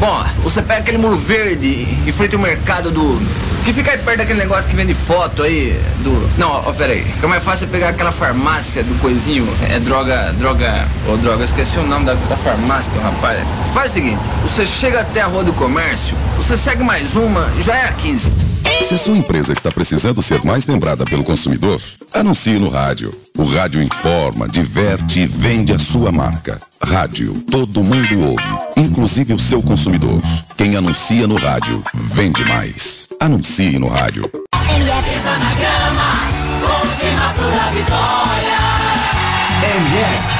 Bom, 0.00 0.24
você 0.38 0.62
pega 0.62 0.80
aquele 0.80 0.96
muro 0.96 1.14
verde 1.14 1.86
em 2.06 2.10
frente 2.10 2.34
ao 2.34 2.40
mercado 2.40 2.90
do. 2.90 3.20
Que 3.66 3.72
fica 3.74 3.90
aí 3.90 3.98
perto 3.98 4.16
daquele 4.16 4.38
negócio 4.38 4.66
que 4.66 4.74
vende 4.74 4.94
foto 4.94 5.42
aí 5.42 5.78
do. 5.98 6.38
Não, 6.38 6.50
ó, 6.50 6.74
aí. 6.82 7.02
Fica 7.02 7.28
mais 7.28 7.44
fácil 7.44 7.68
pegar 7.68 7.90
aquela 7.90 8.10
farmácia 8.10 8.82
do 8.82 8.98
coisinho. 9.02 9.46
É 9.70 9.78
droga. 9.78 10.32
Droga. 10.38 10.88
Ô, 11.06 11.18
droga, 11.18 11.44
esqueci 11.44 11.78
o 11.78 11.86
nome 11.86 12.06
da, 12.06 12.14
da 12.14 12.36
farmácia 12.36 12.90
rapaz. 13.02 13.46
Faz 13.74 13.90
o 13.90 13.94
seguinte: 13.94 14.22
você 14.42 14.66
chega 14.66 15.00
até 15.00 15.20
a 15.20 15.26
rua 15.26 15.44
do 15.44 15.52
comércio, 15.52 16.16
você 16.36 16.56
segue 16.56 16.82
mais 16.82 17.14
uma, 17.14 17.46
já 17.60 17.76
é 17.76 17.84
a 17.88 17.92
15. 17.92 18.49
Se 18.82 18.94
a 18.94 18.98
sua 18.98 19.16
empresa 19.16 19.52
está 19.52 19.70
precisando 19.70 20.20
ser 20.20 20.42
mais 20.44 20.66
lembrada 20.66 21.04
pelo 21.04 21.22
consumidor, 21.22 21.80
anuncie 22.12 22.58
no 22.58 22.68
rádio. 22.68 23.12
O 23.38 23.44
rádio 23.44 23.82
informa, 23.82 24.48
diverte 24.48 25.20
e 25.20 25.26
vende 25.26 25.72
a 25.72 25.78
sua 25.78 26.10
marca. 26.10 26.60
Rádio, 26.82 27.34
todo 27.50 27.82
mundo 27.82 28.28
ouve, 28.28 28.42
inclusive 28.76 29.32
o 29.32 29.38
seu 29.38 29.62
consumidor. 29.62 30.20
Quem 30.56 30.76
anuncia 30.76 31.26
no 31.26 31.36
rádio, 31.36 31.82
vende 31.94 32.44
mais. 32.44 33.08
Anuncie 33.20 33.78
no 33.78 33.88
rádio. 33.88 34.30
MF. 39.62 40.39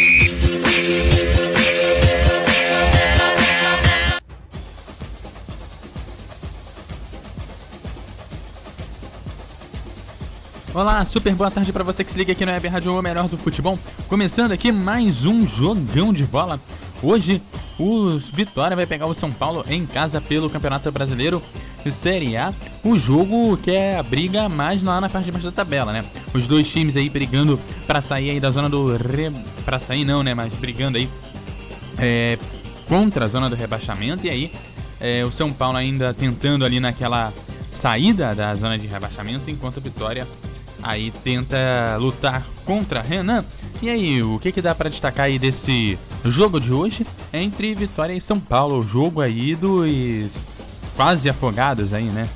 Olá, 10.73 11.03
super 11.03 11.35
boa 11.35 11.51
tarde 11.51 11.73
para 11.73 11.83
você 11.83 12.01
que 12.01 12.09
se 12.13 12.17
liga 12.17 12.31
aqui 12.31 12.45
no 12.45 12.51
Web 12.53 12.65
Rádio 12.69 12.97
O 12.97 13.01
Melhor 13.01 13.27
do 13.27 13.37
Futebol. 13.37 13.77
Começando 14.07 14.53
aqui 14.53 14.71
mais 14.71 15.25
um 15.25 15.45
jogão 15.45 16.13
de 16.13 16.23
bola. 16.23 16.57
Hoje, 17.03 17.41
o 17.77 18.17
Vitória 18.33 18.73
vai 18.73 18.85
pegar 18.85 19.05
o 19.05 19.13
São 19.13 19.33
Paulo 19.33 19.65
em 19.67 19.85
casa 19.85 20.21
pelo 20.21 20.49
Campeonato 20.49 20.89
Brasileiro 20.89 21.41
Série 21.89 22.37
A. 22.37 22.53
O 22.85 22.97
jogo 22.97 23.57
que 23.57 23.71
é 23.71 23.97
a 23.97 24.03
briga 24.03 24.47
mais 24.47 24.81
lá 24.81 25.01
na 25.01 25.09
parte 25.09 25.25
de 25.25 25.31
baixo 25.33 25.47
da 25.47 25.51
tabela, 25.51 25.91
né? 25.91 26.05
Os 26.33 26.47
dois 26.47 26.69
times 26.69 26.95
aí 26.95 27.09
brigando 27.09 27.59
para 27.85 28.01
sair 28.01 28.29
aí 28.29 28.39
da 28.39 28.49
zona 28.49 28.69
do 28.69 28.95
re... 28.95 29.29
para 29.65 29.77
sair 29.77 30.05
não, 30.05 30.23
né? 30.23 30.33
Mas 30.33 30.53
brigando 30.53 30.97
aí 30.97 31.09
é, 31.97 32.37
contra 32.87 33.25
a 33.25 33.27
zona 33.27 33.49
do 33.49 33.57
rebaixamento 33.57 34.25
e 34.25 34.29
aí 34.29 34.51
é, 35.01 35.25
o 35.25 35.33
São 35.33 35.51
Paulo 35.51 35.75
ainda 35.75 36.13
tentando 36.13 36.63
ali 36.63 36.79
naquela 36.79 37.33
saída 37.73 38.33
da 38.33 38.55
zona 38.55 38.77
de 38.77 38.87
rebaixamento, 38.87 39.51
enquanto 39.51 39.77
o 39.77 39.81
Vitória 39.81 40.25
aí 40.81 41.11
tenta 41.23 41.97
lutar 41.99 42.43
contra 42.65 43.01
Renan. 43.01 43.43
E 43.81 43.89
aí, 43.89 44.21
o 44.21 44.39
que, 44.39 44.51
que 44.51 44.61
dá 44.61 44.75
para 44.75 44.89
destacar 44.89 45.25
aí 45.25 45.39
desse 45.39 45.97
jogo 46.25 46.59
de 46.59 46.71
hoje 46.71 47.05
entre 47.33 47.73
Vitória 47.73 48.13
e 48.13 48.21
São 48.21 48.39
Paulo? 48.39 48.79
O 48.79 48.87
jogo 48.87 49.21
aí 49.21 49.55
dos 49.55 50.43
quase 50.95 51.29
afogados 51.29 51.93
aí, 51.93 52.05
né? 52.05 52.29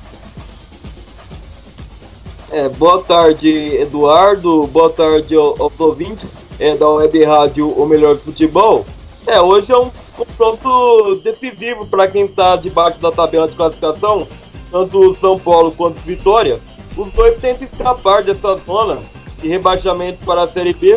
É, 2.50 2.68
boa 2.68 3.02
tarde, 3.02 3.48
Eduardo. 3.76 4.66
Boa 4.68 4.90
tarde 4.90 5.34
aos 5.34 5.78
ouvintes 5.78 6.30
é, 6.58 6.76
da 6.76 6.88
Web 6.88 7.24
Rádio 7.24 7.68
O 7.68 7.86
Melhor 7.86 8.16
Futebol. 8.16 8.86
É, 9.26 9.40
hoje 9.40 9.72
é 9.72 9.76
um 9.76 9.90
confronto 10.16 11.16
decisivo 11.16 11.86
para 11.86 12.08
quem 12.08 12.26
está 12.26 12.56
debaixo 12.56 12.98
da 13.00 13.10
tabela 13.10 13.48
de 13.48 13.56
classificação, 13.56 14.26
tanto 14.70 15.14
São 15.16 15.38
Paulo 15.38 15.72
quanto 15.72 15.96
Vitória. 16.00 16.60
Os 16.96 17.12
dois 17.12 17.38
tentam 17.40 17.68
escapar 17.68 18.22
dessa 18.22 18.56
zona 18.56 18.98
de 19.38 19.48
rebaixamento 19.48 20.24
para 20.24 20.42
a 20.42 20.48
Série 20.48 20.72
B. 20.72 20.94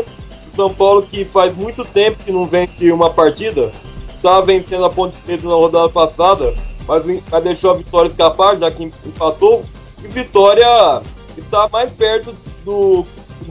O 0.54 0.56
São 0.56 0.74
Paulo, 0.74 1.02
que 1.02 1.26
faz 1.26 1.56
muito 1.56 1.84
tempo 1.84 2.24
que 2.24 2.32
não 2.32 2.46
vence 2.46 2.90
uma 2.92 3.10
partida, 3.10 3.70
está 4.16 4.40
vencendo 4.40 4.86
a 4.86 4.90
Ponte 4.90 5.18
Preta 5.18 5.48
na 5.48 5.56
rodada 5.56 5.90
passada, 5.90 6.54
mas, 6.88 7.04
deixou 7.44 7.72
a 7.72 7.74
Vitória 7.76 8.10
escapar, 8.10 8.58
já 8.58 8.72
que 8.72 8.84
empatou. 8.84 9.64
E 10.04 10.08
Vitória 10.08 11.02
está 11.38 11.68
mais 11.70 11.92
perto 11.92 12.34
do 12.64 13.06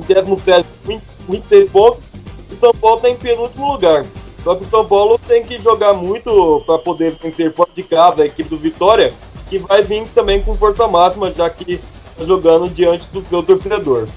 17 0.09 0.67
com 0.87 0.99
26 1.33 1.71
pontos. 1.71 2.05
E 2.51 2.57
São 2.57 2.73
Paulo 2.73 2.97
está 2.97 3.11
em 3.11 3.17
penúltimo 3.17 3.73
lugar. 3.73 4.07
Só 4.43 4.55
que 4.55 4.65
o 4.65 4.69
São 4.69 4.85
Paulo 4.87 5.21
tem 5.27 5.45
que 5.45 5.59
jogar 5.59 5.93
muito 5.93 6.63
para 6.65 6.79
poder 6.79 7.17
vencer 7.23 7.53
fora 7.53 7.69
de 7.75 7.83
casa 7.83 8.23
a 8.23 8.27
equipe 8.27 8.49
do 8.49 8.57
Vitória, 8.57 9.13
que 9.51 9.59
vai 9.59 9.83
vir 9.83 10.07
também 10.15 10.41
com 10.41 10.55
força 10.55 10.89
máxima, 10.89 11.31
já 11.31 11.51
que 11.51 11.81
jogando 12.27 12.69
diante 12.73 13.07
do 13.09 13.23
seu 13.23 13.43
torcedor. 13.43 14.09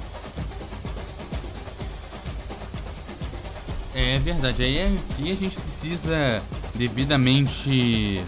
É 3.93 4.17
verdade, 4.19 4.63
aí 4.63 4.81
aqui 4.81 5.31
a 5.31 5.35
gente 5.35 5.57
precisa 5.57 6.41
devidamente 6.75 8.21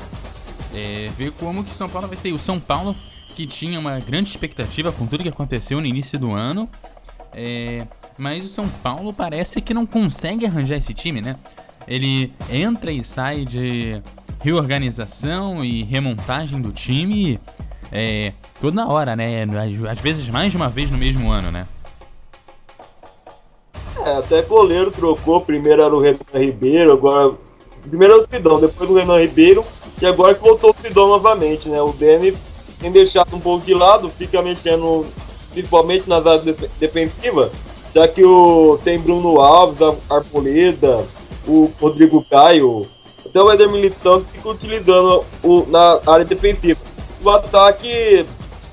é, 0.74 1.10
ver 1.18 1.32
como 1.34 1.64
que 1.64 1.74
São 1.74 1.88
Paulo 1.88 2.08
vai 2.08 2.18
sair. 2.18 2.34
O 2.34 2.40
São 2.40 2.60
Paulo 2.60 2.96
que 3.34 3.48
tinha 3.48 3.80
uma 3.80 4.00
grande 4.00 4.30
expectativa 4.30 4.92
com 4.92 5.08
tudo 5.08 5.24
que 5.24 5.30
aconteceu 5.30 5.80
no 5.80 5.88
início 5.88 6.20
do 6.20 6.34
ano, 6.34 6.70
é, 7.34 7.88
mas 8.18 8.46
o 8.46 8.48
São 8.48 8.68
Paulo 8.68 9.14
parece 9.14 9.62
que 9.62 9.74
não 9.74 9.86
consegue 9.86 10.46
arranjar 10.46 10.78
esse 10.78 10.94
time, 10.94 11.22
né? 11.22 11.36
Ele 11.88 12.32
entra 12.50 12.92
e 12.92 13.04
sai 13.04 13.44
de 13.44 14.02
reorganização 14.42 15.64
e 15.64 15.84
remontagem 15.84 16.62
do 16.62 16.72
time 16.72 17.40
é, 17.96 18.34
toda 18.60 18.88
hora, 18.88 19.16
né? 19.16 19.44
Às, 19.44 19.92
às 19.92 20.00
vezes 20.00 20.28
mais 20.28 20.50
de 20.50 20.58
uma 20.58 20.68
vez 20.68 20.90
no 20.90 20.98
mesmo 20.98 21.32
ano, 21.32 21.52
né? 21.52 21.68
É, 24.04 24.18
até 24.18 24.42
goleiro 24.42 24.90
trocou, 24.90 25.40
primeiro 25.42 25.84
era 25.84 25.96
o 25.96 26.00
Renan 26.00 26.18
Ribeiro, 26.34 26.92
agora. 26.92 27.36
Primeiro 27.88 28.16
era 28.16 28.24
o 28.24 28.28
Sidão, 28.34 28.60
depois 28.60 28.90
o 28.90 28.96
Renan 28.96 29.20
Ribeiro, 29.20 29.64
e 30.02 30.06
agora 30.06 30.34
que 30.34 30.42
voltou 30.42 30.72
o 30.72 30.76
Sidão 30.82 31.08
novamente, 31.08 31.70
né? 31.70 31.80
O 31.82 31.94
Denis 31.94 32.36
tem 32.80 32.92
deixado 32.92 33.36
um 33.36 33.40
pouco 33.40 33.64
de 33.64 33.74
lado, 33.76 34.10
fica 34.10 34.42
mexendo 34.42 35.06
principalmente 35.52 36.10
nas 36.10 36.26
áreas 36.26 36.44
de 36.44 36.54
defensivas, 36.80 37.52
já 37.94 38.08
que 38.08 38.24
o, 38.26 38.80
tem 38.84 38.98
Bruno 38.98 39.40
Alves, 39.40 39.80
a 39.82 40.16
Arboleda, 40.16 41.06
o 41.46 41.70
Rodrigo 41.80 42.26
Caio, 42.28 42.88
até 43.24 43.40
o 43.40 43.52
Eder 43.52 43.70
Militão 43.70 44.24
que 44.24 44.32
fica 44.32 44.50
utilizando 44.50 45.24
o, 45.44 45.66
na 45.70 46.00
área 46.08 46.26
defensiva. 46.26 46.93
O 47.24 47.30
ataque 47.30 48.26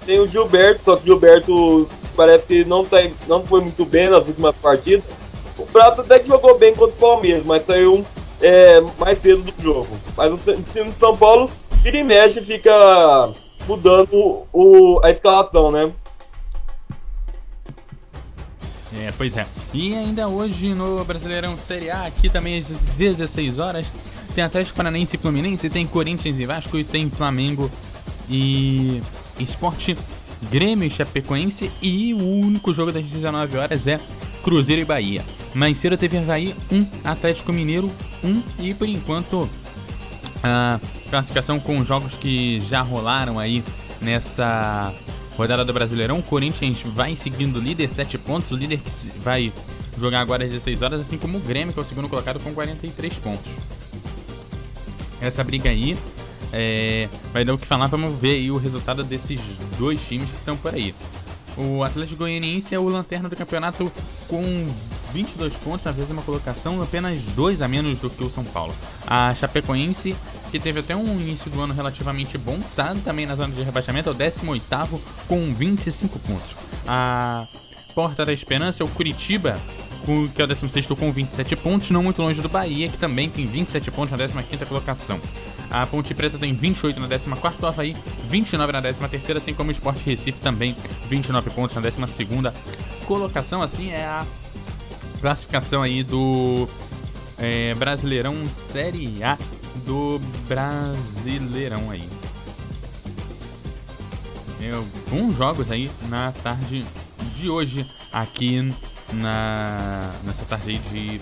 tem 0.05 0.19
o 0.19 0.27
Gilberto, 0.27 0.85
só 0.85 0.97
que 0.97 1.03
o 1.03 1.07
Gilberto 1.07 1.89
parece 2.17 2.45
que 2.47 2.65
não, 2.65 2.85
tá, 2.85 2.97
não 3.29 3.45
foi 3.45 3.61
muito 3.61 3.85
bem 3.85 4.11
nas 4.11 4.27
últimas 4.27 4.57
partidas. 4.57 5.05
O 5.57 5.65
Prato 5.67 6.01
até 6.01 6.19
que 6.19 6.29
jogou 6.29 6.59
bem 6.59 6.75
contra 6.75 6.95
o 6.97 6.99
Palmeiras, 6.99 7.45
mas 7.45 7.65
saiu 7.65 8.05
é, 8.41 8.81
mais 8.99 9.21
cedo 9.21 9.43
do 9.43 9.63
jogo. 9.63 9.89
Mas 10.17 10.33
o 10.33 10.39
time 10.73 10.91
de 10.91 10.99
São 10.99 11.17
Paulo, 11.17 11.51
vira 11.83 11.99
e 11.99 12.03
mexe, 12.03 12.41
fica 12.41 13.33
mudando 13.69 14.45
o, 14.53 15.01
a 15.05 15.11
escalação, 15.11 15.71
né? 15.71 15.93
É, 18.99 19.13
pois 19.17 19.37
é. 19.37 19.47
E 19.73 19.95
ainda 19.95 20.27
hoje 20.27 20.75
no 20.75 21.05
Brasileirão 21.05 21.57
Série 21.57 21.91
A, 21.91 22.07
aqui 22.07 22.29
também 22.29 22.59
às 22.59 22.69
16 22.69 23.61
horas, 23.61 23.93
tem 24.35 24.43
Atlético 24.43 24.77
Paranaense 24.77 25.15
e 25.15 25.19
Fluminense, 25.19 25.71
tem 25.71 25.87
Corinthians 25.87 26.39
e 26.39 26.47
Vasco 26.47 26.77
e 26.77 26.83
tem 26.83 27.09
Flamengo 27.09 27.71
e 28.31 29.03
Esporte 29.39 29.97
Grêmio 30.51 30.87
e 30.87 30.91
Chapecoense 30.91 31.71
e 31.83 32.15
o 32.15 32.25
único 32.25 32.73
jogo 32.73 32.93
das 32.93 33.05
19 33.05 33.59
horas 33.59 33.87
é 33.87 34.01
Cruzeiro 34.43 34.81
e 34.81 34.85
Bahia. 34.85 35.25
Mais 35.55 35.77
cedo 35.77 35.99
teve 35.99 36.17
Havaí 36.17 36.55
1, 36.71 36.87
Atlético 37.05 37.53
Mineiro 37.53 37.91
1 38.23 38.43
e 38.61 38.75
por 38.75 38.89
enquanto 38.89 39.49
a 40.43 40.81
classificação 41.11 41.59
com 41.59 41.85
jogos 41.85 42.15
que 42.15 42.63
já 42.69 42.81
rolaram 42.81 43.39
aí 43.39 43.63
nessa 44.01 44.95
rodada 45.37 45.65
do 45.65 45.73
Brasileirão. 45.73 46.19
O 46.19 46.23
Corinthians 46.23 46.79
vai 46.85 47.17
seguindo 47.17 47.57
o 47.57 47.61
líder, 47.61 47.91
7 47.91 48.17
pontos. 48.19 48.51
O 48.51 48.57
líder 48.57 48.79
que 48.79 48.91
vai 49.19 49.53
jogar 49.99 50.21
agora 50.21 50.45
às 50.45 50.51
16 50.51 50.83
horas, 50.83 51.01
assim 51.01 51.19
como 51.19 51.39
o 51.39 51.41
Grêmio, 51.41 51.73
que 51.73 51.79
é 51.79 51.83
o 51.83 51.85
segundo 51.85 52.09
colocado 52.09 52.41
com 52.41 52.55
43 52.55 53.15
pontos. 53.19 53.53
Essa 55.21 55.45
briga 55.45 55.69
aí 55.69 55.99
é, 56.53 57.09
vai 57.33 57.45
dar 57.45 57.55
o 57.55 57.59
que 57.59 57.67
falar, 57.67 57.87
vamos 57.87 58.19
ver 58.19 58.37
aí 58.37 58.51
o 58.51 58.57
resultado 58.57 59.03
desses 59.03 59.41
dois 59.79 60.01
times 60.01 60.29
que 60.29 60.37
estão 60.37 60.57
por 60.57 60.75
aí. 60.75 60.95
O 61.57 61.83
Atlético 61.83 62.19
Goianiense 62.19 62.75
é 62.75 62.79
o 62.79 62.89
lanterna 62.89 63.29
do 63.29 63.37
campeonato 63.37 63.91
com 64.29 64.43
22 65.13 65.53
pontos 65.55 65.85
na 65.85 65.93
mesma 65.93 66.23
colocação, 66.23 66.81
apenas 66.81 67.21
dois 67.35 67.61
a 67.61 67.69
menos 67.69 67.99
do 67.99 68.09
que 68.09 68.23
o 68.23 68.31
São 68.31 68.45
Paulo. 68.45 68.75
A 69.07 69.35
Chapecoense, 69.35 70.17
que 70.51 70.61
teve 70.61 70.81
até 70.81 70.95
um 70.95 71.21
início 71.21 71.51
do 71.51 71.61
ano 71.61 71.75
relativamente 71.75 72.39
bom, 72.39 72.57
está 72.57 72.95
também 73.05 73.27
na 73.27 73.35
zona 73.35 73.55
de 73.55 73.63
rebaixamento, 73.63 74.09
é 74.09 74.13
o 74.13 74.15
18 74.15 75.03
com 75.27 75.53
25 75.53 76.19
pontos. 76.21 76.57
A 76.87 77.47
Porta 77.95 78.25
da 78.25 78.33
Esperança 78.33 78.85
o 78.85 78.89
Curitiba, 78.89 79.59
que 80.35 80.41
é 80.41 80.45
o 80.45 80.47
16 80.47 80.87
com 80.87 81.13
27 81.13 81.57
pontos, 81.57 81.91
não 81.91 82.03
muito 82.03 82.23
longe 82.23 82.41
do 82.41 82.49
Bahia, 82.49 82.89
que 82.89 82.99
também 82.99 83.29
tem 83.29 83.47
27 83.47 83.91
pontos 83.91 84.35
na 84.35 84.43
15 84.43 84.67
colocação. 84.67 85.21
A 85.71 85.87
Ponte 85.87 86.13
Preta 86.15 86.37
tem 86.37 86.53
28 86.53 86.99
na 86.99 87.07
14, 87.07 87.63
o 87.63 87.67
Havaí 87.67 87.97
29 88.29 88.73
na 88.73 88.81
13, 88.81 89.33
assim 89.37 89.55
como 89.55 89.69
o 89.69 89.73
Sport 89.73 89.99
Recife 90.05 90.41
também 90.41 90.75
29 91.09 91.51
pontos 91.51 91.77
na 91.77 91.83
12 91.83 92.01
colocação. 93.07 93.63
Assim 93.63 93.91
é 93.91 94.05
a 94.05 94.27
classificação 95.21 95.83
aí 95.83 96.03
do 96.03 96.69
é, 97.39 97.75
Brasileirão 97.75 98.35
Série 98.47 99.23
A 99.23 99.39
do 99.87 100.21
Brasileirão 100.49 101.91
aí. 101.91 102.09
É, 104.61 104.73
alguns 104.73 105.37
jogos 105.37 105.71
aí 105.71 105.91
na 106.09 106.33
tarde 106.33 106.85
de 107.37 107.49
hoje 107.49 107.87
aqui 108.13 108.75
na 109.13 110.11
nessa 110.25 110.45
tarde 110.45 110.79
de 110.79 111.21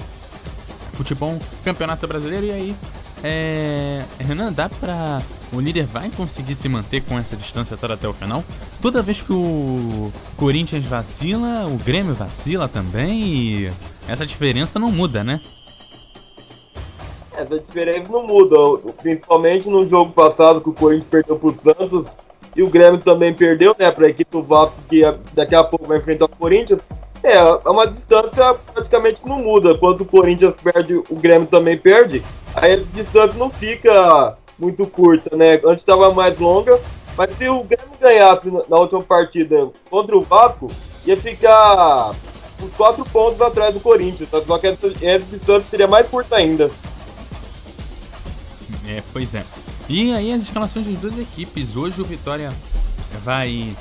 futebol 0.94 1.38
campeonato 1.64 2.06
brasileiro 2.06 2.46
e 2.46 2.50
aí 2.50 2.76
é, 3.22 4.04
Renan, 4.18 4.52
dá 4.52 4.68
pra. 4.68 5.22
O 5.52 5.60
líder 5.60 5.84
vai 5.84 6.10
conseguir 6.10 6.54
se 6.54 6.68
manter 6.68 7.02
com 7.02 7.18
essa 7.18 7.34
distância 7.34 7.76
toda 7.76 7.94
até 7.94 8.06
o 8.06 8.12
final? 8.12 8.44
Toda 8.82 9.02
vez 9.02 9.22
que 9.22 9.32
o 9.32 10.12
Corinthians 10.36 10.84
vacila, 10.84 11.66
o 11.66 11.78
Grêmio 11.78 12.14
vacila 12.14 12.68
também 12.68 13.22
e 13.22 13.72
essa 14.06 14.26
diferença 14.26 14.78
não 14.78 14.90
muda, 14.90 15.24
né? 15.24 15.40
Essa 17.32 17.58
diferença 17.58 18.12
não 18.12 18.26
muda, 18.26 18.56
principalmente 19.00 19.70
no 19.70 19.88
jogo 19.88 20.12
passado 20.12 20.60
que 20.60 20.68
o 20.68 20.74
Corinthians 20.74 21.08
perdeu 21.08 21.36
pro 21.36 21.56
Santos 21.62 22.06
e 22.54 22.62
o 22.62 22.68
Grêmio 22.68 22.98
também 22.98 23.32
perdeu, 23.32 23.74
né, 23.78 23.90
pra 23.90 24.08
equipe 24.08 24.30
do 24.30 24.42
Vasco 24.42 24.76
que 24.88 25.02
daqui 25.32 25.54
a 25.54 25.64
pouco 25.64 25.86
vai 25.86 25.98
enfrentar 25.98 26.26
o 26.26 26.28
Corinthians. 26.28 26.80
É, 27.22 27.36
é 27.36 27.70
uma 27.70 27.86
distância 27.86 28.54
praticamente 28.72 29.20
não 29.26 29.38
muda. 29.38 29.76
Quando 29.76 30.02
o 30.02 30.04
Corinthians 30.04 30.54
perde, 30.62 30.94
o 30.94 31.16
Grêmio 31.16 31.46
também 31.46 31.76
perde. 31.76 32.22
Aí 32.54 32.74
a 32.74 32.76
distância 32.76 33.38
não 33.38 33.50
fica 33.50 34.36
muito 34.58 34.86
curta, 34.86 35.36
né? 35.36 35.54
Antes 35.64 35.80
estava 35.80 36.12
mais 36.12 36.38
longa, 36.38 36.80
mas 37.16 37.36
se 37.36 37.48
o 37.48 37.62
Grêmio 37.64 37.90
ganhasse 38.00 38.50
na 38.68 38.76
última 38.76 39.02
partida 39.02 39.70
contra 39.90 40.16
o 40.16 40.22
Vasco, 40.22 40.68
ia 41.04 41.16
ficar 41.16 42.12
uns 42.62 42.72
4 42.76 43.04
pontos 43.06 43.40
atrás 43.40 43.74
do 43.74 43.80
Corinthians. 43.80 44.28
Só 44.28 44.58
que 44.58 44.66
essa, 44.66 44.86
essa 45.02 45.24
distância 45.26 45.64
seria 45.70 45.86
mais 45.86 46.08
curta 46.08 46.36
ainda. 46.36 46.70
É, 48.86 49.02
pois 49.12 49.34
é. 49.34 49.44
E 49.88 50.12
aí 50.12 50.32
as 50.32 50.42
escalações 50.42 50.86
das 50.86 51.00
duas 51.00 51.18
equipes. 51.18 51.76
Hoje 51.76 52.00
o 52.00 52.04
Vitória 52.04 52.52
vai, 53.22 53.74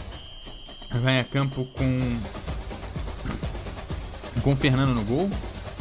vai 1.02 1.20
a 1.20 1.24
campo 1.24 1.66
com 1.78 2.18
com 4.48 4.54
o 4.54 4.56
Fernando 4.56 4.94
no 4.94 5.04
gol, 5.04 5.30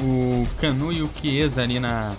o 0.00 0.44
Canu 0.60 0.92
e 0.92 1.00
o 1.00 1.08
Chiesa 1.08 1.62
ali 1.62 1.78
na. 1.78 2.12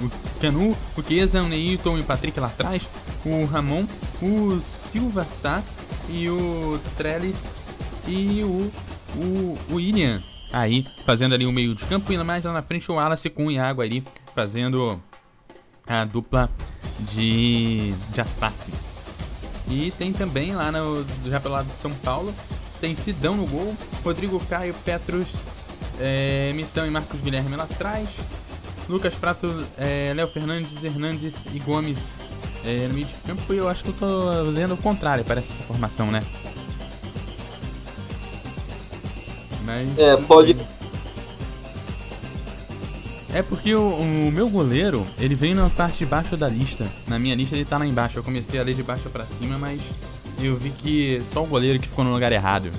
O 0.00 0.10
Canu, 0.40 0.76
o 0.96 1.02
Chiesa, 1.04 1.40
o 1.40 1.46
Neilton 1.46 1.98
e 1.98 2.00
o 2.00 2.04
Patrick 2.04 2.40
lá 2.40 2.48
atrás, 2.48 2.82
o 3.24 3.44
Ramon, 3.44 3.86
o 4.20 4.60
Silva 4.60 5.22
Sá 5.22 5.62
e 6.08 6.28
o 6.28 6.80
Trellis 6.96 7.46
e 8.08 8.42
o, 8.42 8.72
o, 9.16 9.58
o 9.70 9.74
William 9.76 10.20
aí 10.52 10.84
fazendo 11.06 11.36
ali 11.36 11.46
o 11.46 11.52
meio 11.52 11.76
de 11.76 11.84
campo 11.84 12.12
e 12.12 12.18
mais 12.18 12.44
lá 12.44 12.52
na 12.52 12.62
frente 12.62 12.90
o 12.90 12.96
Wallace 12.96 13.30
com 13.30 13.46
o 13.46 13.50
Iago 13.50 13.82
ali 13.82 14.04
fazendo 14.34 15.00
a 15.86 16.04
dupla 16.04 16.50
de, 17.12 17.92
de 18.12 18.20
ataque. 18.20 18.72
E 19.68 19.92
tem 19.92 20.12
também 20.12 20.56
lá 20.56 20.72
no, 20.72 21.06
já 21.26 21.38
pelo 21.38 21.54
lado 21.54 21.68
de 21.68 21.78
São 21.78 21.92
Paulo 21.92 22.34
tem 22.82 22.96
Sidão 22.96 23.36
no 23.36 23.46
gol, 23.46 23.72
Rodrigo 24.02 24.40
Caio, 24.46 24.74
Petros, 24.84 25.28
é, 26.00 26.52
Mitão 26.52 26.84
e 26.84 26.90
Marcos 26.90 27.20
Guilherme 27.20 27.54
lá 27.54 27.62
atrás, 27.62 28.08
Lucas 28.88 29.14
Prato, 29.14 29.64
é, 29.78 30.12
Léo 30.16 30.26
Fernandes, 30.26 30.82
Hernandes 30.82 31.46
e 31.52 31.60
Gomes 31.60 32.16
é, 32.64 32.88
no 32.88 32.94
meio 32.94 33.06
de 33.06 33.12
campo. 33.24 33.54
E 33.54 33.56
eu 33.56 33.68
acho 33.68 33.84
que 33.84 33.90
eu 33.90 33.94
tô 33.94 34.42
lendo 34.50 34.74
o 34.74 34.76
contrário, 34.76 35.24
parece 35.24 35.52
essa 35.52 35.62
formação, 35.62 36.10
né? 36.10 36.24
Mas, 39.64 39.96
é, 39.96 40.16
pode. 40.16 40.56
É 43.32 43.42
porque 43.42 43.72
o, 43.76 43.90
o, 43.90 44.32
meu 44.32 44.50
goleiro, 44.50 45.06
ele 45.20 45.36
vem 45.36 45.54
na 45.54 45.70
parte 45.70 45.98
de 45.98 46.06
baixo 46.06 46.36
da 46.36 46.48
lista. 46.48 46.84
Na 47.06 47.16
minha 47.16 47.36
lista 47.36 47.54
ele 47.54 47.64
tá 47.64 47.78
lá 47.78 47.86
embaixo. 47.86 48.18
Eu 48.18 48.24
comecei 48.24 48.58
a 48.58 48.64
ler 48.64 48.74
de 48.74 48.82
baixo 48.82 49.08
para 49.08 49.24
cima, 49.24 49.56
mas 49.56 49.80
eu 50.46 50.56
vi 50.56 50.70
que 50.70 51.22
só 51.32 51.42
o 51.42 51.46
goleiro 51.46 51.78
que 51.78 51.88
ficou 51.88 52.04
no 52.04 52.12
lugar 52.12 52.32
errado. 52.32 52.70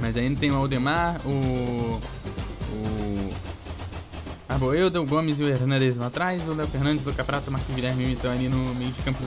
Mas 0.00 0.16
ainda 0.16 0.38
tem 0.38 0.50
o 0.50 0.56
Aldemar, 0.56 1.20
o. 1.26 2.00
O. 2.72 3.34
Arboelda, 4.48 5.02
o 5.02 5.06
Gomes 5.06 5.38
e 5.38 5.42
o 5.42 5.48
Hernandes 5.48 5.96
lá 5.96 6.06
atrás, 6.06 6.42
o 6.48 6.54
Léo 6.54 6.66
Fernandes, 6.68 7.06
o 7.06 7.12
Caprata, 7.12 7.50
o 7.50 7.52
Marcos 7.52 7.74
Guilherme 7.74 8.12
então 8.12 8.30
ali 8.30 8.48
no 8.48 8.74
meio 8.74 8.90
de 8.90 9.02
campo 9.02 9.18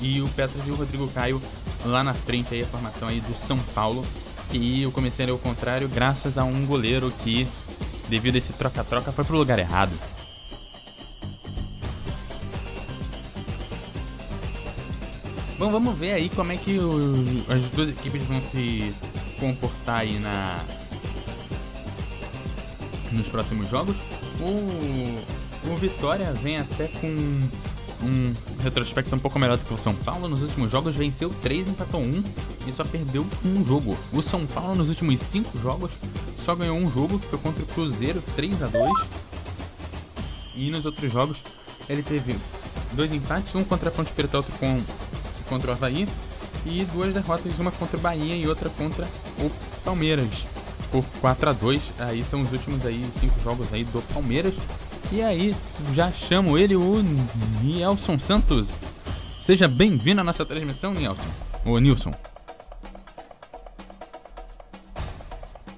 e 0.00 0.22
o 0.22 0.28
Petros 0.28 0.66
e 0.66 0.70
o 0.70 0.76
Rodrigo 0.76 1.08
Caio 1.08 1.42
lá 1.84 2.02
na 2.02 2.14
frente 2.14 2.54
aí 2.54 2.62
a 2.62 2.66
formação 2.66 3.08
aí 3.08 3.20
do 3.20 3.34
São 3.34 3.58
Paulo. 3.74 4.04
E 4.50 4.82
eu 4.82 4.90
comecei 4.90 5.24
a 5.24 5.26
ler 5.26 5.32
o 5.32 5.38
contrário 5.38 5.88
graças 5.88 6.38
a 6.38 6.44
um 6.44 6.64
goleiro 6.64 7.12
que, 7.22 7.46
devido 8.08 8.36
a 8.36 8.38
esse 8.38 8.52
troca-troca, 8.52 9.12
foi 9.12 9.24
pro 9.24 9.36
lugar 9.36 9.58
errado. 9.58 9.92
Bom, 15.58 15.72
vamos 15.72 15.98
ver 15.98 16.12
aí 16.12 16.28
como 16.28 16.52
é 16.52 16.56
que 16.56 16.78
o, 16.78 17.24
as 17.52 17.60
duas 17.72 17.88
equipes 17.88 18.22
vão 18.22 18.40
se 18.40 18.94
comportar 19.40 20.00
aí 20.00 20.18
na 20.20 20.64
nos 23.10 23.26
próximos 23.26 23.68
jogos. 23.68 23.96
O, 24.40 25.68
o 25.72 25.76
Vitória 25.76 26.32
vem 26.32 26.58
até 26.58 26.86
com 26.86 27.08
um 27.08 28.32
retrospecto 28.62 29.16
um 29.16 29.18
pouco 29.18 29.36
melhor 29.36 29.56
do 29.56 29.66
que 29.66 29.74
o 29.74 29.78
São 29.78 29.96
Paulo. 29.96 30.28
Nos 30.28 30.42
últimos 30.42 30.70
jogos 30.70 30.94
venceu 30.94 31.28
3, 31.42 31.68
empatou 31.68 32.02
1 32.02 32.24
e 32.68 32.72
só 32.72 32.84
perdeu 32.84 33.26
um 33.44 33.64
jogo. 33.66 33.98
O 34.12 34.22
São 34.22 34.46
Paulo 34.46 34.76
nos 34.76 34.88
últimos 34.88 35.20
5 35.20 35.58
jogos 35.58 35.90
só 36.36 36.54
ganhou 36.54 36.76
um 36.76 36.88
jogo, 36.88 37.18
que 37.18 37.26
foi 37.26 37.38
contra 37.40 37.64
o 37.64 37.66
Cruzeiro, 37.66 38.22
3 38.36 38.62
a 38.62 38.66
2 38.68 38.92
E 40.54 40.70
nos 40.70 40.86
outros 40.86 41.12
jogos 41.12 41.42
ele 41.88 42.02
teve 42.04 42.36
dois 42.92 43.12
empates, 43.12 43.54
um 43.56 43.64
contra 43.64 43.88
a 43.88 43.92
Ponte 43.92 44.12
Preta, 44.12 44.36
outro 44.36 44.52
com 44.58 44.80
contra 45.48 45.70
o 45.70 45.74
Havaí 45.74 46.08
e 46.66 46.84
duas 46.92 47.12
derrotas, 47.12 47.58
uma 47.58 47.72
contra 47.72 47.96
o 47.96 48.00
Bahia 48.00 48.36
e 48.36 48.46
outra 48.46 48.68
contra 48.70 49.06
o 49.38 49.50
Palmeiras 49.84 50.46
por 50.90 51.04
4 51.20 51.50
a 51.50 51.52
2 51.52 51.82
Aí 51.98 52.22
são 52.22 52.42
os 52.42 52.52
últimos 52.52 52.84
aí 52.84 53.04
cinco 53.18 53.38
jogos 53.40 53.72
aí 53.72 53.84
do 53.84 54.02
Palmeiras. 54.12 54.54
E 55.10 55.22
aí 55.22 55.54
já 55.94 56.10
chamo 56.10 56.58
ele 56.58 56.76
o 56.76 57.02
Nielson 57.62 58.18
Santos. 58.18 58.74
Seja 59.40 59.66
bem-vindo 59.66 60.20
à 60.20 60.24
nossa 60.24 60.44
transmissão, 60.44 60.92
Nielson. 60.92 61.22
O 61.64 61.78
Nilson. 61.78 62.12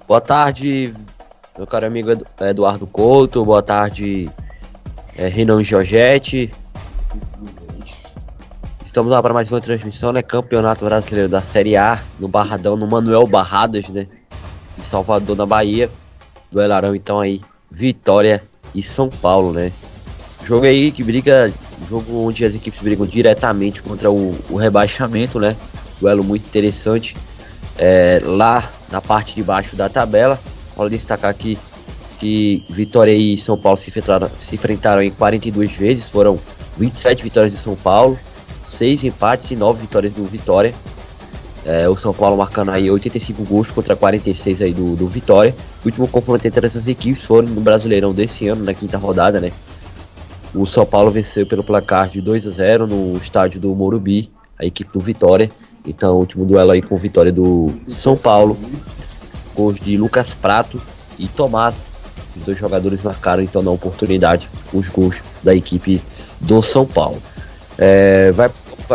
Boa 0.07 0.19
tarde, 0.19 0.93
meu 1.57 1.65
caro 1.65 1.85
amigo 1.85 2.09
Eduardo 2.41 2.85
Couto. 2.85 3.45
Boa 3.45 3.63
tarde, 3.63 4.29
é, 5.15 5.29
Renan 5.29 5.63
Giorgetti. 5.63 6.53
Estamos 8.91 9.09
lá 9.09 9.23
para 9.23 9.33
mais 9.33 9.49
uma 9.49 9.61
transmissão, 9.61 10.11
né? 10.11 10.21
Campeonato 10.21 10.83
Brasileiro 10.83 11.29
da 11.29 11.41
Série 11.41 11.77
A, 11.77 12.03
no 12.19 12.27
Barradão, 12.27 12.75
no 12.75 12.85
Manuel 12.85 13.25
Barradas, 13.25 13.87
né? 13.87 14.05
Em 14.77 14.83
Salvador, 14.83 15.33
na 15.37 15.45
Bahia. 15.45 15.89
Duelarão, 16.51 16.93
então, 16.93 17.17
aí, 17.17 17.39
Vitória 17.71 18.43
e 18.75 18.83
São 18.83 19.07
Paulo, 19.07 19.53
né? 19.53 19.71
Jogo 20.43 20.65
aí 20.65 20.91
que 20.91 21.05
briga, 21.05 21.53
jogo 21.87 22.27
onde 22.27 22.43
as 22.43 22.53
equipes 22.53 22.81
brigam 22.81 23.07
diretamente 23.07 23.81
contra 23.81 24.11
o, 24.11 24.37
o 24.49 24.57
rebaixamento, 24.57 25.39
né? 25.39 25.55
Duelo 26.01 26.21
muito 26.21 26.45
interessante. 26.45 27.15
É, 27.77 28.21
lá 28.21 28.69
na 28.91 28.99
parte 28.99 29.35
de 29.35 29.41
baixo 29.41 29.73
da 29.73 29.87
tabela, 29.87 30.37
vale 30.75 30.89
destacar 30.89 31.31
aqui 31.31 31.57
que 32.19 32.65
Vitória 32.69 33.13
e 33.13 33.37
São 33.37 33.57
Paulo 33.57 33.77
se 33.77 33.87
enfrentaram, 33.87 34.29
se 34.29 34.53
enfrentaram 34.53 35.01
em 35.01 35.11
42 35.11 35.77
vezes, 35.77 36.09
foram 36.09 36.37
27 36.77 37.23
vitórias 37.23 37.53
de 37.53 37.57
São 37.57 37.73
Paulo, 37.73 38.19
seis 38.71 39.03
empates 39.03 39.51
e 39.51 39.55
nove 39.55 39.81
vitórias 39.81 40.13
do 40.13 40.23
Vitória. 40.25 40.73
É, 41.63 41.87
o 41.87 41.95
São 41.95 42.13
Paulo 42.13 42.37
marcando 42.37 42.69
aí 42.69 42.89
85 42.89 43.43
gols 43.43 43.69
contra 43.69 43.95
46 43.95 44.61
aí 44.61 44.73
do, 44.73 44.95
do 44.95 45.07
Vitória. 45.07 45.55
O 45.83 45.87
último 45.87 46.07
confronto 46.07 46.45
entre 46.47 46.65
essas 46.65 46.87
equipes 46.87 47.23
foram 47.23 47.47
no 47.49 47.61
Brasileirão 47.61 48.13
desse 48.13 48.47
ano, 48.47 48.63
na 48.63 48.73
quinta 48.73 48.97
rodada, 48.97 49.39
né? 49.39 49.51
O 50.53 50.65
São 50.65 50.85
Paulo 50.85 51.11
venceu 51.11 51.45
pelo 51.45 51.63
placar 51.63 52.09
de 52.09 52.19
2 52.19 52.47
a 52.47 52.49
0 52.49 52.87
no 52.87 53.17
estádio 53.17 53.59
do 53.59 53.73
Morumbi, 53.75 54.31
a 54.57 54.65
equipe 54.65 54.91
do 54.91 54.99
Vitória. 54.99 55.51
Então, 55.85 56.17
último 56.17 56.45
duelo 56.45 56.71
aí 56.71 56.81
com 56.81 56.95
vitória 56.95 57.31
do 57.31 57.73
São 57.87 58.17
Paulo. 58.17 58.57
Gols 59.55 59.79
de 59.79 59.97
Lucas 59.97 60.33
Prato 60.33 60.81
e 61.17 61.27
Tomás. 61.27 61.91
Os 62.35 62.43
dois 62.43 62.57
jogadores 62.57 63.01
marcaram 63.01 63.43
então 63.43 63.61
na 63.61 63.71
oportunidade 63.71 64.49
os 64.73 64.89
gols 64.89 65.21
da 65.43 65.53
equipe 65.53 66.01
do 66.39 66.61
São 66.61 66.85
Paulo. 66.85 67.21
É, 67.83 68.31
vai, 68.33 68.47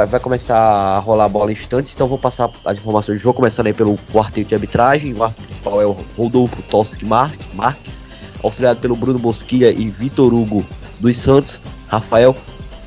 vai, 0.06 0.20
começar 0.20 0.56
a 0.56 0.98
rolar 1.00 1.24
a 1.24 1.28
bola 1.28 1.50
em 1.50 1.54
instantes, 1.54 1.92
então 1.92 2.06
vou 2.06 2.18
passar 2.18 2.48
as 2.64 2.78
informações. 2.78 3.20
Vou 3.20 3.34
começando 3.34 3.66
aí 3.66 3.72
pelo 3.72 3.98
quarteto 4.12 4.50
de 4.50 4.54
arbitragem. 4.54 5.12
O 5.12 5.24
árbitro 5.24 5.44
principal 5.44 5.82
é 5.82 5.86
o 5.86 5.96
Rodolfo 6.16 6.62
Toski 6.62 7.04
Marques, 7.04 8.00
auxiliado 8.44 8.78
pelo 8.78 8.94
Bruno 8.94 9.18
Mosquilha 9.18 9.72
e 9.72 9.88
Vitor 9.88 10.32
Hugo 10.32 10.64
dos 11.00 11.16
Santos. 11.16 11.60
Rafael 11.88 12.36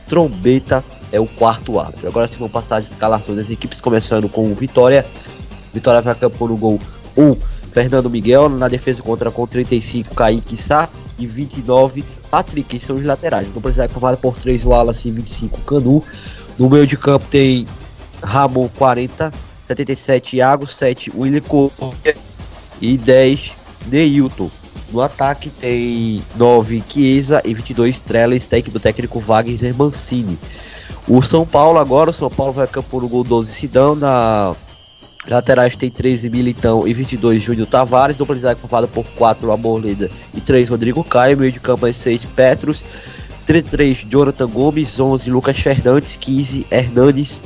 Trombeta 0.07 0.85
é 1.11 1.19
o 1.19 1.27
quarto 1.27 1.77
árbitro. 1.77 2.07
Agora 2.07 2.29
se 2.29 2.37
vão 2.37 2.47
passar 2.47 2.77
as 2.77 2.85
escalações 2.85 3.37
das 3.37 3.49
equipes, 3.49 3.81
começando 3.81 4.29
com 4.29 4.49
o 4.49 4.55
Vitória. 4.55 5.05
Vitória 5.73 5.99
vai 5.99 6.15
campo 6.15 6.47
no 6.47 6.55
gol 6.55 6.79
1, 7.17 7.35
Fernando 7.73 8.09
Miguel. 8.09 8.47
Na 8.47 8.69
defesa 8.69 9.03
contra 9.03 9.29
com 9.29 9.45
35, 9.45 10.15
Kaique 10.15 10.55
Sá. 10.55 10.87
E 11.17 11.27
29, 11.27 12.05
Patrick, 12.29 12.77
que 12.77 12.85
são 12.85 12.95
os 12.95 13.05
laterais. 13.05 13.47
Então 13.47 13.61
precisa 13.61 13.85
é 13.85 13.87
formado 13.87 14.17
por 14.17 14.37
3 14.37 14.65
Wallace 14.65 15.07
e 15.07 15.11
25 15.11 15.61
Canu. 15.61 16.03
No 16.57 16.69
meio 16.69 16.85
de 16.85 16.97
campo 16.97 17.25
tem 17.29 17.67
Ramon 18.21 18.69
40, 18.77 19.31
77 19.67 20.37
Iago, 20.37 20.67
7 20.67 21.11
William 21.15 21.41
Correa 21.41 22.15
e 22.81 22.97
10 22.97 23.53
Neilton. 23.87 24.49
No 24.91 25.01
ataque 25.01 25.49
tem 25.49 26.23
9 26.35 26.83
Chiesa 26.87 27.41
e 27.45 27.53
22 27.53 27.99
Trellis, 27.99 28.47
técnico 28.47 28.79
do 28.79 28.81
técnico 28.81 29.19
Wagner 29.19 29.75
Mancini. 29.75 30.37
O 31.07 31.21
São 31.21 31.45
Paulo 31.45 31.79
agora, 31.79 32.09
o 32.09 32.13
São 32.13 32.29
Paulo 32.29 32.53
vai 32.53 32.67
campo 32.67 32.99
no 32.99 33.07
gol 33.07 33.23
12 33.23 33.51
Sidão, 33.51 33.95
na 33.95 34.55
laterais 35.33 35.75
tem 35.75 35.89
13 35.89 36.29
Militão 36.29 36.87
e 36.87 36.93
22 36.93 37.41
Júnior 37.41 37.67
Tavares, 37.67 38.15
dupla 38.15 38.35
de 38.35 38.41
zaga 38.41 38.59
formada 38.59 38.87
por 38.87 39.05
4 39.15 39.51
Amorleda 39.51 40.09
e 40.33 40.41
3 40.41 40.69
Rodrigo 40.69 41.03
Caio, 41.03 41.37
meio 41.37 41.51
de 41.51 41.59
campo 41.59 41.85
é 41.87 41.93
6 41.93 42.25
Petros, 42.25 42.85
33 43.45 44.05
Jonathan 44.09 44.47
Gomes, 44.47 44.99
11 44.99 45.31
Lucas 45.31 45.59
Fernandes, 45.59 46.17
15 46.17 46.67
Hernandes 46.71 47.41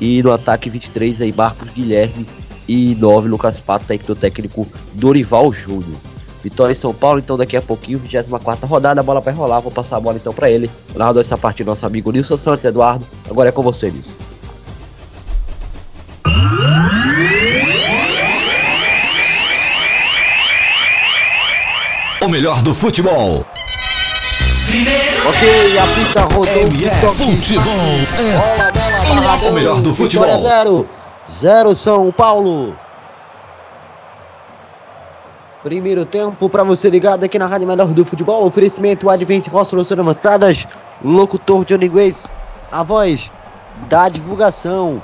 e 0.00 0.22
no 0.22 0.32
ataque 0.32 0.68
23 0.68 1.22
aí 1.22 1.32
Marcos 1.32 1.68
Guilherme. 1.70 2.26
E 2.66 2.96
9 2.98 3.28
Lucas 3.28 3.60
Pato, 3.60 3.84
técnico 3.84 4.14
técnico 4.14 4.66
Dorival 4.94 5.52
Júnior. 5.52 5.96
Vitória 6.42 6.72
em 6.72 6.76
São 6.76 6.94
Paulo, 6.94 7.18
então 7.18 7.36
daqui 7.36 7.56
a 7.56 7.62
pouquinho, 7.62 7.98
24 7.98 8.66
rodada, 8.66 9.00
a 9.00 9.04
bola 9.04 9.20
vai 9.20 9.34
rolar, 9.34 9.60
vou 9.60 9.70
passar 9.70 9.98
a 9.98 10.00
bola 10.00 10.16
então 10.16 10.32
para 10.32 10.50
ele. 10.50 10.70
Narrador 10.94 11.20
essa 11.20 11.36
partida, 11.36 11.70
nosso 11.70 11.84
amigo 11.84 12.10
Nilson 12.10 12.38
Santos, 12.38 12.64
Eduardo. 12.64 13.06
Agora 13.28 13.50
é 13.50 13.52
com 13.52 13.62
você, 13.62 13.90
Nilson. 13.90 14.23
O 22.24 22.28
melhor 22.28 22.62
do 22.62 22.74
futebol. 22.74 23.44
Ok, 25.28 25.78
a 25.78 25.86
pista 25.88 26.20
rodou. 26.22 26.46
Futebol 27.12 27.62
Bola, 27.66 28.72
bola, 28.72 29.14
barradão. 29.14 29.50
O 29.50 29.52
melhor 29.52 29.82
do 29.82 29.94
futebol. 29.94 30.26
Vitória 30.26 30.64
0. 30.64 30.88
0 31.30 31.76
São 31.76 32.10
Paulo. 32.10 32.74
Primeiro 35.62 36.06
tempo 36.06 36.48
para 36.48 36.64
você 36.64 36.88
ligado 36.88 37.24
aqui 37.24 37.38
na 37.38 37.44
Rádio 37.44 37.68
Melhor 37.68 37.88
do 37.88 38.06
Futebol. 38.06 38.46
Oferecimento 38.46 39.10
Advente 39.10 39.50
Construções 39.50 40.00
Avançadas. 40.00 40.66
Locutor 41.04 41.66
Johnny 41.66 41.88
Grace. 41.88 42.24
A 42.72 42.82
voz 42.82 43.30
da 43.90 44.08
divulgação. 44.08 45.02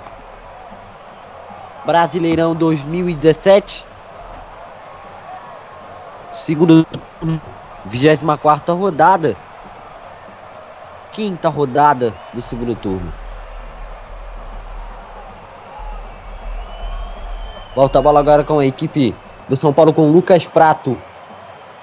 Brasileirão 1.84 2.54
2017. 2.54 3.89
Segundo 6.32 6.86
24 7.86 8.74
rodada. 8.74 9.36
Quinta 11.12 11.48
rodada 11.48 12.14
do 12.32 12.40
segundo 12.40 12.74
turno. 12.74 13.12
Volta 17.74 17.98
a 17.98 18.02
bola 18.02 18.20
agora 18.20 18.44
com 18.44 18.58
a 18.58 18.66
equipe 18.66 19.14
do 19.48 19.56
São 19.56 19.72
Paulo 19.72 19.92
com 19.92 20.10
Lucas 20.10 20.46
Prato. 20.46 20.96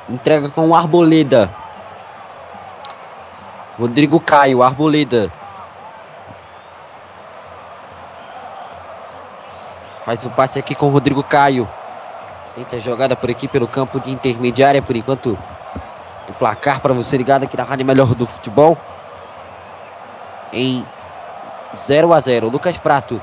Entrega 0.10 0.50
com 0.50 0.70
o 0.70 0.76
Arboleda. 0.76 1.50
Rodrigo 3.78 4.20
Caio, 4.20 4.64
Arboleda. 4.64 5.32
Faz 10.06 10.26
o 10.26 10.30
passe 10.30 10.58
aqui 10.58 10.74
com 10.74 10.88
o 10.88 10.90
Rodrigo 10.90 11.22
Caio. 11.22 11.68
Tenta 12.58 12.80
jogada 12.80 13.16
por 13.16 13.30
aqui 13.30 13.48
pelo 13.48 13.68
campo 13.68 14.00
de 14.00 14.10
intermediária. 14.10 14.82
Por 14.82 14.96
enquanto, 14.96 15.38
o 16.28 16.34
placar 16.34 16.82
para 16.82 16.92
você 16.92 17.16
ligado 17.16 17.44
aqui 17.44 17.56
na 17.56 17.62
Rádio 17.62 17.86
Melhor 17.86 18.16
do 18.16 18.26
Futebol. 18.26 18.76
Em 20.52 20.84
0 21.86 22.14
a 22.14 22.20
0 22.20 22.50
Lucas 22.50 22.80
Prato 22.80 23.22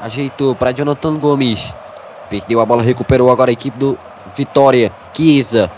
ajeitou 0.00 0.56
para 0.56 0.72
Jonathan 0.72 1.16
Gomes. 1.20 1.72
Perdeu 2.28 2.60
a 2.60 2.66
bola, 2.66 2.82
recuperou 2.82 3.30
agora 3.30 3.52
a 3.52 3.52
equipe 3.52 3.78
do 3.78 3.96
Vitória. 4.34 4.90
Kiesa 5.12 5.70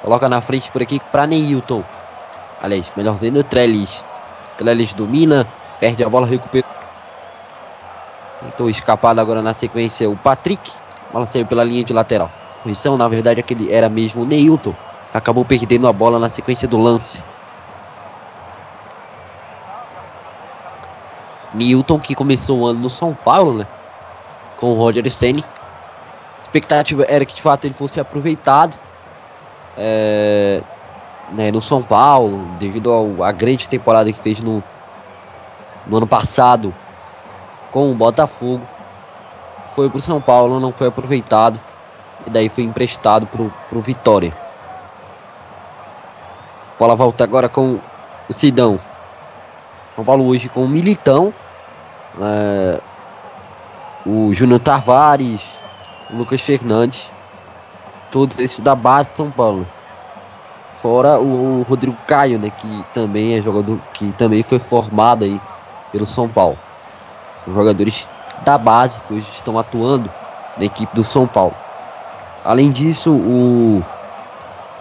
coloca 0.00 0.26
na 0.26 0.40
frente 0.40 0.72
por 0.72 0.80
aqui 0.80 0.98
para 1.12 1.26
Neilton. 1.26 1.84
Aliás, 2.62 2.90
melhor 2.96 3.12
dizendo, 3.12 3.44
Trellis. 3.44 4.02
Trellis 4.56 4.94
domina, 4.94 5.46
perde 5.78 6.02
a 6.02 6.08
bola, 6.08 6.26
recupera. 6.26 6.66
Tentou 8.40 8.70
escapar 8.70 9.18
agora 9.18 9.42
na 9.42 9.52
sequência 9.52 10.08
o 10.08 10.16
Patrick. 10.16 10.72
A 11.10 11.12
bola 11.12 11.26
saiu 11.26 11.44
pela 11.44 11.62
linha 11.62 11.84
de 11.84 11.92
lateral. 11.92 12.37
Correção, 12.62 12.96
na 12.96 13.08
verdade, 13.08 13.40
aquele 13.40 13.72
era 13.72 13.88
mesmo 13.88 14.22
o 14.22 14.26
Neilton. 14.26 14.74
Acabou 15.12 15.44
perdendo 15.44 15.86
a 15.86 15.92
bola 15.92 16.18
na 16.18 16.28
sequência 16.28 16.68
do 16.68 16.78
lance. 16.78 17.24
Newton 21.54 21.98
que 21.98 22.14
começou 22.14 22.60
o 22.60 22.66
ano 22.66 22.80
no 22.80 22.90
São 22.90 23.14
Paulo, 23.14 23.54
né? 23.54 23.66
Com 24.56 24.72
o 24.72 24.74
Roger 24.74 25.10
Senni. 25.10 25.44
Expectativa 26.42 27.04
era 27.08 27.24
que 27.24 27.34
de 27.34 27.42
fato 27.42 27.64
ele 27.66 27.74
fosse 27.74 28.00
aproveitado 28.00 28.78
é, 29.76 30.62
né, 31.32 31.50
no 31.50 31.60
São 31.60 31.82
Paulo, 31.82 32.46
devido 32.58 33.22
à 33.22 33.32
grande 33.32 33.68
temporada 33.68 34.12
que 34.12 34.20
fez 34.20 34.40
no, 34.40 34.62
no 35.86 35.96
ano 35.96 36.06
passado 36.06 36.74
com 37.70 37.90
o 37.90 37.94
Botafogo. 37.94 38.66
Foi 39.68 39.88
pro 39.88 40.00
São 40.00 40.20
Paulo, 40.20 40.58
não 40.58 40.72
foi 40.72 40.88
aproveitado. 40.88 41.60
E 42.26 42.30
daí 42.30 42.48
foi 42.48 42.64
emprestado 42.64 43.26
pro, 43.26 43.52
pro 43.68 43.80
Vitória. 43.80 44.34
Bola 46.78 46.94
volta 46.94 47.24
agora 47.24 47.48
com 47.48 47.80
o 48.28 48.32
Sidão. 48.32 48.78
São 49.94 50.04
Paulo 50.04 50.26
hoje 50.26 50.48
com 50.48 50.64
o 50.64 50.68
Militão. 50.68 51.34
É, 52.20 52.80
o 54.06 54.32
Júnior 54.32 54.60
Tavares. 54.60 55.42
O 56.10 56.16
Lucas 56.16 56.40
Fernandes. 56.40 57.10
Todos 58.12 58.38
esses 58.38 58.60
da 58.60 58.74
base 58.74 59.10
de 59.10 59.16
São 59.16 59.30
Paulo. 59.30 59.66
Fora 60.72 61.18
o, 61.18 61.60
o 61.60 61.62
Rodrigo 61.62 61.96
Caio, 62.06 62.38
né? 62.38 62.50
Que 62.50 62.84
também 62.92 63.36
é 63.36 63.42
jogador. 63.42 63.80
Que 63.94 64.12
também 64.12 64.42
foi 64.42 64.60
formado 64.60 65.24
aí 65.24 65.40
pelo 65.90 66.06
São 66.06 66.28
Paulo. 66.28 66.56
Os 67.46 67.54
jogadores 67.54 68.06
da 68.44 68.56
base 68.56 69.00
que 69.02 69.14
hoje 69.14 69.28
estão 69.32 69.58
atuando 69.58 70.10
na 70.56 70.64
equipe 70.64 70.94
do 70.94 71.02
São 71.02 71.26
Paulo. 71.26 71.54
Além 72.44 72.70
disso, 72.70 73.12
o, 73.12 73.84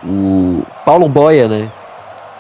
o 0.04 0.64
Paulo 0.86 1.10
Boia, 1.10 1.48
né, 1.48 1.72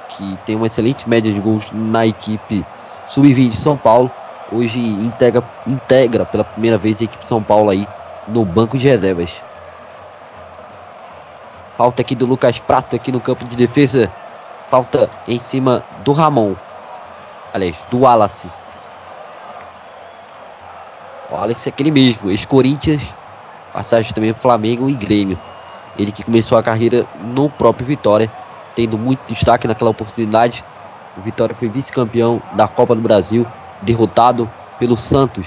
que 0.10 0.38
tem 0.46 0.56
uma 0.56 0.68
excelente 0.68 1.08
média 1.08 1.34
de 1.34 1.40
gols 1.40 1.66
na 1.72 2.06
equipe 2.06 2.66
sub-20 3.08 3.50
de 3.50 3.56
São 3.56 3.78
Paulo, 3.78 4.12
hoje 4.52 4.80
integra, 4.80 5.44
integra 5.66 6.26
pela 6.26 6.44
primeira 6.44 6.78
vez 6.78 7.02
a 7.02 7.06
equipe 7.06 7.24
de 7.24 7.30
São 7.30 7.42
Paulo 7.42 7.70
aí 7.70 7.88
no 8.28 8.46
banco 8.46 8.78
de 8.78 8.88
reservas. 8.88 9.42
Falta 11.78 12.02
aqui 12.02 12.16
do 12.16 12.26
Lucas 12.26 12.60
Prato 12.60 12.96
aqui 12.96 13.12
no 13.12 13.22
campo 13.22 13.46
de 13.46 13.56
defesa. 13.56 14.12
Falta 14.68 15.10
em 15.28 15.40
cima 15.40 15.84
do 16.04 16.12
Ramon. 16.12 16.56
Aliás, 17.54 17.78
do 17.92 18.00
Wallace. 18.00 18.50
O 21.30 21.36
Wallace 21.36 21.70
é 21.70 21.72
aquele 21.72 21.92
mesmo, 21.92 22.32
ex-Corinthians, 22.32 23.02
passagem 23.78 24.12
também 24.12 24.34
Flamengo 24.34 24.90
e 24.90 24.96
Grêmio. 24.96 25.38
Ele 26.00 26.12
que 26.12 26.24
começou 26.24 26.58
a 26.58 26.64
carreira 26.64 27.06
no 27.24 27.48
próprio 27.48 27.86
Vitória, 27.86 28.32
tendo 28.76 28.98
muito 28.98 29.20
destaque 29.32 29.68
naquela 29.68 29.92
oportunidade. 29.92 30.66
O 31.16 31.22
Vitória 31.22 31.54
foi 31.54 31.70
vice-campeão 31.70 32.42
da 32.56 32.68
Copa 32.68 32.96
do 32.96 33.02
Brasil, 33.02 33.46
derrotado 33.84 34.50
pelo 34.80 34.98
Santos 34.98 35.46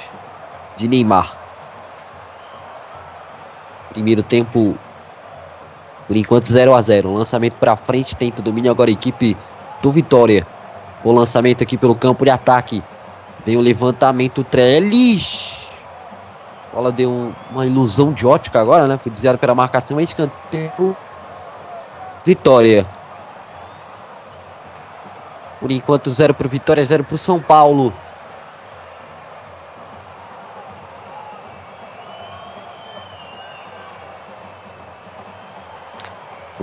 de 0.77 0.87
Neymar. 0.87 1.37
Primeiro 3.89 4.23
tempo, 4.23 4.79
por 6.07 6.17
enquanto 6.17 6.47
0 6.47 6.73
a 6.73 6.81
0 6.81 7.13
Lançamento 7.13 7.57
para 7.57 7.75
frente, 7.75 8.15
tenta 8.15 8.41
domínio 8.41 8.71
agora 8.71 8.91
a 8.91 8.93
equipe 8.93 9.37
do 9.83 9.91
Vitória. 9.91 10.47
O 11.03 11.11
lançamento 11.11 11.65
aqui 11.65 11.77
pelo 11.77 11.97
campo 11.97 12.25
de 12.25 12.31
ataque. 12.31 12.81
Vem 13.45 13.57
o 13.57 13.61
levantamento, 13.61 14.45
Trellis. 14.45 15.60
Bola 16.73 16.93
deu 16.93 17.11
um, 17.11 17.33
uma 17.50 17.67
ilusão 17.67 18.12
de 18.12 18.27
ótica 18.27 18.61
agora, 18.61 18.87
né? 18.87 18.99
Foi 19.03 19.11
desviado 19.11 19.39
pela 19.39 19.55
marcação, 19.55 19.97
mas 19.97 20.09
escanteio. 20.09 20.97
Vitória. 22.25 22.87
Por 25.61 25.71
enquanto, 25.71 26.11
0 26.11 26.35
para 26.35 26.49
Vitória, 26.49 26.85
0 26.85 27.05
para 27.05 27.19
São 27.19 27.41
Paulo. 27.41 27.93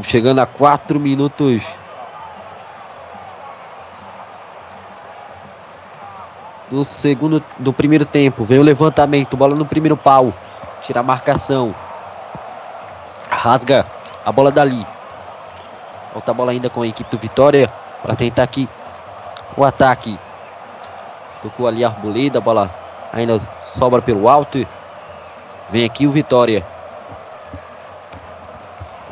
Chegando 0.04 0.40
a 0.40 0.46
4 0.46 1.00
minutos. 1.00 1.64
Do 6.70 6.84
segundo, 6.84 7.42
do 7.60 7.72
primeiro 7.72 8.06
tempo. 8.06 8.44
Vem 8.44 8.60
o 8.60 8.64
levantamento, 8.64 9.38
bola 9.38 9.56
no 9.56 9.66
primeiro 9.66 9.96
pau. 9.96 10.34
Tira 10.82 11.00
a 11.00 11.04
marcação. 11.04 11.74
Rasga 13.30 13.86
a 14.26 14.32
bola 14.32 14.52
dali. 14.52 14.86
Volta 16.12 16.32
a 16.32 16.34
bola 16.34 16.52
ainda 16.52 16.70
com 16.70 16.82
a 16.82 16.88
equipe 16.88 17.10
do 17.10 17.18
Vitória. 17.18 17.72
Para 18.04 18.16
tentar 18.16 18.44
aqui 18.44 18.68
o 19.56 19.64
ataque. 19.64 20.20
Tocou 21.42 21.68
ali 21.68 21.86
a 21.86 21.88
arboleda, 21.88 22.40
a 22.40 22.42
bola 22.42 22.70
ainda 23.14 23.40
sobra 23.62 24.02
pelo 24.02 24.28
alto. 24.28 24.66
Vem 25.70 25.86
aqui 25.86 26.06
o 26.06 26.12
Vitória. 26.12 26.66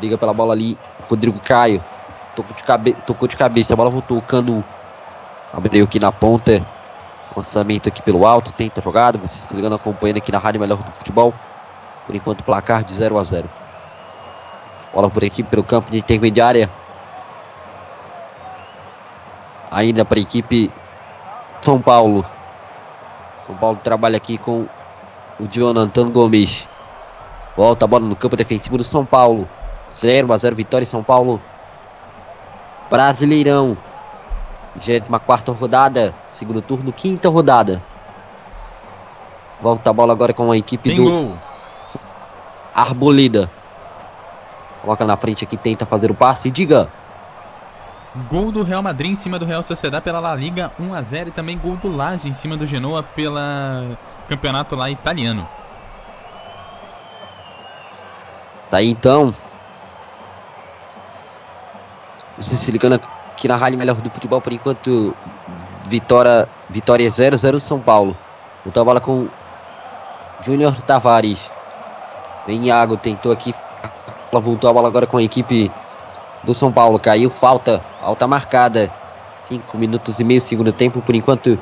Liga 0.00 0.18
pela 0.18 0.34
bola 0.34 0.52
ali. 0.52 0.76
Rodrigo 1.08 1.40
Caio. 1.40 1.82
Tocou 2.34 2.54
de, 2.54 2.62
cabe 2.62 2.92
tocou 3.06 3.26
de 3.26 3.36
cabeça. 3.36 3.72
A 3.72 3.76
bola 3.76 3.88
voltou. 3.88 4.18
O 4.18 4.22
Canu 4.22 4.62
abriu 5.54 5.84
aqui 5.84 5.98
na 5.98 6.12
ponta. 6.12 6.75
Lançamento 7.36 7.88
aqui 7.88 8.00
pelo 8.00 8.26
alto. 8.26 8.52
Tenta 8.52 8.80
a 8.80 8.82
jogada. 8.82 9.18
Você 9.18 9.38
se 9.38 9.54
ligando, 9.54 9.74
acompanhando 9.74 10.16
aqui 10.16 10.32
na 10.32 10.38
Rádio 10.38 10.60
Melhor 10.60 10.82
do 10.82 10.90
Futebol. 10.92 11.34
Por 12.06 12.14
enquanto, 12.14 12.42
placar 12.42 12.82
de 12.82 12.94
0 12.94 13.18
a 13.18 13.24
0. 13.24 13.50
Bola 14.94 15.10
por 15.10 15.22
aqui 15.22 15.42
pelo 15.42 15.62
campo 15.62 15.90
de 15.90 15.98
intermediária. 15.98 16.70
Ainda 19.70 20.04
para 20.04 20.18
a 20.18 20.22
equipe 20.22 20.72
São 21.60 21.80
Paulo. 21.80 22.24
São 23.46 23.54
Paulo 23.56 23.78
trabalha 23.82 24.16
aqui 24.16 24.38
com 24.38 24.66
o 25.38 25.46
Jonathan 25.46 26.10
Gomes. 26.10 26.66
Volta 27.56 27.84
a 27.84 27.88
bola 27.88 28.06
no 28.06 28.16
campo 28.16 28.36
defensivo 28.36 28.78
do 28.78 28.84
São 28.84 29.04
Paulo. 29.04 29.48
0 29.92 30.32
a 30.32 30.36
0 30.38 30.56
vitória 30.56 30.84
em 30.84 30.88
São 30.88 31.02
Paulo. 31.02 31.40
Brasileirão. 32.88 33.76
24 34.80 35.54
rodada. 35.54 36.14
Segundo 36.28 36.60
turno, 36.60 36.92
quinta 36.92 37.28
rodada. 37.28 37.82
Volta 39.60 39.90
a 39.90 39.92
bola 39.92 40.12
agora 40.12 40.32
com 40.32 40.50
a 40.50 40.56
equipe 40.56 40.90
Tem 40.90 40.96
do 40.96 41.04
gol. 41.04 41.34
Arboleda. 42.74 43.50
Coloca 44.82 45.04
na 45.04 45.16
frente 45.16 45.44
aqui, 45.44 45.56
tenta 45.56 45.86
fazer 45.86 46.10
o 46.10 46.14
passe. 46.14 46.50
Diga. 46.50 46.88
Gol 48.28 48.52
do 48.52 48.62
Real 48.62 48.82
Madrid 48.82 49.12
em 49.12 49.16
cima 49.16 49.38
do 49.38 49.44
Real 49.44 49.62
Sociedad 49.62 50.02
pela 50.02 50.20
La 50.20 50.34
Liga 50.34 50.72
1 50.78 50.94
a 50.94 51.02
0 51.02 51.28
e 51.28 51.32
também 51.32 51.58
gol 51.58 51.76
do 51.76 51.94
Lazio 51.94 52.30
em 52.30 52.34
cima 52.34 52.56
do 52.56 52.66
Genoa 52.66 53.02
pela 53.02 53.98
campeonato 54.28 54.74
lá 54.74 54.90
italiano. 54.90 55.46
Tá 58.70 58.78
aí 58.78 58.90
então. 58.90 59.34
Você 62.36 62.56
se 62.56 62.70
aqui 63.36 63.46
na 63.46 63.56
Rádio 63.56 63.78
Melhor 63.78 63.96
do 63.96 64.10
Futebol 64.10 64.40
por 64.40 64.52
enquanto. 64.52 65.14
Vitória, 65.88 66.48
Vitória 66.68 67.08
0, 67.08 67.36
0 67.36 67.60
São 67.60 67.78
Paulo. 67.78 68.16
Botou 68.64 68.80
a 68.80 68.84
bola 68.84 69.00
com 69.00 69.28
Júnior 70.44 70.82
Tavares. 70.82 71.50
Vem 72.46 72.66
Iago, 72.66 72.96
tentou 72.96 73.30
aqui. 73.30 73.54
Voltou 74.32 74.68
a 74.68 74.72
bola 74.72 74.88
agora 74.88 75.06
com 75.06 75.18
a 75.18 75.22
equipe 75.22 75.70
do 76.42 76.54
São 76.54 76.72
Paulo. 76.72 76.98
Caiu, 76.98 77.30
falta, 77.30 77.84
falta 78.00 78.26
marcada. 78.26 78.90
5 79.44 79.78
minutos 79.78 80.18
e 80.18 80.24
meio, 80.24 80.40
segundo 80.40 80.72
tempo. 80.72 81.00
Por 81.02 81.14
enquanto, 81.14 81.58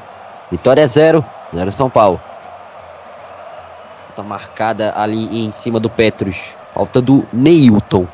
Vitória 0.51 0.87
0, 0.87 1.25
0 1.55 1.73
São 1.73 1.91
Paulo. 1.91 2.21
Falta 4.07 4.23
marcada 4.23 4.95
ali 4.97 5.45
em 5.45 5.53
cima 5.53 5.79
do 5.79 5.91
Petros. 5.91 6.55
Falta 6.73 7.03
do 7.03 7.27
Neilton. 7.33 8.07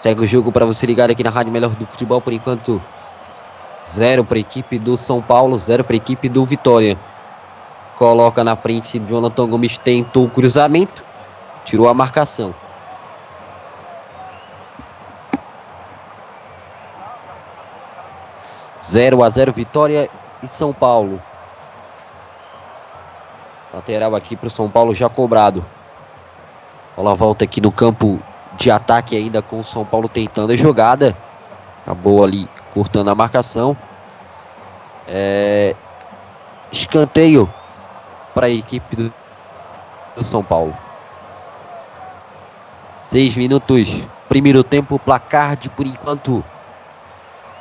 Segue 0.00 0.22
o 0.22 0.26
jogo 0.26 0.50
para 0.50 0.64
você 0.64 0.86
ligar 0.86 1.10
aqui 1.10 1.22
na 1.22 1.28
Rádio 1.28 1.52
Melhor 1.52 1.76
do 1.76 1.84
Futebol. 1.84 2.22
Por 2.22 2.32
enquanto, 2.32 2.82
zero 3.92 4.24
para 4.24 4.38
a 4.38 4.40
equipe 4.40 4.78
do 4.78 4.96
São 4.96 5.20
Paulo, 5.20 5.58
zero 5.58 5.84
para 5.84 5.94
a 5.94 5.98
equipe 5.98 6.26
do 6.28 6.44
Vitória. 6.46 6.98
Coloca 7.98 8.42
na 8.42 8.56
frente, 8.56 8.98
Jonathan 8.98 9.46
Gomes 9.46 9.76
tentou 9.76 10.24
o 10.24 10.30
cruzamento, 10.30 11.04
tirou 11.64 11.86
a 11.86 11.92
marcação. 11.92 12.54
Zero 18.82 19.22
a 19.22 19.28
zero, 19.28 19.52
Vitória 19.52 20.08
e 20.42 20.48
São 20.48 20.72
Paulo. 20.72 21.22
Lateral 23.74 24.16
aqui 24.16 24.34
para 24.34 24.46
o 24.46 24.50
São 24.50 24.70
Paulo 24.70 24.94
já 24.94 25.10
cobrado. 25.10 25.62
Bola 26.96 27.14
volta 27.14 27.44
aqui 27.44 27.60
no 27.60 27.70
campo 27.70 28.18
de 28.60 28.70
ataque 28.70 29.16
ainda 29.16 29.40
com 29.40 29.60
o 29.60 29.64
São 29.64 29.84
Paulo 29.86 30.08
tentando 30.08 30.52
a 30.52 30.56
jogada. 30.56 31.16
Acabou 31.82 32.22
ali 32.22 32.48
cortando 32.72 33.08
a 33.08 33.14
marcação. 33.14 33.76
É... 35.08 35.74
Escanteio 36.70 37.52
para 38.34 38.46
a 38.46 38.50
equipe 38.50 38.94
do, 38.94 39.12
do 40.14 40.22
São 40.22 40.44
Paulo. 40.44 40.76
Seis 42.90 43.34
minutos. 43.34 44.06
Primeiro 44.28 44.62
tempo, 44.62 44.98
placar 44.98 45.56
de 45.56 45.68
por 45.70 45.86
enquanto 45.86 46.44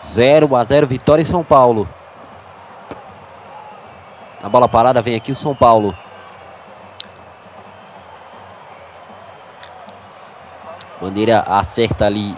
0 0.06 0.56
a 0.56 0.64
0 0.64 0.86
vitória 0.86 1.22
em 1.22 1.26
São 1.26 1.44
Paulo. 1.44 1.90
Na 4.44 4.50
bola 4.50 4.68
parada 4.68 5.02
vem 5.02 5.16
aqui 5.16 5.32
o 5.32 5.36
São 5.36 5.56
Paulo. 5.56 5.98
Maneira 11.02 11.44
acerta 11.48 12.06
ali 12.06 12.38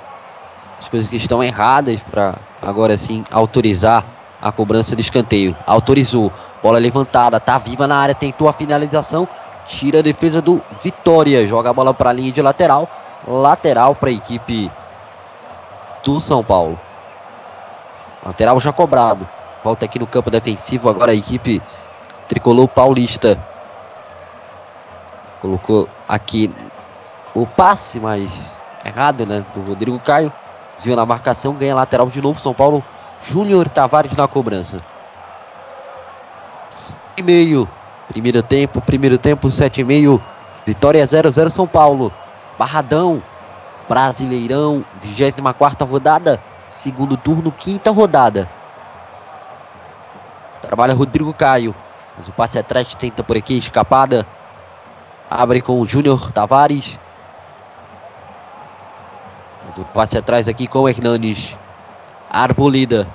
as 0.79 0.87
coisas 0.87 1.09
que 1.09 1.15
estão 1.15 1.43
erradas 1.43 2.01
para 2.03 2.35
agora 2.61 2.95
sim 2.97 3.23
autorizar 3.31 4.03
a 4.41 4.51
cobrança 4.51 4.95
de 4.95 5.01
escanteio. 5.01 5.55
Autorizou. 5.65 6.31
Bola 6.61 6.79
levantada, 6.79 7.39
tá 7.39 7.57
viva 7.57 7.87
na 7.87 7.97
área, 7.97 8.15
tentou 8.15 8.47
a 8.47 8.53
finalização, 8.53 9.27
tira 9.67 9.99
a 9.99 10.01
defesa 10.03 10.41
do 10.41 10.61
Vitória, 10.81 11.47
joga 11.47 11.69
a 11.69 11.73
bola 11.73 11.93
para 11.93 12.09
a 12.09 12.13
linha 12.13 12.31
de 12.31 12.41
lateral, 12.41 12.89
lateral 13.27 13.95
para 13.95 14.09
a 14.09 14.13
equipe 14.13 14.71
do 16.03 16.19
São 16.19 16.43
Paulo. 16.43 16.79
Lateral 18.25 18.59
já 18.59 18.71
cobrado. 18.71 19.27
Volta 19.63 19.85
aqui 19.85 19.99
no 19.99 20.07
campo 20.07 20.29
defensivo 20.31 20.89
agora 20.89 21.11
a 21.11 21.15
equipe 21.15 21.61
tricolor 22.27 22.67
paulista. 22.67 23.39
Colocou 25.39 25.87
aqui 26.07 26.51
o 27.33 27.47
passe, 27.47 27.99
mas 27.99 28.31
errado, 28.85 29.25
né? 29.25 29.45
Do 29.53 29.61
Rodrigo 29.61 29.99
Caio. 29.99 30.31
Desvia 30.75 30.95
na 30.95 31.05
marcação, 31.05 31.53
ganha 31.53 31.75
lateral 31.75 32.07
de 32.07 32.21
novo. 32.21 32.39
São 32.39 32.53
Paulo, 32.53 32.83
Júnior 33.21 33.69
Tavares 33.69 34.13
na 34.13 34.27
cobrança. 34.27 34.81
E 37.17 37.21
meio. 37.21 37.67
Primeiro 38.07 38.41
tempo, 38.41 38.81
primeiro 38.81 39.17
tempo, 39.17 39.49
7 39.49 39.81
e 39.81 39.83
meio. 39.83 40.21
Vitória 40.65 41.05
0-0 41.05 41.49
São 41.49 41.67
Paulo. 41.67 42.11
Barradão. 42.57 43.21
Brasileirão, 43.87 44.85
24 44.99 45.85
rodada. 45.85 46.41
Segundo 46.67 47.17
turno, 47.17 47.51
quinta 47.51 47.91
rodada. 47.91 48.49
Trabalha 50.61 50.93
Rodrigo 50.93 51.33
Caio. 51.33 51.75
Mas 52.17 52.27
o 52.27 52.31
passe 52.31 52.57
atrás 52.57 52.93
tenta 52.95 53.23
por 53.23 53.35
aqui, 53.35 53.57
escapada. 53.57 54.25
Abre 55.29 55.61
com 55.61 55.79
o 55.79 55.85
Júnior 55.85 56.31
Tavares. 56.31 56.97
Mas 59.71 59.79
o 59.79 59.85
passe 59.85 60.17
atrás 60.17 60.49
aqui 60.49 60.67
com 60.67 60.79
o 60.79 60.89
Hernanes. 60.89 61.57
Arboleda. 62.29 63.07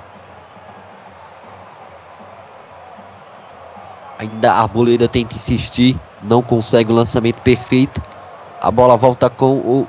Ainda 4.19 4.55
Arboleda 4.55 5.07
tenta 5.07 5.35
insistir. 5.35 5.97
Não 6.23 6.41
consegue 6.41 6.91
o 6.91 6.95
lançamento 6.95 7.43
perfeito. 7.43 8.03
A 8.59 8.71
bola 8.71 8.97
volta 8.97 9.29
com 9.29 9.59
o 9.59 9.87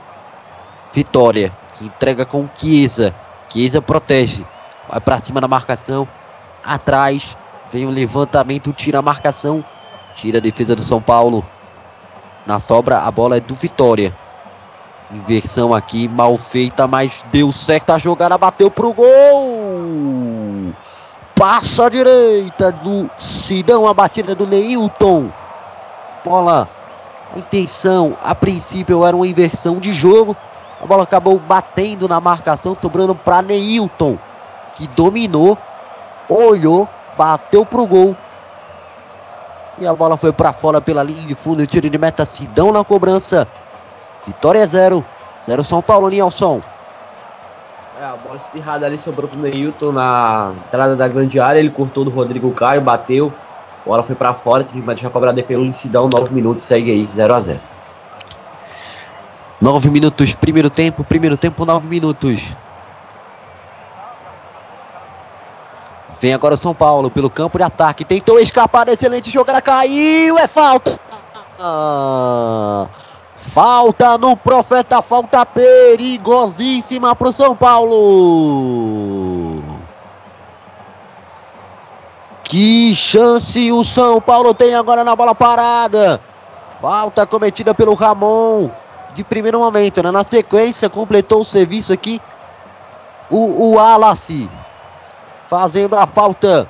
Vitória. 0.91 1.53
Que 1.77 1.86
entrega 1.86 2.25
com 2.25 2.41
o 2.43 2.49
Chiesa. 2.53 3.15
Chiesa 3.47 3.82
protege. 3.82 4.45
Vai 4.89 4.99
para 4.99 5.19
cima 5.19 5.39
da 5.39 5.47
marcação. 5.47 6.06
Atrás. 6.65 7.38
Vem 7.71 7.86
o 7.86 7.89
levantamento. 7.89 8.73
Tira 8.73 8.99
a 8.99 9.01
marcação. 9.01 9.63
Tira 10.15 10.39
a 10.39 10.41
defesa 10.41 10.75
do 10.75 10.82
São 10.82 11.01
Paulo. 11.01 11.45
Na 12.45 12.60
sobra, 12.60 12.99
a 12.99 13.12
bola 13.12 13.38
é 13.38 13.39
do 13.39 13.56
Vitória. 13.56 14.13
Inversão 15.10 15.74
aqui, 15.74 16.06
mal 16.06 16.38
feita, 16.38 16.86
mas 16.86 17.24
deu 17.32 17.50
certo 17.50 17.91
a 17.91 17.98
jogada, 17.98 18.38
bateu 18.38 18.70
pro 18.70 18.93
gol! 18.93 20.74
Passa 21.34 21.86
a 21.86 21.89
direita 21.89 22.74
do 22.74 23.10
Sidão, 23.17 23.88
a 23.88 23.93
batida 23.93 24.36
do 24.36 24.46
Neilton. 24.46 25.32
Bola, 26.26 26.67
a 27.34 27.39
intenção, 27.39 28.17
a 28.22 28.36
princípio 28.36 29.06
era 29.06 29.15
uma 29.15 29.26
inversão 29.26 29.80
de 29.80 29.93
jogo. 29.93 30.36
A 30.82 30.86
bola 30.86 31.04
acabou 31.04 31.39
batendo 31.39 32.08
na 32.08 32.20
marcação, 32.20 32.76
sobrando 32.80 33.15
para 33.15 33.41
Neilton, 33.41 34.17
que 34.74 34.88
dominou, 34.88 35.58
olhou, 36.28 36.88
bateu 37.17 37.65
pro 37.65 37.86
gol. 37.86 38.15
E 39.80 39.88
a 39.88 39.93
bola 39.93 40.17
foi 40.17 40.34
para 40.34 40.52
fora 40.52 40.82
pela 40.82 41.04
linha 41.04 41.26
de 41.26 41.36
fundo, 41.36 41.65
tiro 41.65 41.89
de 41.89 41.98
meta 41.98 42.26
Sidão 42.26 42.74
na 42.74 42.84
cobrança. 42.84 43.48
Vitória 44.28 44.68
0, 44.68 45.04
0 45.48 45.63
São 45.63 45.82
Paulo, 45.82 46.10
Nilson. 46.10 46.62
É, 48.00 48.06
a 48.06 48.16
bola 48.16 48.36
espirrada 48.36 48.86
ali 48.86 49.00
sobrou 49.00 49.28
pro 49.28 49.40
Neilton 49.40 49.92
na 49.92 50.54
entrada 50.68 50.96
da 50.96 51.08
grande 51.08 51.40
área. 51.40 51.60
Ele 51.60 51.72
cortou 51.72 52.06
do 52.06 52.12
Rodrigo 52.12 52.52
Caio, 52.52 52.82
bateu. 52.82 53.34
A 53.84 53.90
bola 53.90 54.04
foi 54.04 54.16
pra 54.16 54.34
fora, 54.36 54.63
teve 54.63 54.82
que 54.82 54.86
deixar 54.86 55.10
cobrada 55.10 55.42
pelo 55.42 55.63
Licidão. 55.63 56.08
9 56.08 56.32
minutos, 56.32 56.63
segue 56.63 56.92
aí, 56.92 57.10
0 57.16 57.34
a 57.34 57.40
0 57.40 57.60
9 59.60 59.90
minutos, 59.90 60.36
primeiro 60.36 60.70
tempo, 60.70 61.04
primeiro 61.04 61.36
tempo, 61.36 61.66
9 61.66 61.88
minutos. 61.88 62.44
Vem 66.20 66.34
agora 66.34 66.54
o 66.54 66.58
São 66.58 66.76
Paulo 66.76 67.10
pelo 67.10 67.30
campo 67.30 67.58
de 67.58 67.63
ataque. 67.63 68.06
Tentou 68.06 68.40
escapar, 68.40 68.88
excelente 68.90 69.32
jogada, 69.32 69.62
caiu, 69.62 70.38
é 70.38 70.48
falta. 70.48 71.00
Ah, 71.60 72.88
falta 73.48 74.18
no 74.18 74.36
Profeta, 74.36 75.02
falta 75.02 75.46
perigosíssima 75.46 77.16
para 77.16 77.30
o 77.30 77.34
São 77.34 77.56
Paulo. 77.56 78.04
Que 82.44 82.94
chance 82.94 83.72
o 83.72 83.84
São 83.84 84.22
Paulo 84.22 84.54
tem 84.54 84.76
agora 84.76 85.04
na 85.04 85.16
bola 85.16 85.34
parada. 85.34 86.22
Falta 86.82 87.26
cometida 87.26 87.74
pelo 87.74 87.94
Ramon 87.94 88.70
de 89.14 89.24
primeiro 89.24 89.60
momento, 89.60 90.04
né? 90.04 90.12
Na 90.12 90.24
sequência, 90.24 90.90
completou 90.90 91.42
o 91.42 91.46
serviço 91.46 91.92
aqui 91.92 92.22
o, 93.30 93.70
o 93.70 93.76
Wallace. 93.76 94.50
Fazendo 95.48 95.96
a 95.96 96.06
falta 96.06 96.70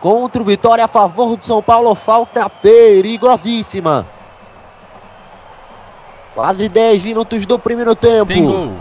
contra 0.00 0.42
o 0.42 0.44
Vitória 0.44 0.84
a 0.84 0.88
favor 0.88 1.36
do 1.36 1.44
São 1.44 1.62
Paulo. 1.62 1.94
Falta 1.94 2.50
perigosíssima. 2.50 4.06
Quase 6.36 6.68
10 6.68 7.02
minutos 7.02 7.46
do 7.46 7.58
primeiro 7.58 7.96
tempo. 7.96 8.26
Tem 8.26 8.44
gol. 8.44 8.76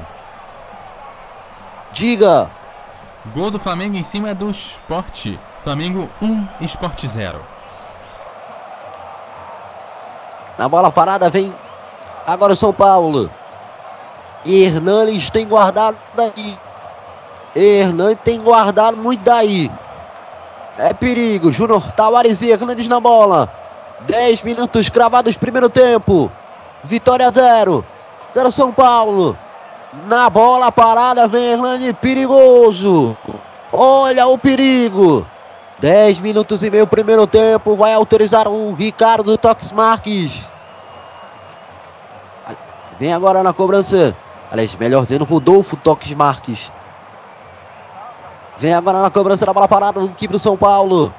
Diga. 1.93 2.51
Gol 3.33 3.49
do 3.49 3.57
Flamengo 3.57 3.95
em 3.95 4.03
cima 4.03 4.35
do 4.35 4.49
Esporte. 4.49 5.39
Flamengo 5.63 6.09
1, 6.21 6.47
Esporte 6.59 7.07
0. 7.07 7.39
Na 10.57 10.67
bola 10.67 10.91
parada 10.91 11.29
vem 11.29 11.55
agora 12.27 12.51
o 12.51 12.57
São 12.57 12.73
Paulo. 12.73 13.31
Hernanes 14.45 15.29
tem 15.29 15.47
guardado 15.47 15.97
daí. 16.13 16.59
Hernanes 17.55 18.19
tem 18.21 18.37
guardado 18.41 18.97
muito 18.97 19.23
daí. 19.23 19.71
É 20.77 20.93
perigo. 20.93 21.53
Júnior 21.53 21.89
Tavares 21.93 22.41
e 22.41 22.51
Hernandes 22.51 22.89
na 22.89 22.99
bola. 22.99 23.49
10 24.01 24.43
minutos 24.43 24.89
cravados 24.89 25.37
primeiro 25.37 25.69
tempo. 25.69 26.29
Vitória 26.85 27.29
0. 27.31 27.83
0 28.33 28.51
São 28.51 28.71
Paulo. 28.71 29.37
Na 30.07 30.29
bola 30.29 30.71
parada 30.71 31.27
vem 31.27 31.53
Hernandes 31.53 31.93
perigoso. 31.93 33.17
Olha 33.71 34.27
o 34.27 34.37
perigo. 34.37 35.25
10 35.79 36.19
minutos 36.19 36.63
e 36.63 36.69
meio 36.69 36.85
primeiro 36.85 37.25
tempo. 37.25 37.75
Vai 37.75 37.93
autorizar 37.93 38.47
o 38.47 38.73
Ricardo 38.73 39.37
Toques 39.37 39.71
Marques. 39.71 40.41
Vem 42.99 43.13
agora 43.13 43.41
na 43.41 43.51
cobrança. 43.51 44.15
Aliás, 44.51 44.75
melhor 44.75 45.03
dizendo, 45.03 45.25
Rodolfo 45.25 45.75
Toques 45.75 46.13
Marques. 46.13 46.71
Vem 48.57 48.73
agora 48.73 49.01
na 49.01 49.09
cobrança 49.09 49.45
da 49.45 49.51
bola 49.51 49.67
parada 49.67 49.99
do 49.99 50.05
equipe 50.05 50.31
do 50.31 50.39
São 50.39 50.55
Paulo. 50.55 51.13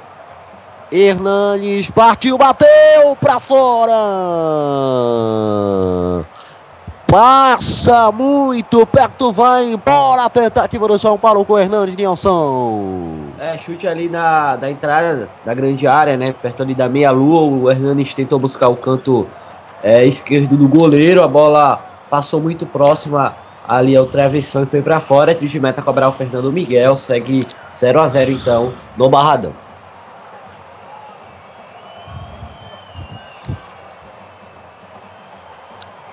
Hernanes 0.91 1.91
partiu, 1.91 2.39
bateu 2.39 3.17
para 3.21 3.41
fora. 3.41 3.93
Passa 7.09 8.13
muito 8.13 8.87
perto, 8.87 9.33
vai 9.33 9.73
embora 9.73 10.25
a 10.25 10.31
tentativa 10.31 10.87
do 10.87 10.99
São 10.99 11.19
Paulo 11.19 11.45
com 11.45 11.55
o 11.55 11.59
Hernandes 11.59 11.97
Nilson. 11.97 13.31
É, 13.39 13.59
chute 13.59 13.89
ali 13.89 14.09
na, 14.09 14.57
da 14.57 14.71
entrada 14.71 15.29
da 15.45 15.55
grande 15.55 15.87
área, 15.87 16.17
né? 16.17 16.33
Perto 16.33 16.63
ali 16.63 16.75
da 16.75 16.89
meia-lua. 16.89 17.41
O 17.41 17.71
Hernandes 17.71 18.15
tentou 18.15 18.39
buscar 18.39 18.69
o 18.69 18.77
canto 18.77 19.27
é, 19.83 20.05
esquerdo 20.05 20.57
do 20.57 20.69
goleiro. 20.69 21.23
A 21.23 21.29
bola 21.29 21.81
passou 22.09 22.41
muito 22.41 22.65
próxima 22.65 23.35
ali 23.67 23.97
ao 23.97 24.07
travessão 24.07 24.63
e 24.63 24.67
foi 24.67 24.83
para 24.83 25.01
fora. 25.01 25.35
Tris 25.35 25.51
de 25.51 25.59
meta 25.59 25.83
cobrar 25.83 26.09
o 26.09 26.13
Fernando 26.13 26.53
Miguel. 26.53 26.97
Segue 26.97 27.45
0 27.75 28.01
a 28.01 28.09
0 28.09 28.31
então 28.31 28.73
no 28.97 29.09
Barradão. 29.09 29.66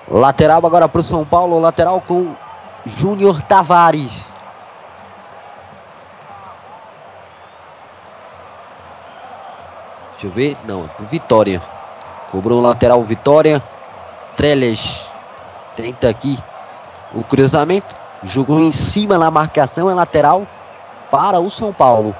Lateral 0.08 0.64
agora 0.64 0.88
para 0.88 1.00
o 1.00 1.04
São 1.04 1.24
Paulo. 1.24 1.58
Lateral 1.58 2.00
com 2.00 2.34
Júnior 2.84 3.42
Tavares. 3.42 4.24
Deixa 10.12 10.26
eu 10.26 10.30
ver. 10.30 10.56
Não, 10.66 10.84
é 10.84 11.02
Vitória. 11.04 11.60
Cobrou 12.30 12.58
o 12.58 12.62
lateral 12.62 13.02
Vitória. 13.02 13.62
Trellis 14.36 15.06
tenta 15.76 16.08
aqui 16.08 16.38
o 17.14 17.22
cruzamento. 17.22 17.94
Jogou 18.22 18.60
em 18.60 18.72
cima 18.72 19.16
na 19.18 19.30
marcação. 19.30 19.90
É 19.90 19.94
lateral 19.94 20.46
para 21.10 21.40
o 21.40 21.50
São 21.50 21.72
Paulo. 21.72 22.14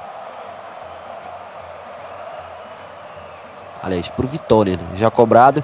Aliás, 3.83 4.11
para 4.11 4.25
o 4.25 4.29
Vitória. 4.29 4.77
Né? 4.77 4.85
Já 4.97 5.11
cobrado. 5.11 5.63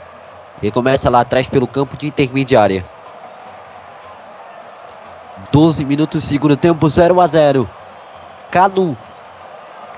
Recomeça 0.62 1.08
lá 1.08 1.20
atrás 1.20 1.48
pelo 1.48 1.66
campo 1.66 1.96
de 1.96 2.06
intermediária. 2.06 2.84
12 5.50 5.84
minutos, 5.84 6.22
segundo 6.22 6.56
tempo, 6.56 6.88
0 6.88 7.20
a 7.20 7.26
0. 7.26 7.68
Cadu 8.50 8.96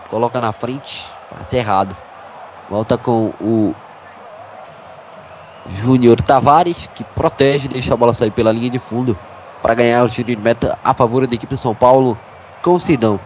coloca 0.09 0.40
na 0.40 0.53
frente, 0.53 1.11
mas 1.31 1.53
errado. 1.53 1.96
Volta 2.70 2.96
com 2.96 3.33
o 3.40 3.75
Júnior 5.70 6.20
Tavares, 6.20 6.88
que 6.94 7.03
protege, 7.03 7.68
deixa 7.68 7.94
a 7.94 7.96
bola 7.96 8.12
sair 8.12 8.31
pela 8.31 8.53
linha 8.53 8.70
de 8.70 8.79
fundo 8.79 9.18
para 9.62 9.75
ganhar 9.75 10.05
o 10.05 10.09
tiro 10.09 10.29
de 10.29 10.37
meta 10.37 10.79
a 10.85 10.92
favor 10.92 11.27
da 11.27 11.35
equipe 11.35 11.55
de 11.55 11.61
São 11.61 11.75
Paulo 11.75 12.18
com 12.62 12.75
o 12.75 12.81
Sidão. 12.81 13.18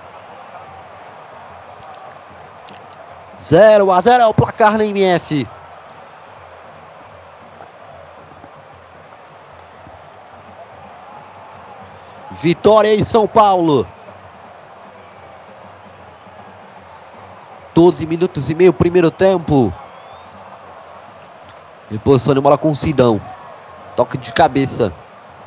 0 3.40 3.92
a 3.92 4.00
0 4.00 4.22
é 4.22 4.26
o 4.26 4.34
placar 4.34 4.76
na 4.76 4.84
MF. 4.84 5.46
Vitória 12.42 12.94
em 12.94 13.04
São 13.04 13.26
Paulo. 13.26 13.86
12 17.74 18.06
minutos 18.06 18.50
e 18.50 18.54
meio, 18.54 18.72
primeiro 18.72 19.10
tempo. 19.10 19.72
Reposição 21.90 22.34
bola 22.34 22.58
com 22.58 22.70
o 22.70 22.76
Sidão. 22.76 23.20
Toque 23.94 24.18
de 24.18 24.32
cabeça. 24.32 24.92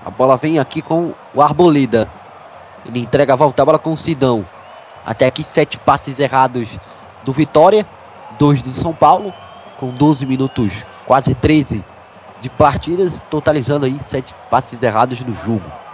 A 0.04 0.10
bola 0.10 0.36
vem 0.36 0.58
aqui 0.58 0.82
com 0.82 1.14
o 1.34 1.42
Arboleda. 1.42 2.10
Ele 2.86 3.00
entrega 3.00 3.34
a 3.34 3.36
volta 3.36 3.62
a 3.62 3.66
bola 3.66 3.80
com 3.80 3.94
o 3.94 3.98
Sidão. 3.98 4.46
Até 5.06 5.28
aqui 5.28 5.44
sete 5.44 5.80
passes 5.80 6.20
errados 6.20 6.70
do 7.24 7.32
Vitória. 7.32 7.86
Dois 8.38 8.62
do 8.64 8.72
São 8.72 8.94
Paulo. 8.94 9.32
Com 9.80 9.92
12 9.92 10.26
minutos, 10.26 10.74
quase 11.06 11.36
13 11.36 11.84
de 12.42 12.50
partidas. 12.50 13.22
Totalizando 13.30 13.86
aí 13.86 14.00
sete 14.00 14.34
passes 14.50 14.82
errados 14.82 15.20
no 15.22 15.36
jogo. 15.36 15.89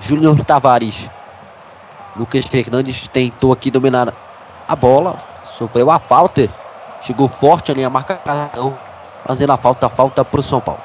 Júnior 0.00 0.44
Tavares. 0.44 1.08
Lucas 2.16 2.46
Fernandes 2.46 3.08
tentou 3.08 3.52
aqui 3.52 3.70
dominar 3.70 4.12
a 4.68 4.76
bola. 4.76 5.16
Sofreu 5.56 5.90
a 5.90 5.98
falta. 5.98 6.48
Chegou 7.00 7.28
forte 7.28 7.72
ali 7.72 7.84
a 7.84 7.90
marcação. 7.90 8.78
Fazendo 9.26 9.50
a 9.50 9.56
falta, 9.56 9.86
a 9.86 9.90
falta 9.90 10.24
para 10.24 10.40
o 10.40 10.42
São 10.42 10.60
Paulo. 10.60 10.82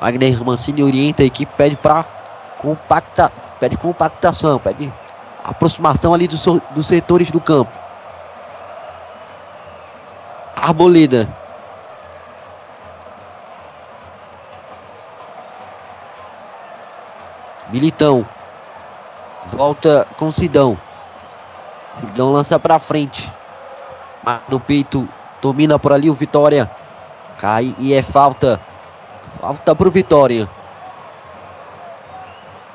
Wagner 0.00 0.44
Mancini 0.44 0.82
orienta 0.82 1.22
a 1.22 1.26
equipe, 1.26 1.52
pede 1.56 1.76
para 1.76 2.04
compacta, 2.58 3.30
pede 3.60 3.76
compactação, 3.76 4.58
pede 4.58 4.92
aproximação 5.44 6.14
ali 6.14 6.26
dos, 6.26 6.42
dos 6.70 6.86
setores 6.86 7.30
do 7.30 7.40
campo. 7.40 7.72
Arboleda. 10.56 11.28
Militão. 17.70 18.26
Volta 19.56 20.04
com 20.16 20.32
Sidão. 20.32 20.76
Sidão 21.94 22.32
lança 22.32 22.58
pra 22.58 22.80
frente. 22.80 23.32
No 24.48 24.58
peito, 24.58 25.08
domina 25.40 25.78
por 25.78 25.92
ali 25.92 26.10
o 26.10 26.14
Vitória. 26.14 26.68
Cai 27.38 27.74
e 27.78 27.94
é 27.94 28.02
falta. 28.02 28.60
Falta 29.40 29.74
pro 29.76 29.92
Vitória. 29.92 30.48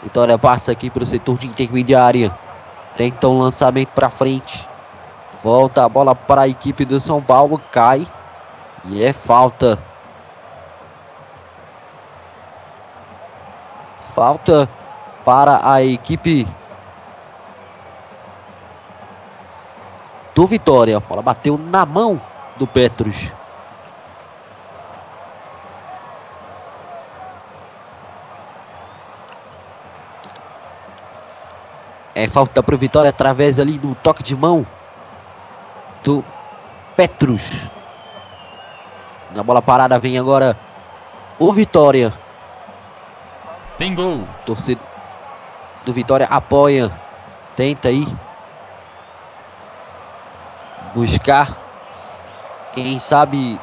Vitória 0.01 0.39
passa 0.39 0.71
aqui 0.71 0.89
pro 0.89 1.05
setor 1.05 1.37
de 1.37 1.47
intermediária. 1.47 2.31
Tenta 2.95 3.27
um 3.27 3.39
lançamento 3.39 3.89
para 3.89 4.09
frente. 4.09 4.67
Volta 5.43 5.83
a 5.83 5.89
bola 5.89 6.15
para 6.15 6.43
a 6.43 6.47
equipe 6.47 6.85
do 6.85 6.97
São 7.01 7.21
Paulo. 7.21 7.61
Cai. 7.73 8.07
E 8.85 9.03
é 9.03 9.11
falta. 9.11 9.77
Falta 14.15 14.69
para 15.25 15.59
a 15.69 15.83
equipe 15.83 16.47
do 20.39 20.47
Vitória. 20.47 20.95
A 20.95 20.99
bola 21.01 21.21
bateu 21.21 21.57
na 21.57 21.85
mão 21.85 22.21
do 22.55 22.65
Petros. 22.65 23.29
É 32.15 32.25
falta 32.29 32.63
para 32.63 32.73
o 32.73 32.77
Vitória 32.77 33.09
através 33.09 33.59
ali 33.59 33.77
do 33.77 33.93
toque 33.95 34.23
de 34.23 34.33
mão 34.33 34.65
do 36.05 36.23
Petrus. 36.95 37.69
Na 39.35 39.43
bola 39.43 39.61
parada 39.61 39.99
vem 39.99 40.17
agora 40.17 40.57
o 41.37 41.51
Vitória. 41.51 42.13
Tem 43.77 43.93
gol. 43.93 44.23
Torcida 44.45 44.81
do 45.83 45.91
Vitória 45.91 46.27
apoia. 46.27 46.89
Tenta 47.57 47.89
aí 47.89 48.07
buscar 50.99 51.47
quem 52.73 52.99
sabe 52.99 53.57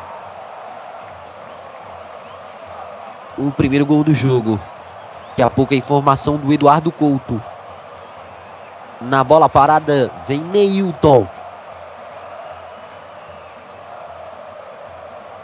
o 3.37 3.53
primeiro 3.53 3.85
gol 3.85 4.03
do 4.03 4.15
jogo. 4.15 4.59
Daqui 5.31 5.43
a 5.43 5.51
pouco 5.51 5.75
a 5.75 5.77
informação 5.77 6.39
do 6.39 6.51
Eduardo 6.51 6.91
Couto. 6.91 7.43
Na 9.03 9.23
bola 9.23 9.51
parada 9.51 10.11
vem 10.27 10.41
Neilton. 10.41 11.27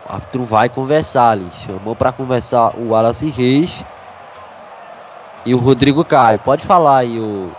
O 0.08 0.12
árbitro 0.14 0.44
vai 0.44 0.70
conversar 0.70 1.32
ali. 1.32 1.50
Chamou 1.66 1.94
para 1.94 2.10
conversar 2.10 2.74
o 2.78 2.92
Wallace 2.92 3.28
Reis 3.28 3.84
e 5.44 5.54
o 5.54 5.58
Rodrigo 5.58 6.02
Caio. 6.06 6.38
Pode 6.38 6.64
falar 6.64 6.98
aí 6.98 7.20
o 7.20 7.52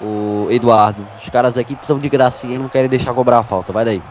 o 0.00 0.48
Eduardo. 0.50 1.06
Os 1.22 1.28
caras 1.30 1.56
aqui 1.56 1.76
são 1.82 1.98
de 1.98 2.08
gracinha, 2.08 2.58
não 2.58 2.68
querem 2.68 2.88
deixar 2.88 3.14
cobrar 3.14 3.38
a 3.38 3.42
falta. 3.42 3.72
Vai 3.72 3.84
daí. 3.84 4.02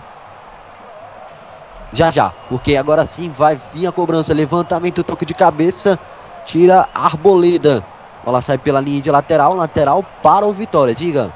Já 1.93 2.11
já, 2.11 2.31
porque 2.49 2.75
agora 2.75 3.07
sim 3.07 3.29
vai 3.29 3.59
vir 3.73 3.87
a 3.87 3.91
cobrança. 3.91 4.33
Levantamento, 4.33 5.03
toque 5.03 5.25
de 5.25 5.33
cabeça. 5.33 5.97
Tira 6.45 6.87
a 6.93 7.05
Arboleda. 7.05 7.83
Bola 8.23 8.41
sai 8.41 8.57
pela 8.57 8.81
linha 8.81 9.01
de 9.01 9.11
lateral, 9.11 9.55
lateral 9.55 10.03
para 10.21 10.45
o 10.45 10.53
Vitória. 10.53 10.93
Diga. 10.93 11.31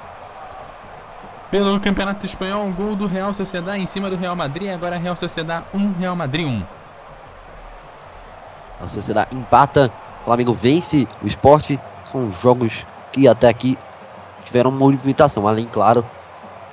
Pelo 1.52 1.80
Campeonato 1.80 2.26
Espanhol, 2.26 2.64
um 2.66 2.72
gol 2.72 2.96
do 2.96 3.08
Real 3.08 3.34
Sociedade 3.34 3.82
em 3.82 3.88
cima 3.88 4.10
do 4.10 4.16
Real 4.16 4.36
Madrid. 4.36 4.72
Agora 4.72 4.98
Real 4.98 5.16
Sociedade 5.16 5.66
1, 5.74 5.94
Real 5.94 6.16
Madrid 6.16 6.48
1. 6.48 6.64
A 8.82 8.88
Sociedade 8.88 9.36
empata. 9.36 9.92
Flamengo 10.26 10.54
vence 10.54 11.08
o 11.24 11.28
esporte. 11.28 11.80
São 12.12 12.32
jogos 12.32 12.86
que 13.12 13.28
até 13.28 13.48
aqui 13.48 13.78
tiveram 14.50 14.72
movimentação. 14.72 15.48
Além, 15.48 15.66
claro, 15.66 16.06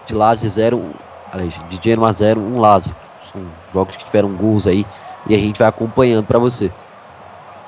de 0.07 0.15
Lazio 0.15 0.51
0, 0.51 0.95
aliás, 1.33 1.55
de 1.69 1.81
Genoa 1.83 2.13
0, 2.13 2.41
1 2.41 2.59
Lazio. 2.59 2.97
São 3.33 3.43
jogos 3.73 3.97
que 3.97 4.05
tiveram 4.05 4.35
gols 4.35 4.67
aí. 4.67 4.87
E 5.29 5.35
a 5.35 5.39
gente 5.39 5.59
vai 5.59 5.69
acompanhando 5.69 6.25
para 6.25 6.39
você. 6.39 6.73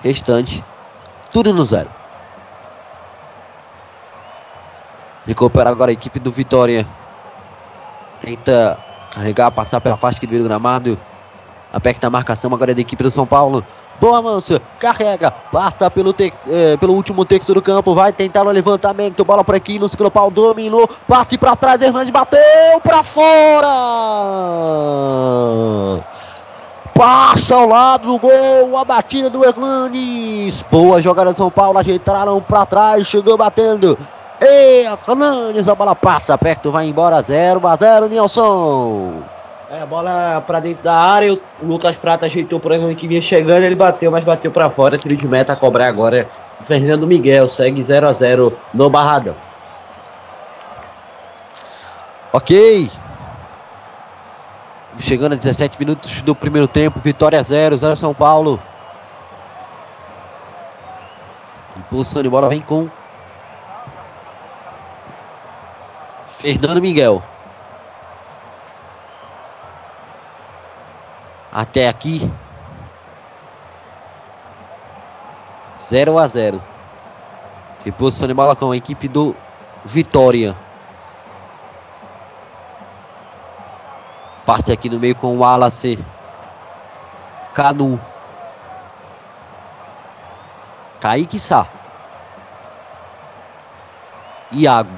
Restante, 0.00 0.64
tudo 1.30 1.52
no 1.52 1.64
zero. 1.64 1.90
Recupera 5.26 5.68
agora 5.68 5.90
a 5.90 5.92
equipe 5.92 6.18
do 6.20 6.30
Vitória. 6.30 6.86
Tenta 8.20 8.78
carregar, 9.12 9.50
passar 9.50 9.80
pela 9.80 9.96
faixa 9.96 10.20
do 10.20 10.44
gramado. 10.44 10.98
Aperta 11.72 12.06
a 12.06 12.10
marcação 12.10 12.52
agora 12.52 12.74
da 12.74 12.80
equipe 12.80 13.02
do 13.02 13.10
São 13.10 13.26
Paulo. 13.26 13.64
Boa 14.00 14.22
Mansa, 14.22 14.62
carrega, 14.78 15.30
passa 15.30 15.90
pelo, 15.90 16.12
tex, 16.12 16.44
eh, 16.48 16.76
pelo 16.76 16.94
último 16.94 17.24
texto 17.24 17.52
do 17.52 17.60
campo, 17.60 17.96
vai 17.96 18.12
tentar 18.12 18.46
o 18.46 18.50
levantamento, 18.50 19.24
bola 19.24 19.42
por 19.42 19.56
aqui. 19.56 19.78
No 19.78 19.88
segundo 19.88 20.10
pau, 20.10 20.30
dominou, 20.30 20.88
passe 21.06 21.36
para 21.36 21.56
trás, 21.56 21.82
Hernandes 21.82 22.12
bateu 22.12 22.40
para 22.82 23.02
fora! 23.02 23.66
Passa 26.94 27.56
ao 27.56 27.68
lado 27.68 28.06
do 28.06 28.18
gol, 28.18 28.78
a 28.78 28.84
batida 28.84 29.28
do 29.28 29.44
Hernandes. 29.44 30.64
Boa 30.70 31.02
jogada 31.02 31.32
de 31.32 31.38
São 31.38 31.50
Paulo, 31.50 31.78
ajeitaram 31.78 32.40
para 32.40 32.66
trás, 32.66 33.06
chegou 33.06 33.36
batendo. 33.36 33.98
Hernandes, 34.40 35.68
a 35.68 35.74
bola 35.74 35.96
passa 35.96 36.38
perto, 36.38 36.70
vai 36.70 36.86
embora, 36.86 37.20
0 37.20 37.66
a 37.66 37.76
0 37.76 38.08
Nilson. 38.08 39.37
É, 39.70 39.82
a 39.82 39.86
bola 39.86 40.42
pra 40.46 40.60
dentro 40.60 40.82
da 40.82 40.94
área, 40.94 41.34
o 41.34 41.40
Lucas 41.62 41.98
Prata 41.98 42.24
ajeitou 42.24 42.58
por 42.58 42.72
exemplo 42.72 42.96
que 42.96 43.06
vinha 43.06 43.20
chegando, 43.20 43.64
ele 43.64 43.74
bateu, 43.74 44.10
mas 44.10 44.24
bateu 44.24 44.50
para 44.50 44.70
fora, 44.70 44.96
tiro 44.96 45.14
de 45.14 45.28
meta 45.28 45.52
a 45.52 45.56
cobrar 45.56 45.88
agora. 45.88 46.26
Fernando 46.62 47.06
Miguel 47.06 47.46
segue 47.46 47.84
0 47.84 48.08
a 48.08 48.12
0 48.12 48.58
no 48.72 48.88
Barradão. 48.88 49.36
Ok. 52.32 52.90
Chegando 55.00 55.34
a 55.34 55.36
17 55.36 55.78
minutos 55.78 56.22
do 56.22 56.34
primeiro 56.34 56.66
tempo, 56.66 56.98
vitória 56.98 57.42
0, 57.42 57.76
0 57.76 57.94
São 57.94 58.14
Paulo. 58.14 58.58
Impulsão 61.76 62.22
de 62.22 62.28
bola 62.30 62.48
vem 62.48 62.62
com 62.62 62.88
Fernando 66.26 66.80
Miguel. 66.80 67.22
Até 71.58 71.88
aqui. 71.88 72.32
0 75.76 76.16
a 76.16 76.28
0. 76.28 76.62
Reposição 77.84 78.28
de 78.28 78.34
bola 78.34 78.54
com 78.54 78.70
a 78.70 78.76
equipe 78.76 79.08
do 79.08 79.34
Vitória. 79.84 80.54
Passe 84.46 84.70
aqui 84.70 84.88
no 84.88 85.00
meio 85.00 85.16
com 85.16 85.34
o 85.34 85.40
Wallace. 85.40 85.98
Canu. 87.54 88.00
Kaique 91.00 91.40
Sá. 91.40 91.66
Iago. 94.52 94.96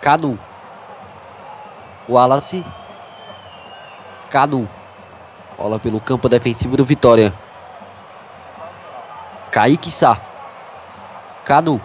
Canu. 0.00 0.36
Wallace. 2.08 2.66
Canu. 4.28 4.81
Bola 5.62 5.78
pelo 5.78 6.00
campo 6.00 6.28
defensivo 6.28 6.76
do 6.76 6.84
Vitória. 6.84 7.32
Kaique 9.52 9.92
Sá. 9.92 10.20
Canu. 11.44 11.80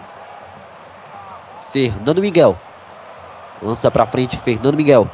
Fernando 1.54 2.20
Miguel. 2.20 2.58
Lança 3.62 3.88
para 3.88 4.04
frente 4.04 4.36
Fernando 4.36 4.74
Miguel. 4.74 5.08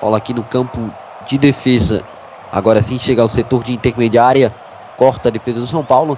Bola 0.00 0.16
aqui 0.16 0.32
no 0.32 0.42
campo 0.42 0.90
de 1.26 1.36
defesa. 1.36 2.00
Agora 2.50 2.80
sim 2.80 2.98
chega 2.98 3.20
ao 3.20 3.28
setor 3.28 3.62
de 3.62 3.74
intermediária. 3.74 4.50
Corta 4.96 5.28
a 5.28 5.30
defesa 5.30 5.60
do 5.60 5.66
São 5.66 5.84
Paulo. 5.84 6.16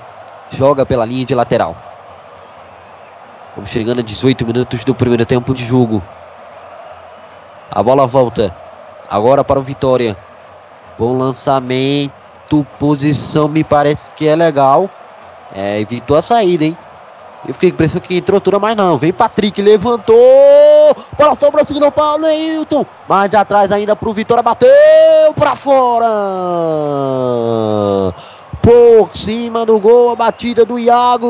Joga 0.53 0.87
pela 0.87 1.05
linha 1.05 1.27
de 1.27 1.35
lateral. 1.35 1.77
Estamos 3.49 3.71
chegando 3.71 3.99
a 3.99 4.05
18 4.05 4.47
minutos 4.47 4.85
do 4.85 4.95
primeiro 4.95 5.27
tempo 5.27 5.53
de 5.53 5.65
jogo. 5.65 6.01
A 7.69 7.83
bola 7.83 8.07
volta. 8.07 8.57
Agora 9.11 9.43
para 9.43 9.59
o 9.59 9.63
Vitória. 9.65 10.17
Bom 10.99 11.17
lançamento. 11.19 12.13
Posição 12.79 13.49
me 13.49 13.65
parece 13.65 14.11
que 14.15 14.27
é 14.27 14.37
legal. 14.37 14.89
É, 15.53 15.81
evitou 15.81 16.17
a 16.17 16.23
saída, 16.23 16.65
hein? 16.65 16.79
Eu 17.47 17.55
fiquei 17.55 17.71
com 17.71 17.75
a 17.75 17.77
impressão 17.77 18.01
que 18.01 18.17
entrou 18.17 18.41
tudo, 18.41 18.61
mas 18.61 18.77
não. 18.77 18.97
Vem 18.99 19.13
Patrick, 19.13 19.61
levantou. 19.63 20.17
Bola 21.17 21.35
sobrou, 21.37 21.65
segundo 21.65 21.91
Paulo, 21.93 22.23
Neilton. 22.23 22.85
Mais 23.09 23.33
atrás 23.35 23.71
ainda 23.71 23.95
pro 23.95 24.13
Vitória, 24.13 24.43
bateu 24.43 24.69
pra 25.35 25.55
fora. 25.55 26.07
Por 28.61 29.17
cima 29.17 29.65
do 29.65 29.79
gol, 29.79 30.11
a 30.11 30.17
batida 30.17 30.65
do 30.65 30.79
Iago. 30.79 31.29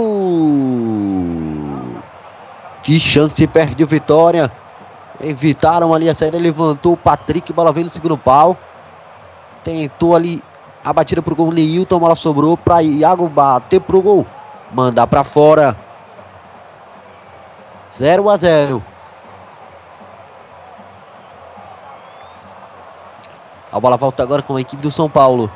Que 2.83 2.99
chance 2.99 3.47
perde 3.47 3.85
o 3.85 3.87
Vitória. 3.87 4.51
Evitaram 5.21 5.93
ali 5.93 6.09
a 6.09 6.15
saída, 6.15 6.39
levantou 6.39 6.95
o 6.95 6.97
Patrick, 6.97 7.53
bola 7.53 7.73
veio 7.73 7.87
no 7.87 7.91
segundo 7.91 8.17
pau. 8.17 8.57
Tentou 9.67 10.15
ali 10.15 10.41
a 10.85 10.93
batida 10.93 11.21
pro 11.21 11.35
gol, 11.35 11.51
Neilton, 11.51 11.99
bola 11.99 12.15
sobrou 12.15 12.57
para 12.57 12.85
Iago 12.85 13.29
bater 13.29 13.81
pro 13.81 14.01
gol. 14.01 14.25
Mandar 14.73 15.09
para 15.09 15.25
fora. 15.25 15.77
0 17.91 18.31
a 18.31 18.37
0. 18.37 18.85
A 23.73 23.81
bola 23.81 23.97
volta 23.97 24.23
agora 24.23 24.41
com 24.41 24.55
a 24.55 24.61
equipe 24.61 24.81
do 24.81 24.93
São 24.93 25.11
Paulo. 25.11 25.51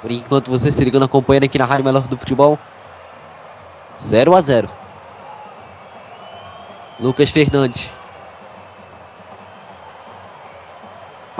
Por 0.00 0.10
enquanto 0.10 0.50
você 0.50 0.72
se 0.72 0.82
ligando 0.82 1.04
acompanhando 1.04 1.44
aqui 1.44 1.58
na 1.58 1.66
Rádio 1.66 1.84
Melhor 1.84 2.08
do 2.08 2.16
Futebol. 2.16 2.58
0 4.00 4.34
a 4.34 4.40
0. 4.40 4.70
Lucas 6.98 7.30
Fernandes. 7.30 8.01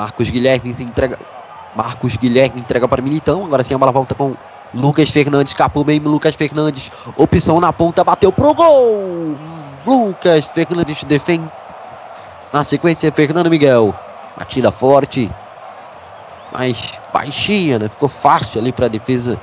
Marcos 0.03 0.31
Guilherme 0.31 0.75
entrega. 0.81 1.17
Marcos 1.77 2.17
Guilherme 2.17 2.61
entrega 2.61 2.89
para 2.89 3.01
Militão. 3.01 3.45
Agora 3.45 3.63
sim 3.63 3.73
a 3.73 3.79
bola 3.79 3.93
volta 3.93 4.17
com 4.17 4.35
Lucas 4.75 5.11
Fernandes. 5.11 5.53
Capou 5.53 5.85
bem 5.85 6.01
Lucas 6.01 6.35
Fernandes. 6.35 6.91
Opção 7.17 7.61
na 7.61 7.73
ponta. 7.73 8.03
Bateu 8.03 8.33
pro 8.33 8.53
gol. 8.53 9.37
Lucas 9.87 10.47
Fernandes 10.47 11.05
defende. 11.05 11.49
Na 12.53 12.65
sequência, 12.65 13.13
Fernando 13.13 13.49
Miguel. 13.49 13.95
Batida 14.37 14.73
forte. 14.73 15.31
Mas 16.53 17.01
baixinha, 17.15 17.79
né? 17.79 17.89
Ficou 17.89 18.09
fácil 18.09 18.61
ali 18.61 18.73
para 18.73 18.87
a 18.87 18.89
defesa 18.89 19.41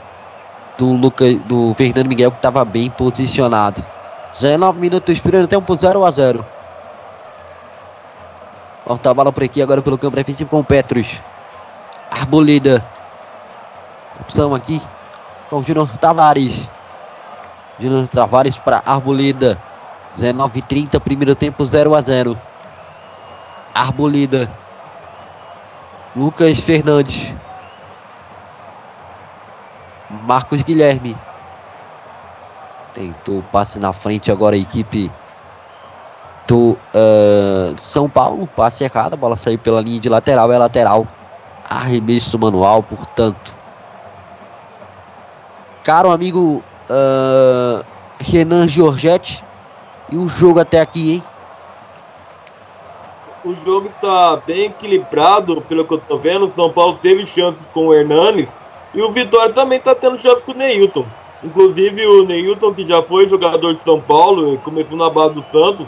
do, 0.77 0.91
Lucas, 0.91 1.35
do 1.45 1.73
Fernando 1.73 2.07
Miguel, 2.07 2.31
que 2.31 2.37
estava 2.37 2.65
bem 2.65 2.89
posicionado. 2.89 3.81
19 4.33 4.77
minutos, 4.77 5.21
primeiro 5.21 5.47
tempo 5.47 5.73
0 5.73 6.03
a 6.03 6.11
0 6.11 6.45
Volta 8.89 9.11
a 9.11 9.13
bola 9.13 9.31
por 9.31 9.43
aqui 9.43 9.61
agora 9.61 9.83
pelo 9.83 9.99
campo 9.99 10.15
defensivo 10.15 10.49
com 10.49 10.61
o 10.61 10.63
Petros. 10.63 11.21
Arboleda. 12.09 12.83
Opção 14.19 14.55
aqui 14.55 14.81
com 15.47 15.57
o 15.57 15.63
Júnior 15.63 15.95
Tavares. 15.99 16.67
Júnior 17.79 18.07
Tavares 18.07 18.57
para 18.57 18.81
Arboleda. 18.83 19.61
19 20.15 20.63
30 20.63 20.99
primeiro 21.01 21.35
tempo 21.35 21.63
0 21.63 21.93
a 21.93 22.01
0 22.01 22.35
Arboleda. 23.75 24.51
Lucas 26.15 26.59
Fernandes. 26.59 27.31
Marcos 30.09 30.63
Guilherme. 30.63 31.15
Tentou 32.91 33.43
passe 33.51 33.77
na 33.77 33.93
frente 33.93 34.31
agora 34.31 34.55
a 34.55 34.59
equipe 34.59 35.11
do 36.49 36.71
uh, 36.71 37.79
São 37.79 38.09
Paulo. 38.09 38.47
Passe 38.47 38.83
errado, 38.83 39.13
a 39.13 39.17
bola 39.17 39.37
saiu 39.37 39.59
pela 39.59 39.81
linha 39.81 39.99
de 39.99 40.09
lateral, 40.09 40.51
é 40.51 40.57
lateral. 40.57 41.07
Arremesso 41.69 42.39
manual, 42.39 42.81
portanto. 42.81 43.53
Caro 45.83 46.11
amigo 46.11 46.63
uh, 46.89 47.85
Renan 48.19 48.67
Giorgetti. 48.67 49.43
E 50.11 50.17
o 50.17 50.27
jogo 50.27 50.59
até 50.59 50.81
aqui, 50.81 51.13
hein? 51.13 51.23
O 53.45 53.55
jogo 53.63 53.87
está 53.87 54.37
bem 54.37 54.65
equilibrado, 54.65 55.61
pelo 55.61 55.85
que 55.85 55.93
eu 55.93 55.99
tô 55.99 56.17
vendo. 56.17 56.51
São 56.55 56.71
Paulo 56.71 56.97
teve 57.01 57.27
chances 57.27 57.67
com 57.73 57.87
o 57.87 57.93
Hernanes. 57.93 58.51
E 58.93 59.01
o 59.03 59.11
Vitória 59.11 59.53
também 59.53 59.77
está 59.77 59.93
tendo 59.93 60.19
chances 60.19 60.43
com 60.43 60.51
o 60.51 60.55
Neilton. 60.55 61.05
Inclusive 61.43 62.05
o 62.07 62.25
Neilton, 62.25 62.73
que 62.73 62.85
já 62.85 63.03
foi 63.03 63.29
jogador 63.29 63.75
de 63.75 63.83
São 63.83 64.01
Paulo, 64.01 64.57
começou 64.57 64.97
na 64.97 65.09
base 65.11 65.35
do 65.35 65.43
Santos. 65.43 65.87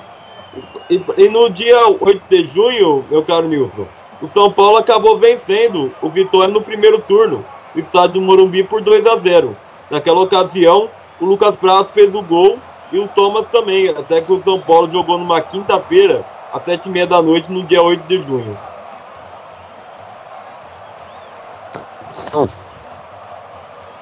E, 0.89 1.01
e, 1.17 1.29
no 1.29 1.49
dia 1.49 1.87
8 1.87 2.21
de 2.29 2.47
junho, 2.47 3.05
meu 3.09 3.23
caro 3.23 3.47
Nilson, 3.47 3.87
o 4.21 4.27
São 4.27 4.51
Paulo 4.51 4.77
acabou 4.77 5.17
vencendo 5.17 5.91
o 6.01 6.09
Vitória 6.09 6.53
no 6.53 6.61
primeiro 6.61 6.99
turno, 6.99 7.45
no 7.73 7.81
estádio 7.81 8.15
do 8.15 8.21
Morumbi, 8.21 8.63
por 8.63 8.81
2 8.81 9.05
a 9.05 9.17
0 9.17 9.55
Naquela 9.89 10.21
ocasião, 10.21 10.89
o 11.19 11.25
Lucas 11.25 11.55
Prato 11.55 11.91
fez 11.91 12.13
o 12.13 12.21
gol 12.21 12.59
e 12.91 12.99
o 12.99 13.07
Thomas 13.07 13.45
também, 13.47 13.89
até 13.89 14.21
que 14.21 14.31
o 14.31 14.43
São 14.43 14.59
Paulo 14.59 14.91
jogou 14.91 15.17
numa 15.17 15.39
quinta-feira, 15.39 16.25
às 16.51 16.61
7h30 16.63 17.05
da 17.05 17.21
noite, 17.21 17.51
no 17.51 17.63
dia 17.63 17.81
8 17.81 18.05
de 18.07 18.21
junho. 18.21 18.57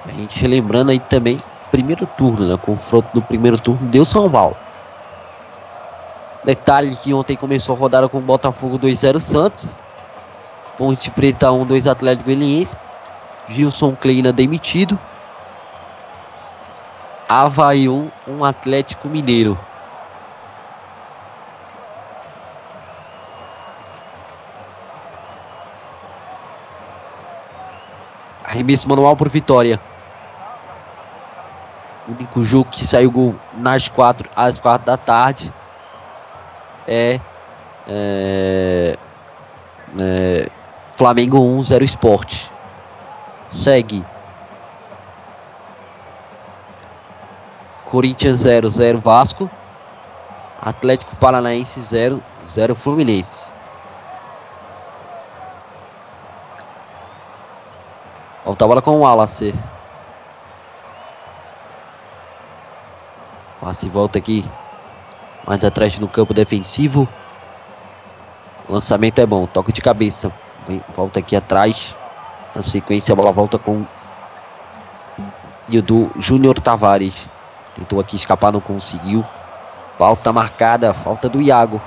A 0.05 0.11
gente 0.11 0.47
lembrando 0.47 0.89
aí 0.89 0.99
também, 0.99 1.37
primeiro 1.71 2.07
turno, 2.17 2.47
né? 2.47 2.57
Confronto 2.57 3.07
do 3.13 3.21
primeiro 3.21 3.59
turno 3.59 3.87
deu 3.87 4.03
São 4.03 4.29
Paulo. 4.29 4.55
Detalhe 6.43 6.95
que 6.95 7.13
ontem 7.13 7.35
começou 7.35 7.75
a 7.75 7.79
rodada 7.79 8.07
com 8.07 8.17
o 8.17 8.21
Botafogo 8.21 8.79
2-0 8.79 9.19
Santos. 9.19 9.75
Ponte 10.77 11.11
Preta 11.11 11.47
1-2 11.47 11.89
Atlético 11.89 12.25
Goianiense. 12.25 12.77
Gilson 13.49 13.95
Kleina 13.95 14.31
demitido. 14.31 14.97
Havaí 17.27 17.89
1, 17.89 18.11
um 18.27 18.43
Atlético 18.43 19.09
Mineiro. 19.09 19.57
Arremesso 28.43 28.87
manual 28.89 29.15
por 29.15 29.29
vitória. 29.29 29.79
O 32.07 32.13
único 32.13 32.43
jogo 32.43 32.71
que 32.71 32.87
saiu 32.87 33.11
gol 33.11 33.35
nas 33.55 33.87
quatro, 33.87 34.27
às 34.35 34.59
quatro 34.59 34.87
da 34.87 34.97
tarde 34.97 35.53
é, 36.89 37.19
é, 37.87 38.97
é 40.01 40.49
Flamengo 40.97 41.39
1, 41.39 41.63
0 41.63 41.83
Esporte. 41.83 42.51
Segue. 43.49 44.03
Corinthians 47.85 48.39
0, 48.39 48.69
0 48.69 48.99
Vasco. 48.99 49.49
Atlético 50.59 51.15
Paranaense 51.15 51.79
0, 51.79 52.21
0 52.47 52.75
Fluminense. 52.75 53.51
Volta 58.43 58.65
a 58.65 58.67
bola 58.67 58.81
com 58.81 58.91
o 58.97 58.99
Wallace. 59.01 59.53
Passe 63.61 63.87
volta 63.89 64.17
aqui. 64.17 64.43
Mais 65.47 65.63
atrás 65.63 65.97
no 65.99 66.07
campo 66.07 66.33
defensivo. 66.33 67.07
Lançamento 68.67 69.19
é 69.19 69.25
bom. 69.25 69.45
Toque 69.47 69.71
de 69.71 69.81
cabeça. 69.81 70.31
Vem, 70.67 70.81
volta 70.95 71.19
aqui 71.19 71.35
atrás. 71.35 71.95
Na 72.55 72.61
sequência 72.61 73.13
a 73.13 73.15
bola 73.15 73.31
volta 73.31 73.57
com 73.57 73.85
o 75.67 75.81
do 75.81 76.09
Júnior 76.19 76.59
Tavares. 76.59 77.27
Tentou 77.75 77.99
aqui 77.99 78.15
escapar, 78.15 78.51
não 78.51 78.59
conseguiu. 78.59 79.23
Falta 79.97 80.33
marcada, 80.33 80.93
falta 80.93 81.29
do 81.29 81.41
Iago. 81.41 81.81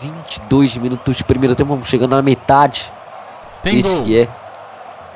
22 0.00 0.76
minutos 0.78 1.16
de 1.16 1.24
primeiro 1.24 1.54
tempo, 1.54 1.70
vamos 1.70 1.88
chegando 1.88 2.16
na 2.16 2.22
metade. 2.22 2.92
Tem 3.62 3.78
Esse 3.78 3.88
gol. 3.88 4.04
que 4.04 4.18
é 4.18 4.28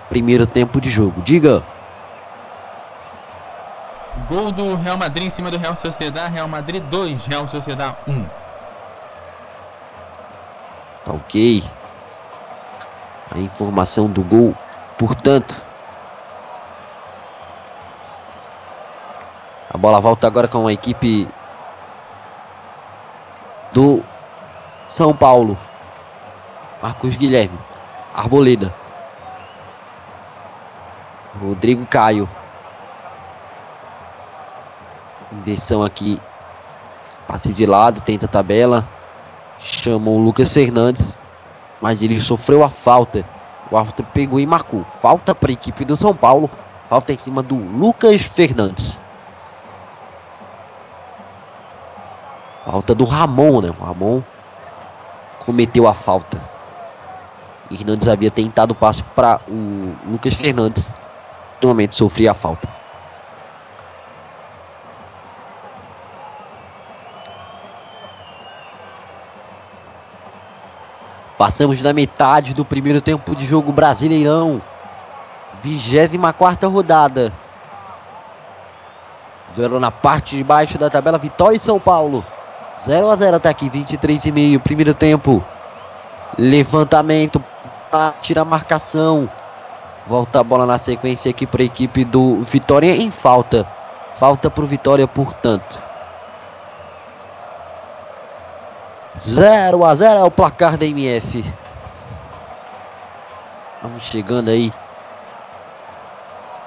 primeiro 0.08 0.46
tempo 0.46 0.80
de 0.80 0.88
jogo. 0.88 1.20
Diga. 1.22 1.62
Gol 4.28 4.50
do 4.50 4.74
Real 4.74 4.96
Madrid 4.96 5.26
em 5.26 5.30
cima 5.30 5.50
do 5.50 5.58
Real 5.58 5.76
Sociedad. 5.76 6.30
Real 6.32 6.48
Madrid 6.48 6.82
2, 6.84 7.26
Real 7.26 7.46
Sociedad 7.46 7.94
1. 8.08 8.24
Tá 11.04 11.12
ok. 11.12 11.62
A 13.30 13.38
informação 13.38 14.08
do 14.08 14.22
gol, 14.22 14.54
portanto. 14.98 15.62
A 19.72 19.78
bola 19.78 20.00
volta 20.00 20.26
agora 20.26 20.48
com 20.48 20.66
a 20.66 20.72
equipe 20.72 21.28
do 23.72 24.02
São 24.88 25.14
Paulo. 25.14 25.56
Marcos 26.82 27.14
Guilherme. 27.16 27.58
Arboleda. 28.14 28.74
Rodrigo 31.40 31.84
Caio. 31.86 32.28
Inversão 35.32 35.82
aqui. 35.82 36.20
Passe 37.26 37.52
de 37.52 37.66
lado, 37.66 38.00
tenta 38.00 38.26
a 38.26 38.28
tabela. 38.28 38.86
Chamou 39.58 40.16
o 40.16 40.22
Lucas 40.22 40.52
Fernandes. 40.52 41.18
Mas 41.80 42.02
ele 42.02 42.20
sofreu 42.20 42.62
a 42.62 42.70
falta. 42.70 43.24
O 43.70 43.76
árbitro 43.76 44.06
pegou 44.12 44.38
e 44.38 44.46
marcou. 44.46 44.84
Falta 44.84 45.34
para 45.34 45.50
a 45.50 45.52
equipe 45.52 45.84
do 45.84 45.96
São 45.96 46.14
Paulo. 46.14 46.48
Falta 46.88 47.12
em 47.12 47.18
cima 47.18 47.42
do 47.42 47.56
Lucas 47.56 48.22
Fernandes. 48.22 49.00
Falta 52.64 52.94
do 52.94 53.04
Ramon, 53.04 53.60
né? 53.60 53.74
O 53.78 53.84
Ramon 53.84 54.22
cometeu 55.44 55.86
a 55.86 55.94
falta. 55.94 56.40
Hernandes 57.70 58.06
havia 58.06 58.30
tentado 58.30 58.72
o 58.72 58.74
passe 58.74 59.02
para 59.02 59.40
o 59.48 59.94
Lucas 60.10 60.34
Fernandes. 60.34 60.94
No 61.60 61.68
momento 61.68 61.94
sofria 61.94 62.30
a 62.30 62.34
falta. 62.34 62.75
Passamos 71.38 71.82
da 71.82 71.92
metade 71.92 72.54
do 72.54 72.64
primeiro 72.64 73.00
tempo 73.00 73.36
de 73.36 73.46
jogo 73.46 73.70
Brasileirão. 73.70 74.62
24 75.60 76.68
rodada. 76.70 77.32
Duelo 79.54 79.78
na 79.78 79.90
parte 79.90 80.36
de 80.36 80.42
baixo 80.42 80.78
da 80.78 80.88
tabela. 80.88 81.18
Vitória 81.18 81.56
e 81.56 81.60
São 81.60 81.78
Paulo. 81.78 82.24
0 82.84 83.10
a 83.10 83.16
0 83.16 83.36
até 83.36 83.50
aqui. 83.50 83.68
23 83.68 84.24
e 84.24 84.32
meio. 84.32 84.60
Primeiro 84.60 84.94
tempo. 84.94 85.44
Levantamento. 86.38 87.42
Tira 88.22 88.40
a 88.40 88.44
marcação. 88.44 89.28
Volta 90.06 90.40
a 90.40 90.44
bola 90.44 90.64
na 90.64 90.78
sequência 90.78 91.30
aqui 91.30 91.46
para 91.46 91.62
a 91.62 91.66
equipe 91.66 92.04
do 92.04 92.40
Vitória 92.40 92.96
em 92.96 93.10
falta. 93.10 93.66
Falta 94.18 94.48
para 94.48 94.64
o 94.64 94.66
Vitória, 94.66 95.06
portanto. 95.06 95.82
0 99.20 99.84
a 99.84 99.94
0 99.94 100.20
é 100.20 100.24
o 100.24 100.30
placar 100.30 100.76
da 100.76 100.86
MF. 100.86 101.44
Vamos 103.82 104.02
chegando 104.02 104.50
aí. 104.50 104.72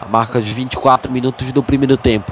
A 0.02 0.06
marca 0.06 0.42
de 0.42 0.54
24 0.54 1.12
minutos 1.12 1.52
do 1.52 1.62
primeiro 1.62 1.98
tempo. 1.98 2.32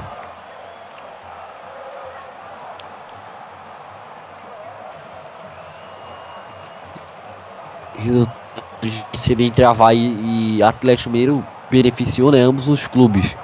Resultado 7.98 9.40
entre 9.40 9.64
Havaí 9.64 10.56
e 10.56 10.62
Atlético 10.62 11.10
Mineiro 11.10 11.44
beneficiou 11.70 12.32
né, 12.32 12.40
ambos 12.40 12.68
os 12.68 12.86
clubes. 12.86 13.36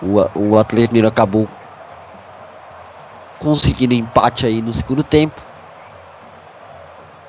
O, 0.00 0.16
o 0.34 0.58
Atlético 0.58 0.94
Mineiro 0.94 1.08
acabou 1.08 1.48
conseguindo 3.38 3.94
empate 3.94 4.46
aí 4.46 4.62
no 4.62 4.72
segundo 4.72 5.02
tempo 5.02 5.40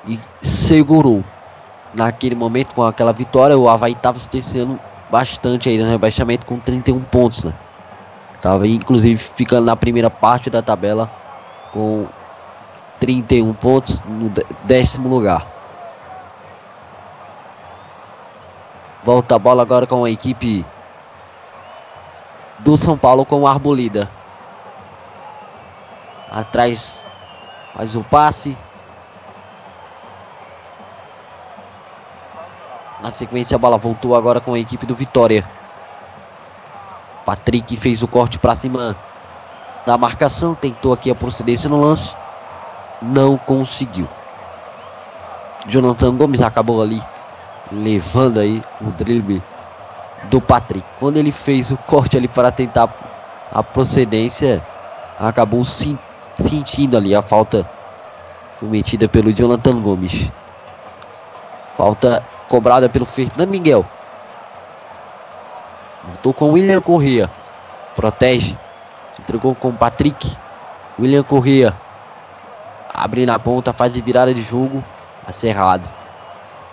e 0.06 0.18
segurou 0.40 1.24
naquele 1.94 2.34
momento 2.34 2.74
com 2.74 2.82
aquela 2.82 3.12
vitória. 3.12 3.58
O 3.58 3.68
Havaí 3.68 3.92
estava 3.92 4.18
se 4.18 4.28
terceiro 4.28 4.78
bastante 5.10 5.68
aí 5.68 5.78
no 5.78 5.88
rebaixamento 5.88 6.46
com 6.46 6.58
31 6.58 7.00
pontos, 7.00 7.44
né? 7.44 7.52
Tava 8.40 8.66
inclusive 8.66 9.16
ficando 9.16 9.66
na 9.66 9.76
primeira 9.76 10.10
parte 10.10 10.48
da 10.48 10.62
tabela 10.62 11.10
com 11.72 12.06
31 13.00 13.52
pontos 13.54 14.00
no 14.02 14.32
décimo 14.64 15.08
lugar. 15.08 15.46
Volta 19.04 19.36
a 19.36 19.38
bola 19.38 19.62
agora 19.62 19.86
com 19.86 20.04
a 20.04 20.10
equipe 20.10 20.64
do 22.58 22.76
São 22.76 22.96
Paulo 22.96 23.24
com 23.24 23.40
o 23.40 23.46
Arbolida. 23.46 24.17
Atrás 26.30 27.02
faz 27.74 27.94
o 27.96 28.04
passe. 28.04 28.56
Na 33.00 33.12
sequência 33.12 33.54
a 33.54 33.58
bola 33.58 33.78
voltou 33.78 34.14
agora 34.16 34.40
com 34.40 34.54
a 34.54 34.58
equipe 34.58 34.84
do 34.84 34.94
Vitória. 34.94 35.48
Patrick 37.24 37.76
fez 37.76 38.02
o 38.02 38.08
corte 38.08 38.38
para 38.38 38.56
cima 38.56 38.96
da 39.86 39.96
marcação, 39.96 40.54
tentou 40.54 40.92
aqui 40.92 41.10
a 41.10 41.14
procedência 41.14 41.68
no 41.68 41.80
lance, 41.80 42.16
não 43.00 43.36
conseguiu. 43.36 44.08
Jonathan 45.66 46.16
Gomes 46.16 46.40
acabou 46.40 46.82
ali 46.82 47.02
levando 47.70 48.38
aí 48.40 48.62
o 48.80 48.90
drible 48.92 49.42
do 50.24 50.40
Patrick. 50.40 50.86
Quando 50.98 51.18
ele 51.18 51.30
fez 51.30 51.70
o 51.70 51.76
corte 51.76 52.16
ali 52.16 52.28
para 52.28 52.50
tentar 52.50 52.88
a 53.52 53.62
procedência, 53.62 54.62
acabou 55.18 55.64
sim, 55.64 55.98
sentindo 56.38 56.96
ali 56.96 57.14
a 57.14 57.22
falta 57.22 57.68
cometida 58.58 59.08
pelo 59.08 59.32
Jonathan 59.32 59.80
Gomes. 59.80 60.30
Falta 61.76 62.24
cobrada 62.48 62.88
pelo 62.88 63.04
Fernando 63.04 63.50
Miguel. 63.50 63.84
Voltou 66.04 66.32
com 66.34 66.52
William 66.52 66.80
Corrêa. 66.80 67.30
Protege. 67.94 68.58
Entregou 69.18 69.54
com 69.54 69.72
Patrick. 69.72 70.36
William 70.98 71.22
Corrêa. 71.22 71.76
Abre 72.92 73.26
na 73.26 73.38
ponta, 73.38 73.72
faz 73.72 73.92
de 73.92 74.00
virada 74.00 74.32
de 74.34 74.42
jogo. 74.42 74.82
Acerrado. 75.26 75.88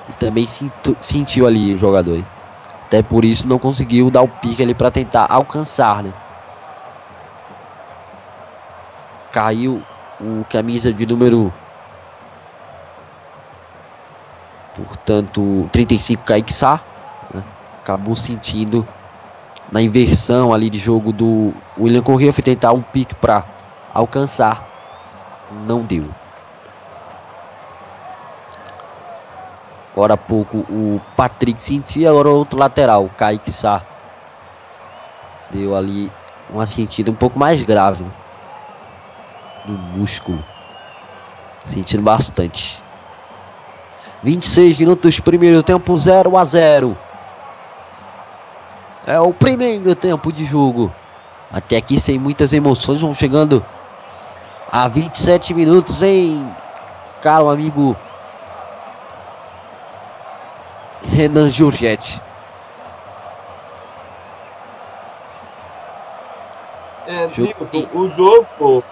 E 0.09 0.13
também 0.13 0.47
sentiu 1.01 1.45
ali 1.45 1.75
o 1.75 1.77
jogador. 1.77 2.23
Até 2.85 3.03
por 3.03 3.25
isso 3.25 3.47
não 3.47 3.59
conseguiu 3.59 4.09
dar 4.09 4.21
o 4.21 4.27
pique 4.27 4.63
ali 4.63 4.73
para 4.73 4.91
tentar 4.91 5.27
alcançar, 5.29 6.03
né? 6.03 6.13
Caiu 9.35 9.83
o 10.17 10.45
camisa 10.49 10.93
de 10.93 11.05
número 11.05 11.51
portanto 14.73 15.69
35 15.73 16.23
Kaique 16.23 16.53
Sá 16.53 16.79
né? 17.33 17.43
acabou 17.81 18.15
sentindo 18.15 18.87
na 19.69 19.81
inversão 19.81 20.53
ali 20.53 20.69
de 20.69 20.77
jogo 20.77 21.11
do 21.11 21.53
William 21.77 22.01
Corrêa 22.01 22.31
foi 22.31 22.45
tentar 22.45 22.71
um 22.71 22.81
pique 22.81 23.13
para 23.13 23.43
alcançar. 23.93 24.65
Não 25.65 25.81
deu. 25.81 26.07
Agora 29.91 30.13
há 30.13 30.17
pouco 30.17 30.59
o 30.69 31.01
Patrick 31.17 31.61
sentiu 31.61 32.09
agora 32.09 32.29
outro 32.29 32.57
lateral 32.57 33.09
Kaique 33.17 33.51
Sá. 33.51 33.81
Deu 35.51 35.75
ali 35.75 36.09
uma 36.49 36.65
sentida 36.65 37.11
um 37.11 37.15
pouco 37.15 37.37
mais 37.37 37.61
grave 37.61 38.05
no 39.67 39.77
músculo 39.77 40.43
sentindo 41.65 42.03
bastante 42.03 42.83
26 44.25 44.79
minutos, 44.79 45.19
primeiro 45.19 45.61
tempo 45.61 45.95
0 45.95 46.35
a 46.35 46.43
0. 46.43 46.97
É 49.05 49.19
o 49.19 49.31
primeiro 49.31 49.93
tempo 49.93 50.33
de 50.33 50.45
jogo. 50.45 50.91
Até 51.51 51.77
aqui 51.77 51.99
sem 51.99 52.17
muitas 52.17 52.51
emoções, 52.51 53.01
vamos 53.01 53.17
chegando 53.17 53.63
a 54.71 54.87
27 54.87 55.53
minutos, 55.53 56.01
hein? 56.01 56.51
Caro 57.21 57.49
amigo 57.49 57.95
Renan 61.03 61.51
Giorgetti. 61.51 62.19
É, 67.07 67.27
Nilson, 67.27 67.87
o 67.93 68.09
jogo 68.09 68.83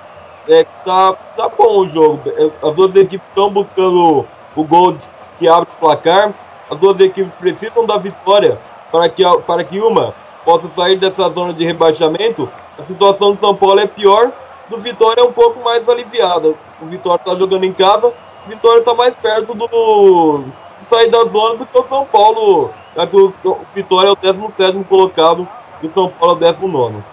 é, 0.48 0.66
tá, 0.86 1.14
tá 1.36 1.50
bom 1.50 1.80
o 1.80 1.90
jogo. 1.90 2.22
As 2.62 2.72
duas 2.74 2.96
equipes 2.96 3.28
estão 3.28 3.50
buscando 3.50 4.26
o 4.56 4.64
gol 4.64 4.98
que 5.40 5.48
abre 5.48 5.70
o 5.78 5.80
placar. 5.80 6.34
As 6.70 6.78
duas 6.78 7.00
equipes 7.00 7.34
precisam 7.40 7.86
da 7.86 7.98
vitória 7.98 8.60
para 8.92 9.10
que, 9.10 9.24
para 9.48 9.64
que 9.64 9.80
uma 9.80 10.14
possa 10.44 10.68
sair 10.76 10.98
dessa 10.98 11.30
zona 11.30 11.54
de 11.54 11.66
rebaixamento. 11.66 12.50
A 12.78 12.84
situação 12.84 13.34
do 13.34 13.40
São 13.40 13.56
Paulo 13.56 13.80
é 13.80 13.88
pior, 13.88 14.32
do 14.70 14.78
Vitória 14.78 15.22
é 15.22 15.24
um 15.24 15.32
pouco 15.32 15.64
mais 15.64 15.88
aliviada. 15.88 16.54
O 16.82 16.86
Vitória 16.86 17.22
está 17.22 17.36
jogando 17.36 17.64
em 17.64 17.74
casa, 17.74 18.08
o 18.46 18.50
Vitória 18.50 18.80
está 18.80 18.94
mais 18.94 19.14
perto 19.16 19.54
do 19.54 20.44
de 20.84 20.90
sair 20.90 21.10
da 21.10 21.24
zona 21.26 21.56
do 21.56 21.66
que 21.66 21.80
o 21.80 21.88
São 21.88 22.06
Paulo. 22.06 22.72
Já 22.96 23.08
que 23.08 23.16
o, 23.16 23.34
o 23.46 23.58
Vitória 23.74 24.10
é 24.10 24.12
o 24.12 24.16
17 24.16 24.84
colocado 24.84 25.48
e 25.82 25.88
o 25.88 25.92
São 25.94 26.10
Paulo 26.10 26.34
é 26.34 26.50
o 26.50 26.54
19. 26.54 27.13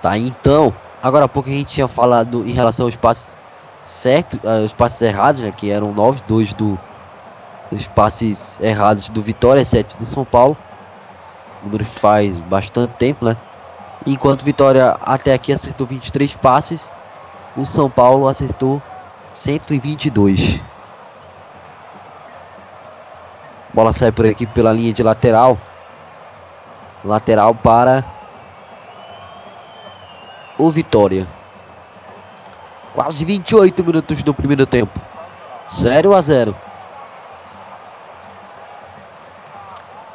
Tá, 0.00 0.16
então, 0.16 0.72
agora 1.02 1.24
há 1.24 1.28
pouco 1.28 1.48
a 1.48 1.52
gente 1.52 1.74
tinha 1.74 1.88
falado 1.88 2.46
em 2.46 2.52
relação 2.52 2.86
aos 2.86 2.96
passos 2.96 3.38
certo, 3.88 4.38
uh, 4.44 4.64
os 4.64 4.72
passes 4.72 5.00
errados, 5.00 5.40
né, 5.40 5.50
que 5.50 5.70
eram 5.70 5.92
9, 5.92 6.22
2 6.26 6.52
do, 6.54 6.78
dos 7.72 7.88
passes 7.88 8.58
errados 8.60 9.08
do 9.08 9.22
Vitória, 9.22 9.64
7 9.64 9.96
do 9.96 10.04
São 10.04 10.24
Paulo. 10.24 10.56
O 11.62 11.66
número 11.66 11.84
faz 11.84 12.36
bastante 12.42 12.92
tempo, 12.94 13.24
né? 13.24 13.36
Enquanto 14.06 14.44
Vitória 14.44 14.96
até 15.00 15.34
aqui 15.34 15.52
acertou 15.52 15.86
23 15.86 16.36
passes, 16.36 16.92
o 17.56 17.64
São 17.64 17.90
Paulo 17.90 18.28
acertou 18.28 18.80
122. 19.34 20.60
Bola 23.74 23.92
sai 23.92 24.12
por 24.12 24.26
aqui 24.26 24.46
pela 24.46 24.72
linha 24.72 24.92
de 24.92 25.02
lateral. 25.02 25.58
Lateral 27.04 27.54
para 27.54 28.04
o 30.58 30.68
Vitória. 30.70 31.26
Quase 32.94 33.24
28 33.24 33.84
minutos 33.84 34.22
do 34.22 34.34
primeiro 34.34 34.66
tempo. 34.66 35.00
0 35.72 36.14
a 36.14 36.20
0. 36.20 36.56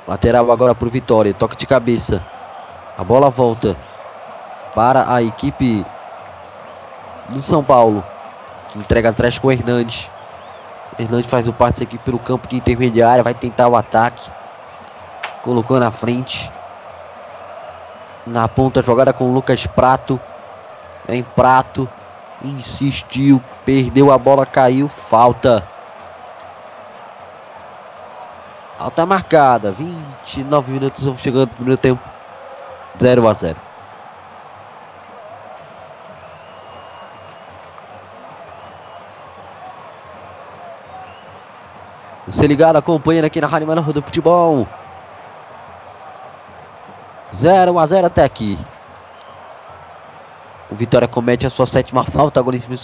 Lateral 0.06 0.52
agora 0.52 0.76
para 0.76 0.88
o 0.88 0.92
Vitória. 0.92 1.34
Toque 1.34 1.56
de 1.56 1.66
cabeça. 1.66 2.24
A 2.98 3.04
bola 3.04 3.30
volta 3.30 3.78
para 4.76 5.12
a 5.12 5.24
equipe 5.24 5.86
do 7.30 7.40
São 7.40 7.64
Paulo. 7.64 8.04
Que 8.70 8.80
entrega 8.80 9.10
atrás 9.10 9.40
com 9.40 9.48
o 9.48 9.52
Hernandes. 9.52 10.12
Hernandes 11.00 11.30
faz 11.30 11.48
o 11.48 11.54
passe 11.54 11.84
aqui 11.84 11.98
pelo 11.98 12.20
campo 12.20 12.50
de 12.50 12.58
intermediária. 12.58 13.24
Vai 13.24 13.34
tentar 13.34 13.70
o 13.70 13.78
ataque. 13.78 14.30
Colocou 15.42 15.80
na 15.80 15.90
frente. 15.90 16.52
Na 18.28 18.48
ponta 18.50 18.82
jogada 18.82 19.14
com 19.14 19.30
o 19.30 19.34
Lucas 19.34 19.66
Prato. 19.68 20.20
Em 21.08 21.24
Prato 21.24 21.90
insistiu, 22.44 23.42
perdeu 23.66 24.12
a 24.12 24.18
bola, 24.18 24.46
caiu, 24.46 24.88
falta. 24.88 25.68
Falta 28.78 29.06
marcada. 29.06 29.72
29 29.72 30.72
minutos 30.72 31.06
vão 31.06 31.18
chegando 31.18 31.50
no 31.50 31.56
primeiro 31.56 31.78
tempo. 31.78 32.02
0 33.02 33.28
a 33.28 33.34
0. 33.34 33.58
Você 42.26 42.48
ligado, 42.48 42.78
acompanhando 42.78 43.26
aqui 43.26 43.42
na 43.42 43.48
Rádio 43.48 43.68
Melhor 43.68 43.92
do 43.92 44.02
Futebol. 44.02 44.68
0 47.36 47.80
a 47.80 47.88
0 47.88 48.08
até 48.08 48.24
aqui. 48.24 48.58
O 50.74 50.76
Vitória 50.76 51.08
comete 51.08 51.46
a 51.46 51.52
sua 51.52 51.68
sétima 51.68 52.04
falta 52.04 52.40
agora 52.40 52.56
em 52.56 52.60
cima 52.60 52.76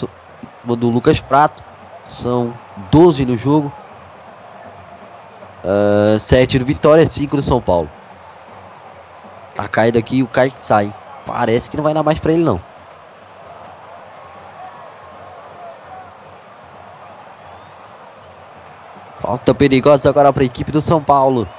do 0.78 0.90
Lucas 0.92 1.20
Prato. 1.20 1.64
São 2.08 2.54
12 2.92 3.26
no 3.26 3.36
jogo. 3.36 3.74
Uh, 5.64 6.16
ah, 6.16 6.20
7 6.20 6.60
do 6.60 6.66
Vitória, 6.66 7.04
5 7.08 7.36
do 7.36 7.42
São 7.42 7.60
Paulo. 7.60 7.90
Tá 9.56 9.68
caído 9.68 9.98
aqui 9.98 10.22
o 10.22 10.28
Kaique 10.28 10.62
sai. 10.62 10.94
Parece 11.26 11.68
que 11.68 11.78
não 11.78 11.84
vai 11.84 11.96
dar 11.96 12.04
mais 12.04 12.20
pra 12.20 12.32
ele 12.32 12.44
não. 12.44 12.62
Falta 19.18 19.56
perigosa 19.56 20.08
agora 20.08 20.32
para 20.32 20.44
a 20.44 20.46
equipe 20.46 20.72
do 20.72 20.80
São 20.80 21.02
Paulo. 21.02 21.50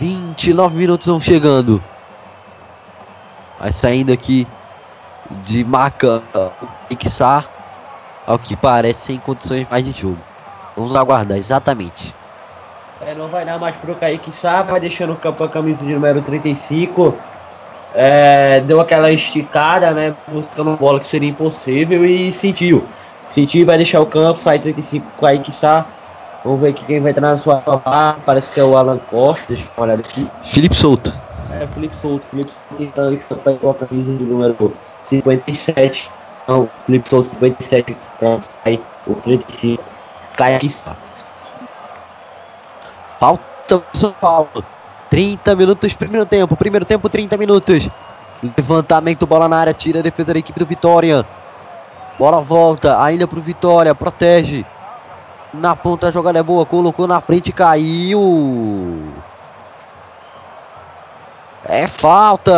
29 0.00 0.74
minutos 0.74 1.06
vão 1.06 1.20
chegando. 1.20 1.82
Vai 3.60 3.70
saindo 3.70 4.10
aqui 4.10 4.48
de 5.44 5.62
marca 5.62 6.22
o 6.34 6.94
Pixar. 6.96 7.46
Ao 8.26 8.38
que 8.38 8.56
parece 8.56 9.06
sem 9.06 9.18
condições 9.18 9.66
mais 9.70 9.84
de 9.84 9.92
jogo. 9.92 10.18
Vamos 10.76 10.94
aguardar, 10.96 11.36
exatamente. 11.36 12.14
É, 13.00 13.14
não 13.14 13.28
vai 13.28 13.44
dar 13.44 13.58
mais 13.58 13.76
pro 13.76 13.94
Kaique 13.94 14.30
Sá, 14.30 14.62
vai 14.62 14.78
deixando 14.78 15.14
o 15.14 15.16
campo 15.16 15.42
a 15.42 15.48
camisa 15.48 15.84
de 15.84 15.92
número 15.92 16.22
35. 16.22 17.14
É, 17.94 18.60
deu 18.60 18.80
aquela 18.80 19.10
esticada, 19.10 19.92
né? 19.92 20.14
Buscando 20.28 20.76
bola 20.76 21.00
que 21.00 21.06
seria 21.06 21.28
impossível 21.28 22.04
e 22.04 22.32
sentiu. 22.32 22.86
Sentiu 23.28 23.66
vai 23.66 23.76
deixar 23.76 24.00
o 24.00 24.06
campo, 24.06 24.38
sai 24.38 24.58
35 24.58 25.06
com 25.16 25.26
Kaique 25.26 25.50
Sá. 25.50 25.86
Vamos 26.44 26.60
ver 26.60 26.70
aqui 26.70 26.84
quem 26.86 27.00
vai 27.00 27.10
entrar 27.10 27.32
na 27.32 27.38
sua 27.38 27.56
barra. 27.60 28.18
Parece 28.24 28.50
que 28.50 28.60
é 28.60 28.64
o 28.64 28.76
Alan 28.76 28.98
Costa. 28.98 29.44
Deixa 29.48 29.64
eu 29.76 29.82
olhar 29.82 29.98
aqui. 29.98 30.28
Felipe 30.42 30.74
Souto. 30.74 31.18
É, 31.52 31.66
Felipe 31.66 31.96
Souto. 31.96 32.24
Felipe 32.30 32.52
Souto 32.52 32.82
então, 32.82 33.58
com 33.58 33.70
a 33.70 33.74
camisa 33.74 34.12
de 34.12 34.24
número 34.24 34.74
57. 35.02 36.10
Não, 36.48 36.68
Felipe 36.86 37.08
Souto 37.08 37.28
57. 37.28 37.96
Então 38.16 38.40
sai 38.42 38.80
o 39.06 39.14
35. 39.14 39.82
Cai 40.36 40.54
aqui. 40.54 40.70
Falta 43.18 43.76
o 43.76 43.82
São 43.92 44.12
Paulo. 44.12 44.64
30 45.10 45.54
minutos, 45.56 45.94
primeiro 45.94 46.24
tempo. 46.24 46.56
Primeiro 46.56 46.86
tempo, 46.86 47.08
30 47.08 47.36
minutos. 47.36 47.88
Levantamento, 48.56 49.26
bola 49.26 49.48
na 49.48 49.58
área, 49.58 49.74
tira 49.74 49.98
a 49.98 50.02
defesa 50.02 50.32
da 50.32 50.38
equipe 50.38 50.58
do 50.58 50.64
Vitória. 50.64 51.26
Bola 52.18 52.40
volta, 52.40 53.02
ainda 53.02 53.28
pro 53.28 53.40
Vitória, 53.40 53.94
protege. 53.94 54.64
Na 55.52 55.74
ponta 55.74 56.08
a 56.08 56.12
jogada 56.12 56.38
é 56.38 56.42
boa, 56.42 56.64
colocou 56.64 57.08
na 57.08 57.20
frente, 57.20 57.50
caiu. 57.52 59.12
É 61.64 61.86
falta. 61.86 62.52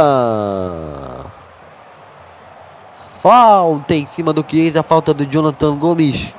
Falta 3.20 3.94
em 3.94 4.06
cima 4.06 4.32
do 4.32 4.44
Chiesa, 4.46 4.80
a 4.80 4.82
falta 4.82 5.14
do 5.14 5.24
Jonathan 5.24 5.76
Gomes. 5.76 6.34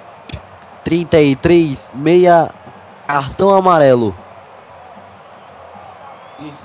33, 0.83 1.89
meia, 1.95 2.51
cartão 3.07 3.49
amarelo. 3.49 4.15
Isso, 6.39 6.59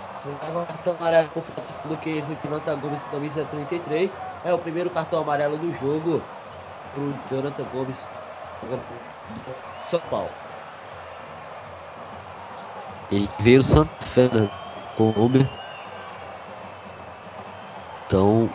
cartão 0.67 0.97
amarelo 1.01 1.29
com 1.33 1.41
falta 1.41 1.89
do 1.89 1.99
Chiesa, 2.03 2.37
Jonathan 2.45 2.79
Gomes, 2.79 3.05
camisa 3.11 3.45
33. 3.47 4.19
É 4.45 4.53
o 4.53 4.59
primeiro 4.59 4.91
cartão 4.91 5.21
amarelo 5.21 5.57
do 5.57 5.73
jogo 5.79 6.23
pro 6.95 7.15
Jonathan 7.31 7.65
Gomes. 7.73 8.07
São 9.81 10.01
Paulo. 10.11 10.31
Ele 13.11 13.29
veio 13.39 13.63
Santa 13.63 14.05
Fé 14.05 14.29
né, 14.33 14.51
com 14.97 15.11
o. 15.11 15.31
Então 18.07 18.51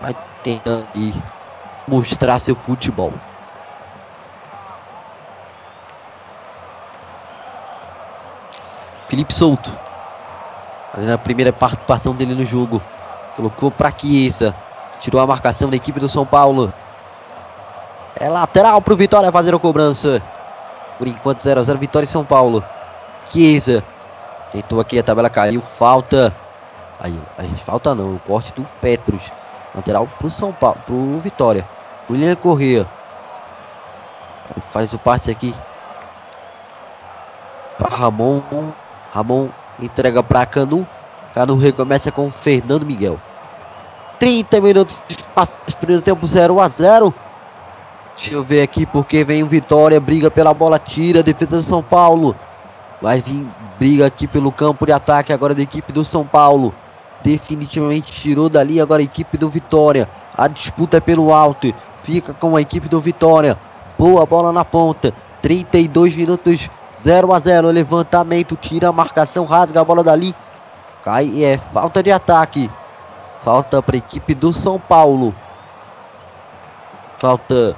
vai 0.00 0.14
tentar 0.42 0.84
aí 0.94 1.14
mostrar 1.88 2.38
seu 2.38 2.54
futebol. 2.54 3.12
Felipe 9.08 9.32
Souto. 9.32 9.76
Fazendo 10.92 11.12
a 11.14 11.18
primeira 11.18 11.52
participação 11.52 12.14
dele 12.14 12.34
no 12.34 12.44
jogo. 12.44 12.82
Colocou 13.36 13.70
para 13.70 13.90
Chiesa. 13.90 14.54
Tirou 15.00 15.20
a 15.20 15.26
marcação 15.26 15.70
da 15.70 15.76
equipe 15.76 16.00
do 16.00 16.08
São 16.08 16.26
Paulo. 16.26 16.72
É 18.18 18.30
lateral 18.30 18.80
pro 18.80 18.96
Vitória 18.96 19.30
fazer 19.30 19.54
a 19.54 19.58
cobrança. 19.58 20.22
Por 20.98 21.06
enquanto 21.06 21.42
0 21.42 21.60
x 21.60 21.66
0 21.66 21.78
Vitória 21.78 22.04
e 22.04 22.08
São 22.08 22.24
Paulo. 22.24 22.64
Chiesa. 23.30 23.84
Tentou 24.52 24.80
aqui, 24.80 24.98
a 24.98 25.02
tabela 25.02 25.28
caiu. 25.28 25.60
Falta. 25.60 26.34
Aí, 26.98 27.18
aí 27.36 27.54
falta 27.58 27.94
não. 27.94 28.14
O 28.14 28.18
corte 28.20 28.54
do 28.54 28.66
Petros. 28.80 29.20
Lateral 29.74 30.08
pro 30.18 30.30
São 30.30 30.50
Paulo. 30.50 30.78
Pro 30.86 31.20
Vitória. 31.20 31.68
William 32.08 32.34
Corrêa. 32.36 32.86
Faz 34.70 34.94
o 34.94 34.98
passe 34.98 35.30
aqui. 35.30 35.54
Para 37.76 37.94
Ramon. 37.94 38.40
Ramon 39.12 39.50
entrega 39.78 40.22
para 40.22 40.46
Canu. 40.46 40.86
Canu 41.34 41.58
recomeça 41.58 42.10
com 42.10 42.30
Fernando 42.30 42.86
Miguel. 42.86 43.20
30 44.18 44.60
minutos 44.62 45.02
de 45.66 45.76
primeiro 45.76 46.00
tempo 46.00 46.26
0 46.26 46.58
a 46.58 46.68
0 46.68 47.14
Deixa 48.16 48.34
eu 48.34 48.42
ver 48.42 48.62
aqui 48.62 48.86
porque 48.86 49.22
vem 49.22 49.42
o 49.42 49.46
Vitória, 49.46 50.00
briga 50.00 50.30
pela 50.30 50.54
bola, 50.54 50.78
tira 50.78 51.20
a 51.20 51.22
defesa 51.22 51.58
do 51.58 51.62
São 51.62 51.82
Paulo. 51.82 52.34
Vai 53.00 53.20
vir 53.20 53.46
briga 53.78 54.06
aqui 54.06 54.26
pelo 54.26 54.50
campo 54.50 54.86
de 54.86 54.92
ataque 54.92 55.34
agora 55.34 55.54
da 55.54 55.60
equipe 55.60 55.92
do 55.92 56.02
São 56.02 56.26
Paulo. 56.26 56.74
Definitivamente 57.22 58.10
tirou 58.10 58.48
dali 58.48 58.80
agora 58.80 59.02
a 59.02 59.04
equipe 59.04 59.36
do 59.36 59.50
Vitória. 59.50 60.08
A 60.34 60.48
disputa 60.48 60.96
é 60.96 61.00
pelo 61.00 61.32
alto. 61.32 61.72
Fica 61.98 62.32
com 62.32 62.56
a 62.56 62.60
equipe 62.60 62.88
do 62.88 62.98
Vitória. 63.00 63.58
Boa 63.98 64.24
bola 64.24 64.50
na 64.50 64.64
ponta. 64.64 65.12
32 65.42 66.16
minutos 66.16 66.70
0 67.02 67.34
a 67.34 67.38
0. 67.38 67.68
Levantamento, 67.68 68.56
tira 68.56 68.88
a 68.88 68.92
marcação, 68.92 69.44
rasga 69.44 69.82
a 69.82 69.84
bola 69.84 70.02
dali. 70.02 70.34
Cai 71.04 71.26
e 71.26 71.44
é 71.44 71.58
falta 71.58 72.02
de 72.02 72.10
ataque. 72.10 72.70
Falta 73.42 73.82
para 73.82 73.96
a 73.96 73.98
equipe 73.98 74.34
do 74.34 74.54
São 74.54 74.80
Paulo. 74.80 75.34
Falta 77.18 77.76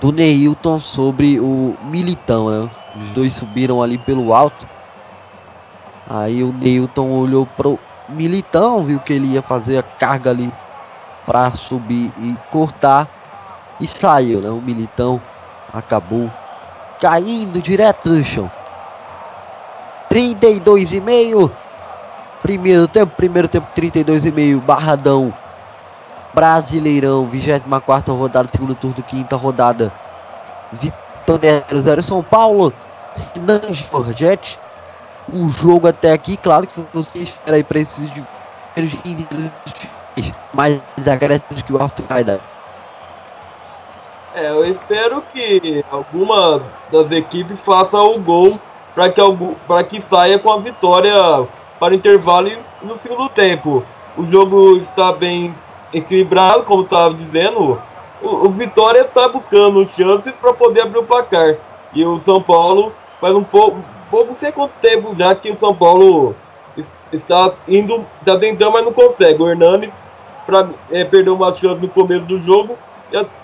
do 0.00 0.12
Neilton 0.12 0.78
sobre 0.78 1.40
o 1.40 1.76
Militão, 1.84 2.50
né? 2.50 2.70
Os 2.96 3.04
dois 3.10 3.32
subiram 3.32 3.82
ali 3.82 3.98
pelo 3.98 4.34
alto. 4.34 4.66
Aí 6.08 6.42
o 6.44 6.52
Neilton 6.52 7.10
olhou 7.10 7.46
pro 7.46 7.78
Militão, 8.08 8.84
viu 8.84 9.00
que 9.00 9.12
ele 9.12 9.32
ia 9.32 9.42
fazer 9.42 9.78
a 9.78 9.82
carga 9.82 10.30
ali 10.30 10.52
para 11.26 11.50
subir 11.52 12.12
e 12.20 12.36
cortar 12.50 13.08
e 13.80 13.86
saiu, 13.86 14.40
né? 14.40 14.50
O 14.50 14.60
Militão 14.60 15.20
acabou 15.72 16.30
caindo 17.00 17.60
direto 17.60 18.08
no 18.10 18.24
chão. 18.24 18.50
32 20.08 20.92
e 20.92 21.00
meio. 21.00 21.50
Primeiro 22.42 22.86
tempo, 22.86 23.12
primeiro 23.16 23.48
tempo 23.48 23.66
32 23.74 24.24
e 24.24 24.30
meio, 24.30 24.60
Barradão 24.60 25.34
Brasileirão, 26.36 27.26
24 27.26 28.14
rodada, 28.14 28.46
segundo 28.52 28.74
turno, 28.74 29.02
quinta 29.02 29.36
rodada. 29.36 29.90
Vitória 30.70 31.64
0 31.74 32.02
São 32.02 32.22
Paulo, 32.22 32.74
Renan 33.34 33.72
Jorgette. 33.72 34.58
O 35.32 35.48
jogo 35.48 35.88
até 35.88 36.12
aqui, 36.12 36.36
claro 36.36 36.66
que 36.66 36.86
você 36.92 37.20
espera 37.20 37.56
aí 37.56 37.64
para 37.64 37.78
esses 37.78 38.12
mais 40.52 40.78
agressivos 41.10 41.62
que 41.62 41.72
o 41.72 41.82
Arthur 41.82 42.04
vai 42.06 42.22
dar. 42.22 42.38
É, 44.34 44.50
eu 44.50 44.66
espero 44.66 45.22
que 45.32 45.82
alguma 45.90 46.60
das 46.92 47.10
equipes 47.12 47.58
faça 47.60 47.96
o 47.96 48.20
gol 48.20 48.60
para 48.94 49.10
que, 49.10 49.22
que 49.88 50.04
saia 50.10 50.38
com 50.38 50.52
a 50.52 50.58
vitória 50.58 51.14
para 51.80 51.94
o 51.94 51.96
intervalo 51.96 52.50
no 52.82 52.98
segundo 52.98 53.26
tempo. 53.30 53.82
O 54.18 54.26
jogo 54.26 54.76
está 54.76 55.12
bem 55.12 55.54
equilibrado, 55.92 56.64
como 56.64 56.82
estava 56.82 57.14
dizendo, 57.14 57.80
o, 58.22 58.28
o 58.28 58.50
Vitória 58.50 59.02
está 59.02 59.28
buscando 59.28 59.88
chances 59.88 60.32
para 60.32 60.52
poder 60.52 60.82
abrir 60.82 60.98
o 60.98 61.04
placar. 61.04 61.56
E 61.94 62.04
o 62.04 62.20
São 62.22 62.42
Paulo 62.42 62.92
faz 63.20 63.34
um 63.34 63.44
pouco, 63.44 63.78
não 64.12 64.36
sei 64.38 64.52
quanto 64.52 64.72
tempo 64.80 65.14
já 65.18 65.34
que 65.34 65.50
o 65.50 65.58
São 65.58 65.74
Paulo 65.74 66.34
está 67.12 67.52
indo, 67.68 68.04
está 68.20 68.38
tentando, 68.38 68.72
mas 68.72 68.84
não 68.84 68.92
consegue. 68.92 69.42
O 69.42 69.48
Hernanes 69.48 69.90
pra, 70.44 70.68
é, 70.90 71.04
perdeu 71.04 71.34
uma 71.34 71.52
chance 71.52 71.80
no 71.80 71.88
começo 71.88 72.24
do 72.24 72.40
jogo 72.40 72.76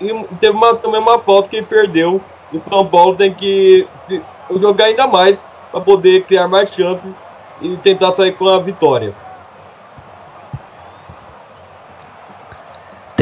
e, 0.01 0.11
e 0.11 0.25
teve 0.41 0.57
uma, 0.57 0.75
também 0.75 1.01
uma 1.01 1.19
falta 1.19 1.49
que 1.49 1.57
ele 1.57 1.67
perdeu. 1.67 2.21
E 2.53 2.59
o 2.59 2.63
São 2.63 2.87
Paulo 2.87 3.15
tem 3.15 3.33
que 3.33 3.87
se, 4.07 4.23
jogar 4.61 4.87
ainda 4.87 5.07
mais 5.07 5.39
para 5.71 5.81
poder 5.81 6.25
criar 6.25 6.49
mais 6.49 6.71
chances 6.71 7.15
e 7.61 7.77
tentar 7.79 8.13
sair 8.13 8.33
com 8.33 8.49
a 8.49 8.59
vitória. 8.59 9.15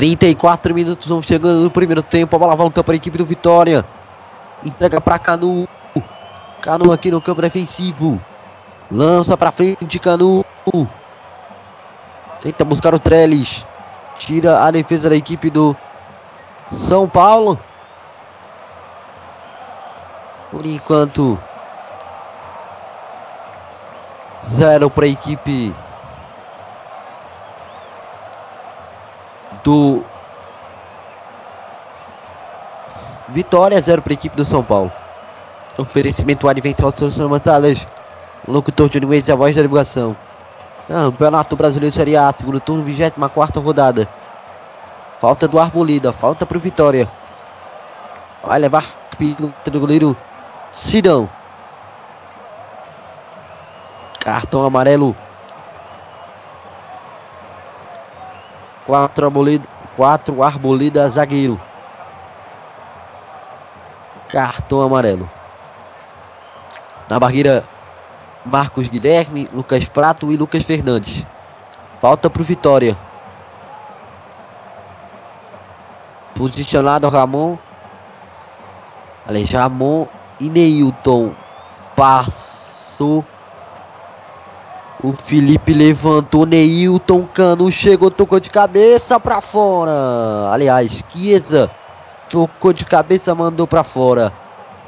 34 0.00 0.74
minutos 0.74 1.06
vão 1.06 1.20
chegando 1.20 1.60
no 1.60 1.70
primeiro 1.70 2.02
tempo. 2.02 2.34
A 2.34 2.38
bola 2.38 2.56
volta 2.56 2.82
para 2.82 2.94
a 2.94 2.96
equipe 2.96 3.18
do 3.18 3.24
Vitória. 3.26 3.84
Entrega 4.64 4.98
para 4.98 5.18
Canu. 5.18 5.68
Canu 6.62 6.90
aqui 6.90 7.10
no 7.10 7.20
campo 7.20 7.42
defensivo. 7.42 8.18
Lança 8.90 9.36
para 9.36 9.52
frente, 9.52 9.98
Canu. 9.98 10.42
Tenta 12.40 12.64
buscar 12.64 12.94
o 12.94 12.98
Trellis. 12.98 13.66
Tira 14.16 14.64
a 14.64 14.70
defesa 14.70 15.10
da 15.10 15.16
equipe 15.16 15.50
do 15.50 15.76
São 16.72 17.06
Paulo. 17.06 17.60
Por 20.50 20.64
enquanto, 20.64 21.38
zero 24.42 24.88
para 24.88 25.04
a 25.04 25.08
equipe 25.10 25.74
do 29.62 30.02
Vitória, 33.28 33.80
zero 33.80 34.02
para 34.02 34.12
a 34.12 34.14
equipe 34.14 34.36
do 34.36 34.44
São 34.44 34.62
Paulo. 34.62 34.90
Oferecimento 35.78 36.48
Advento 36.48 36.84
aos 36.84 36.94
seus 36.94 37.14
Salas. 37.42 37.86
Locutor 38.46 38.88
de 38.88 39.00
Nunes 39.00 39.28
a 39.30 39.36
voz 39.36 39.54
da 39.54 39.62
divulgação. 39.62 40.16
Campeonato 40.88 41.54
Brasileiro 41.54 41.94
Série 41.94 42.16
A, 42.16 42.32
segundo 42.36 42.60
turno, 42.60 42.82
24 42.82 43.60
rodada. 43.60 44.08
Falta 45.20 45.46
do 45.46 45.60
Arbolida, 45.60 46.12
falta 46.12 46.44
para 46.44 46.56
o 46.56 46.60
Vitória. 46.60 47.08
Vai 48.42 48.58
levar 48.58 48.84
do 49.70 49.80
goleiro 49.80 50.16
Sidão. 50.72 51.28
Cartão 54.18 54.64
amarelo. 54.64 55.14
Quatro 58.90 59.24
arbolida, 59.24 59.68
quatro 59.94 60.42
arbolida 60.42 61.08
zagueiro. 61.08 61.60
Cartão 64.28 64.82
amarelo. 64.82 65.30
Na 67.08 67.20
barreira, 67.20 67.64
Marcos 68.44 68.88
Guilherme, 68.88 69.48
Lucas 69.54 69.88
Prato 69.88 70.32
e 70.32 70.36
Lucas 70.36 70.64
Fernandes. 70.64 71.24
Falta 72.00 72.28
para 72.28 72.42
o 72.42 72.44
Vitória. 72.44 72.98
Posicionado 76.34 77.08
Ramon. 77.08 77.58
Aliás, 79.24 79.52
Ramon 79.52 80.08
e 80.40 80.50
Neilton. 80.50 81.32
Passou. 81.94 83.24
O 85.02 85.12
Felipe 85.12 85.72
levantou. 85.72 86.44
Neilton 86.44 87.26
Cano 87.26 87.70
chegou, 87.72 88.10
tocou 88.10 88.38
de 88.38 88.50
cabeça 88.50 89.18
para 89.18 89.40
fora. 89.40 90.50
Aliás, 90.52 91.02
Chiesa 91.08 91.70
tocou 92.28 92.72
de 92.72 92.84
cabeça, 92.84 93.34
mandou 93.34 93.66
para 93.66 93.82
fora. 93.82 94.32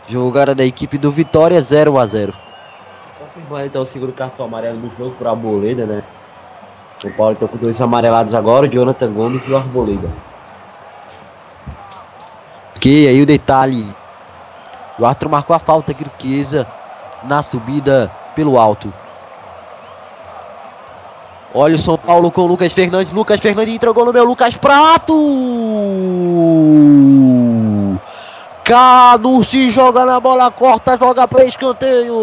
Jogada 0.07 0.55
da 0.55 0.65
equipe 0.65 0.99
do 0.99 1.11
Vitória 1.11 1.61
0 1.63 1.99
a 1.99 2.07
0 2.07 2.35
Confirmando 3.19 3.67
então 3.67 3.83
o 3.83 3.87
segundo 3.87 4.13
cartão 4.13 4.45
amarelo 4.45 4.79
do 4.81 4.91
jogo 4.99 5.15
para 5.17 5.31
Arboleda, 5.31 5.87
né? 5.87 6.03
São 7.01 7.11
Paulo 7.13 7.33
então 7.33 7.49
com 7.49 7.57
dois 7.57 7.81
amarelados 7.81 8.35
agora, 8.35 8.67
o 8.67 8.69
Jonathan 8.69 9.13
Gomes 9.13 9.47
e 9.47 9.53
o 9.53 9.57
Arboleda. 9.57 10.11
Ok, 12.77 13.09
aí 13.09 13.23
o 13.23 13.27
detalhe. 13.27 13.87
O 14.99 15.07
Arthur 15.07 15.29
marcou 15.29 15.57
a 15.57 15.59
falta 15.59 15.93
aqui 15.93 16.05
do 16.05 16.11
Chiesa 16.21 16.67
na 17.25 17.43
subida 17.43 18.11
pelo 18.35 18.59
alto. 18.59 18.93
Olha 21.55 21.75
o 21.75 21.79
São 21.79 21.99
Paulo 21.99 22.31
com 22.31 22.43
o 22.43 22.47
Lucas 22.47 22.73
Fernandes. 22.73 23.13
Lucas 23.13 23.41
Fernandes 23.41 23.75
entregou 23.75 24.07
no 24.07 24.13
meu 24.13 24.25
Lucas 24.25 24.57
Prato. 24.57 25.13
Cadu 28.65 29.45
se 29.45 29.71
joga 29.71 30.07
na 30.07 30.19
bola, 30.19 30.51
corta, 30.51 30.97
joga 30.97 31.29
para 31.29 31.45
escanteio. 31.45 32.15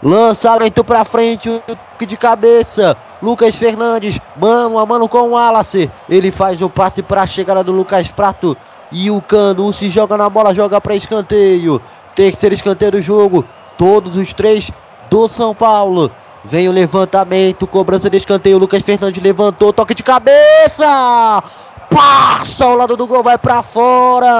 Lançamento 0.00 0.84
para 0.84 1.04
frente, 1.04 1.62
de 2.06 2.16
cabeça. 2.16 2.96
Lucas 3.20 3.56
Fernandes, 3.56 4.20
mano 4.36 4.78
a 4.78 4.86
mano 4.86 5.08
com 5.08 5.22
o 5.22 5.30
Wallace. 5.30 5.90
Ele 6.08 6.30
faz 6.30 6.62
o 6.62 6.70
passe 6.70 7.02
para 7.02 7.22
a 7.22 7.26
chegada 7.26 7.64
do 7.64 7.72
Lucas 7.72 8.08
Prato. 8.08 8.56
E 8.92 9.10
o 9.10 9.20
Canu 9.20 9.72
se 9.72 9.90
joga 9.90 10.16
na 10.16 10.28
bola, 10.28 10.54
joga 10.54 10.80
para 10.80 10.94
escanteio. 10.94 11.80
Terceiro 12.14 12.54
escanteio 12.54 12.92
do 12.92 13.02
jogo. 13.02 13.44
Todos 13.78 14.16
os 14.16 14.32
três 14.32 14.70
do 15.12 15.28
São 15.28 15.54
Paulo. 15.54 16.10
Vem 16.42 16.70
o 16.70 16.72
levantamento, 16.72 17.66
cobrança 17.66 18.08
de 18.08 18.16
escanteio. 18.16 18.56
Lucas 18.56 18.82
Fernandes 18.82 19.22
levantou, 19.22 19.70
toque 19.70 19.94
de 19.94 20.02
cabeça. 20.02 21.42
Passa 21.90 22.64
ao 22.64 22.76
lado 22.76 22.96
do 22.96 23.06
gol, 23.06 23.22
vai 23.22 23.36
para 23.36 23.60
fora. 23.60 24.32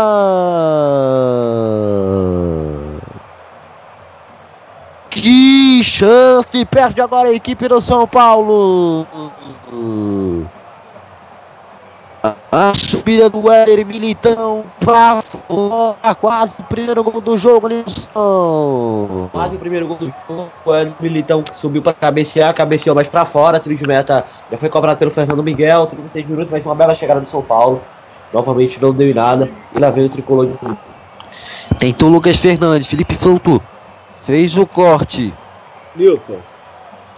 Que 5.10 5.84
chance! 5.84 6.64
Perde 6.64 7.02
agora 7.02 7.28
a 7.28 7.34
equipe 7.34 7.68
do 7.68 7.78
São 7.82 8.08
Paulo. 8.08 9.06
A 12.22 12.72
subida 12.76 13.28
do 13.28 13.50
Éder 13.50 13.84
Militão 13.84 14.64
pra 14.78 15.20
fora, 15.20 16.14
quase 16.14 16.52
o 16.60 16.62
primeiro 16.62 17.02
gol 17.02 17.20
do 17.20 17.36
jogo, 17.36 17.66
Nilson. 17.66 19.28
Quase 19.32 19.56
o 19.56 19.58
primeiro 19.58 19.88
gol 19.88 19.96
do 19.96 20.06
jogo, 20.06 20.52
o 20.64 20.72
Éder 20.72 20.94
Militão 21.00 21.42
subiu 21.52 21.82
para 21.82 21.92
cabecear, 21.92 22.54
cabeceou 22.54 22.94
mais 22.94 23.08
para 23.08 23.24
fora, 23.24 23.58
trio 23.58 23.76
de 23.76 23.84
meta 23.88 24.24
já 24.50 24.56
foi 24.56 24.68
cobrado 24.68 25.00
pelo 25.00 25.10
Fernando 25.10 25.42
Miguel, 25.42 25.86
36 25.88 26.26
minutos, 26.26 26.52
mas 26.52 26.64
uma 26.64 26.76
bela 26.76 26.94
chegada 26.94 27.20
do 27.20 27.26
São 27.26 27.42
Paulo. 27.42 27.82
Novamente 28.32 28.80
não 28.80 28.92
deu 28.92 29.10
em 29.10 29.14
nada, 29.14 29.50
e 29.74 29.80
lá 29.80 29.90
vem 29.90 30.06
o 30.06 30.08
tricolor 30.08 30.46
de 30.46 30.56
Tentou 31.80 32.08
Lucas 32.08 32.36
Fernandes, 32.36 32.86
Felipe 32.86 33.16
Souto 33.16 33.60
fez 34.14 34.56
o 34.56 34.64
corte. 34.64 35.34
Nilson. 35.96 36.38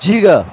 Diga. 0.01 0.47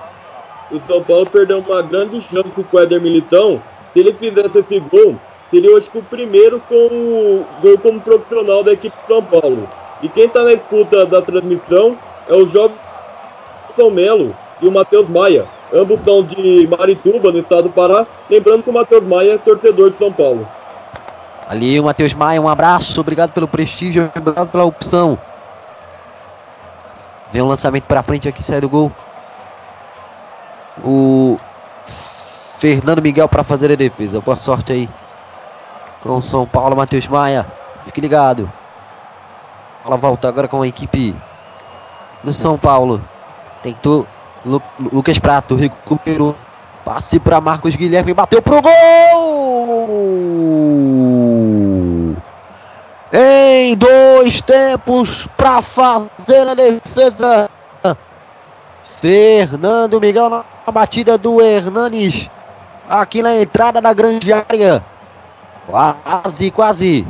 O 0.69 0.79
São 0.87 1.01
Paulo 1.01 1.25
perdeu 1.29 1.59
uma 1.59 1.81
grande 1.81 2.21
chance 2.21 2.63
com 2.63 2.77
o 2.77 2.79
Éder 2.79 3.01
Militão 3.01 3.61
se 3.93 3.99
ele 3.99 4.13
fizesse 4.13 4.59
esse 4.59 4.79
gol, 4.79 5.15
seria 5.49 5.77
acho 5.77 5.91
que 5.91 5.97
o 5.97 6.03
primeiro 6.03 6.61
com 6.67 6.87
o 6.87 7.45
gol 7.61 7.77
como 7.79 8.01
profissional 8.01 8.63
da 8.63 8.71
equipe 8.71 8.95
de 8.97 9.07
São 9.07 9.23
Paulo. 9.23 9.67
E 10.01 10.09
quem 10.09 10.25
está 10.25 10.43
na 10.43 10.53
escuta 10.53 11.05
da 11.05 11.21
transmissão 11.21 11.97
é 12.27 12.33
o 12.33 12.47
Jovem 12.47 12.75
São 13.75 13.91
Melo 13.91 14.35
e 14.61 14.67
o 14.67 14.71
Matheus 14.71 15.07
Maia. 15.09 15.45
Ambos 15.73 16.01
são 16.01 16.23
de 16.23 16.67
Marituba, 16.67 17.31
no 17.31 17.39
estado 17.39 17.63
do 17.63 17.69
Pará. 17.69 18.05
Lembrando 18.29 18.63
que 18.63 18.69
o 18.69 18.73
Matheus 18.73 19.05
Maia 19.05 19.33
é 19.33 19.37
torcedor 19.37 19.91
de 19.91 19.97
São 19.97 20.11
Paulo. 20.11 20.47
Ali 21.47 21.79
o 21.79 21.83
Matheus 21.83 22.13
Maia, 22.13 22.41
um 22.41 22.47
abraço, 22.47 22.99
obrigado 22.99 23.31
pelo 23.31 23.47
prestígio, 23.47 24.09
obrigado 24.15 24.49
pela 24.49 24.63
opção. 24.63 25.17
Vem 27.31 27.41
um 27.41 27.47
lançamento 27.47 27.83
para 27.83 28.03
frente 28.03 28.27
aqui, 28.27 28.41
sai 28.41 28.61
do 28.61 28.69
gol. 28.69 28.91
O 30.83 31.37
Fernando 32.61 33.01
Miguel 33.01 33.27
para 33.27 33.43
fazer 33.43 33.71
a 33.71 33.75
defesa. 33.75 34.21
Boa 34.21 34.37
sorte 34.37 34.71
aí. 34.71 34.87
Com 36.03 36.17
o 36.17 36.21
São 36.21 36.45
Paulo, 36.45 36.75
Matheus 36.75 37.07
Maia. 37.07 37.51
Fique 37.85 37.99
ligado. 37.99 38.47
Ela 39.83 39.97
volta 39.97 40.27
agora 40.27 40.47
com 40.47 40.61
a 40.61 40.67
equipe 40.67 41.15
do 42.23 42.31
São 42.31 42.59
Paulo. 42.59 43.03
Tentou 43.63 44.05
Lu 44.45 44.61
Lucas 44.93 45.17
Prato, 45.17 45.55
recuperou. 45.55 46.35
Passe 46.85 47.19
para 47.19 47.41
Marcos 47.41 47.75
Guilherme, 47.75 48.13
bateu 48.13 48.43
pro 48.43 48.61
gol! 48.61 48.71
Em 53.11 53.75
dois 53.75 54.43
tempos 54.43 55.27
para 55.35 55.63
fazer 55.63 56.47
a 56.47 56.53
defesa. 56.53 57.49
Fernando 58.83 59.99
Miguel 59.99 60.29
na 60.29 60.45
batida 60.71 61.17
do 61.17 61.41
Hernanes 61.41 62.29
aqui 62.99 63.21
na 63.21 63.39
entrada 63.39 63.79
da 63.79 63.93
grande 63.93 64.33
área. 64.33 64.83
Quase, 65.65 66.51
quase. 66.51 67.07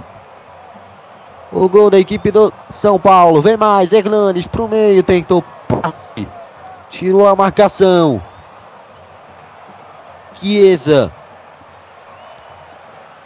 O 1.52 1.68
gol 1.68 1.90
da 1.90 2.00
equipe 2.00 2.32
do 2.32 2.54
São 2.70 3.00
Paulo. 3.00 3.42
Vem 3.42 3.58
mais, 3.58 3.92
Hernandes 3.92 4.48
pro 4.48 4.68
meio, 4.68 5.02
tentou 5.02 5.44
passe. 5.68 6.28
Tirou 6.90 7.28
a 7.28 7.36
marcação. 7.36 8.22
Chiesa. 10.36 11.12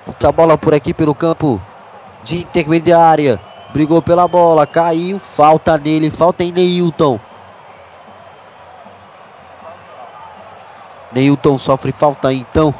Essa 0.08 0.32
bola 0.32 0.58
por 0.58 0.74
aqui 0.74 0.94
pelo 0.94 1.14
campo 1.14 1.62
de 2.24 2.38
intermediária. 2.38 3.40
Brigou 3.74 4.02
pela 4.02 4.28
bola, 4.28 4.66
caiu. 4.66 5.20
Falta 5.20 5.78
nele, 5.78 6.10
falta 6.10 6.44
em 6.44 6.52
Neilton. 6.52 7.20
Neilton 11.16 11.58
sofre 11.58 11.96
falta 11.98 12.34
então. 12.34 12.76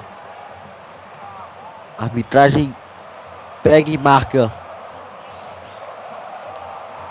Arbitragem 1.98 2.76
pega 3.64 3.90
e 3.90 3.98
marca. 3.98 4.52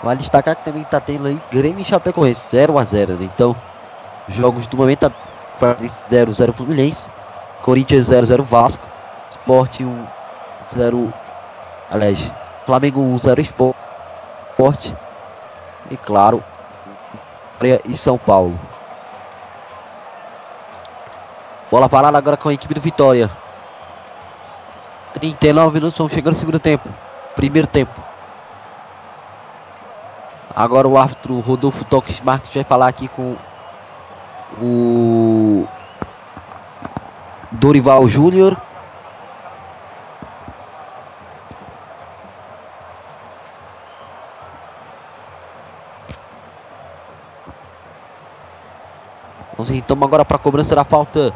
Vale 0.03 0.19
destacar 0.19 0.55
que 0.55 0.63
também 0.63 0.83
está 0.83 0.99
tendo 0.99 1.27
aí 1.27 1.41
Grêmio 1.51 1.81
e 1.81 1.85
Chapecoense 1.85 2.39
0 2.51 2.77
a 2.77 2.83
0 2.83 3.13
né? 3.13 3.25
Então, 3.25 3.55
jogos 4.27 4.67
do 4.67 4.77
momento 4.77 5.11
0 6.11 6.31
0 6.31 6.53
Fluminense, 6.53 7.09
Corinthians 7.63 8.05
0 8.05 8.27
0 8.27 8.43
Vasco, 8.43 8.85
Sport 9.31 9.79
1 9.81 10.07
0 10.71 11.11
aliás, 11.89 12.31
Flamengo 12.67 13.01
1 13.01 13.17
0 13.17 13.41
Sport 13.41 14.93
e 15.89 15.97
claro, 15.97 16.43
e 17.83 17.97
São 17.97 18.19
Paulo. 18.19 18.59
Bola 21.75 21.89
parada 21.89 22.17
agora 22.17 22.37
com 22.37 22.47
a 22.47 22.53
equipe 22.53 22.73
do 22.73 22.79
Vitória. 22.79 23.29
39 25.15 25.73
minutos, 25.73 25.97
vamos 25.97 26.13
chegando 26.13 26.31
no 26.31 26.39
segundo 26.39 26.57
tempo. 26.57 26.87
Primeiro 27.35 27.67
tempo. 27.67 28.01
Agora 30.55 30.87
o 30.87 30.97
árbitro 30.97 31.37
Rodolfo 31.41 31.83
Toques 31.83 32.21
Marques 32.21 32.53
vai 32.53 32.63
falar 32.63 32.87
aqui 32.87 33.09
com 33.09 33.35
o 34.57 35.67
Dorival 37.51 38.07
Júnior. 38.07 38.55
Vamos 49.57 49.71
então 49.71 49.97
agora 50.01 50.23
para 50.23 50.37
a 50.37 50.39
cobrança 50.39 50.73
da 50.73 50.85
falta 50.85 51.33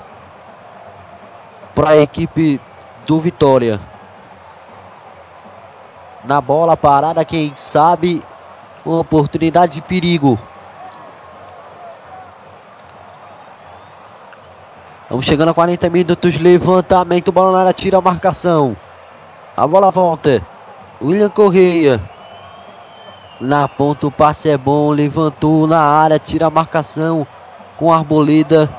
para 1.79 1.91
a 1.91 1.97
equipe 2.01 2.59
do 3.07 3.21
Vitória. 3.21 3.79
Na 6.25 6.41
bola 6.41 6.75
parada, 6.75 7.23
quem 7.23 7.53
sabe 7.55 8.21
uma 8.85 8.99
oportunidade 8.99 9.75
de 9.75 9.81
perigo. 9.81 10.37
Vamos 15.09 15.23
chegando 15.23 15.51
a 15.51 15.53
40 15.53 15.89
minutos. 15.89 16.37
Levantamento. 16.41 17.31
Bola 17.31 17.53
na 17.53 17.59
área. 17.59 17.71
Tira 17.71 17.97
a 17.97 18.01
marcação. 18.01 18.75
A 19.55 19.65
bola 19.65 19.89
volta. 19.89 20.45
William 21.01 21.29
Correia. 21.29 22.03
Na 23.39 23.69
ponta 23.69 24.05
o 24.05 24.11
passe 24.11 24.49
é 24.49 24.57
bom. 24.57 24.91
Levantou 24.91 25.65
na 25.65 25.79
área. 25.79 26.19
Tira 26.19 26.47
a 26.47 26.49
marcação. 26.49 27.25
Com 27.77 27.89
a 27.89 27.95
arboleda. 27.95 28.69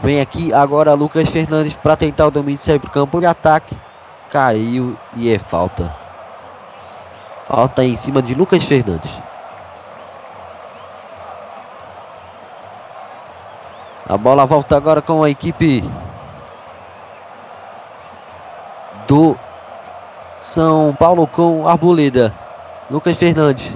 Vem 0.00 0.20
aqui 0.20 0.52
agora 0.52 0.94
Lucas 0.94 1.28
Fernandes 1.28 1.76
para 1.76 1.96
tentar 1.96 2.26
o 2.26 2.30
domínio. 2.30 2.60
Sai 2.60 2.78
para 2.78 2.88
o 2.88 2.92
campo 2.92 3.20
de 3.20 3.26
ataque. 3.26 3.76
Caiu 4.30 4.96
e 5.16 5.32
é 5.32 5.38
falta. 5.38 5.94
Falta 7.46 7.84
em 7.84 7.96
cima 7.96 8.20
de 8.20 8.34
Lucas 8.34 8.64
Fernandes. 8.64 9.10
A 14.06 14.18
bola 14.18 14.44
volta 14.44 14.76
agora 14.76 15.00
com 15.00 15.22
a 15.22 15.30
equipe 15.30 15.82
do 19.06 19.36
São 20.40 20.94
Paulo 20.94 21.26
com 21.26 21.66
Arboleda. 21.66 22.34
Lucas 22.90 23.16
Fernandes. 23.16 23.74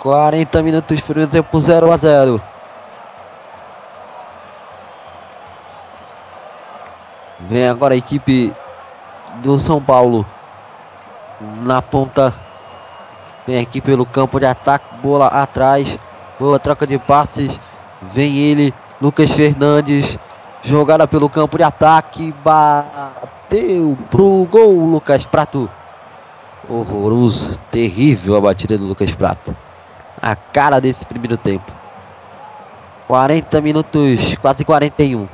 40 0.00 0.62
minutos, 0.62 0.98
frio 1.00 1.28
tempo 1.28 1.60
0 1.60 1.92
a 1.92 1.96
0. 1.98 2.42
Vem 7.40 7.68
agora 7.68 7.92
a 7.92 7.96
equipe 7.98 8.52
do 9.42 9.58
São 9.58 9.80
Paulo. 9.80 10.24
Na 11.62 11.82
ponta. 11.82 12.34
Vem 13.46 13.58
aqui 13.58 13.80
pelo 13.80 14.06
campo 14.06 14.40
de 14.40 14.46
ataque. 14.46 14.86
Bola 15.02 15.26
atrás. 15.26 15.98
Boa 16.38 16.58
troca 16.58 16.86
de 16.86 16.98
passes. 16.98 17.60
Vem 18.00 18.38
ele. 18.38 18.74
Lucas 19.02 19.30
Fernandes. 19.32 20.18
Jogada 20.62 21.06
pelo 21.06 21.28
campo 21.28 21.58
de 21.58 21.64
ataque. 21.64 22.34
Bateu 22.42 23.98
pro 24.10 24.46
gol. 24.50 24.86
Lucas 24.86 25.26
Prato. 25.26 25.68
Horroroso. 26.68 27.58
Terrível 27.70 28.36
a 28.36 28.40
batida 28.40 28.78
do 28.78 28.86
Lucas 28.86 29.14
Prato. 29.14 29.54
A 30.22 30.36
cara 30.36 30.80
desse 30.80 31.06
primeiro 31.06 31.36
tempo. 31.36 31.72
40 33.06 33.60
minutos. 33.60 34.36
Quase 34.36 34.64
41. 34.64 35.28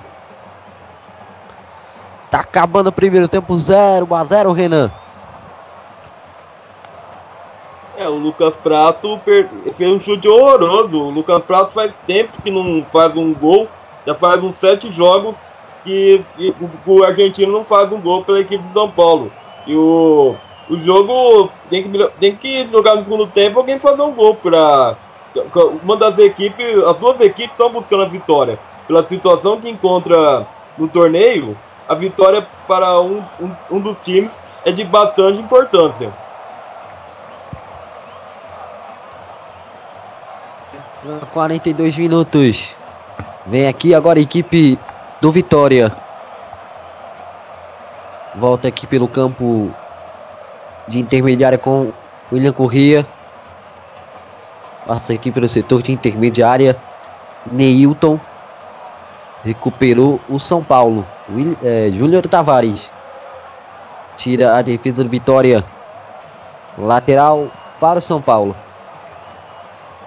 Tá 2.31 2.41
acabando 2.41 2.89
o 2.89 2.93
primeiro 2.93 3.29
tempo 3.29 3.57
0 3.57 4.15
a 4.15 4.25
0 4.25 4.53
Renan. 4.53 4.91
É, 7.97 8.09
o 8.09 8.15
Lucas 8.15 8.55
Prato 8.57 9.19
fez 9.25 9.93
um 9.93 9.99
chute 9.99 10.29
horroroso. 10.29 10.99
O 10.99 11.11
Lucas 11.11 11.43
Prato 11.45 11.73
faz 11.73 11.93
tempo 12.07 12.41
que 12.43 12.51
não 12.51 12.85
faz 12.85 13.17
um 13.17 13.33
gol. 13.33 13.69
Já 14.07 14.15
faz 14.15 14.43
uns 14.43 14.57
sete 14.57 14.93
jogos 14.93 15.35
que, 15.83 16.25
que 16.37 16.55
o 16.87 17.05
argentino 17.05 17.53
não 17.53 17.65
faz 17.65 17.91
um 17.91 18.01
gol 18.01 18.25
pela 18.25 18.41
equipe 18.41 18.63
de 18.63 18.73
São 18.73 18.91
Paulo. 18.91 19.33
E 19.67 19.75
o, 19.75 20.37
o 20.69 20.77
jogo 20.83 21.51
tem 21.71 21.83
que, 21.83 22.09
tem 22.21 22.37
que 22.37 22.67
jogar 22.69 22.97
no 22.97 23.05
segundo 23.05 23.27
tempo 23.29 23.59
alguém 23.59 23.79
fazer 23.79 24.03
um 24.03 24.13
gol 24.13 24.35
para 24.35 24.97
uma 25.83 25.97
das 25.97 26.19
equipes, 26.19 26.67
as 26.83 26.97
duas 26.97 27.21
equipes 27.21 27.53
estão 27.53 27.71
buscando 27.71 28.03
a 28.05 28.09
vitória. 28.09 28.59
Pela 28.87 29.05
situação 29.05 29.61
que 29.61 29.69
encontra 29.69 30.47
no 30.79 30.89
torneio, 30.89 31.57
a 31.89 31.95
vitória 31.95 32.47
para 32.67 33.01
um, 33.01 33.23
um, 33.41 33.53
um 33.71 33.81
dos 33.81 34.01
times 34.01 34.31
é 34.65 34.73
de 34.73 34.85
bastante 34.85 35.41
importância. 35.41 36.11
Quarenta 41.33 41.69
e 41.69 41.75
dois 41.75 41.97
minutos. 41.97 42.75
Vem 43.47 43.69
aqui 43.69 43.95
agora 43.95 44.19
a 44.19 44.23
equipe 44.23 44.79
do 45.21 45.31
Vitória. 45.31 45.95
Volta 48.35 48.67
aqui 48.69 48.87
pelo 48.87 49.07
campo 49.07 49.73
de 50.89 50.99
intermediária 50.99 51.59
com 51.59 51.93
William 52.33 52.53
Corrêa. 52.53 53.07
Passa 54.87 55.13
aqui 55.13 55.33
pelo 55.33 55.49
setor 55.49 55.83
de 55.83 55.93
intermediária. 55.93 56.77
Neilton. 57.51 58.19
Recuperou 59.45 60.21
o 60.29 60.39
São 60.39 60.63
Paulo. 60.63 61.07
É, 61.63 61.91
Júnior 61.93 62.27
Tavares. 62.27 62.91
Tira 64.17 64.57
a 64.57 64.63
defesa 64.63 65.03
do 65.03 65.11
Vitória. 65.11 65.65
Lateral 66.79 67.51
para 67.81 67.99
o 67.99 68.03
São 68.03 68.21
Paulo. 68.21 68.57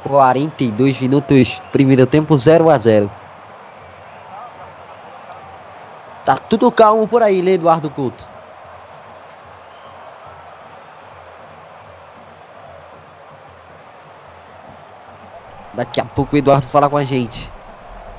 42 0.04 1.00
minutos. 1.02 1.62
Primeiro 1.72 2.06
tempo 2.06 2.38
0 2.38 2.70
a 2.70 2.78
0. 2.78 3.12
Tá 6.26 6.38
tudo 6.38 6.72
calmo 6.72 7.08
por 7.08 7.24
aí, 7.24 7.48
Eduardo 7.48 7.90
Couto? 7.90 8.39
Daqui 15.80 16.02
a 16.02 16.04
pouco 16.04 16.36
o 16.36 16.38
Eduardo 16.38 16.68
fala 16.68 16.90
com 16.90 16.98
a 16.98 17.06
gente. 17.06 17.50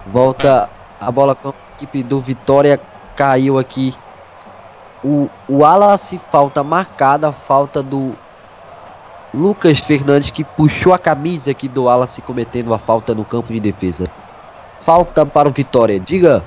Volta 0.07 0.71
a 0.99 1.13
bola 1.13 1.35
com 1.35 1.51
a 1.51 1.55
equipe 1.75 2.03
do 2.03 2.19
Vitória. 2.19 2.81
Caiu 3.15 3.59
aqui. 3.59 3.95
O, 5.05 5.29
o 5.47 5.59
Wallace, 5.59 6.19
falta 6.31 6.65
marcada. 6.65 7.31
Falta 7.33 7.83
do 7.83 8.15
Lucas 9.35 9.79
Fernandes 9.81 10.31
que 10.31 10.43
puxou 10.43 10.95
a 10.95 10.99
camisa 10.99 11.51
aqui 11.51 11.69
do 11.69 11.85
Wallace 11.85 12.23
cometendo 12.23 12.73
a 12.73 12.79
falta 12.79 13.15
no 13.15 13.27
campo 13.27 13.53
de 13.53 13.61
defesa. 13.61 14.09
Falta 14.79 15.27
para 15.27 15.47
o 15.47 15.53
Vitória. 15.53 16.01
Diga. 16.01 16.43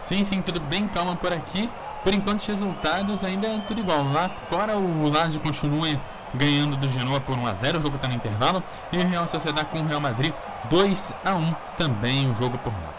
Sim, 0.00 0.22
sim, 0.22 0.40
tudo 0.40 0.60
bem 0.60 0.86
calma 0.86 1.16
por 1.16 1.32
aqui. 1.32 1.68
Por 2.04 2.14
enquanto, 2.14 2.38
os 2.38 2.46
resultados 2.46 3.24
ainda 3.24 3.48
é 3.48 3.58
tudo 3.66 3.80
igual. 3.80 4.04
Lá 4.12 4.28
fora, 4.48 4.76
o 4.76 5.10
Lazio 5.10 5.40
continua 5.40 5.88
ganhando 6.34 6.76
do 6.76 6.88
Genoa 6.88 7.20
por 7.20 7.36
1 7.38 7.46
a 7.46 7.54
0 7.54 7.78
O 7.78 7.82
jogo 7.82 7.96
está 7.96 8.08
no 8.08 8.14
intervalo. 8.14 8.62
E 8.92 8.98
Real 8.98 9.26
Sociedade 9.26 9.68
com 9.70 9.80
o 9.80 9.86
Real 9.86 10.00
Madrid 10.00 10.32
2 10.70 11.14
a 11.24 11.34
1 11.34 11.54
também 11.76 12.30
o 12.30 12.34
jogo 12.34 12.58
por 12.58 12.72
lá. 12.72 12.98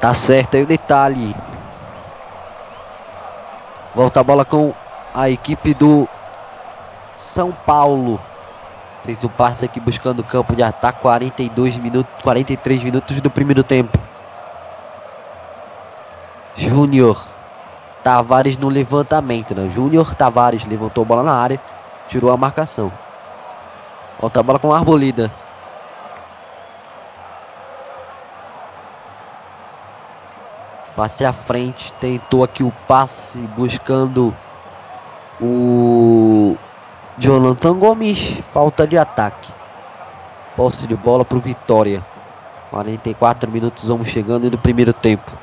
Tá 0.00 0.14
certo 0.14 0.56
aí 0.56 0.62
o 0.62 0.66
detalhe. 0.66 1.36
Volta 3.94 4.20
a 4.20 4.24
bola 4.24 4.44
com 4.44 4.72
a 5.14 5.28
equipe 5.28 5.74
do 5.74 6.08
São 7.16 7.52
Paulo. 7.52 8.18
Fez 9.02 9.22
o 9.24 9.28
passe 9.28 9.64
aqui 9.64 9.78
buscando 9.78 10.20
o 10.20 10.24
campo 10.24 10.56
de 10.56 10.62
ataque. 10.62 11.00
42 11.02 11.76
minutos, 11.76 12.10
43 12.22 12.82
minutos 12.82 13.20
do 13.20 13.30
primeiro 13.30 13.62
tempo. 13.62 13.98
Júnior 16.56 17.22
Tavares 18.02 18.56
no 18.56 18.68
levantamento, 18.68 19.54
né? 19.54 19.68
Júnior 19.70 20.14
Tavares 20.14 20.64
levantou 20.64 21.02
a 21.02 21.06
bola 21.06 21.22
na 21.22 21.34
área, 21.34 21.60
tirou 22.08 22.30
a 22.30 22.36
marcação. 22.36 22.90
Volta 24.20 24.40
a 24.40 24.42
bola 24.42 24.58
com 24.58 24.72
a 24.72 24.78
Arbolida. 24.78 25.30
Passe 30.96 31.24
à 31.24 31.32
frente, 31.32 31.92
tentou 31.94 32.44
aqui 32.44 32.62
o 32.62 32.72
passe 32.86 33.38
buscando 33.56 34.36
o 35.40 36.56
Jonathan 37.16 37.78
Gomes, 37.78 38.42
falta 38.52 38.86
de 38.86 38.98
ataque. 38.98 39.50
Posse 40.56 40.86
de 40.86 40.96
bola 40.96 41.24
para 41.24 41.38
o 41.38 41.40
Vitória. 41.40 42.04
44 42.70 43.50
minutos 43.50 43.88
vamos 43.88 44.08
chegando 44.08 44.50
no 44.50 44.58
primeiro 44.58 44.92
tempo. 44.92 45.38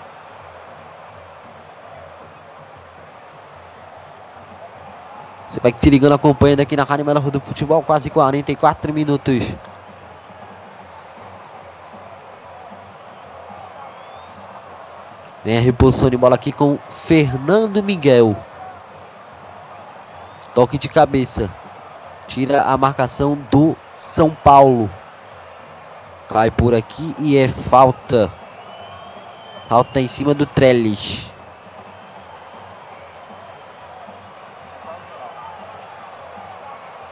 Você 5.47 5.61
vai 5.61 5.71
te 5.71 5.89
ligando 5.89 6.11
acompanhando 6.11 6.59
aqui 6.59 6.75
na 6.75 6.83
Rádio 6.83 7.05
Melhor 7.05 7.31
do 7.31 7.39
Futebol, 7.39 7.81
quase 7.81 8.09
44 8.09 8.93
minutos. 8.93 9.43
Vem 15.45 15.57
a 15.57 15.61
reposição 15.61 16.09
de 16.09 16.17
bola 16.17 16.35
aqui 16.35 16.51
com 16.51 16.77
Fernando 16.89 17.81
Miguel. 17.81 18.35
Toque 20.53 20.77
de 20.77 20.89
cabeça. 20.89 21.49
Tira 22.27 22.63
a 22.63 22.77
marcação 22.77 23.37
do 23.49 23.73
São 24.01 24.29
Paulo. 24.29 24.89
Cai 26.27 26.51
por 26.51 26.75
aqui 26.75 27.15
e 27.19 27.37
é 27.37 27.47
falta. 27.47 28.29
Falta 29.69 30.01
em 30.01 30.09
cima 30.09 30.33
do 30.33 30.45
Trellis. 30.45 31.36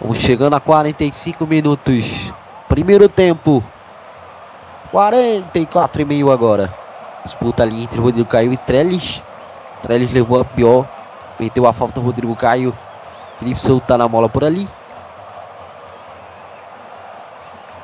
Vamos 0.05 0.19
chegando 0.19 0.53
a 0.53 0.59
45 0.59 1.47
minutos. 1.47 2.31
Primeiro 2.69 3.09
tempo. 3.09 3.63
44 4.91 5.99
e 5.99 6.05
meio 6.05 6.31
agora. 6.31 6.71
Disputa 7.25 7.63
ali 7.63 7.81
entre 7.81 7.99
Rodrigo 7.99 8.29
Caio 8.29 8.53
e 8.53 8.57
Trellis. 8.57 9.23
Trellis 9.81 10.13
levou 10.13 10.39
a 10.39 10.45
pior. 10.45 10.87
Meteu 11.39 11.65
a 11.65 11.73
falta 11.73 11.99
Rodrigo 11.99 12.35
Caio. 12.35 12.71
Felipe 13.39 13.59
Souto 13.59 13.87
tá 13.87 13.97
na 13.97 14.07
bola 14.07 14.29
por 14.29 14.43
ali. 14.43 14.69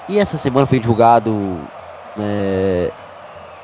E 0.07 0.19
essa 0.19 0.37
semana 0.37 0.67
foi 0.67 0.79
divulgado. 0.79 1.57
É... 2.19 2.91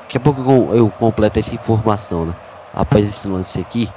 Daqui 0.00 0.16
a 0.16 0.20
pouco 0.20 0.74
eu 0.74 0.90
completo 0.98 1.38
essa 1.38 1.54
informação, 1.54 2.26
né? 2.26 2.34
Após 2.74 3.04
esse 3.04 3.28
lance 3.28 3.60
aqui. 3.60 3.88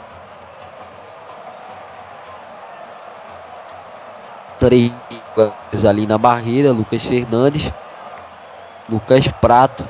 Três 4.62 4.94
ali 5.90 6.06
na 6.06 6.20
barreira: 6.20 6.72
Lucas 6.72 7.04
Fernandes, 7.04 7.74
Lucas 8.88 9.28
Prato 9.42 9.90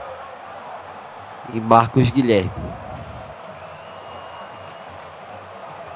e 1.53 1.59
Marcos 1.59 2.09
Guilherme. 2.09 2.49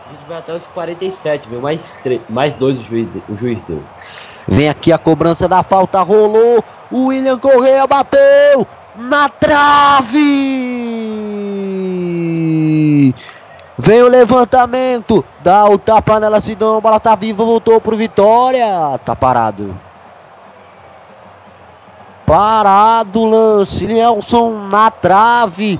A 0.06 0.12
gente 0.12 0.26
vai 0.28 0.40
até 0.40 0.54
os 0.54 0.68
47, 0.68 1.48
viu? 1.48 1.62
Mais, 1.62 1.98
mais 2.28 2.54
dois 2.56 2.78
o 2.78 2.84
juiz, 2.84 3.08
o 3.30 3.38
juiz 3.38 3.64
deu. 3.64 3.82
Vem 4.46 4.68
aqui 4.68 4.92
a 4.92 4.98
cobrança 4.98 5.48
da 5.48 5.64
falta, 5.64 6.02
rolou. 6.02 6.62
O 6.92 7.06
William 7.06 7.40
Correia 7.40 7.88
bateu 7.88 8.68
na 8.94 9.30
trave. 9.30 10.16
Vem 13.78 14.02
o 14.02 14.08
levantamento, 14.08 15.24
dá 15.44 15.66
o 15.66 15.78
tapa 15.78 16.18
nela, 16.18 16.40
Sidão, 16.40 16.78
a 16.78 16.82
bola 16.82 17.00
tá 17.00 17.14
viva, 17.14 17.44
voltou 17.44 17.82
pro 17.82 17.98
Vitória. 17.98 18.66
Tá 19.04 19.14
parado. 19.14 19.78
Parado 22.26 23.20
o 23.20 23.30
lance, 23.30 23.86
Nelson 23.86 24.52
na 24.70 24.90
trave. 24.90 25.80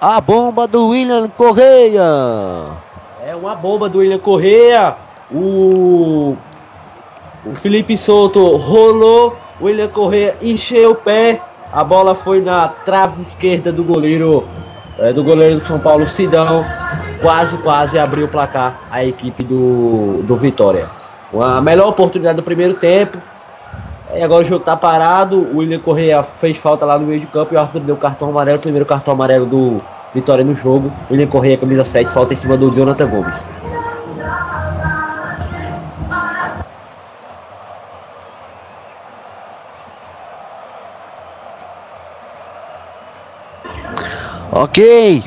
A 0.00 0.20
bomba 0.20 0.66
do 0.66 0.88
William 0.88 1.28
Correia. 1.28 2.02
É 3.24 3.34
uma 3.36 3.54
bomba 3.54 3.88
do 3.88 3.98
William 4.00 4.18
Correia. 4.18 4.96
O, 5.32 6.36
o 7.46 7.54
Felipe 7.54 7.96
Souto 7.96 8.56
rolou. 8.56 9.36
William 9.60 9.88
Correia 9.88 10.36
encheu 10.42 10.90
o 10.90 10.94
pé. 10.96 11.40
A 11.72 11.84
bola 11.84 12.14
foi 12.14 12.40
na 12.40 12.68
trave 12.68 13.22
esquerda 13.22 13.72
do 13.72 13.84
goleiro 13.84 14.46
é, 14.98 15.12
do 15.12 15.22
goleiro 15.22 15.56
do 15.56 15.60
São 15.60 15.78
Paulo, 15.78 16.06
Sidão. 16.06 16.64
Quase, 17.20 17.58
quase 17.58 17.98
abriu 17.98 18.26
o 18.26 18.28
placar 18.28 18.80
a 18.90 19.04
equipe 19.04 19.42
do, 19.42 20.22
do 20.22 20.36
Vitória. 20.36 20.86
A 21.34 21.60
melhor 21.60 21.88
oportunidade 21.88 22.36
do 22.36 22.42
primeiro 22.42 22.74
tempo. 22.74 23.18
E 24.14 24.22
agora 24.22 24.44
o 24.44 24.48
jogo 24.48 24.64
tá 24.64 24.76
parado. 24.76 25.36
O 25.36 25.58
William 25.58 25.80
Correia 25.80 26.22
fez 26.22 26.56
falta 26.56 26.84
lá 26.84 26.98
no 26.98 27.06
meio 27.06 27.20
de 27.20 27.26
campo 27.26 27.52
e 27.52 27.56
o 27.56 27.60
Arthur 27.60 27.80
deu 27.80 27.96
cartão 27.96 28.28
amarelo. 28.28 28.58
Primeiro 28.58 28.86
cartão 28.86 29.12
amarelo 29.12 29.46
do 29.46 29.82
Vitória 30.14 30.44
no 30.44 30.56
jogo. 30.56 30.92
William 31.10 31.26
Correia, 31.26 31.58
camisa 31.58 31.84
7, 31.84 32.10
falta 32.10 32.32
em 32.32 32.36
cima 32.36 32.56
do 32.56 32.70
Jonathan 32.74 33.08
Gomes. 33.08 33.48
Ok. 44.58 45.22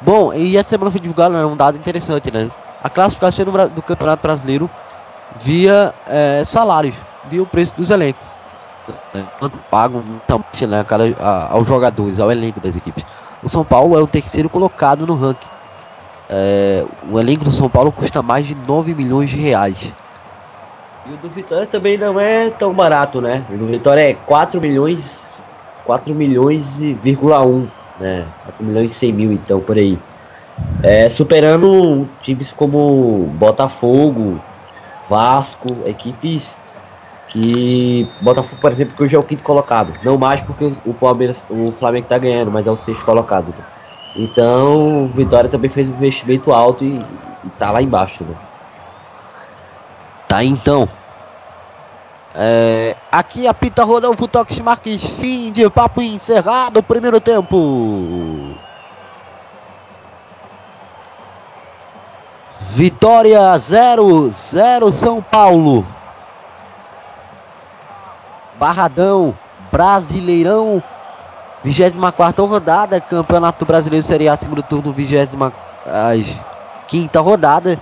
Bom, 0.00 0.34
e 0.34 0.56
essa 0.56 0.70
semana 0.70 0.90
foi 0.90 1.00
divulgado 1.00 1.34
né, 1.34 1.44
um 1.44 1.56
dado 1.56 1.78
interessante, 1.78 2.32
né? 2.32 2.50
A 2.82 2.90
classificação 2.90 3.44
do, 3.44 3.68
do 3.70 3.80
Campeonato 3.80 4.20
Brasileiro 4.20 4.68
via 5.38 5.94
é, 6.08 6.42
salários, 6.44 6.96
via 7.30 7.40
o 7.40 7.46
preço 7.46 7.76
dos 7.76 7.90
elencos. 7.90 8.20
Quanto 9.38 9.56
pagam 9.70 10.02
então, 10.24 10.44
né, 10.68 10.82
cada, 10.82 11.04
a, 11.20 11.52
aos 11.52 11.68
jogadores, 11.68 12.18
ao 12.18 12.32
elenco 12.32 12.58
das 12.58 12.74
equipes. 12.74 13.04
O 13.40 13.48
São 13.48 13.64
Paulo 13.64 13.96
é 13.96 14.02
o 14.02 14.06
terceiro 14.08 14.48
colocado 14.48 15.06
no 15.06 15.14
ranking. 15.14 15.46
É, 16.28 16.84
o 17.08 17.20
elenco 17.20 17.44
do 17.44 17.52
São 17.52 17.70
Paulo 17.70 17.92
custa 17.92 18.20
mais 18.20 18.44
de 18.44 18.56
9 18.66 18.96
milhões 18.96 19.30
de 19.30 19.36
reais. 19.36 19.94
E 21.06 21.12
o 21.12 21.16
do 21.18 21.28
Vitória 21.28 21.68
também 21.68 21.96
não 21.96 22.18
é 22.18 22.50
tão 22.50 22.74
barato, 22.74 23.20
né? 23.20 23.44
O 23.48 23.56
do 23.56 23.66
Vitória 23.66 24.10
é 24.10 24.14
4 24.14 24.60
milhões, 24.60 25.24
4 25.84 26.12
milhões 26.12 26.80
e 26.80 26.94
vírgula 26.94 27.40
1 27.44 27.81
né? 27.98 28.26
4 28.44 28.64
milhões 28.64 28.92
e 28.92 28.94
100 28.94 29.12
mil, 29.12 29.32
então, 29.32 29.60
por 29.60 29.76
aí. 29.76 29.98
É, 30.82 31.08
superando 31.08 32.08
times 32.20 32.52
como 32.52 33.26
Botafogo, 33.38 34.40
Vasco, 35.08 35.68
equipes 35.86 36.60
que. 37.28 38.08
Botafogo, 38.20 38.60
por 38.60 38.70
exemplo, 38.70 38.94
que 38.94 39.02
hoje 39.02 39.16
é 39.16 39.18
o 39.18 39.22
quinto 39.22 39.42
colocado. 39.42 39.92
Não 40.04 40.18
mais 40.18 40.42
porque 40.42 40.64
o 40.84 40.94
Palmeiras, 40.94 41.46
o 41.48 41.72
Flamengo 41.72 42.06
tá 42.06 42.18
ganhando, 42.18 42.50
mas 42.50 42.66
é 42.66 42.70
o 42.70 42.76
sexto 42.76 43.04
colocado. 43.04 43.54
Então, 44.14 45.04
o 45.04 45.08
Vitória 45.08 45.48
também 45.48 45.70
fez 45.70 45.88
um 45.88 45.94
investimento 45.94 46.52
alto 46.52 46.84
e, 46.84 46.98
e 46.98 47.50
tá 47.58 47.70
lá 47.70 47.80
embaixo, 47.80 48.24
né? 48.24 48.34
Tá 50.28 50.44
então. 50.44 50.88
É, 52.34 52.96
aqui 53.10 53.46
apita 53.46 53.84
Rodolfo 53.84 54.26
Toques 54.26 54.58
Marques, 54.60 55.04
fim 55.04 55.52
de 55.52 55.68
papo 55.68 56.00
encerrado, 56.00 56.82
primeiro 56.82 57.20
tempo. 57.20 58.56
Vitória 62.70 63.58
0, 63.58 64.30
0 64.30 64.92
São 64.92 65.20
Paulo. 65.20 65.86
Barradão, 68.58 69.36
Brasileirão, 69.70 70.82
24 71.62 72.46
rodada, 72.46 73.00
Campeonato 73.00 73.66
Brasileiro 73.66 74.06
Série 74.06 74.28
A, 74.28 74.36
segundo 74.36 74.62
turno, 74.62 74.92
25 74.92 75.52
quinta 76.86 77.20
rodada. 77.20 77.78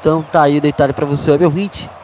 Então 0.00 0.22
tá 0.22 0.42
aí 0.42 0.58
o 0.58 0.60
detalhe 0.60 0.92
para 0.92 1.06
você, 1.06 1.36
meu 1.38 1.50
20. 1.50 1.95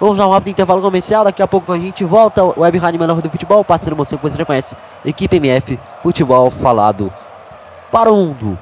Vamos 0.00 0.16
dar 0.16 0.26
um 0.26 0.30
rápido 0.30 0.50
intervalo 0.50 0.82
comercial. 0.82 1.24
Daqui 1.24 1.42
a 1.42 1.48
pouco 1.48 1.72
a 1.72 1.78
gente 1.78 2.04
volta. 2.04 2.42
Web 2.58 2.78
Rádio 2.78 3.00
Menor 3.00 3.20
do 3.20 3.30
Futebol, 3.30 3.64
parceiro 3.64 3.96
você 3.96 4.16
que 4.16 4.22
você 4.22 4.38
já 4.38 4.44
conhece. 4.44 4.76
Equipe 5.04 5.36
MF, 5.36 5.78
futebol 6.02 6.50
falado 6.50 7.12
para 7.90 8.10
o 8.10 8.16
mundo. 8.16 8.58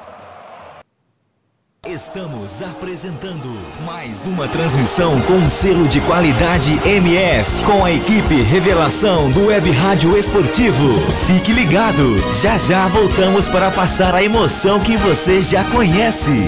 Estamos 1.85 2.61
apresentando 2.61 3.59
mais 3.85 4.25
uma 4.25 4.47
transmissão 4.47 5.19
com 5.23 5.49
selo 5.49 5.85
de 5.85 5.99
qualidade 5.99 6.79
MF, 6.87 7.65
com 7.65 7.83
a 7.83 7.91
equipe 7.91 8.35
Revelação 8.41 9.29
do 9.31 9.47
Web 9.47 9.69
Rádio 9.71 10.17
Esportivo. 10.17 10.93
Fique 11.27 11.51
ligado, 11.51 12.15
já 12.41 12.57
já 12.57 12.87
voltamos 12.87 13.49
para 13.49 13.69
passar 13.69 14.15
a 14.15 14.23
emoção 14.23 14.79
que 14.79 14.95
você 14.95 15.41
já 15.41 15.65
conhece. 15.65 16.47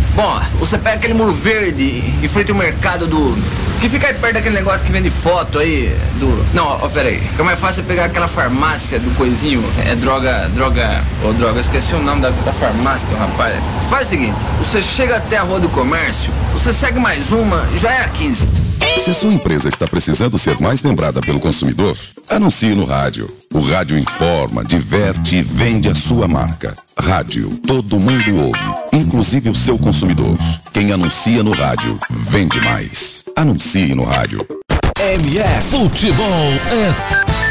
Bom, 0.15 0.41
você 0.55 0.77
pega 0.77 0.97
aquele 0.97 1.13
muro 1.13 1.31
verde 1.31 2.03
em 2.21 2.27
frente 2.27 2.51
ao 2.51 2.57
mercado 2.57 3.07
do. 3.07 3.61
Que 3.79 3.89
fica 3.89 4.07
aí 4.07 4.13
perto 4.13 4.33
daquele 4.35 4.55
negócio 4.55 4.85
que 4.85 4.91
vende 4.91 5.09
foto 5.09 5.57
aí 5.57 5.95
do. 6.19 6.53
Não, 6.53 6.65
ó, 6.65 6.87
pera 6.89 7.07
aí. 7.07 7.17
Fica 7.17 7.43
mais 7.43 7.59
fácil 7.59 7.83
pegar 7.85 8.05
aquela 8.05 8.27
farmácia 8.27 8.99
do 8.99 9.09
coisinho. 9.15 9.63
É 9.87 9.95
droga. 9.95 10.49
Droga. 10.53 11.01
Ô, 11.23 11.31
droga, 11.33 11.61
esqueci 11.61 11.95
o 11.95 11.99
nome 11.99 12.21
da, 12.21 12.29
da 12.29 12.51
farmácia, 12.51 13.07
teu 13.07 13.17
rapaz. 13.17 13.55
Faz 13.89 14.07
o 14.07 14.09
seguinte: 14.09 14.37
você 14.59 14.81
chega 14.81 15.15
até 15.15 15.37
a 15.37 15.43
rua 15.43 15.59
do 15.59 15.69
comércio, 15.69 16.31
você 16.51 16.73
segue 16.73 16.99
mais 16.99 17.31
uma, 17.31 17.65
já 17.77 17.91
é 17.91 18.01
a 18.01 18.07
15. 18.09 18.70
Se 18.99 19.09
a 19.09 19.13
sua 19.13 19.33
empresa 19.33 19.67
está 19.67 19.87
precisando 19.87 20.37
ser 20.37 20.59
mais 20.59 20.83
lembrada 20.83 21.21
pelo 21.21 21.39
consumidor, 21.39 21.97
anuncie 22.29 22.75
no 22.75 22.85
rádio. 22.85 23.25
O 23.53 23.59
rádio 23.59 23.97
informa, 23.97 24.63
diverte 24.63 25.37
e 25.37 25.41
vende 25.41 25.89
a 25.89 25.95
sua 25.95 26.27
marca. 26.27 26.73
Rádio, 26.97 27.49
todo 27.65 27.99
mundo 27.99 28.43
ouve, 28.43 28.93
inclusive 28.93 29.49
o 29.49 29.55
seu 29.55 29.77
consumidor. 29.77 30.37
Quem 30.71 30.91
anuncia 30.91 31.41
no 31.41 31.51
rádio, 31.51 31.97
vende 32.09 32.61
mais. 32.61 33.23
Anuncie 33.35 33.95
no 33.95 34.03
rádio. 34.03 34.45
MF 34.99 35.67
Futebol 35.67 36.27
é 36.71 37.50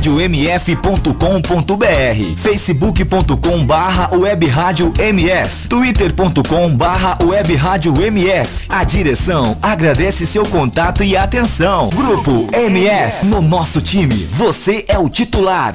radiomf.com.br, 0.00 1.12
facebook.com 2.38 3.66
barra 3.66 4.08
web 4.16 4.46
rádio 4.46 4.94
mf, 4.98 5.68
twitter.com 5.68 6.74
barra 6.74 7.18
web 7.22 7.54
rádio 7.54 7.94
mf. 8.02 8.64
A 8.68 8.82
direção 8.82 9.58
agradece 9.60 10.26
seu 10.26 10.46
contato 10.46 11.04
e 11.04 11.18
atenção. 11.18 11.90
Grupo 11.90 12.48
MF, 12.50 13.26
no 13.26 13.42
nosso 13.42 13.82
time, 13.82 14.14
você 14.14 14.86
é 14.88 14.98
o 14.98 15.10
titular. 15.10 15.74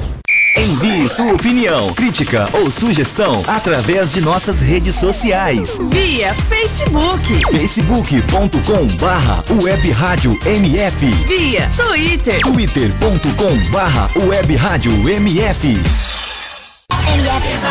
Envie 0.57 1.07
sua 1.07 1.31
opinião, 1.31 1.93
crítica 1.93 2.45
ou 2.51 2.69
sugestão 2.69 3.41
através 3.47 4.11
de 4.11 4.19
nossas 4.19 4.59
redes 4.59 4.95
sociais. 4.95 5.79
Via 5.89 6.33
Facebook. 6.33 7.41
facebook.com 7.51 8.87
barra 8.99 9.43
web 9.63 9.91
rádio 9.91 10.37
MF. 10.45 11.05
Via 11.27 11.69
Twitter. 11.69 12.41
twitter.com 12.41 13.71
barra 13.71 14.09
web 14.27 14.55
rádio 14.57 14.91
MF. 14.91 15.67
MF. 15.67 15.81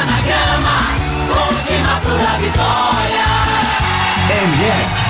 na 0.06 0.20
grama, 0.22 0.78
última 1.28 2.00
sua 2.00 2.38
vitória. 2.38 3.26
MF. 4.42 5.09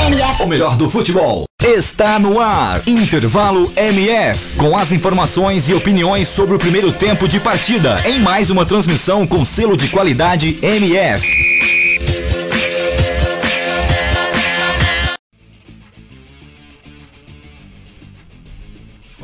MF. 0.00 0.42
o 0.42 0.46
melhor 0.46 0.76
do 0.76 0.88
futebol. 0.88 1.44
Está 1.62 2.18
no 2.18 2.40
ar. 2.40 2.82
Intervalo 2.86 3.72
MF. 3.76 4.56
Com 4.56 4.76
as 4.76 4.90
informações 4.90 5.68
e 5.68 5.74
opiniões 5.74 6.28
sobre 6.28 6.56
o 6.56 6.58
primeiro 6.58 6.90
tempo 6.92 7.28
de 7.28 7.38
partida. 7.38 8.02
Em 8.04 8.18
mais 8.18 8.50
uma 8.50 8.66
transmissão 8.66 9.26
com 9.26 9.44
selo 9.44 9.76
de 9.76 9.88
qualidade 9.88 10.58
MF. 10.60 11.81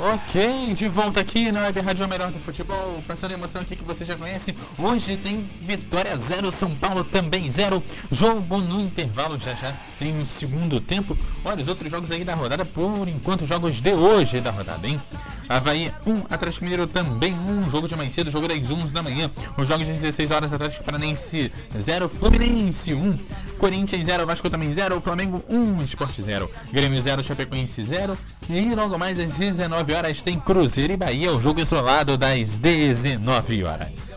Ok, 0.01 0.75
de 0.75 0.89
volta 0.89 1.19
aqui 1.19 1.51
na 1.51 1.63
Web 1.63 1.81
Rádio 1.81 2.07
Melhor 2.07 2.31
do 2.31 2.39
Futebol, 2.39 3.03
passando 3.05 3.33
emoção 3.33 3.63
aqui 3.63 3.75
que 3.75 3.83
você 3.83 4.05
já 4.05 4.15
conhece. 4.15 4.57
Hoje 4.79 5.17
tem 5.17 5.45
Vitória 5.61 6.17
0, 6.17 6.53
São 6.53 6.73
Paulo 6.73 7.03
também 7.03 7.51
0. 7.51 7.83
Jogo 8.09 8.59
no 8.59 8.81
intervalo, 8.81 9.37
já 9.41 9.55
já 9.55 9.75
tem 9.99 10.17
o 10.21 10.25
segundo 10.25 10.81
tempo. 10.81 11.19
Olha, 11.45 11.63
os 11.63 11.67
outros 11.67 11.91
jogos 11.91 12.13
aí 12.13 12.23
da 12.23 12.37
rodada, 12.37 12.65
por 12.65 13.09
enquanto, 13.09 13.45
jogos 13.45 13.81
de 13.81 13.93
hoje 13.93 14.41
da 14.41 14.53
rodada, 14.53 14.87
hein? 14.87 15.01
Havaí 15.49 15.91
1, 16.07 16.27
Atlético 16.29 16.65
Mineiro 16.65 16.87
também 16.87 17.33
1, 17.33 17.71
jogo 17.71 17.89
de 17.89 17.97
mais 17.97 18.13
cedo, 18.13 18.31
jogo 18.31 18.47
das 18.47 18.71
11 18.71 18.93
da 18.93 19.03
manhã. 19.03 19.31
Os 19.57 19.67
jogos 19.67 19.87
de 19.87 19.93
16 19.93 20.31
horas, 20.31 20.53
Atlético 20.53 20.85
Paranense 20.85 21.51
0, 21.81 22.09
Fluminense 22.09 22.93
1, 22.93 23.19
Corinthians 23.59 24.05
0, 24.05 24.27
Vasco 24.27 24.51
também 24.51 24.71
0, 24.71 25.01
Flamengo 25.01 25.43
1, 25.49 25.83
Esporte 25.83 26.21
0, 26.21 26.51
Grêmio 26.71 27.01
0, 27.01 27.25
Chapecoense 27.25 27.83
0. 27.83 28.17
E 28.51 28.75
logo 28.75 28.99
mais 28.99 29.19
às 29.19 29.37
19 29.37 29.88
horas 29.93 30.23
tem 30.23 30.39
Cruzeiro 30.39 30.93
e 30.93 30.97
Bahia, 30.97 31.33
o 31.33 31.41
jogo 31.41 31.61
isolado 31.61 32.17
das 32.17 32.59
19 32.59 33.65
horas. 33.65 34.13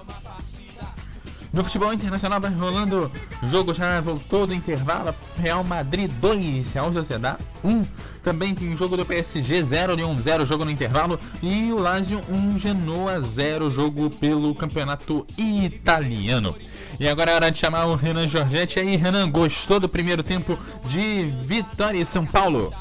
No 1.54 1.66
futebol 1.66 1.94
internacional 1.94 2.40
vai 2.40 2.50
rolando 2.50 3.12
jogo 3.50 3.74
já 3.74 4.00
voltou 4.00 4.48
do 4.48 4.54
intervalo. 4.54 5.14
Real 5.38 5.64
Madrid 5.66 6.10
2, 6.10 6.72
Real 6.72 6.94
Sociedad 6.94 7.38
1. 7.62 7.84
Também 8.24 8.56
tem 8.56 8.78
jogo 8.78 8.96
do 8.96 9.06
PSG 9.06 9.62
0 9.62 9.98
de 9.98 10.04
1 10.04 10.22
0 10.22 10.46
jogo 10.46 10.64
no 10.64 10.72
intervalo 10.72 11.20
e 11.44 11.74
o 11.74 11.80
Lazio 11.80 12.22
1 12.30 12.58
Genoa 12.58 13.20
0 13.20 13.70
jogo 13.70 14.10
pelo 14.10 14.56
campeonato 14.56 15.28
italiano. 15.38 16.56
E 16.98 17.08
agora 17.10 17.32
é 17.32 17.36
hora 17.36 17.52
de 17.52 17.58
chamar 17.58 17.86
o 17.86 17.96
Renan 17.96 18.30
Giorgetti 18.30 18.80
aí, 18.80 18.96
Renan, 18.96 19.30
gostou 19.30 19.80
do 19.80 19.90
primeiro 19.90 20.24
tempo 20.24 20.58
de 20.88 21.34
Vitória 21.46 22.00
e 22.00 22.06
São 22.06 22.26
Paulo? 22.26 22.74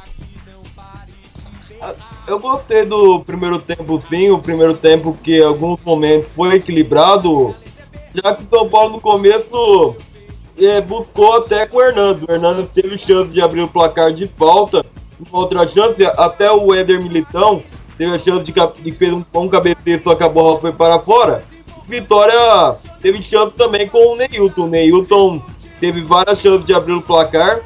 Eu 2.27 2.39
gostei 2.39 2.85
do 2.85 3.21
primeiro 3.21 3.59
tempo 3.59 4.01
sim, 4.09 4.31
o 4.31 4.39
primeiro 4.39 4.75
tempo 4.75 5.17
que 5.23 5.39
em 5.39 5.45
alguns 5.45 5.81
momentos 5.85 6.33
foi 6.35 6.57
equilibrado, 6.57 7.55
já 8.15 8.35
que 8.35 8.45
o 8.45 8.49
São 8.49 8.69
Paulo 8.69 8.95
no 8.95 9.01
começo 9.01 9.97
é, 10.59 10.81
buscou 10.81 11.37
até 11.37 11.67
com 11.67 11.79
o 11.79 11.83
Hernandes. 11.83 12.23
O 12.23 12.31
Hernandes 12.31 12.69
teve 12.71 12.99
chance 12.99 13.31
de 13.31 13.41
abrir 13.41 13.63
o 13.63 13.69
placar 13.69 14.13
de 14.13 14.29
falta, 14.29 14.85
uma 15.29 15.41
outra 15.41 15.67
chance, 15.69 16.05
até 16.05 16.51
o 16.51 16.75
Éder 16.75 17.03
Militão 17.03 17.63
teve 17.99 18.15
a 18.15 18.19
chance 18.19 18.45
de, 18.45 18.53
de 18.53 19.15
um, 19.15 19.25
um 19.35 19.49
cabeceio, 19.49 20.03
só 20.03 20.15
que 20.15 20.23
a 20.23 20.29
bola 20.29 20.59
foi 20.59 20.73
para 20.73 20.99
fora. 21.01 21.43
Vitória 21.91 22.77
teve 23.03 23.21
chance 23.21 23.53
também 23.55 23.89
com 23.89 24.13
o 24.13 24.17
Neilton. 24.17 24.63
O 24.63 24.69
Neilton 24.69 25.43
teve 25.81 26.01
várias 26.03 26.41
chances 26.41 26.65
de 26.65 26.73
abrir 26.73 26.93
o 26.93 27.03
placar. 27.03 27.61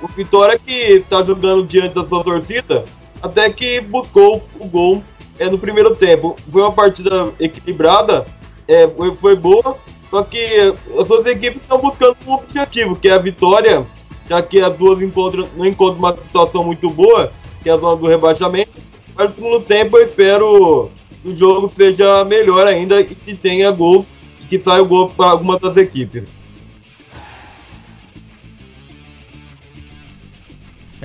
O 0.00 0.06
Vitória 0.08 0.58
que 0.58 0.72
está 0.72 1.22
jogando 1.22 1.66
diante 1.66 1.94
da 1.94 2.06
sua 2.06 2.22
torcida, 2.24 2.84
até 3.24 3.48
que 3.48 3.80
buscou 3.80 4.46
o 4.60 4.68
gol 4.68 5.02
é, 5.38 5.48
no 5.48 5.58
primeiro 5.58 5.96
tempo. 5.96 6.36
Foi 6.52 6.60
uma 6.60 6.72
partida 6.72 7.32
equilibrada, 7.40 8.26
é, 8.68 8.86
foi, 8.86 9.16
foi 9.16 9.34
boa, 9.34 9.78
só 10.10 10.22
que 10.22 10.74
as 10.98 11.08
duas 11.08 11.24
equipes 11.24 11.62
estão 11.62 11.78
buscando 11.78 12.16
um 12.26 12.34
objetivo, 12.34 12.94
que 12.94 13.08
é 13.08 13.14
a 13.14 13.18
vitória, 13.18 13.84
já 14.28 14.42
que 14.42 14.60
as 14.60 14.76
duas 14.76 15.02
encontram, 15.02 15.48
não 15.56 15.64
encontram 15.64 15.98
uma 15.98 16.14
situação 16.16 16.62
muito 16.62 16.90
boa, 16.90 17.32
que 17.62 17.70
é 17.70 17.72
a 17.72 17.78
zona 17.78 17.96
do 17.96 18.06
rebaixamento. 18.06 18.72
Mas 19.16 19.30
no 19.30 19.34
segundo 19.34 19.60
tempo 19.60 19.96
eu 19.96 20.06
espero 20.06 20.90
que 21.22 21.30
o 21.30 21.36
jogo 21.36 21.72
seja 21.74 22.24
melhor 22.24 22.66
ainda 22.66 23.00
e 23.00 23.04
que 23.06 23.34
tenha 23.34 23.70
gols 23.70 24.04
e 24.42 24.46
que 24.46 24.58
saia 24.58 24.82
o 24.82 24.86
gol 24.86 25.08
para 25.08 25.30
alguma 25.30 25.58
das 25.58 25.76
equipes. 25.78 26.28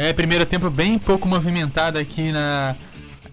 É, 0.01 0.13
primeiro 0.13 0.45
tempo 0.45 0.69
bem 0.69 0.97
pouco 0.97 1.27
movimentado 1.27 1.99
aqui 1.99 2.31
na 2.31 2.73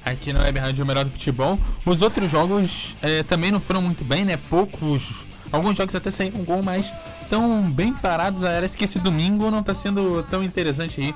aqui 0.05 0.33
na 0.33 0.41
Web 0.41 0.59
Rádio 0.59 0.85
Melhor 0.85 1.05
do 1.05 1.13
Futebol. 1.13 1.57
Os 1.85 2.03
outros 2.03 2.29
jogos 2.29 2.97
é, 3.01 3.23
também 3.23 3.53
não 3.53 3.61
foram 3.61 3.81
muito 3.81 4.03
bem, 4.03 4.25
né? 4.25 4.37
Poucos. 4.37 5.25
Alguns 5.53 5.77
jogos 5.77 5.95
até 5.95 6.11
saíram 6.11 6.41
um 6.41 6.45
gol, 6.45 6.65
mas 6.65 6.93
estão 7.23 7.63
bem 7.71 7.95
parados. 7.95 8.43
Parece 8.43 8.77
que 8.77 8.83
esse 8.83 8.99
domingo 8.99 9.49
não 9.49 9.61
está 9.61 9.77
sendo 9.77 10.25
tão 10.25 10.43
interessante 10.43 11.01
aí 11.01 11.15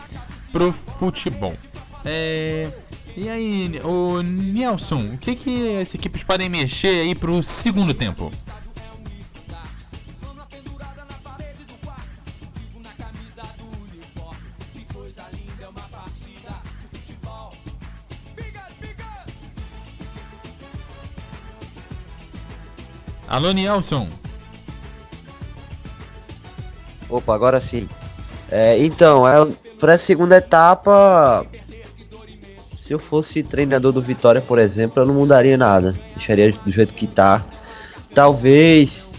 pro 0.53 0.71
futebol. 0.71 1.57
É, 2.05 2.69
e 3.17 3.29
aí, 3.29 3.81
o 3.83 4.23
Nelson, 4.23 5.15
o 5.15 5.19
que, 5.19 5.35
que 5.35 5.81
as 5.81 5.93
equipes 5.93 6.23
podem 6.23 6.49
mexer 6.49 7.01
aí 7.01 7.15
pro 7.17 7.43
segundo 7.43 7.93
tempo? 7.93 8.31
Alô, 23.31 23.53
Nelson. 23.53 24.09
Opa, 27.09 27.33
agora 27.33 27.61
sim. 27.61 27.89
É, 28.51 28.77
então, 28.85 29.27
é, 29.27 29.49
para 29.79 29.95
a 29.95 29.99
segunda 29.99 30.39
etapa, 30.39 31.47
se 32.77 32.93
eu 32.93 32.99
fosse 32.99 33.45
treinador 33.45 33.93
do 33.93 34.03
Vitória, 34.03 34.41
por 34.41 34.59
exemplo, 34.59 35.01
eu 35.01 35.07
não 35.07 35.15
mudaria 35.15 35.57
nada. 35.57 35.95
Deixaria 36.17 36.51
do 36.51 36.73
jeito 36.73 36.93
que 36.93 37.07
tá. 37.07 37.45
Talvez 38.13 39.13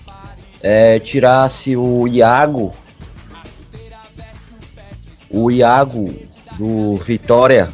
é, 0.61 0.99
tirasse 0.99 1.77
o 1.77 2.05
Iago. 2.05 2.73
O 5.29 5.49
Iago 5.49 6.13
do 6.57 6.97
Vitória 6.97 7.71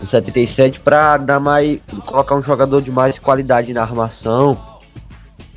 no 0.00 0.06
77 0.08 0.80
para 0.80 1.16
dar 1.16 1.38
mais. 1.38 1.86
colocar 2.04 2.34
um 2.34 2.42
jogador 2.42 2.82
de 2.82 2.90
mais 2.90 3.20
qualidade 3.20 3.72
na 3.72 3.82
armação 3.82 4.73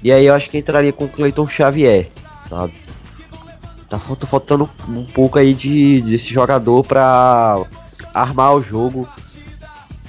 e 0.04 0.12
aí 0.12 0.26
eu 0.26 0.34
acho 0.34 0.50
que 0.50 0.58
entraria 0.58 0.94
com 0.94 1.06
o 1.06 1.10
Cleiton 1.10 1.48
Xavier, 1.48 2.10
sabe? 2.48 2.74
Tá 3.90 3.98
faltando 4.00 4.70
um 4.88 5.06
pouco 5.06 5.40
aí 5.40 5.54
de 5.54 6.02
desse 6.02 6.34
jogador 6.34 6.84
pra 6.84 7.64
armar 8.14 8.54
o 8.56 8.62
jogo 8.62 9.08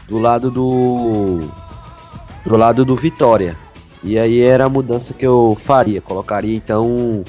do 0.08 0.18
lado 0.18 0.50
do 0.50 1.48
do 2.44 2.56
lado 2.56 2.84
do 2.84 2.96
Vitória. 2.96 3.56
E 4.02 4.18
aí 4.18 4.40
era 4.40 4.64
a 4.64 4.68
mudança 4.68 5.12
que 5.12 5.26
eu 5.26 5.56
faria. 5.58 6.00
Colocaria 6.00 6.56
então, 6.56 7.24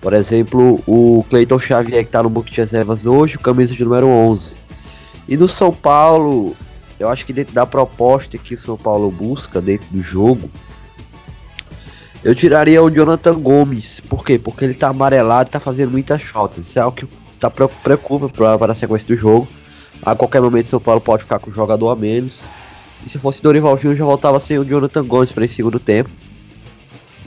por 0.00 0.12
exemplo, 0.12 0.80
o 0.86 1.24
Cleiton 1.28 1.58
Xavier 1.58 2.04
que 2.04 2.10
tá 2.10 2.22
no 2.22 2.30
banco 2.30 2.50
de 2.50 2.56
reservas 2.56 3.06
hoje, 3.06 3.38
camisa 3.38 3.74
de 3.74 3.84
número 3.84 4.06
11. 4.06 4.56
E 5.28 5.36
no 5.36 5.48
São 5.48 5.72
Paulo, 5.72 6.56
eu 6.98 7.08
acho 7.08 7.24
que 7.24 7.32
dentro 7.32 7.54
da 7.54 7.66
proposta 7.66 8.36
que 8.38 8.54
o 8.54 8.58
São 8.58 8.76
Paulo 8.76 9.10
busca 9.10 9.60
dentro 9.60 9.86
do 9.90 10.02
jogo, 10.02 10.50
eu 12.24 12.34
tiraria 12.34 12.82
o 12.82 12.90
Jonathan 12.90 13.38
Gomes. 13.38 14.00
Por 14.00 14.24
quê? 14.24 14.38
Porque 14.38 14.64
ele 14.64 14.74
tá 14.74 14.88
amarelado 14.88 15.48
e 15.48 15.52
tá 15.52 15.58
fazendo 15.58 15.90
muitas 15.90 16.22
faltas. 16.22 16.66
Isso 16.66 16.78
é 16.78 16.82
algo 16.82 16.96
que 16.96 17.06
tá 17.40 17.50
preocupa 17.50 18.28
para 18.28 18.72
a 18.72 18.74
sequência 18.74 19.08
do 19.08 19.16
jogo. 19.16 19.48
A 20.02 20.14
qualquer 20.14 20.40
momento 20.40 20.68
São 20.68 20.80
Paulo 20.80 21.00
pode 21.00 21.22
ficar 21.22 21.40
com 21.40 21.50
o 21.50 21.52
jogador 21.52 21.90
a 21.90 21.96
menos. 21.96 22.38
E 23.04 23.10
se 23.10 23.18
fosse 23.18 23.42
Dorival 23.42 23.76
Júnior 23.76 23.96
já 23.96 24.04
voltava 24.04 24.38
sem 24.38 24.58
o 24.58 24.64
Jonathan 24.64 25.04
Gomes 25.04 25.32
para 25.32 25.44
esse 25.44 25.56
segundo 25.56 25.80
tempo. 25.80 26.10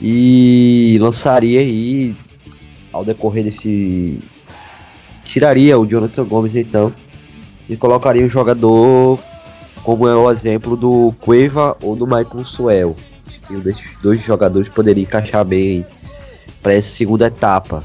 E 0.00 0.98
lançaria 1.00 1.60
aí 1.60 2.16
ao 2.90 3.04
decorrer 3.04 3.44
desse. 3.44 4.18
Tiraria 5.24 5.78
o 5.78 5.86
Jonathan 5.86 6.24
Gomes 6.24 6.54
então. 6.54 6.92
E 7.68 7.76
colocaria 7.76 8.24
um 8.24 8.28
jogador 8.30 9.18
como 9.82 10.08
é 10.08 10.16
o 10.16 10.30
exemplo 10.30 10.76
do 10.76 11.12
Cueva 11.20 11.76
ou 11.82 11.94
do 11.94 12.06
Michael 12.06 12.46
Suel 12.46 12.96
um 13.50 13.60
desses 13.60 13.86
dois 14.02 14.22
jogadores 14.22 14.68
poderia 14.68 15.02
encaixar 15.02 15.44
bem 15.44 15.86
para 16.62 16.74
essa 16.74 16.88
segunda 16.88 17.26
etapa. 17.26 17.84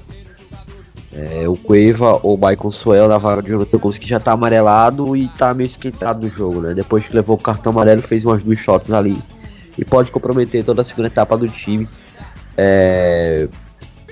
É, 1.14 1.48
o 1.48 1.58
Cueva 1.58 2.20
ou 2.24 2.36
o 2.36 2.38
Michael 2.38 2.72
Suel 2.72 3.08
na 3.08 3.18
vaga 3.18 3.42
de 3.42 3.50
Jonathan 3.50 3.92
que 4.00 4.08
já 4.08 4.20
tá 4.20 4.32
amarelado 4.32 5.16
e 5.16 5.28
tá 5.30 5.54
meio 5.54 5.68
esquentado 5.68 6.26
no 6.26 6.32
jogo, 6.32 6.62
né? 6.62 6.74
Depois 6.74 7.06
que 7.06 7.14
levou 7.14 7.36
o 7.36 7.40
cartão 7.40 7.72
amarelo, 7.72 8.02
fez 8.02 8.26
umas 8.26 8.42
duas 8.42 8.60
shots 8.60 8.92
ali 8.92 9.22
e 9.78 9.84
pode 9.84 10.10
comprometer 10.10 10.64
toda 10.64 10.82
a 10.82 10.86
segunda 10.86 11.08
etapa 11.08 11.38
do 11.38 11.50
time, 11.50 11.88
é, 12.58 13.48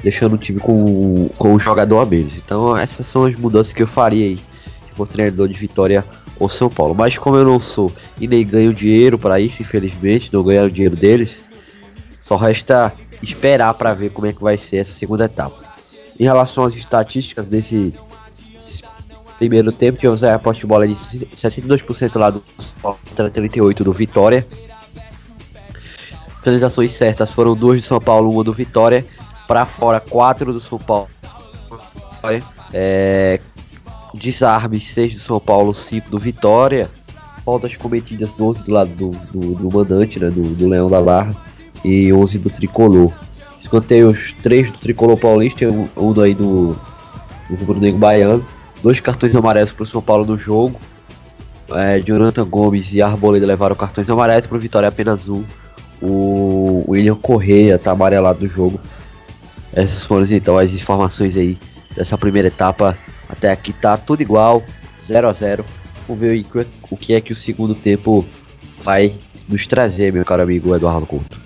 deixando 0.03 0.33
o 0.33 0.37
time 0.37 0.59
com, 0.59 1.29
com 1.37 1.53
o 1.53 1.59
jogador 1.59 1.99
a 1.99 2.05
menos. 2.05 2.37
Então 2.37 2.75
essas 2.75 3.07
são 3.07 3.25
as 3.25 3.35
mudanças 3.35 3.71
que 3.71 3.81
eu 3.81 3.87
faria 3.87 4.25
aí 4.25 4.37
se 4.85 4.91
fosse 4.93 5.13
treinador 5.13 5.47
de 5.47 5.57
Vitória 5.57 6.03
o 6.39 6.47
São 6.47 6.69
Paulo. 6.69 6.95
Mas 6.95 7.17
como 7.17 7.35
eu 7.35 7.45
não 7.45 7.59
sou 7.59 7.91
e 8.19 8.27
nem 8.27 8.45
ganho 8.45 8.73
dinheiro 8.73 9.19
para 9.19 9.39
isso, 9.39 9.61
infelizmente, 9.61 10.33
não 10.33 10.43
ganhar 10.43 10.65
o 10.65 10.71
dinheiro 10.71 10.95
deles, 10.95 11.43
só 12.21 12.35
resta 12.35 12.93
esperar 13.21 13.73
para 13.73 13.93
ver 13.93 14.11
como 14.11 14.27
é 14.27 14.33
que 14.33 14.41
vai 14.41 14.57
ser 14.57 14.77
essa 14.77 14.93
segunda 14.93 15.25
etapa. 15.25 15.67
Em 16.19 16.23
relação 16.23 16.63
às 16.63 16.75
estatísticas 16.75 17.47
desse 17.47 17.93
primeiro 19.37 19.71
tempo, 19.71 19.97
tivemos 19.97 20.23
a 20.23 20.37
poste 20.37 20.61
de 20.61 20.67
bola 20.67 20.87
de 20.87 20.93
62% 20.93 22.15
lá 22.17 22.29
do 22.29 22.43
contra 22.81 23.29
38% 23.29 23.83
do 23.83 23.93
Vitória. 23.93 24.45
Finalizações 26.41 26.91
certas 26.93 27.31
foram 27.31 27.55
duas 27.55 27.81
do 27.81 27.85
São 27.85 27.99
Paulo, 27.99 28.31
uma 28.31 28.43
do 28.43 28.53
Vitória. 28.53 29.05
Para 29.47 29.65
fora, 29.65 29.99
quatro 29.99 30.53
do 30.53 30.59
São 30.59 30.77
Paulo. 30.77 31.07
É, 32.71 33.39
desarmes 34.13 34.85
6 34.85 35.13
do 35.13 35.19
São 35.19 35.39
Paulo, 35.39 35.73
5 35.73 36.09
do 36.09 36.17
Vitória. 36.17 36.89
Faltas 37.45 37.75
cometidas 37.75 38.33
12 38.33 38.63
do 38.63 38.71
lado 38.71 38.91
do, 38.93 39.11
do, 39.31 39.55
do 39.55 39.75
mandante, 39.75 40.19
né, 40.19 40.29
do, 40.29 40.41
do, 40.41 40.67
Leão 40.67 40.89
da 40.89 41.01
Barra, 41.01 41.35
e 41.83 42.11
11 42.11 42.37
do 42.39 42.49
Tricolor. 42.49 43.11
Escanteios 43.59 44.33
3 44.43 44.71
do 44.71 44.77
Tricolor 44.77 45.17
Paulista, 45.17 45.65
um, 45.65 45.89
um 45.97 46.21
aí 46.21 46.33
do, 46.33 46.75
do 47.49 47.55
Rubro 47.55 47.79
Negro 47.79 47.99
Baiano. 47.99 48.45
Dois 48.83 48.99
cartões 48.99 49.35
amarelos 49.35 49.73
para 49.73 49.83
o 49.83 49.85
São 49.85 50.01
Paulo 50.01 50.25
no 50.25 50.37
jogo. 50.37 50.79
É, 51.71 51.99
Jonathan 51.99 52.45
Gomes 52.45 52.93
e 52.93 53.01
Arboleda 53.01 53.45
levaram 53.45 53.75
cartões 53.75 54.09
amarelos 54.09 54.47
para 54.47 54.57
o 54.57 54.59
Vitória 54.59 54.89
apenas 54.89 55.27
um. 55.27 55.43
O 56.01 56.85
William 56.87 57.15
Correia 57.15 57.75
está 57.75 57.91
amarelado 57.91 58.41
no 58.41 58.47
jogo. 58.47 58.79
Essas 59.73 60.05
foram 60.05 60.25
então 60.29 60.57
as 60.57 60.73
informações 60.73 61.37
aí 61.37 61.57
dessa 61.95 62.17
primeira 62.17 62.47
etapa 62.47 62.97
até 63.29 63.51
aqui 63.51 63.71
tá 63.71 63.95
tudo 63.95 64.21
igual, 64.21 64.63
0 65.05 65.29
a 65.29 65.31
0 65.31 65.65
Vamos 66.07 66.19
ver 66.19 66.43
o 66.89 66.97
que 66.97 67.13
é 67.13 67.21
que 67.21 67.31
o 67.31 67.35
segundo 67.35 67.75
tempo 67.75 68.25
vai 68.79 69.15
nos 69.47 69.67
trazer, 69.67 70.11
meu 70.11 70.25
caro 70.25 70.41
amigo 70.41 70.75
Eduardo 70.75 71.05
Couto. 71.05 71.39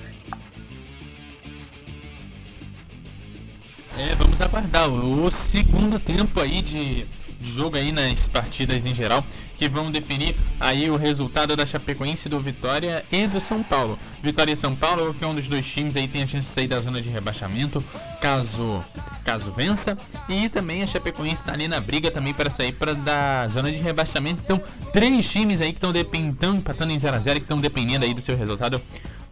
É, 3.97 4.15
vamos 4.15 4.39
aguardar 4.39 4.89
o 4.89 5.29
segundo 5.29 5.99
tempo 5.99 6.39
aí 6.39 6.61
de 6.61 7.05
de 7.43 7.51
jogo 7.51 7.75
aí 7.75 7.91
nas 7.91 8.27
partidas 8.27 8.85
em 8.85 8.95
geral, 8.95 9.23
que 9.57 9.67
vão 9.67 9.91
definir 9.91 10.35
aí 10.59 10.89
o 10.89 10.95
resultado 10.95 11.55
da 11.55 11.65
Chapecoense, 11.65 12.29
do 12.29 12.39
Vitória 12.39 13.05
e 13.11 13.27
do 13.27 13.39
São 13.39 13.61
Paulo. 13.61 13.99
Vitória 14.21 14.53
e 14.53 14.55
São 14.55 14.75
Paulo, 14.75 15.13
que 15.13 15.23
é 15.23 15.27
um 15.27 15.35
dos 15.35 15.47
dois 15.47 15.65
times 15.65 15.95
aí 15.95 16.07
tem 16.07 16.23
a 16.23 16.27
chance 16.27 16.47
de 16.47 16.53
sair 16.53 16.67
da 16.67 16.79
zona 16.79 17.01
de 17.01 17.09
rebaixamento, 17.09 17.83
caso 18.21 18.83
caso 19.23 19.51
vença, 19.51 19.97
e 20.27 20.49
também 20.49 20.83
a 20.83 20.87
Chapecoense 20.87 21.35
está 21.35 21.53
ali 21.53 21.67
na 21.67 21.79
briga 21.79 22.11
também 22.11 22.33
para 22.33 22.49
sair 22.49 22.73
para 22.73 22.93
da 22.93 23.47
zona 23.47 23.71
de 23.71 23.77
rebaixamento. 23.77 24.41
Então, 24.43 24.61
três 24.91 25.29
times 25.29 25.61
aí 25.61 25.69
que 25.69 25.77
estão 25.77 25.93
dependendo, 25.93 26.57
empatando 26.57 26.91
em 26.91 26.99
0 26.99 27.15
a 27.15 27.19
0 27.19 27.39
que 27.39 27.45
estão 27.45 27.59
dependendo 27.59 28.03
aí 28.03 28.13
do 28.13 28.21
seu 28.21 28.37
resultado 28.37 28.81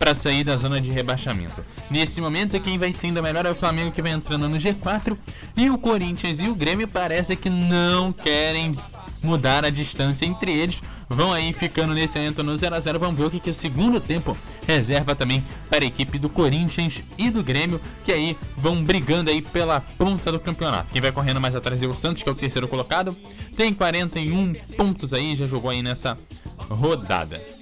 para 0.02 0.16
sair 0.16 0.44
da 0.44 0.58
zona 0.58 0.82
de 0.82 0.90
rebaixamento. 0.90 1.64
Nesse 1.88 2.20
momento, 2.20 2.60
quem 2.60 2.76
vai 2.76 2.92
sendo 2.92 3.22
melhor 3.22 3.46
é 3.46 3.52
o 3.52 3.56
Flamengo 3.56 3.92
que 3.92 4.02
vai 4.02 4.12
entrando 4.12 4.50
no 4.50 4.58
G4 4.58 5.16
e 5.56 5.70
o 5.70 5.78
Corinthians 5.78 6.40
e 6.40 6.48
o 6.48 6.56
Grêmio 6.56 6.88
parece 6.88 7.36
que 7.36 7.52
não 7.52 8.12
querem 8.12 8.76
mudar 9.22 9.64
a 9.64 9.70
distância 9.70 10.26
entre 10.26 10.52
eles. 10.52 10.82
Vão 11.08 11.32
aí 11.32 11.54
ficando 11.54 11.94
nesse 11.94 12.18
momento 12.18 12.42
no 12.42 12.58
0 12.58 12.74
a 12.74 12.80
0 12.80 12.98
Vamos 12.98 13.16
ver 13.16 13.26
o 13.26 13.30
que, 13.30 13.40
que 13.40 13.52
o 13.52 13.54
segundo 13.54 14.02
tempo 14.02 14.36
reserva 14.66 15.16
também 15.16 15.46
para 15.70 15.84
a 15.84 15.88
equipe 15.88 16.18
do 16.18 16.30
Corinthians 16.30 17.04
e 17.16 17.30
do 17.30 17.44
Grêmio, 17.44 17.80
que 18.04 18.12
aí 18.12 18.36
vão 18.58 18.84
brigando 18.84 19.30
aí 19.30 19.40
pela 19.40 19.82
ponta 19.82 20.32
do 20.32 20.40
campeonato. 20.40 20.92
Quem 20.92 21.02
vai 21.02 21.12
correndo 21.12 21.40
mais 21.40 21.56
atrás 21.56 21.80
é 21.80 21.86
o 21.86 21.94
Santos, 21.94 22.24
que 22.24 22.30
é 22.30 22.32
o 22.32 22.36
terceiro 22.36 22.68
colocado. 22.68 23.16
Tem 23.56 23.72
41 23.72 24.54
pontos 24.76 25.14
aí, 25.14 25.36
já 25.36 25.46
jogou 25.46 25.70
aí 25.70 25.84
nessa 25.84 26.18
rodada. 26.58 27.61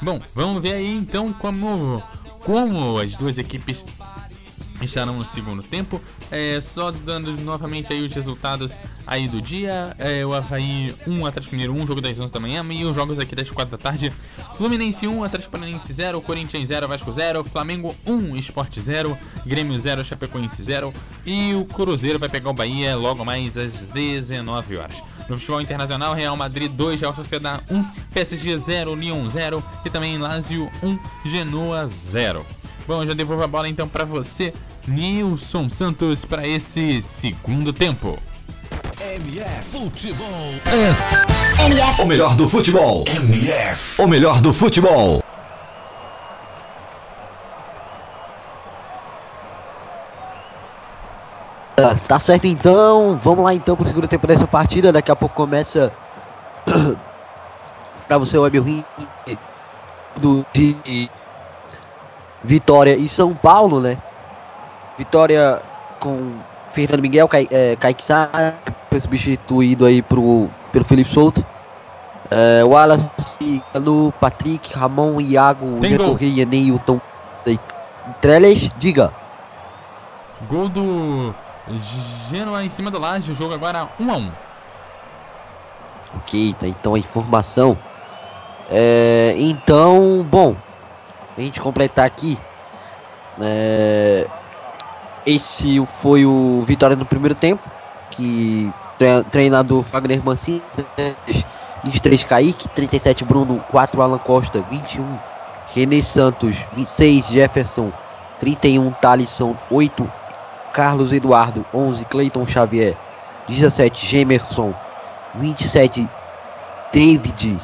Bom, 0.00 0.20
vamos 0.34 0.62
ver 0.62 0.74
aí 0.74 0.94
então 0.94 1.32
como, 1.32 2.02
como 2.40 2.98
as 2.98 3.14
duas 3.16 3.38
equipes 3.38 3.84
estarão 4.84 5.18
no 5.18 5.24
segundo 5.24 5.62
tempo. 5.62 6.00
É, 6.30 6.60
só 6.60 6.90
dando 6.90 7.36
novamente 7.42 7.92
aí 7.92 8.04
os 8.04 8.12
resultados 8.12 8.78
aí 9.06 9.28
do 9.28 9.40
dia. 9.40 9.94
É, 9.98 10.24
o 10.24 10.34
Havaí 10.34 10.94
1, 11.06 11.26
Atlético 11.26 11.54
Mineiro 11.54 11.74
1, 11.74 11.86
jogo 11.86 12.00
das 12.00 12.18
11 12.18 12.32
da 12.32 12.40
manhã. 12.40 12.64
E 12.70 12.84
os 12.84 12.94
jogos 12.94 13.18
aqui 13.18 13.34
das 13.34 13.50
4 13.50 13.76
da 13.76 13.82
tarde. 13.82 14.12
Fluminense 14.56 15.06
1, 15.06 15.24
Atlético 15.24 15.52
Paranaense 15.52 15.92
0, 15.92 16.20
Corinthians 16.20 16.68
0, 16.68 16.88
Vasco 16.88 17.12
0, 17.12 17.44
Flamengo 17.44 17.94
1, 18.06 18.36
Sport 18.36 18.78
0, 18.78 19.16
Grêmio 19.46 19.78
0, 19.78 20.04
Chapecoense 20.04 20.62
0. 20.62 20.92
E 21.24 21.54
o 21.54 21.64
Cruzeiro 21.64 22.18
vai 22.18 22.28
pegar 22.28 22.50
o 22.50 22.54
Bahia 22.54 22.96
logo 22.96 23.24
mais 23.24 23.56
às 23.56 23.82
19 23.82 24.76
horas. 24.76 25.13
No 25.28 25.38
futebol 25.38 25.60
internacional, 25.60 26.14
Real 26.14 26.36
Madrid 26.36 26.70
2, 26.70 27.00
Real 27.00 27.14
Sociedad 27.14 27.60
1, 27.70 27.84
PSG 28.12 28.58
0, 28.58 28.94
Lyon 28.94 29.28
0 29.28 29.62
e 29.84 29.90
também 29.90 30.18
Lazio 30.18 30.70
1, 30.82 30.98
Genoa 31.26 31.88
0. 31.88 32.44
Bom, 32.86 33.02
eu 33.02 33.08
já 33.08 33.14
devolvo 33.14 33.42
a 33.42 33.46
bola 33.46 33.68
então 33.68 33.88
para 33.88 34.04
você, 34.04 34.52
Nilson 34.86 35.70
Santos, 35.70 36.24
para 36.24 36.46
esse 36.46 37.00
segundo 37.00 37.72
tempo. 37.72 38.18
MF 39.00 39.62
Futebol. 39.70 40.54
MF. 41.58 42.02
O 42.02 42.06
melhor 42.06 42.36
do 42.36 42.48
futebol. 42.48 43.04
MF. 43.06 44.02
O 44.02 44.06
melhor 44.06 44.40
do 44.40 44.52
futebol. 44.52 45.22
Tá, 51.76 51.96
tá 52.06 52.18
certo 52.20 52.46
então, 52.46 53.16
vamos 53.16 53.44
lá 53.44 53.52
então 53.52 53.74
pro 53.74 53.86
segundo 53.86 54.06
tempo 54.06 54.26
dessa 54.26 54.46
partida. 54.46 54.92
Daqui 54.92 55.10
a 55.10 55.16
pouco 55.16 55.34
começa 55.34 55.92
para 58.06 58.18
você 58.18 58.38
o 58.38 58.42
web 58.42 58.84
do 60.20 60.46
de 60.52 61.10
Vitória 62.44 62.96
e 62.96 63.08
São 63.08 63.34
Paulo, 63.34 63.80
né? 63.80 63.98
Vitória 64.96 65.60
com 65.98 66.34
Fernando 66.70 67.00
Miguel, 67.00 67.26
Ca, 67.26 67.38
é, 67.50 67.74
Kaique 67.74 68.04
Sá, 68.04 68.28
foi 68.90 69.00
substituído 69.00 69.84
aí 69.84 70.00
pro, 70.00 70.48
pelo 70.70 70.84
Felipe 70.84 71.10
Souto. 71.10 71.44
É, 72.30 72.62
Wallace, 72.62 73.10
Galo, 73.72 74.12
Patrick, 74.20 74.72
Ramon, 74.76 75.20
Iago. 75.20 75.80
Correia, 75.98 76.46
Neilton, 76.46 77.00
Trellis, 78.20 78.70
diga. 78.78 79.12
Gol 80.48 80.68
do 80.68 81.34
Genoa 82.30 82.64
em 82.64 82.70
cima 82.70 82.90
do 82.90 82.98
Lazio, 82.98 83.32
o 83.32 83.36
jogo 83.36 83.54
agora 83.54 83.88
1 83.98 84.10
a 84.10 84.16
1 84.16 84.30
Ok, 86.18 86.54
tá 86.54 86.68
então 86.68 86.94
a 86.94 86.98
informação. 86.98 87.76
É, 88.70 89.34
então, 89.38 90.24
bom, 90.30 90.54
a 91.36 91.40
gente 91.40 91.60
completar 91.60 92.06
aqui. 92.06 92.38
é, 93.40 94.28
esse 95.26 95.84
foi 95.86 96.24
o 96.26 96.62
Vitória 96.66 96.96
no 96.96 97.04
primeiro 97.06 97.34
tempo. 97.34 97.62
Que 98.10 98.72
tre- 98.98 99.24
treinador 99.24 99.82
Fagner 99.82 100.22
Mancini, 100.24 100.62
23 101.82 102.24
Kaique, 102.24 102.68
37 102.68 103.24
Bruno, 103.24 103.58
4 103.70 104.00
Alan 104.00 104.18
Costa, 104.18 104.62
21 104.70 105.18
René 105.74 106.00
Santos, 106.02 106.56
26 106.76 107.26
Jefferson, 107.26 107.92
31 108.38 108.92
Thalisson, 108.92 109.56
8 109.70 110.08
Carlos 110.74 111.12
Eduardo, 111.12 111.64
11 111.72 112.04
Cleiton 112.06 112.44
Xavier, 112.44 112.98
17 113.48 114.04
Gemerson, 114.04 114.74
27 115.36 116.10
David 116.92 117.60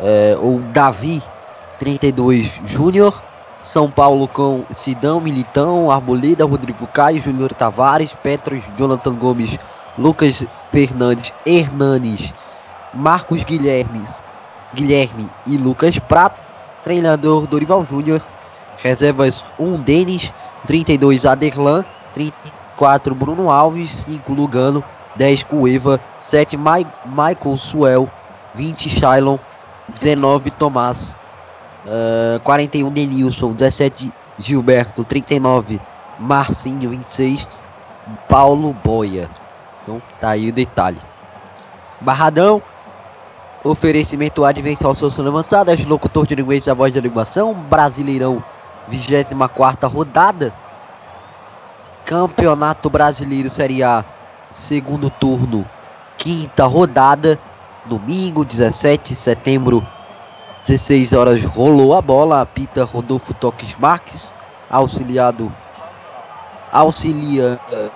é, 0.00 0.34
ou 0.40 0.58
Davi 0.60 1.22
32 1.78 2.60
Júnior 2.64 3.22
São 3.62 3.90
Paulo 3.90 4.26
com 4.26 4.64
Sidão 4.70 5.20
Militão 5.20 5.90
Arboleda 5.90 6.46
Rodrigo 6.46 6.86
Caio 6.86 7.22
Júnior 7.22 7.54
Tavares 7.54 8.14
Petros 8.14 8.62
Jonathan 8.78 9.14
Gomes 9.16 9.58
Lucas 9.98 10.46
Fernandes 10.70 11.32
Hernanes 11.44 12.32
Marcos 12.92 13.44
Guilherme 13.44 14.04
Guilherme 14.74 15.30
e 15.46 15.58
Lucas 15.58 15.98
Prato 15.98 16.40
treinador 16.82 17.46
Dorival 17.46 17.84
Júnior 17.84 18.26
reservas 18.82 19.44
1 19.58 19.76
Denis 19.76 20.32
32 20.66 21.24
Aderlan 21.26 21.84
34 22.14 23.14
Bruno 23.14 23.50
Alves 23.50 24.04
5 24.08 24.32
Lugano 24.32 24.82
10 25.16 25.42
Cueva 25.44 26.00
7 26.20 26.56
Mai 26.56 26.86
Michael 27.04 27.58
Suel 27.58 28.10
20 28.54 28.88
Shailon 28.88 29.38
19 30.00 30.50
Tomás 30.52 31.14
eh, 31.86 32.40
41 32.42 32.90
Denilson 32.90 33.52
17 33.52 34.12
Gilberto 34.38 35.04
39 35.04 35.80
Marcinho 36.18 36.90
26 36.90 37.46
Paulo 38.28 38.72
Boia. 38.72 39.28
Então 39.82 40.00
tá 40.20 40.30
aí 40.30 40.48
o 40.48 40.52
detalhe. 40.52 41.00
Barradão 42.00 42.62
Oferecimento 43.62 44.44
Advencial 44.44 44.94
Soluções 44.94 45.26
Avançadas 45.26 45.84
Locutor 45.84 46.26
de 46.26 46.34
linguagem 46.34 46.64
da 46.64 46.74
voz 46.74 46.92
da 46.92 47.00
linguação 47.00 47.54
Brasileirão 47.54 48.44
24 48.88 49.88
rodada 49.88 50.52
Campeonato 52.04 52.90
Brasileiro 52.90 53.48
Série 53.48 53.82
A 53.82 54.04
Segundo 54.50 55.10
turno 55.10 55.68
Quinta 56.18 56.66
rodada 56.66 57.38
Domingo 57.86 58.44
17 58.44 59.14
de 59.14 59.18
setembro 59.18 59.86
16 60.66 61.12
horas 61.12 61.44
rolou 61.44 61.94
a 61.94 62.00
bola 62.02 62.40
Apita 62.40 62.84
Rodolfo 62.84 63.34
Toques 63.34 63.76
Marques 63.76 64.34
Auxiliado 64.70 65.52
Auxilia 66.72 67.60
eh, 67.70 67.90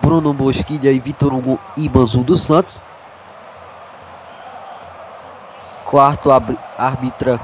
Bruno 0.00 0.32
Bosquilha 0.32 0.92
e 0.92 1.00
Vitor 1.00 1.34
Hugo 1.34 1.60
Ibanzu 1.76 2.24
dos 2.24 2.42
Santos 2.42 2.84
Quarto 5.84 6.30
abri- 6.30 6.58
árbitra 6.76 7.40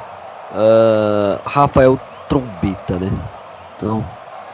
ah, 0.52 1.40
Rafael 1.46 1.98
Trombeta, 2.28 2.98
né? 2.98 3.10
Então, 3.76 4.04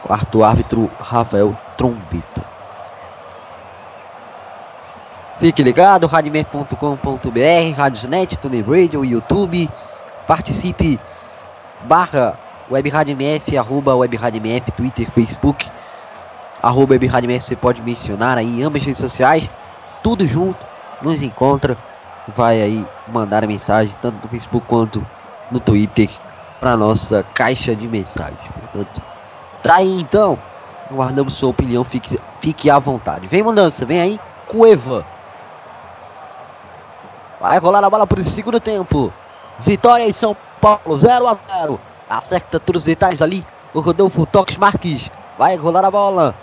quarto 0.03 0.43
árbitro 0.43 0.89
Rafael 0.99 1.57
Trombeta. 1.77 2.45
Fique 5.37 5.63
ligado, 5.63 6.05
radiomer.com.br, 6.05 7.75
Radiosnet, 7.75 8.37
Tuner 8.37 8.63
Radio, 8.67 9.03
YouTube. 9.03 9.67
Participe, 10.27 10.99
barra 11.85 12.37
Web 12.69 12.89
Rádio 12.89 13.13
MF, 13.13 13.57
arroba 13.57 13.95
Web 13.95 14.15
Rádio 14.15 14.37
MF, 14.37 14.71
Twitter, 14.71 15.09
Facebook, 15.09 15.69
arroba 16.61 16.93
Web 16.93 17.07
Rádio 17.07 17.27
MF, 17.27 17.45
você 17.45 17.55
pode 17.55 17.81
mencionar 17.81 18.37
aí 18.37 18.63
ambas 18.63 18.81
as 18.81 18.85
redes 18.85 19.01
sociais, 19.01 19.49
tudo 20.01 20.27
junto, 20.27 20.63
nos 21.01 21.21
encontra, 21.21 21.77
vai 22.35 22.61
aí 22.61 22.87
mandar 23.07 23.43
a 23.43 23.47
mensagem, 23.47 23.93
tanto 24.01 24.23
no 24.23 24.29
Facebook 24.29 24.65
quanto 24.67 25.05
no 25.51 25.59
Twitter, 25.59 26.09
para 26.59 26.77
nossa 26.77 27.23
caixa 27.33 27.75
de 27.75 27.87
mensagens. 27.87 28.39
Portanto, 28.71 29.01
tá 29.63 29.75
aí 29.75 29.99
então, 29.99 30.37
guardamos 30.91 31.33
sua 31.33 31.49
opinião, 31.49 31.83
fique, 31.83 32.19
fique 32.37 32.69
à 32.69 32.79
vontade. 32.79 33.27
Vem 33.27 33.43
mudança, 33.43 33.85
vem 33.85 34.01
aí, 34.01 34.19
Cueva. 34.47 35.05
Vai 37.39 37.57
rolar 37.57 37.83
a 37.83 37.89
bola 37.89 38.05
para 38.05 38.19
o 38.19 38.23
segundo 38.23 38.59
tempo. 38.59 39.11
Vitória 39.59 40.07
em 40.07 40.13
São 40.13 40.35
Paulo, 40.59 40.99
0 40.99 41.27
a 41.27 41.37
0. 41.59 41.79
Acerta 42.09 42.59
todos 42.59 42.81
os 42.81 42.85
detalhes 42.85 43.21
ali. 43.21 43.45
O 43.73 43.79
Rodolfo 43.79 44.25
Toques 44.25 44.57
Marques. 44.57 45.09
Vai 45.37 45.55
rolar 45.55 45.85
a 45.85 45.89
bola. 45.91 46.35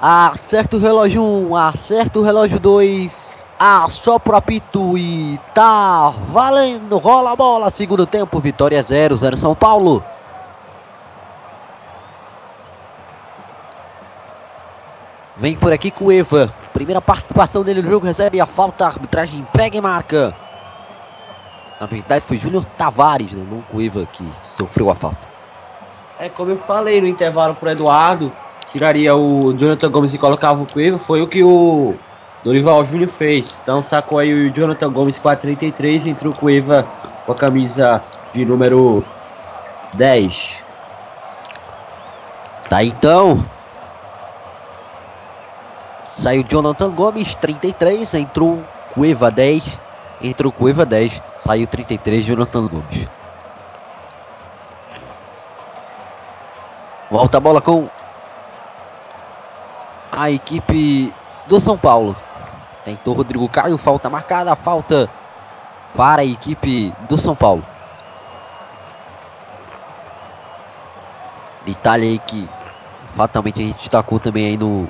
Acerta 0.00 0.76
o 0.76 0.80
relógio 0.80 1.22
1, 1.22 1.56
acerta 1.56 2.18
o 2.18 2.22
relógio 2.22 2.60
2, 2.60 3.46
assopra 3.58 4.34
o 4.34 4.36
apito 4.36 4.98
e 4.98 5.40
tá 5.54 6.12
valendo, 6.28 6.98
rola 6.98 7.32
a 7.32 7.36
bola, 7.36 7.70
segundo 7.70 8.06
tempo, 8.06 8.38
vitória 8.38 8.82
0, 8.82 9.16
0 9.16 9.36
São 9.38 9.54
Paulo. 9.54 10.04
Vem 15.36 15.56
por 15.56 15.72
aqui 15.72 15.90
com 15.90 16.06
o 16.06 16.12
Eva, 16.12 16.54
primeira 16.72 17.00
participação 17.00 17.64
dele 17.64 17.82
no 17.82 17.90
jogo, 17.90 18.06
recebe 18.06 18.40
a 18.40 18.46
falta, 18.46 18.84
a 18.84 18.88
arbitragem 18.88 19.44
prega 19.52 19.76
e 19.76 19.80
marca. 19.80 20.34
Na 21.80 21.86
verdade 21.86 22.24
foi 22.24 22.38
Júnior 22.38 22.64
Tavares, 22.78 23.32
né? 23.32 23.44
não 23.50 23.64
o 23.72 23.82
Eva 23.82 24.06
que 24.06 24.32
sofreu 24.44 24.90
a 24.90 24.94
falta. 24.94 25.28
É 26.20 26.28
como 26.28 26.52
eu 26.52 26.56
falei 26.56 27.00
no 27.00 27.08
intervalo 27.08 27.56
pro 27.56 27.68
Eduardo, 27.68 28.32
tiraria 28.70 29.16
o 29.16 29.52
Jonathan 29.52 29.90
Gomes 29.90 30.14
e 30.14 30.18
colocava 30.18 30.62
o 30.62 30.72
Cueva, 30.72 30.98
foi 30.98 31.20
o 31.20 31.26
que 31.26 31.42
o 31.42 31.94
Dorival 32.44 32.84
Júnior 32.84 33.08
fez. 33.08 33.58
Então 33.62 33.82
sacou 33.82 34.18
aí 34.18 34.32
o 34.32 34.52
Jonathan 34.52 34.92
Gomes 34.92 35.18
com 35.18 35.28
a 35.28 35.34
33 35.34 36.06
e 36.06 36.10
entrou 36.10 36.32
o 36.32 36.36
Cueva 36.36 36.86
com 37.26 37.32
a 37.32 37.34
camisa 37.34 38.00
de 38.32 38.44
número 38.44 39.04
10. 39.94 40.62
Tá 42.68 42.84
então. 42.84 43.44
Saiu 46.16 46.44
Jonathan 46.48 46.90
Gomes, 46.90 47.34
33, 47.34 48.14
entrou 48.14 48.64
Cueva 48.94 49.30
10, 49.30 49.62
entrou 50.22 50.52
Cueva 50.52 50.86
10, 50.86 51.20
saiu 51.38 51.66
33 51.66 52.24
Jonathan 52.24 52.68
Gomes. 52.68 53.08
Volta 57.10 57.36
a 57.36 57.40
bola 57.40 57.60
com 57.60 57.88
a 60.10 60.30
equipe 60.30 61.12
do 61.46 61.58
São 61.58 61.76
Paulo. 61.76 62.16
Tentou 62.84 63.14
Rodrigo 63.14 63.48
Caio, 63.48 63.76
falta 63.76 64.08
marcada, 64.08 64.54
falta 64.54 65.10
para 65.94 66.22
a 66.22 66.24
equipe 66.24 66.94
do 67.08 67.18
São 67.18 67.34
Paulo. 67.34 67.64
Detalhe 71.66 72.06
aí 72.06 72.18
que 72.18 72.48
fatalmente 73.14 73.60
a 73.60 73.64
gente 73.64 73.78
destacou 73.78 74.20
também 74.20 74.46
aí 74.46 74.56
no 74.56 74.88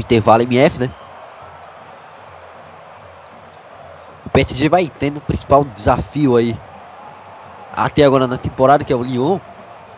intervalo 0.00 0.42
MF, 0.42 0.78
né? 0.78 0.90
O 4.24 4.30
PSG 4.30 4.68
vai 4.68 4.88
tendo 4.88 5.18
o 5.18 5.22
principal 5.22 5.64
desafio 5.64 6.36
aí 6.36 6.58
até 7.72 8.04
agora 8.04 8.26
na 8.26 8.36
temporada, 8.36 8.84
que 8.84 8.92
é 8.92 8.96
o 8.96 9.02
Lyon. 9.02 9.38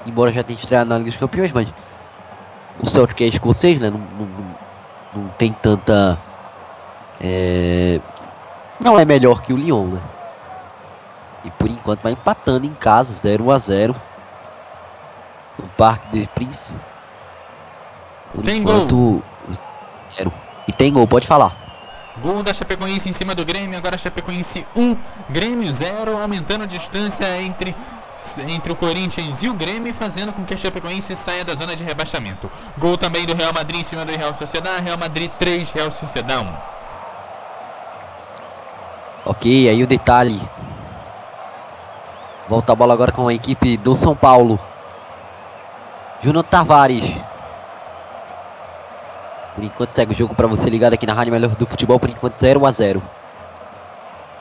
Embora 0.06 0.32
já 0.32 0.42
tenha 0.42 0.58
estreado 0.58 0.88
na 0.88 0.98
Liga 0.98 1.10
dos 1.10 1.18
Campeões, 1.18 1.52
mas 1.52 1.72
o 2.80 2.88
Celtic 2.88 3.20
é 3.20 3.26
escocês, 3.26 3.80
né? 3.80 3.90
Não, 3.90 3.98
não, 3.98 4.28
não 5.14 5.28
tem 5.30 5.52
tanta. 5.52 6.18
É, 7.20 8.00
não 8.78 8.98
é 8.98 9.04
melhor 9.04 9.42
que 9.42 9.52
o 9.52 9.56
Lyon, 9.56 9.88
né? 9.88 10.00
E 11.44 11.50
por 11.50 11.68
enquanto 11.68 12.02
vai 12.02 12.12
empatando 12.12 12.66
em 12.66 12.74
casa, 12.74 13.12
0 13.12 13.50
a 13.50 13.58
0 13.58 13.94
no 15.58 15.68
Parque 15.70 16.06
des 16.08 16.26
Princes. 16.28 16.78
Por 18.32 18.44
Tem 18.44 18.60
enquanto, 18.60 18.96
gol. 18.96 19.22
Zero. 20.12 20.32
E 20.66 20.72
tem 20.72 20.92
gol, 20.92 21.06
pode 21.06 21.26
falar. 21.26 21.56
Gol 22.20 22.42
da 22.42 22.52
Chapecoense 22.52 23.08
em 23.08 23.12
cima 23.12 23.34
do 23.34 23.44
Grêmio, 23.44 23.78
agora 23.78 23.96
Chapecoense 23.96 24.66
1, 24.76 24.96
Grêmio 25.30 25.72
0, 25.72 26.18
aumentando 26.20 26.64
a 26.64 26.66
distância 26.66 27.40
entre, 27.40 27.74
entre 28.46 28.72
o 28.72 28.76
Corinthians 28.76 29.42
e 29.42 29.48
o 29.48 29.54
Grêmio, 29.54 29.94
fazendo 29.94 30.32
com 30.32 30.44
que 30.44 30.52
a 30.52 30.56
Chapecoense 30.56 31.16
saia 31.16 31.44
da 31.44 31.54
zona 31.54 31.74
de 31.74 31.82
rebaixamento. 31.82 32.50
Gol 32.76 32.98
também 32.98 33.24
do 33.24 33.34
Real 33.34 33.52
Madrid 33.52 33.80
em 33.80 33.84
cima 33.84 34.04
do 34.04 34.12
Real 34.12 34.34
Sociedad, 34.34 34.82
Real 34.82 34.98
Madrid 34.98 35.30
3, 35.38 35.70
Real 35.70 35.90
Sociedad 35.90 36.42
1. 36.42 36.48
Ok, 39.24 39.68
aí 39.68 39.82
o 39.82 39.86
detalhe. 39.86 40.40
Volta 42.48 42.72
a 42.72 42.74
bola 42.74 42.92
agora 42.92 43.12
com 43.12 43.28
a 43.28 43.34
equipe 43.34 43.76
do 43.76 43.94
São 43.94 44.14
Paulo. 44.16 44.58
Júnior 46.20 46.44
Tavares. 46.44 47.29
Por 49.54 49.64
enquanto 49.64 49.90
segue 49.90 50.12
o 50.12 50.16
jogo 50.16 50.34
para 50.34 50.46
você 50.46 50.70
ligado 50.70 50.94
aqui 50.94 51.06
na 51.06 51.12
Rádio 51.12 51.32
Melhor 51.32 51.50
do 51.56 51.66
Futebol. 51.66 51.98
Por 51.98 52.08
enquanto 52.10 52.34
0 52.34 52.64
a 52.66 52.72
0 52.72 53.02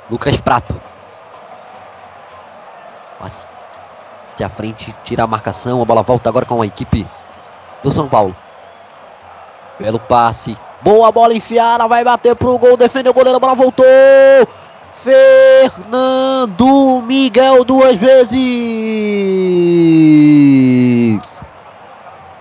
Lucas 0.10 0.40
Prato. 0.40 0.80
Passe 3.20 3.46
à 4.44 4.50
frente, 4.50 4.96
tira 5.04 5.24
a 5.24 5.28
marcação. 5.28 5.82
A 5.82 5.86
bola 5.86 6.04
volta 6.04 6.30
agora 6.30 6.46
com 6.46 6.62
a 6.62 6.66
equipe 6.66 7.06
do 7.84 7.92
São 7.92 8.08
Paulo. 8.08 8.36
Belo 9.80 10.00
passe. 10.00 10.58
Boa 10.82 11.12
bola 11.12 11.34
enfiada. 11.34 11.88
Vai 11.88 12.04
bater 12.04 12.36
pro 12.36 12.58
gol. 12.58 12.78
Defendeu 12.78 13.12
o 13.12 13.14
goleiro. 13.14 13.38
A 13.38 13.40
bola 13.40 13.56
voltou. 13.56 13.86
Fernando 14.92 16.02
Miguel 17.02 17.64
duas 17.64 17.96
vezes. 17.96 18.40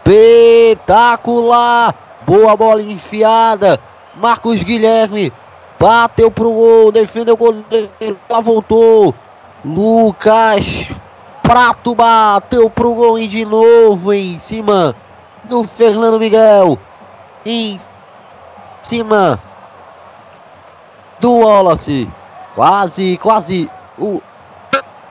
Espetacular. 0.05 1.95
Boa 2.29 2.55
bola 2.59 2.83
enfiada. 2.83 3.81
Marcos 4.15 4.63
Guilherme 4.63 5.33
bateu 5.81 6.31
pro 6.31 6.53
gol. 6.53 6.93
Defendeu 6.93 7.33
o 7.33 7.39
goleiro. 7.39 7.91
Ela 8.29 8.43
voltou. 8.43 9.15
Lucas 9.65 10.91
Prato 11.43 11.95
bateu 11.95 12.69
pro 12.69 12.95
gol 12.95 13.19
e 13.19 13.27
de 13.27 13.47
novo 13.47 14.13
em 14.13 14.39
cima 14.39 14.95
do 15.45 15.65
Fernando 15.65 16.21
Miguel. 16.21 16.79
Em 17.47 17.79
cima 18.83 19.41
do 21.19 21.33
Wallace. 21.33 22.13
Quase, 22.55 23.17
quase 23.17 23.71
o 23.99 24.21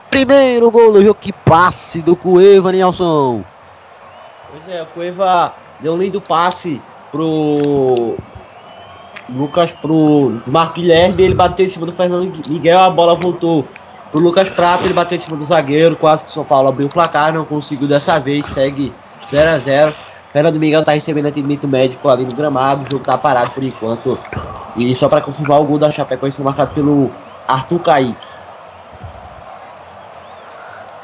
primeiro 0.08 0.70
gol 0.70 0.92
do 0.92 1.02
jogo. 1.02 1.18
Que 1.20 1.32
passe 1.32 2.00
do 2.00 2.14
Cueva, 2.14 2.70
Nelson. 2.70 3.42
Pois 4.52 4.68
é, 4.68 4.82
o 4.84 4.86
Cueva 4.86 5.52
deu 5.80 5.94
um 5.94 5.96
lindo 5.96 6.20
passe 6.20 6.80
pro 7.10 8.16
Lucas, 9.28 9.72
pro 9.72 10.40
Marco 10.46 10.74
Guilherme, 10.74 11.22
ele 11.22 11.34
bateu 11.34 11.66
em 11.66 11.68
cima 11.68 11.86
do 11.86 11.92
Fernando 11.92 12.32
Miguel, 12.48 12.80
a 12.80 12.90
bola 12.90 13.14
voltou 13.14 13.66
pro 14.10 14.20
Lucas 14.20 14.48
Prato, 14.48 14.84
ele 14.84 14.94
bateu 14.94 15.16
em 15.16 15.20
cima 15.20 15.36
do 15.36 15.44
zagueiro, 15.44 15.96
quase 15.96 16.24
que 16.24 16.30
o 16.30 16.32
São 16.32 16.44
Paulo 16.44 16.68
abriu 16.68 16.86
o 16.86 16.90
placar, 16.90 17.32
não 17.32 17.44
conseguiu 17.44 17.86
dessa 17.86 18.18
vez, 18.18 18.46
segue 18.46 18.92
0 19.30 19.50
a 19.50 19.58
0 19.58 19.94
Fernando 20.32 20.60
Miguel 20.60 20.84
tá 20.84 20.92
recebendo 20.92 21.26
atendimento 21.26 21.66
médico 21.66 22.08
ali 22.08 22.24
no 22.24 22.34
gramado, 22.34 22.84
o 22.84 22.90
jogo 22.90 23.04
tá 23.04 23.16
parado 23.16 23.50
por 23.50 23.64
enquanto. 23.64 24.18
E 24.76 24.94
só 24.94 25.08
para 25.08 25.22
confirmar 25.22 25.60
o 25.60 25.64
gol 25.64 25.78
da 25.78 25.90
Chapecoense 25.90 26.36
foi 26.36 26.44
marcado 26.44 26.74
pelo 26.74 27.10
Arthur 27.46 27.78
Kaique. 27.80 28.26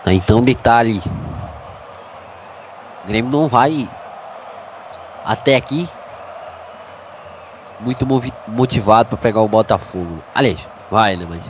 Tá, 0.05 0.13
então, 0.13 0.43
detalhe. 0.43 1.01
O 3.03 3.09
Grêmio 3.09 3.31
não 3.31 3.49
vai 3.49 3.89
até 5.25 5.57
aqui 5.57 5.89
muito 7.81 8.07
motivado 8.49 9.09
para 9.11 9.19
pegar 9.19 9.41
o 9.41 9.49
Botafogo. 9.49 10.23
Aliás, 10.35 10.67
vai, 10.91 11.17
né? 11.17 11.27
Mas 11.29 11.41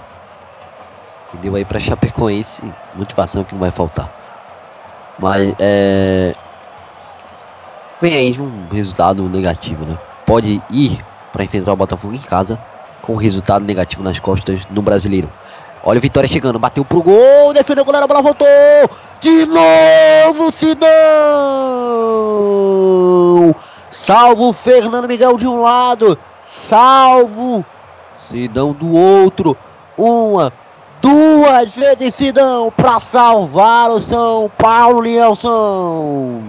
deu 1.41 1.55
aí 1.55 1.65
para 1.65 1.81
Chapecoense 1.81 2.63
motivação 2.95 3.45
que 3.45 3.55
não 3.55 3.61
vai 3.61 3.71
faltar. 3.71 4.11
Mas 5.19 5.55
é. 5.59 6.35
Vem 8.01 8.15
aí 8.15 8.41
um 8.41 8.69
resultado 8.69 9.29
negativo, 9.29 9.85
né? 9.85 9.99
Pode 10.27 10.63
ir 10.71 11.05
para 11.33 11.45
enfrentar 11.45 11.73
o 11.73 11.77
Botafogo 11.77 12.15
em 12.15 12.19
casa 12.19 12.59
com 13.03 13.17
resultado 13.17 13.65
negativo 13.65 14.03
nas 14.03 14.19
costas 14.19 14.67
no 14.71 14.83
Brasileiro. 14.83 15.31
Olha 15.87 15.99
o 15.99 16.01
Vitória 16.01 16.27
chegando, 16.27 16.59
bateu 16.59 16.83
pro 16.83 17.03
gol, 17.03 17.53
defendeu 17.53 17.83
o 17.83 17.85
goleiro, 17.85 18.07
a 18.07 18.09
bola 18.09 18.23
voltou. 18.23 18.49
De 19.21 19.45
novo, 19.45 20.51
Sidão! 20.51 20.91
Salvo 23.91 24.55
Fernando 24.55 25.07
Miguel 25.07 25.37
de 25.37 25.47
um 25.47 25.61
lado, 25.61 26.19
salvo 26.43 27.63
Sidão 28.17 28.73
do 28.73 28.97
outro. 28.97 29.55
Uma, 29.99 30.51
duas 31.03 31.77
vezes 31.77 32.15
Sidão 32.15 32.73
para 32.75 32.99
salvar 32.99 33.91
o 33.91 34.01
São 34.01 34.51
Paulo, 34.57 35.03
Nelson. 35.03 36.41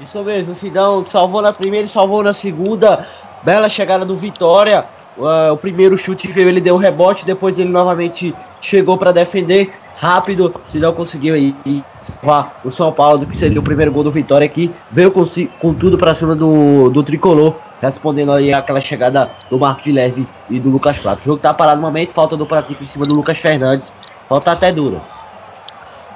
Isso 0.00 0.22
mesmo, 0.22 0.54
Sidão 0.54 1.04
salvou 1.04 1.42
na 1.42 1.52
primeira 1.52 1.86
e 1.86 1.90
salvou 1.90 2.22
na 2.22 2.32
segunda. 2.32 3.04
Bela 3.42 3.68
chegada 3.68 4.04
do 4.04 4.16
Vitória. 4.16 4.86
Uh, 5.16 5.52
o 5.52 5.56
primeiro 5.56 5.96
chute 5.96 6.26
veio, 6.26 6.48
ele 6.48 6.60
deu 6.60 6.76
rebote, 6.76 7.24
depois 7.24 7.58
ele 7.58 7.70
novamente 7.70 8.34
chegou 8.60 8.98
para 8.98 9.12
defender 9.12 9.72
rápido. 9.96 10.52
Sidão 10.66 10.92
conseguiu 10.92 11.34
aí 11.34 11.54
salvar 12.00 12.60
o 12.64 12.70
São 12.70 12.92
Paulo 12.92 13.18
do 13.18 13.26
que 13.26 13.36
seria 13.36 13.60
o 13.60 13.62
primeiro 13.62 13.92
gol 13.92 14.02
do 14.02 14.10
Vitória 14.10 14.44
aqui. 14.44 14.72
Veio 14.90 15.10
com, 15.10 15.24
com 15.60 15.74
tudo 15.74 15.96
para 15.96 16.14
cima 16.14 16.34
do, 16.34 16.90
do 16.90 17.02
tricolor, 17.02 17.56
respondendo 17.80 18.32
aí 18.32 18.52
aquela 18.52 18.80
chegada 18.80 19.30
do 19.48 19.58
Marco 19.58 19.82
de 19.82 19.92
Leve 19.92 20.28
e 20.50 20.58
do 20.58 20.68
Lucas 20.68 20.98
Prato. 20.98 21.20
O 21.20 21.24
jogo 21.24 21.38
tá 21.38 21.54
parado 21.54 21.80
no 21.80 21.86
momento, 21.86 22.12
falta 22.12 22.36
do 22.36 22.46
Pratico 22.46 22.82
em 22.82 22.86
cima 22.86 23.06
do 23.06 23.14
Lucas 23.14 23.38
Fernandes. 23.38 23.94
Falta 24.28 24.52
até 24.52 24.72
dura. 24.72 25.00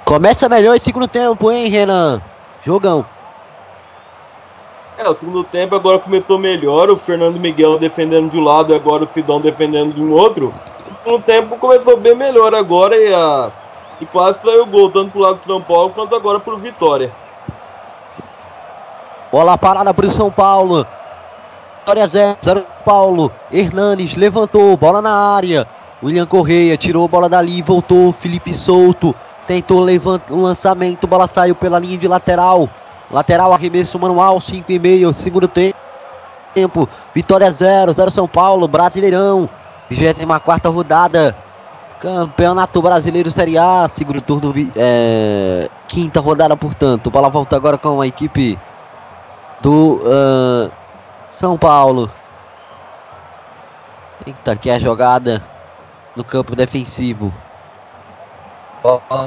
Começa 0.05 0.49
melhor 0.49 0.75
esse 0.75 0.87
segundo 0.87 1.07
tempo, 1.07 1.53
hein, 1.53 1.69
Renan? 1.69 2.21
Jogão. 2.65 3.05
É, 4.99 5.09
o 5.09 5.15
segundo 5.15 5.45
tempo 5.45 5.77
agora 5.77 6.01
começou 6.01 6.41
melhor, 6.41 6.91
o 6.91 6.99
Fernando 6.99 7.39
Miguel 7.39 7.79
defendendo 7.79 8.33
de 8.33 8.37
um 8.37 8.43
lado 8.43 8.73
e 8.73 8.77
agora 8.77 9.05
o 9.05 9.09
Sidão 9.09 9.41
defendendo 9.41 9.95
de 9.95 10.03
um 10.03 10.11
outro. 10.11 10.53
O 10.91 10.97
segundo 10.97 11.23
tempo 11.23 11.57
começou 11.57 11.97
bem 11.97 12.17
melhor 12.17 12.53
agora 12.53 12.97
e, 12.97 13.15
a, 13.15 13.49
e 14.01 14.07
quase 14.07 14.41
saiu 14.45 14.65
o 14.65 14.67
gol, 14.67 14.91
tanto 14.91 15.13
pro 15.13 15.21
lado 15.21 15.37
do 15.37 15.47
São 15.47 15.63
Paulo 15.63 15.91
quanto 15.91 16.17
agora 16.17 16.41
pro 16.41 16.57
Vitória. 16.57 17.13
Bola 19.31 19.57
parada 19.57 19.95
pro 19.95 20.11
São 20.11 20.33
Paulo. 20.33 20.85
Vitória 21.79 22.09
0, 22.09 22.39
0 22.45 22.67
Paulo. 22.85 23.31
Hernanes 23.53 24.17
levantou, 24.17 24.77
bola 24.77 25.01
na 25.01 25.15
área. 25.15 25.65
William 26.03 26.27
Correia 26.27 26.77
tirou 26.77 27.05
a 27.05 27.09
bola 27.09 27.29
dali, 27.29 27.63
voltou. 27.63 28.13
Felipe 28.13 28.53
Souto 28.53 29.15
tentou 29.47 29.79
levantar 29.79 30.35
o 30.35 30.43
lançamento, 30.43 31.07
bola 31.07 31.29
saiu 31.29 31.55
pela 31.55 31.79
linha 31.79 31.97
de 31.97 32.09
lateral. 32.09 32.69
Lateral 33.11 33.53
arremesso 33.53 33.99
manual, 33.99 34.41
5 34.41 34.71
e 34.71 34.79
meio, 34.79 35.13
segundo 35.13 35.49
tempo. 35.49 36.89
Vitória 37.15 37.51
0, 37.51 37.93
0 37.93 38.11
São 38.11 38.29
Paulo, 38.29 38.69
Brasileirão. 38.69 39.49
24 39.91 40.71
rodada. 40.71 41.37
Campeonato 42.01 42.81
Brasileiro 42.81 43.29
Série 43.31 43.59
A, 43.59 43.91
segundo 43.93 44.21
turno, 44.21 44.55
é, 44.77 45.69
quinta 45.89 46.21
rodada, 46.21 46.57
portanto. 46.57 47.11
Bola 47.11 47.29
volta 47.29 47.57
agora 47.57 47.77
com 47.77 48.01
a 48.01 48.07
equipe 48.07 48.57
do 49.61 50.01
uh, 50.05 50.71
São 51.29 51.59
Paulo. 51.59 52.09
Tenta 54.25 54.53
aqui 54.53 54.71
a 54.71 54.79
jogada 54.79 55.43
no 56.15 56.23
campo 56.23 56.55
defensivo. 56.55 57.33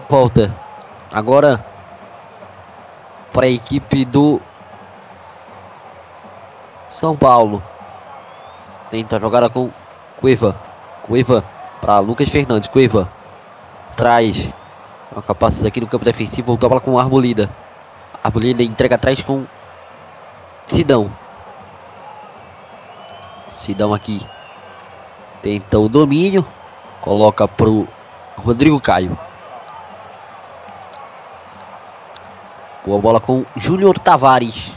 Volta. 0.07 0.55
Agora 1.11 1.70
para 3.31 3.45
a 3.45 3.49
equipe 3.49 4.05
do 4.05 4.41
São 6.87 7.15
Paulo. 7.15 7.61
Tenta 8.89 9.17
a 9.17 9.19
jogada 9.19 9.49
com 9.49 9.71
Cueva. 10.19 10.55
Cueva 11.03 11.43
para 11.79 11.99
Lucas 11.99 12.29
Fernandes. 12.29 12.69
Cueva 12.69 13.11
traz 13.95 14.51
uma 15.11 15.21
capacidade 15.21 15.67
aqui 15.67 15.81
no 15.81 15.87
campo 15.87 16.05
defensivo. 16.05 16.47
Voltou 16.47 16.67
a 16.67 16.69
bola 16.69 16.81
com 16.81 16.99
Arbolida. 16.99 17.49
Arbolida 18.23 18.63
entrega 18.63 18.95
atrás 18.95 19.21
com 19.21 19.45
Sidão. 20.67 21.11
Sidão 23.57 23.93
aqui. 23.93 24.25
Tenta 25.41 25.79
o 25.79 25.89
domínio. 25.89 26.45
Coloca 26.99 27.47
pro 27.47 27.87
Rodrigo 28.37 28.79
Caio. 28.79 29.17
Boa 32.85 32.99
bola 32.99 33.19
com 33.19 33.45
Júnior 33.55 33.99
Tavares. 33.99 34.75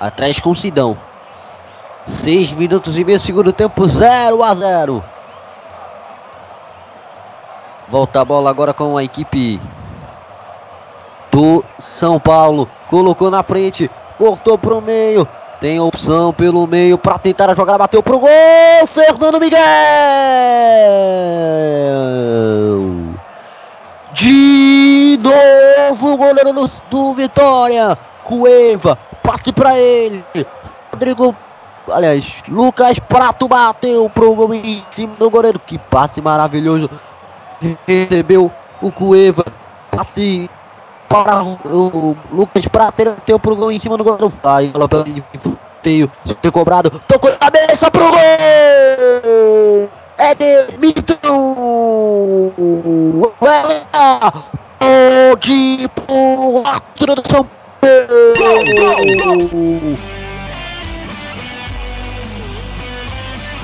Atrás 0.00 0.40
com 0.40 0.52
Sidão. 0.52 0.98
6 2.04 2.52
minutos 2.52 2.98
e 2.98 3.04
meio, 3.04 3.20
segundo 3.20 3.52
tempo, 3.52 3.86
0 3.86 4.42
a 4.42 4.54
0. 4.54 5.04
Volta 7.88 8.20
a 8.20 8.24
bola 8.24 8.50
agora 8.50 8.74
com 8.74 8.96
a 8.96 9.04
equipe 9.04 9.60
do 11.30 11.64
São 11.78 12.18
Paulo. 12.18 12.68
Colocou 12.88 13.30
na 13.30 13.44
frente, 13.44 13.88
cortou 14.18 14.58
pro 14.58 14.80
meio. 14.80 15.28
Tem 15.60 15.78
opção 15.78 16.32
pelo 16.32 16.66
meio 16.66 16.98
para 16.98 17.18
tentar 17.18 17.48
a 17.48 17.54
jogada, 17.54 17.78
bateu 17.78 18.02
pro 18.02 18.18
gol. 18.18 18.86
Fernando 18.88 19.38
Miguel. 19.38 19.60
De 24.12 25.18
novo 25.22 26.14
o 26.14 26.16
goleiro 26.16 26.52
do, 26.52 26.70
do 26.90 27.14
Vitória. 27.14 27.96
Cueva, 28.24 28.96
passe 29.22 29.52
para 29.52 29.76
ele. 29.78 30.24
Rodrigo, 30.92 31.34
aliás, 31.90 32.42
Lucas 32.48 32.98
Prato 32.98 33.46
bateu 33.48 34.08
pro 34.10 34.34
gol 34.34 34.54
em 34.54 34.84
cima 34.90 35.14
do 35.16 35.30
goleiro. 35.30 35.60
Que 35.60 35.78
passe 35.78 36.20
maravilhoso. 36.20 36.90
Recebeu 37.86 38.50
o 38.82 38.90
Cueva. 38.90 39.44
Passe 39.90 40.50
para 41.08 41.42
o 41.42 42.16
Lucas 42.30 42.66
Prato. 42.68 43.16
Teu 43.24 43.38
pro 43.38 43.56
gol 43.56 43.70
em 43.72 43.80
cima 43.80 43.96
do 43.96 44.04
goleiro. 44.04 44.32
Aí, 44.42 44.70
ela 44.74 44.88
pelo 44.88 45.04
teio. 45.82 46.10
Foi 46.42 46.50
cobrado. 46.50 46.90
Tocou 47.06 47.30
a 47.32 47.36
cabeça 47.36 47.90
pro 47.90 48.10
gol. 48.10 49.90
É 50.22 50.34
de 50.34 50.76
Milton. 50.78 52.52
De 55.40 55.88
pro 55.88 56.62
Arthur 56.66 57.14
do 57.14 57.22
São 57.26 57.48
Paulo. 57.80 58.36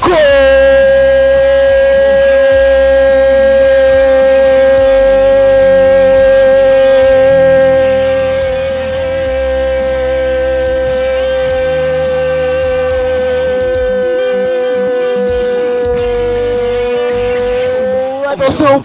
do 0.00 1.15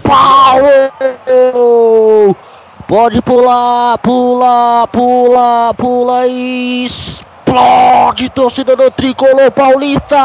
Paulo! 0.02 0.92
Pode 2.86 3.22
pular, 3.22 3.96
pular, 3.98 4.86
pular, 4.88 5.74
pula 5.74 6.26
e 6.26 6.84
explode, 6.84 8.28
torcida 8.30 8.76
do 8.76 8.90
Tricolor 8.90 9.50
Paulista! 9.50 10.16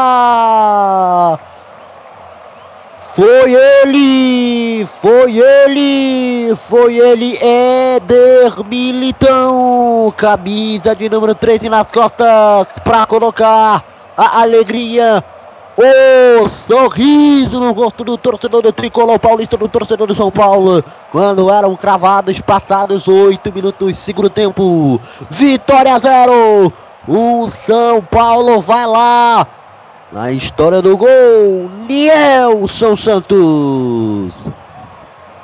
Foi 3.14 3.52
ele, 3.52 4.86
foi 4.86 5.38
ele, 5.38 6.54
foi 6.54 6.98
ele, 6.98 7.36
Éder 7.38 8.64
Militão, 8.64 10.14
camisa 10.16 10.94
de 10.94 11.08
número 11.08 11.34
13 11.34 11.68
nas 11.68 11.90
costas 11.90 12.68
para 12.84 13.06
colocar 13.06 13.82
a 14.16 14.42
alegria 14.42 15.24
o 15.80 16.48
sorriso 16.48 17.60
no 17.60 17.70
rosto 17.70 18.02
do 18.02 18.16
torcedor 18.16 18.62
do 18.62 18.72
tricolor 18.72 19.16
paulista, 19.16 19.56
do 19.56 19.68
torcedor 19.68 20.08
do 20.08 20.14
São 20.14 20.28
Paulo, 20.28 20.82
quando 21.12 21.48
eram 21.48 21.76
cravados 21.76 22.40
passados 22.40 23.06
oito 23.06 23.54
minutos, 23.54 23.96
segundo 23.96 24.28
tempo. 24.28 25.00
Vitória 25.30 25.96
zero. 26.00 26.72
O 27.06 27.48
São 27.48 28.02
Paulo 28.02 28.60
vai 28.60 28.86
lá. 28.86 29.46
Na 30.10 30.32
história 30.32 30.82
do 30.82 30.96
gol, 30.96 31.70
Nielson 31.86 32.96
Santos. 32.96 34.32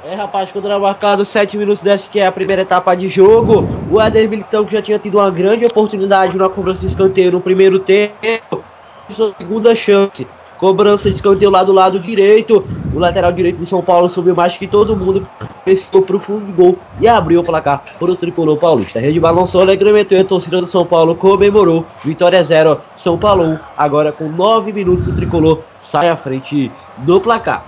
É, 0.04 0.16
rapaz, 0.16 0.50
quando 0.50 0.66
era 0.66 0.78
marcado 0.78 1.24
7 1.24 1.56
minutos 1.56 1.82
dessa 1.82 2.10
que 2.10 2.18
é 2.18 2.26
a 2.26 2.32
primeira 2.32 2.62
etapa 2.62 2.94
de 2.94 3.08
jogo, 3.08 3.66
o 3.90 4.00
Éder 4.00 4.28
Militão 4.28 4.64
que 4.64 4.72
já 4.72 4.82
tinha 4.82 4.98
tido 4.98 5.16
uma 5.16 5.30
grande 5.30 5.64
oportunidade 5.64 6.36
na 6.36 6.48
cobrança 6.48 6.80
de 6.80 6.88
escanteio 6.88 7.32
no 7.32 7.40
primeiro 7.40 7.78
tempo, 7.78 8.62
segunda 9.08 9.74
chance. 9.74 10.26
Cobrança 10.58 11.10
de 11.10 11.16
escanteio 11.16 11.50
lá 11.50 11.62
do 11.62 11.72
lado 11.72 11.98
direito. 11.98 12.64
O 12.94 12.98
lateral 12.98 13.32
direito 13.32 13.58
do 13.58 13.66
São 13.66 13.82
Paulo 13.82 14.08
subiu 14.08 14.34
mais 14.34 14.56
que 14.56 14.66
todo 14.66 14.96
mundo. 14.96 15.26
Pescou 15.64 16.02
pro 16.02 16.20
fundo 16.20 16.46
do 16.46 16.52
gol 16.52 16.78
e 17.00 17.08
abriu 17.08 17.40
o 17.40 17.44
placar 17.44 17.82
para 17.98 18.10
o 18.10 18.16
tricolor 18.16 18.56
paulista. 18.56 19.00
Rede 19.00 19.18
balançou 19.18 19.62
alegremente 19.62 20.14
a 20.14 20.24
torcida 20.24 20.60
do 20.60 20.66
São 20.66 20.86
Paulo 20.86 21.16
comemorou. 21.16 21.84
Vitória 22.04 22.42
0, 22.42 22.80
São 22.94 23.18
Paulo. 23.18 23.58
Agora 23.76 24.12
com 24.12 24.28
9 24.28 24.72
minutos, 24.72 25.08
o 25.08 25.14
tricolor 25.14 25.60
sai 25.76 26.08
à 26.08 26.16
frente 26.16 26.70
do 26.98 27.20
placar. 27.20 27.64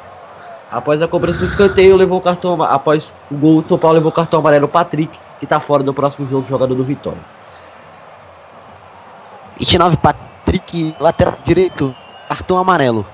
Após 0.71 1.01
a 1.03 1.09
cobrança 1.09 1.41
do 1.41 1.47
escanteio, 1.47 1.97
levou 1.97 2.19
o 2.19 2.23
cartão. 2.23 2.63
Após 2.63 3.13
o 3.31 3.35
gol, 3.35 3.59
o 3.59 3.65
São 3.65 3.79
Paulo 3.79 3.97
levou 3.97 4.11
o 4.11 4.15
cartão 4.15 4.41
amarelo 4.41 4.69
Patrick, 4.69 5.19
que 5.39 5.45
está 5.45 5.61
fora 5.61 5.83
do 5.83 5.93
próximo 5.93 6.27
jogo, 6.29 6.47
jogador 6.49 6.75
do 6.75 6.85
Vitória. 6.85 7.21
29 9.59 9.97
Patrick, 9.97 10.27
lateral 11.01 11.35
direito, 11.45 11.95
cartão 12.29 12.59
amarelo. 12.59 13.07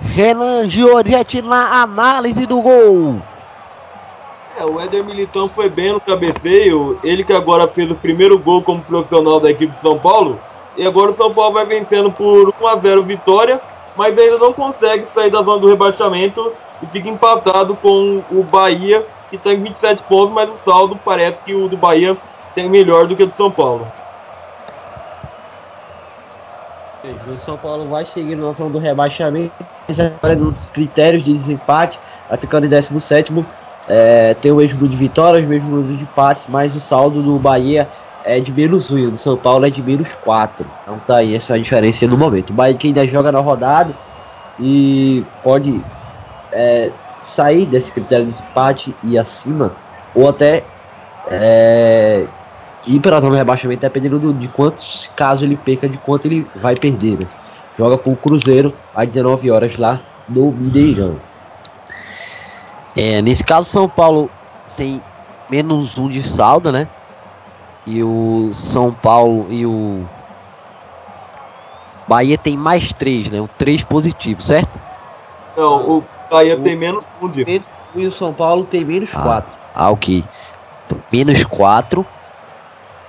Renan 0.00 0.68
Giorgetti 0.70 1.42
na 1.42 1.82
análise 1.82 2.46
do 2.46 2.60
gol. 2.60 3.20
É, 4.58 4.64
o 4.64 4.80
Éder 4.80 5.04
Militão 5.04 5.48
foi 5.48 5.68
bem 5.68 5.92
no 5.92 6.00
cabeceio. 6.00 6.98
Ele 7.02 7.22
que 7.22 7.32
agora 7.32 7.68
fez 7.68 7.90
o 7.90 7.94
primeiro 7.94 8.38
gol 8.38 8.62
como 8.62 8.82
profissional 8.82 9.38
da 9.38 9.50
equipe 9.50 9.74
de 9.74 9.80
São 9.80 9.98
Paulo. 9.98 10.40
E 10.76 10.86
agora 10.86 11.10
o 11.10 11.16
São 11.16 11.32
Paulo 11.32 11.54
vai 11.54 11.66
vencendo 11.66 12.10
por 12.10 12.52
1 12.60 12.66
a 12.66 12.76
0 12.76 13.02
vitória, 13.02 13.60
mas 13.96 14.16
ainda 14.16 14.38
não 14.38 14.52
consegue 14.52 15.06
sair 15.14 15.30
da 15.30 15.42
zona 15.42 15.58
do 15.58 15.68
rebaixamento 15.68 16.52
e 16.82 16.86
fica 16.86 17.08
empatado 17.08 17.74
com 17.76 18.22
o 18.30 18.42
Bahia, 18.44 19.04
que 19.30 19.36
tem 19.36 19.60
27 19.60 20.02
pontos, 20.04 20.32
mas 20.32 20.48
o 20.48 20.58
saldo 20.64 20.98
parece 21.04 21.38
que 21.44 21.54
o 21.54 21.68
do 21.68 21.76
Bahia 21.76 22.16
tem 22.54 22.68
melhor 22.68 23.06
do 23.06 23.16
que 23.16 23.24
o 23.24 23.26
do 23.26 23.34
São 23.34 23.50
Paulo. 23.50 23.86
O 27.26 27.38
São 27.38 27.56
Paulo 27.56 27.88
vai 27.88 28.04
seguir 28.04 28.36
na 28.36 28.52
zona 28.52 28.70
do 28.70 28.78
rebaixamento, 28.78 29.52
agora 29.88 30.34
nos 30.34 30.68
critérios 30.70 31.22
de 31.22 31.32
desempate, 31.32 31.98
vai 32.28 32.36
ficando 32.36 32.66
em 32.66 32.68
17 32.68 33.32
é, 33.88 34.34
tem 34.34 34.52
o 34.52 34.56
mesmo 34.56 34.74
número 34.74 34.92
de 34.92 34.96
vitórias, 34.98 35.44
o 35.44 35.48
mesmo 35.48 35.70
número 35.70 35.96
de 35.96 36.02
empates, 36.02 36.46
mas 36.46 36.76
o 36.76 36.80
saldo 36.80 37.22
do 37.22 37.38
Bahia 37.38 37.88
é 38.22 38.38
de 38.38 38.52
menos 38.52 38.90
1 38.90 38.98
e 38.98 39.06
do 39.06 39.16
São 39.16 39.36
Paulo 39.36 39.64
é 39.64 39.70
de 39.70 39.82
menos 39.82 40.14
4. 40.16 40.66
Então 40.82 41.00
tá 41.06 41.16
aí 41.16 41.34
essa 41.34 41.58
diferença 41.58 42.06
no 42.06 42.18
momento. 42.18 42.50
O 42.50 42.52
Bahia 42.52 42.74
que 42.74 42.88
ainda 42.88 43.06
joga 43.06 43.32
na 43.32 43.40
rodada 43.40 43.94
e 44.60 45.24
pode 45.42 45.80
é, 46.52 46.90
sair 47.22 47.64
desse 47.64 47.90
critério 47.90 48.26
de 48.26 48.32
empate 48.42 48.94
e 49.02 49.16
acima, 49.16 49.72
ou 50.14 50.28
até 50.28 50.64
é, 51.30 52.26
ir 52.88 53.00
para 53.00 53.18
a 53.18 53.20
zona 53.20 53.32
de 53.32 53.38
rebaixamento, 53.38 53.80
dependendo 53.80 54.18
do- 54.18 54.32
de 54.32 54.48
quantos 54.48 55.06
casos 55.14 55.42
ele 55.44 55.56
perca, 55.56 55.88
de 55.88 55.98
quanto 55.98 56.26
ele 56.26 56.50
vai 56.56 56.74
perder. 56.74 57.18
né? 57.18 57.26
Joga 57.76 57.96
com 57.98 58.10
o 58.10 58.16
Cruzeiro 58.16 58.74
às 58.94 59.06
19 59.06 59.50
horas 59.50 59.76
lá 59.76 60.00
no 60.28 60.50
Mineirão. 60.50 61.20
É, 62.96 63.22
nesse 63.22 63.44
caso, 63.44 63.70
São 63.70 63.88
Paulo 63.88 64.30
tem 64.76 65.00
menos 65.48 65.96
um 65.96 66.08
de 66.08 66.22
saldo, 66.22 66.72
né? 66.72 66.88
E 67.86 68.02
o 68.02 68.50
São 68.52 68.92
Paulo 68.92 69.46
e 69.50 69.64
o 69.64 70.04
Bahia 72.08 72.36
tem 72.36 72.56
mais 72.56 72.92
três, 72.92 73.30
né? 73.30 73.40
Um 73.40 73.46
três 73.46 73.84
positivo, 73.84 74.42
certo? 74.42 74.80
Não, 75.56 75.98
o 75.98 76.04
Bahia 76.28 76.56
tem 76.56 76.76
menos 76.76 77.04
um 77.20 77.28
de. 77.28 77.62
E 77.94 78.06
o 78.06 78.10
São 78.12 78.34
Paulo 78.34 78.64
tem 78.64 78.84
menos 78.84 79.14
Ah. 79.14 79.22
4. 79.22 79.58
Ah, 79.74 79.90
ok. 79.90 80.24
Menos 81.12 81.44
quatro. 81.44 82.06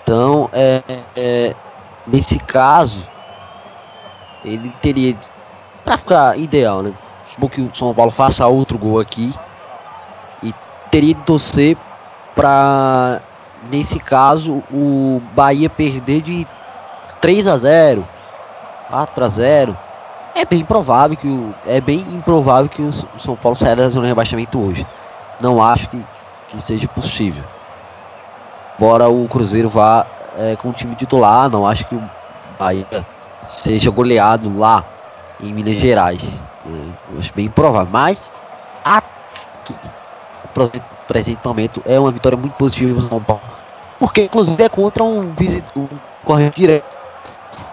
Então, 0.09 0.49
é, 0.53 0.81
é, 1.15 1.53
nesse 2.07 2.39
caso, 2.39 3.07
ele 4.43 4.71
teria. 4.81 5.15
Pra 5.83 5.99
ficar 5.99 6.35
ideal, 6.35 6.81
né? 6.81 6.91
Supor 7.31 7.47
que 7.47 7.61
o 7.61 7.69
São 7.75 7.93
Paulo 7.93 8.09
faça 8.09 8.47
outro 8.47 8.75
gol 8.79 8.99
aqui. 8.99 9.31
E 10.41 10.51
teria 10.89 11.13
de 11.13 11.21
torcer 11.21 11.77
pra. 12.33 13.21
Nesse 13.71 13.99
caso, 13.99 14.63
o 14.71 15.21
Bahia 15.35 15.69
perder 15.69 16.23
de 16.23 16.47
3 17.21 17.47
a 17.47 17.57
0 17.59 18.07
4 18.89 19.23
a 19.23 19.27
0 19.29 19.77
É 20.33 20.43
bem 20.43 20.65
provável 20.65 21.15
que 21.15 21.27
o. 21.27 21.53
É 21.67 21.79
bem 21.79 21.99
improvável 21.99 22.67
que 22.67 22.81
o 22.81 22.91
São 23.19 23.35
Paulo 23.35 23.55
saia 23.55 23.75
da 23.75 23.89
zona 23.89 24.07
de 24.07 24.09
rebaixamento 24.09 24.59
hoje. 24.59 24.87
Não 25.39 25.61
acho 25.61 25.87
que, 25.87 26.03
que 26.47 26.59
seja 26.59 26.87
possível. 26.87 27.43
Embora 28.79 29.09
o 29.09 29.27
Cruzeiro 29.27 29.67
vá 29.67 30.07
é, 30.37 30.55
com 30.55 30.69
o 30.69 30.71
time 30.71 30.95
titular, 30.95 31.49
não 31.49 31.67
acho 31.67 31.85
que 31.85 31.95
o 31.95 32.09
Bahia 32.57 32.87
seja 33.45 33.91
goleado 33.91 34.57
lá 34.57 34.85
em 35.37 35.51
Minas 35.51 35.75
Gerais. 35.75 36.41
Acho 37.19 37.33
bem 37.33 37.47
improvável. 37.47 37.89
Mas 37.91 38.31
aqui, 38.85 39.75
presente 41.09 41.41
momento 41.43 41.83
é 41.85 41.99
uma 41.99 42.09
vitória 42.09 42.37
muito 42.37 42.53
positiva 42.53 43.01
para 43.01 43.09
São 43.09 43.21
Paulo. 43.21 43.41
Porque 43.99 44.23
inclusive 44.23 44.63
é 44.63 44.69
contra 44.69 45.03
um, 45.03 45.33
visit, 45.33 45.65
um 45.75 45.85
corrente 46.23 46.61
direto 46.61 46.85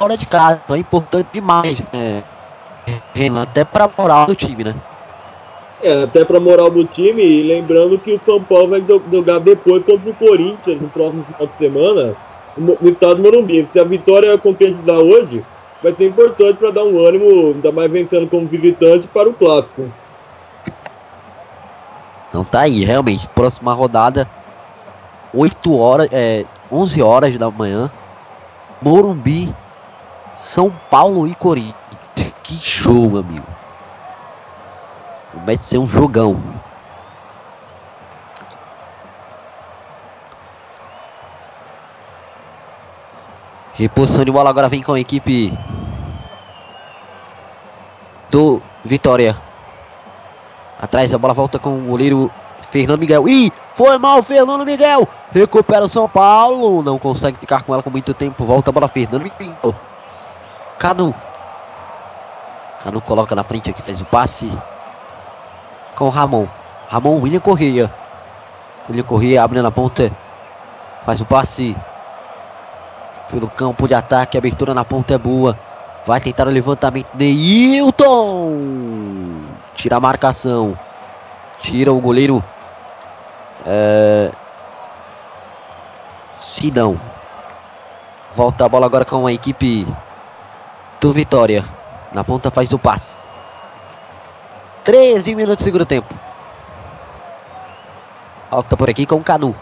fora 0.01 0.19
de 0.19 0.27
casa. 0.27 0.61
Então 0.65 0.75
é 0.75 0.81
importante 0.81 1.29
demais, 1.33 1.85
né? 1.93 2.25
Renan, 3.15 3.43
até 3.43 3.65
para 3.65 3.89
moral 3.97 4.27
do 4.27 4.35
time, 4.35 4.65
né? 4.65 4.75
É, 5.83 6.03
até 6.03 6.25
pra 6.25 6.41
moral 6.41 6.71
do 6.71 6.85
time, 6.85 7.23
e 7.23 7.43
lembrando 7.43 7.99
que 7.99 8.15
o 8.15 8.19
São 8.21 8.43
Paulo 8.43 8.71
vai 8.71 8.81
jo- 8.81 9.03
jogar 9.11 9.41
depois 9.41 9.85
contra 9.85 10.11
o 10.11 10.15
Corinthians 10.15 10.81
no 10.81 10.89
próximo 10.89 11.23
final 11.25 11.47
de 11.47 11.55
semana, 11.55 12.17
no, 12.57 12.79
estado 12.89 13.17
do 13.17 13.23
Morumbi. 13.23 13.69
Se 13.71 13.79
a 13.79 13.85
vitória 13.85 14.37
concretizar 14.39 14.99
hoje, 14.99 15.45
vai 15.83 15.95
ser 15.95 16.09
importante 16.09 16.57
para 16.57 16.71
dar 16.71 16.85
um 16.85 16.99
ânimo, 16.99 17.53
ainda 17.55 17.71
mais 17.71 17.91
vencendo 17.91 18.27
como 18.27 18.49
visitante 18.49 19.07
para 19.09 19.29
o 19.29 19.35
clássico. 19.35 19.93
Então 22.29 22.43
tá 22.43 22.63
aí, 22.63 22.85
realmente. 22.85 23.29
Próxima 23.29 23.73
rodada, 23.75 24.27
8 25.35 25.75
horas, 25.77 26.09
é, 26.11 26.45
11 26.71 27.03
horas 27.03 27.37
da 27.39 27.51
manhã. 27.51 27.91
Morumbi, 28.83 29.55
São 30.37 30.71
Paulo 30.91 31.27
e 31.29 31.35
Corinthians. 31.35 31.75
Que 32.43 32.55
show, 32.55 33.17
amigo. 33.17 33.56
Vai 35.45 35.57
ser 35.57 35.79
um 35.79 35.87
jogão. 35.87 36.43
Reposição 43.75 44.25
de 44.25 44.33
bola 44.33 44.49
agora 44.49 44.71
vem 44.71 44.83
com 44.83 44.95
a 44.95 45.01
equipe 45.01 45.57
do 48.31 48.63
Vitória. 48.83 49.37
Atrás 50.81 51.13
a 51.13 51.19
bola 51.19 51.35
volta 51.35 51.59
com 51.59 51.79
o 51.79 51.87
goleiro 51.87 52.31
Fernando 52.71 53.01
Miguel. 53.01 53.29
Ih, 53.29 53.51
foi 53.73 53.99
mal 53.99 54.23
Fernando 54.23 54.65
Miguel. 54.65 55.07
Recupera 55.31 55.85
o 55.85 55.89
São 55.89 56.09
Paulo. 56.09 56.83
Não 56.83 56.99
consegue 56.99 57.39
ficar 57.39 57.65
com 57.65 57.75
ela 57.75 57.83
por 57.83 57.91
muito 57.91 58.15
tempo. 58.15 58.45
Volta 58.45 58.71
a 58.71 58.73
bola 58.73 58.89
Fernando 58.89 59.23
Miguel. 59.23 59.75
Canu. 60.79 61.15
Canu 62.83 63.01
coloca 63.01 63.35
na 63.35 63.45
frente 63.45 63.71
aqui, 63.71 63.83
fez 63.83 64.01
o 64.01 64.05
passe. 64.07 64.51
Com 65.97 66.07
o 66.07 66.11
Ramon. 66.11 66.47
Ramon, 66.89 67.21
William 67.21 67.41
Correia. 67.41 67.93
William 68.89 69.03
Correia 69.03 69.43
abre 69.43 69.61
na 69.61 69.73
ponta. 69.73 70.13
Faz 71.03 71.21
o 71.21 71.25
passe. 71.25 71.75
Pelo 73.31 73.49
campo 73.49 73.89
de 73.89 73.95
ataque. 73.95 74.39
Abertura 74.39 74.73
na 74.75 74.85
ponta 74.85 75.15
é 75.15 75.19
boa. 75.19 75.59
Vai 76.07 76.21
tentar 76.21 76.47
o 76.47 76.51
levantamento. 76.51 77.09
Neilton. 77.15 78.53
Tira 79.75 79.97
a 79.97 80.01
marcação. 80.01 80.79
Tira 81.61 81.93
o 81.93 82.01
goleiro. 82.01 82.45
É... 83.65 84.31
Sidão. 86.39 87.01
Volta 88.33 88.67
a 88.67 88.69
bola 88.69 88.85
agora 88.87 89.05
com 89.05 89.27
a 89.27 89.33
equipe 89.33 89.87
do 91.01 91.13
Vitória. 91.13 91.65
Na 92.13 92.23
ponta 92.23 92.51
faz 92.51 92.71
o 92.73 92.79
passe. 92.79 93.16
13 94.87 95.35
minutos 95.35 95.59
de 95.59 95.65
segundo 95.65 95.85
tempo. 95.85 96.15
Volta 98.49 98.77
por 98.77 98.89
aqui 98.89 99.05
com 99.05 99.17
o 99.17 99.25
Canu. 99.25 99.53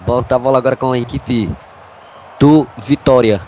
Volta 0.00 0.36
a 0.36 0.38
bola 0.38 0.56
agora 0.56 0.74
com 0.74 0.90
a 0.90 0.98
equipe 0.98 1.54
do 2.40 2.66
Vitória. 2.78 3.42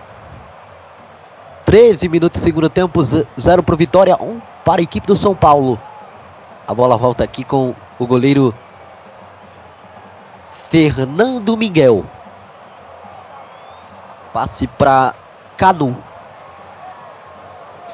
13 1.65 2.07
minutos 2.11 2.39
de 2.39 2.45
segundo 2.45 2.69
tempo, 2.69 3.03
0 3.03 3.63
para 3.63 3.75
o 3.75 3.79
Vitória, 3.79 4.19
1 4.21 4.25
um 4.31 4.43
para 4.63 4.83
a 4.83 4.85
equipe 4.85 5.07
do 5.07 5.17
São 5.17 5.35
Paulo. 5.35 5.81
A 6.69 6.75
bola 6.75 6.99
volta 6.99 7.25
aqui 7.25 7.45
com 7.45 7.75
o 7.99 8.07
goleiro 8.07 8.55
Fernando 10.51 11.57
Miguel. 11.57 12.05
Passe 14.35 14.67
para 14.67 15.15
Canu. 15.57 15.97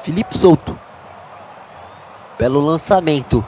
Felipe 0.03 0.35
Souto. 0.35 0.77
Belo 2.37 2.59
lançamento. 2.59 3.45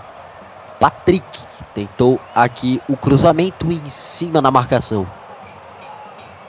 Patrick 0.80 1.26
tentou 1.74 2.20
aqui 2.36 2.82
o 2.88 2.96
cruzamento 2.96 3.72
em 3.72 3.84
cima 3.90 4.42
na 4.42 4.52
marcação. 4.52 5.08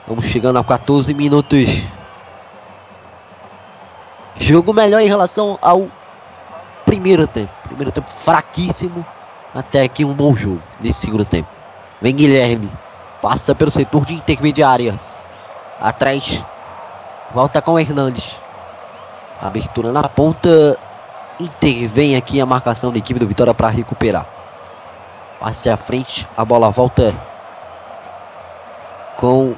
Vamos 0.07 0.25
chegando 0.25 0.59
a 0.59 0.63
14 0.63 1.13
minutos. 1.13 1.81
Jogo 4.37 4.73
melhor 4.73 5.01
em 5.01 5.07
relação 5.07 5.57
ao 5.61 5.89
primeiro 6.85 7.25
tempo. 7.25 7.51
Primeiro 7.63 7.91
tempo 7.91 8.09
fraquíssimo. 8.09 9.03
Até 9.55 9.83
aqui 9.83 10.05
um 10.05 10.13
bom 10.13 10.35
jogo 10.35 10.61
nesse 10.79 11.01
segundo 11.01 11.25
tempo. 11.25 11.49
Vem 11.99 12.15
Guilherme. 12.15 12.71
Passa 13.21 13.55
pelo 13.55 13.71
setor 13.71 14.05
de 14.05 14.13
intermediária. 14.13 14.99
Atrás. 15.79 16.43
Volta 17.33 17.59
com 17.61 17.73
o 17.73 17.79
Hernandes. 17.79 18.44
Abertura 19.41 19.91
na 19.91 20.07
ponta. 20.07 20.77
Intervém 21.39 22.15
aqui 22.15 22.39
a 22.39 22.45
marcação 22.45 22.91
da 22.91 22.97
equipe 22.97 23.19
do 23.19 23.27
Vitória 23.27 23.53
para 23.53 23.69
recuperar. 23.69 24.25
Passe 25.39 25.69
à 25.69 25.75
frente. 25.75 26.27
A 26.37 26.45
bola 26.45 26.71
volta 26.71 27.13
com 29.17 29.53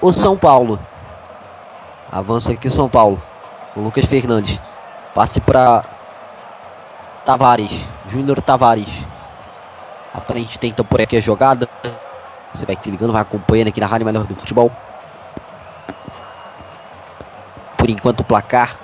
o 0.00 0.12
São 0.12 0.36
Paulo. 0.36 0.78
Avança 2.10 2.52
aqui 2.52 2.68
o 2.68 2.70
São 2.70 2.88
Paulo. 2.88 3.22
O 3.76 3.80
Lucas 3.80 4.06
Fernandes. 4.06 4.58
Passe 5.14 5.40
para 5.40 5.84
Tavares. 7.24 7.72
Júnior 8.08 8.40
Tavares. 8.40 9.04
A 10.14 10.20
frente 10.20 10.58
tenta 10.58 10.82
por 10.82 11.00
aqui 11.00 11.16
a 11.16 11.20
jogada. 11.20 11.68
Você 12.52 12.64
vai 12.64 12.76
se 12.80 12.90
ligando, 12.90 13.12
vai 13.12 13.22
acompanhando 13.22 13.68
aqui 13.68 13.80
na 13.80 13.86
Rádio 13.86 14.06
Melhor 14.06 14.26
do 14.26 14.34
Futebol. 14.34 14.72
Por 17.78 17.88
enquanto 17.88 18.20
o 18.20 18.24
placar 18.24 18.76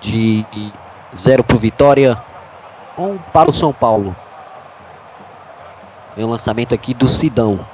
de 0.00 0.44
0 1.16 1.42
para 1.42 1.56
o 1.56 1.58
Vitória, 1.58 2.22
1 2.98 3.06
um 3.06 3.18
para 3.18 3.48
o 3.48 3.52
São 3.52 3.72
Paulo. 3.72 4.14
Vem 6.14 6.24
o 6.24 6.28
lançamento 6.28 6.74
aqui 6.74 6.92
do 6.92 7.08
Sidão. 7.08 7.66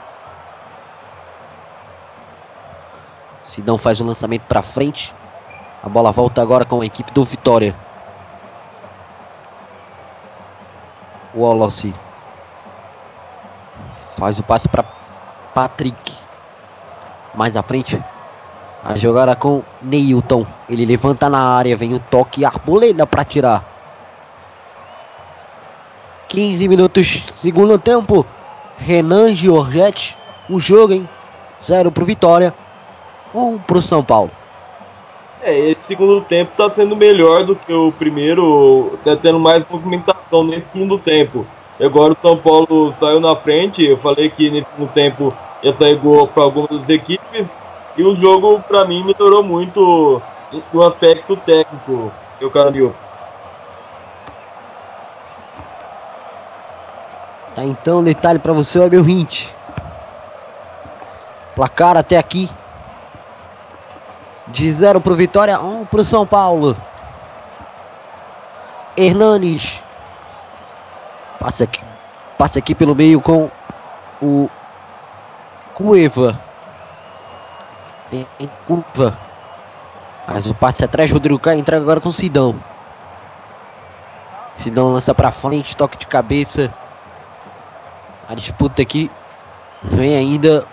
Sidão 3.44 3.76
faz 3.76 4.00
o 4.00 4.04
lançamento 4.04 4.42
para 4.42 4.62
frente. 4.62 5.14
A 5.82 5.88
bola 5.88 6.12
volta 6.12 6.40
agora 6.40 6.64
com 6.64 6.80
a 6.80 6.86
equipe 6.86 7.12
do 7.12 7.24
Vitória. 7.24 7.74
Wallace. 11.34 11.94
Faz 14.16 14.38
o 14.38 14.42
passe 14.42 14.68
para 14.68 14.84
Patrick. 15.54 16.16
Mais 17.34 17.56
à 17.56 17.62
frente. 17.62 18.02
A 18.84 18.96
jogada 18.96 19.36
com 19.36 19.62
Neilton. 19.80 20.44
Ele 20.68 20.84
levanta 20.84 21.30
na 21.30 21.38
área. 21.38 21.76
Vem 21.76 21.94
o 21.94 21.98
toque. 21.98 22.44
Arboleda 22.44 23.06
para 23.06 23.24
tirar. 23.24 23.64
15 26.28 26.66
minutos, 26.66 27.24
segundo 27.34 27.78
tempo. 27.78 28.26
Renan 28.78 29.34
Giorgetti. 29.34 30.16
O 30.48 30.58
jogo, 30.58 30.94
hein? 30.94 31.08
Zero 31.62 31.92
pro 31.92 32.04
Vitória. 32.04 32.52
Um 33.34 33.58
pro 33.58 33.80
São 33.80 34.02
Paulo. 34.02 34.30
É, 35.42 35.58
esse 35.70 35.80
segundo 35.86 36.20
tempo 36.20 36.52
tá 36.56 36.70
sendo 36.70 36.96
melhor 36.96 37.44
do 37.44 37.56
que 37.56 37.72
o 37.72 37.90
primeiro, 37.92 38.96
tá 39.04 39.16
tendo 39.16 39.40
mais 39.40 39.64
movimentação 39.68 40.44
nesse 40.44 40.70
segundo 40.70 40.98
tempo. 40.98 41.44
Agora 41.80 42.12
o 42.12 42.16
São 42.22 42.36
Paulo 42.36 42.94
saiu 43.00 43.18
na 43.18 43.34
frente, 43.34 43.84
eu 43.84 43.96
falei 43.96 44.30
que 44.30 44.48
nesse 44.50 44.66
segundo 44.70 44.92
tempo 44.92 45.34
ia 45.60 45.74
sair 45.74 45.98
gol 45.98 46.28
para 46.28 46.44
algumas 46.44 46.78
das 46.78 46.88
equipes, 46.88 47.46
e 47.96 48.02
o 48.02 48.16
jogo 48.16 48.60
para 48.62 48.84
mim 48.84 49.04
melhorou 49.04 49.42
muito 49.42 50.22
no 50.72 50.82
aspecto 50.82 51.36
técnico, 51.36 52.10
meu 52.40 52.50
caro 52.50 52.70
Nilson. 52.70 53.12
Tá 57.54 57.64
então 57.64 57.98
um 57.98 58.04
detalhe 58.04 58.38
para 58.38 58.52
você, 58.52 58.78
ó, 58.78 58.88
meu 58.88 59.04
20. 59.04 59.54
Placar 61.54 61.96
até 61.96 62.16
aqui. 62.16 62.48
De 64.48 64.70
0 64.70 65.00
pro 65.00 65.14
Vitória, 65.14 65.60
1 65.60 65.80
um 65.80 65.84
pro 65.84 66.04
São 66.04 66.26
Paulo. 66.26 66.76
Hernanes. 68.96 69.82
Passa 71.38 71.64
aqui, 71.64 71.82
passa 72.38 72.58
aqui 72.58 72.74
pelo 72.74 72.94
meio 72.94 73.20
com 73.20 73.50
o 74.20 74.48
Cueva. 75.74 76.38
Tem 78.12 78.26
curva. 78.66 79.18
Mas 80.28 80.44
o 80.44 80.54
passe 80.54 80.84
atrás, 80.84 81.10
Rodrigo 81.10 81.38
Caio 81.38 81.58
entrega 81.58 81.80
agora 81.80 81.98
com 81.98 82.10
o 82.10 82.12
Sidão. 82.12 82.62
Sidão 84.54 84.90
lança 84.90 85.14
para 85.14 85.30
frente, 85.30 85.74
toque 85.74 85.96
de 85.96 86.06
cabeça. 86.06 86.72
A 88.28 88.34
disputa 88.34 88.82
aqui 88.82 89.10
vem 89.82 90.14
ainda 90.14 90.66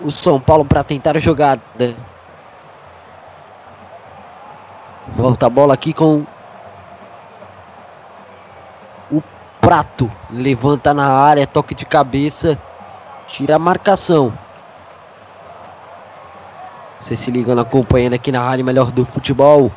o 0.00 0.12
São 0.12 0.40
Paulo 0.40 0.64
para 0.64 0.84
tentar 0.84 1.16
a 1.16 1.20
jogada. 1.20 1.96
Volta 5.08 5.46
a 5.46 5.50
bola 5.50 5.74
aqui 5.74 5.92
com 5.92 6.24
o 9.10 9.20
Prato. 9.60 10.08
Levanta 10.30 10.94
na 10.94 11.08
área, 11.08 11.48
toque 11.48 11.74
de 11.74 11.84
cabeça. 11.84 12.56
Tira 13.26 13.56
a 13.56 13.58
marcação. 13.58 14.32
Você 17.00 17.16
se 17.16 17.30
ligando, 17.30 17.60
acompanhando 17.62 18.12
aqui 18.12 18.30
na 18.30 18.42
Rádio 18.42 18.64
Melhor 18.64 18.92
do 18.92 19.06
Futebol. 19.06 19.72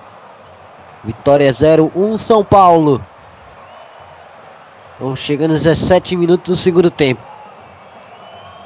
Vitória 1.06 1.52
0, 1.52 1.90
1 1.96 2.18
São 2.18 2.44
Paulo. 2.44 3.02
Vamos 5.00 5.20
chegando 5.20 5.52
aos 5.52 5.64
17 5.64 6.18
minutos 6.18 6.54
do 6.54 6.62
segundo 6.62 6.92
tempo. 6.92 7.22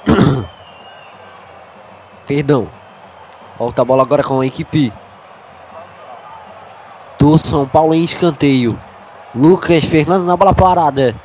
Perdão. 2.26 2.68
Volta 3.60 3.84
a 3.84 3.86
bola 3.86 4.02
agora 4.02 4.24
com 4.24 4.42
a 4.42 4.46
equipe 4.46 4.92
do 7.20 7.38
São 7.38 7.68
Paulo 7.68 7.94
em 7.94 8.04
escanteio. 8.04 8.78
Lucas 9.36 9.84
Fernando 9.86 10.26
na 10.26 10.36
bola 10.36 10.54
parada. 10.54 11.16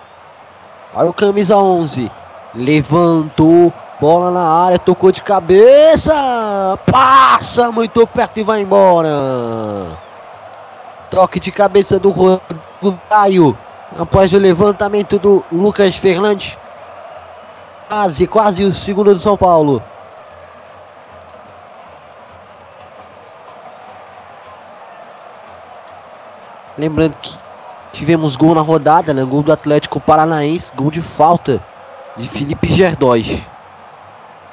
Olha 0.95 1.09
o 1.09 1.15
camisa 1.15 1.57
11. 1.57 2.11
Levantou. 2.55 3.73
Bola 4.03 4.33
na 4.33 4.43
área. 4.43 4.81
Tocou 4.81 5.13
de 5.13 5.23
cabeça. 5.23 6.13
Passa 6.91 7.71
muito 7.71 8.05
perto 8.05 8.41
e 8.41 8.43
vai 8.43 8.61
embora. 8.61 9.97
Toque 11.09 11.39
de 11.39 11.53
cabeça 11.53 12.01
do 12.01 12.11
Rodrigo. 12.11 13.57
Após 13.97 14.33
o 14.33 14.39
levantamento 14.39 15.21
do 15.21 15.45
Lucas 15.53 15.97
Fernandes. 15.97 16.59
Quase, 17.89 18.27
quase 18.27 18.65
o 18.65 18.75
segundo 18.75 19.15
do 19.15 19.21
São 19.21 19.37
Paulo. 19.37 19.81
Lembrando 26.77 27.15
que 27.23 27.39
tivemos 27.93 28.35
gol 28.35 28.53
na 28.57 28.63
rodada, 28.63 29.15
né? 29.15 29.23
Gol 29.23 29.45
do 29.45 29.53
Atlético 29.53 30.01
Paranaense, 30.01 30.73
gol 30.75 30.91
de 30.91 31.01
falta 31.01 31.63
de 32.17 32.29
Felipe 32.29 32.67
Gerdóis. 32.67 33.52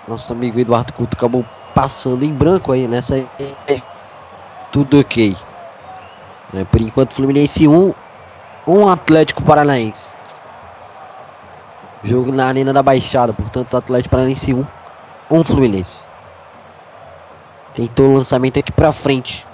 Nosso 0.09 0.33
amigo 0.33 0.59
Eduardo 0.59 0.91
Couto 0.91 1.15
acabou 1.15 1.45
passando 1.75 2.25
em 2.25 2.33
branco 2.33 2.71
aí 2.71 2.87
nessa. 2.87 3.29
Tudo 4.71 4.99
ok. 4.99 5.37
Né? 6.51 6.65
Por 6.65 6.81
enquanto, 6.81 7.13
Fluminense 7.13 7.67
1, 7.67 7.93
um 8.67 8.87
Atlético 8.89 9.43
Paranaense. 9.43 10.15
Jogo 12.03 12.31
na 12.31 12.47
Arena 12.47 12.73
da 12.73 12.81
Baixada, 12.81 13.33
portanto, 13.33 13.77
Atlético 13.77 14.09
Paranaense 14.09 14.51
1, 14.51 14.65
um 15.29 15.43
Fluminense. 15.43 16.03
Tentou 17.75 18.07
o 18.09 18.17
lançamento 18.17 18.57
aqui 18.57 18.71
pra 18.71 18.91
frente. 18.91 19.45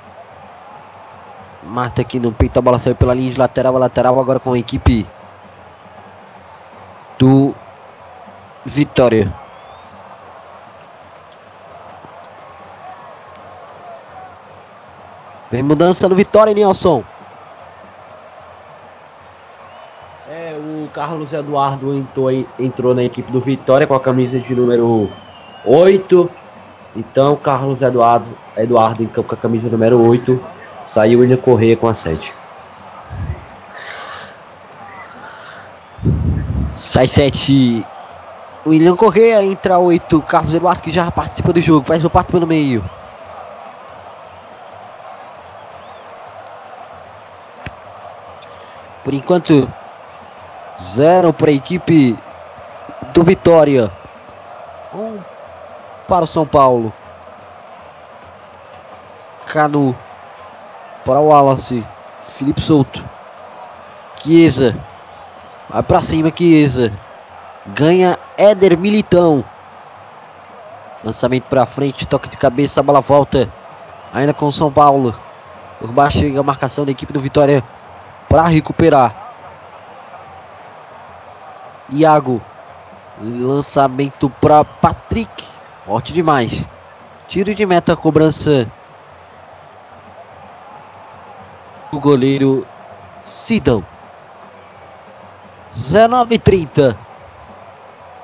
Mata 1.64 2.02
aqui 2.02 2.18
no 2.18 2.32
peito, 2.32 2.58
a 2.58 2.62
bola 2.62 2.80
saiu 2.80 2.96
pela 2.96 3.14
linha 3.14 3.32
de 3.32 3.38
lateral 3.38 3.76
a 3.76 3.80
lateral 3.80 4.18
agora 4.22 4.40
com 4.40 4.54
a 4.54 4.58
equipe 4.58 5.06
do 7.20 7.54
Vitória. 8.66 9.45
Vem 15.56 15.64
mudança 15.64 16.10
no 16.10 16.18
Vitória, 16.18 16.54
Nelson. 16.54 17.02
É, 20.30 20.54
o 20.54 20.90
Carlos 20.90 21.32
Eduardo 21.32 21.96
entrou, 21.96 22.30
entrou 22.60 22.94
na 22.94 23.06
equipe 23.06 23.32
do 23.32 23.40
Vitória 23.40 23.88
com 23.88 23.94
a 23.94 24.00
camisa 24.02 24.38
de 24.38 24.54
número 24.54 25.10
8. 25.64 26.30
Então, 26.94 27.38
Carlos 27.38 27.82
Eduardo, 27.82 28.38
Eduardo 28.58 29.02
em 29.02 29.08
campo 29.08 29.30
com 29.30 29.36
a 29.36 29.38
camisa 29.38 29.70
número 29.70 29.98
8. 30.06 30.44
Saiu 30.90 31.22
William 31.22 31.38
Correia 31.38 31.78
com 31.78 31.88
a 31.88 31.94
7. 31.94 32.34
Sai 36.74 37.08
7. 37.08 37.86
William 38.68 38.98
Correia 38.98 39.42
entra 39.42 39.80
8. 39.80 40.22
Carlos 40.24 40.54
Eduardo 40.54 40.82
que 40.82 40.92
já 40.92 41.10
participa 41.10 41.54
do 41.54 41.62
jogo. 41.62 41.88
Faz 41.88 42.04
o 42.04 42.10
pato 42.10 42.34
pelo 42.34 42.46
meio. 42.46 42.84
Por 49.06 49.14
enquanto, 49.14 49.72
zero 50.82 51.32
para 51.32 51.52
a 51.52 51.54
equipe 51.54 52.18
do 53.14 53.24
Vitória. 53.24 53.92
Um 54.92 55.20
para 56.08 56.24
o 56.24 56.28
São 56.28 56.44
Paulo. 56.44 56.92
Canu 59.46 59.96
para 61.06 61.20
o 61.20 61.28
Wallace. 61.28 61.86
Felipe 62.20 62.60
Souto. 62.60 63.06
Chiesa. 64.18 64.76
Vai 65.70 65.84
para 65.84 66.02
cima, 66.02 66.34
Chiesa. 66.36 66.92
Ganha 67.68 68.18
Éder 68.40 68.76
Militão. 68.76 69.46
Lançamento 71.04 71.44
para 71.44 71.68
frente, 71.68 72.08
toque 72.08 72.28
de 72.28 72.38
cabeça, 72.38 72.80
a 72.80 72.84
bola 72.84 73.02
volta. 73.02 73.48
Ainda 74.12 74.34
com 74.34 74.48
o 74.48 74.52
São 74.52 74.72
Paulo. 74.72 75.14
Por 75.80 75.92
baixo 75.92 76.18
chega 76.18 76.40
a 76.40 76.44
marcação 76.44 76.86
da 76.86 76.92
equipe 76.92 77.14
do 77.14 77.20
Vitória 77.20 77.64
para 78.36 78.50
recuperar. 78.50 79.16
Iago. 81.90 82.42
Lançamento 83.22 84.30
para 84.30 84.66
Patrick. 84.66 85.46
Forte 85.86 86.12
demais. 86.12 86.66
Tiro 87.30 87.56
de 87.56 87.66
meta, 87.66 87.96
cobrança 87.96 88.70
do 91.94 91.98
goleiro 91.98 92.68
Sidão. 93.24 93.86
19:30. 95.74 96.98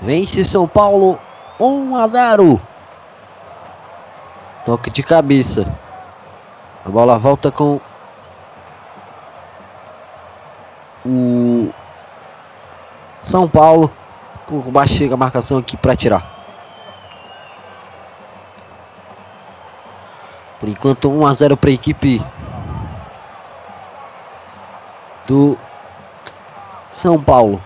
Vence 0.02 0.44
São 0.44 0.68
Paulo 0.68 1.18
1 1.58 1.96
a 1.96 2.08
0. 2.10 2.62
Toque 4.66 4.90
de 4.90 5.04
cabeça. 5.04 5.74
A 6.84 6.90
bola 6.90 7.18
volta 7.18 7.50
com 7.50 7.80
o 11.06 11.72
São 13.22 13.48
Paulo. 13.48 13.91
Por 14.48 14.69
baixo 14.69 14.95
chega 14.95 15.14
a 15.14 15.18
marcação 15.18 15.57
aqui 15.57 15.78
para 15.78 15.95
tirar. 15.95 16.40
Por 20.60 20.69
enquanto 20.69 21.10
1 21.10 21.26
a 21.26 21.34
0 21.34 21.57
para 21.57 21.69
a 21.69 21.73
equipe 21.73 22.22
do 25.26 25.57
São 26.90 27.22
Paulo. 27.22 27.61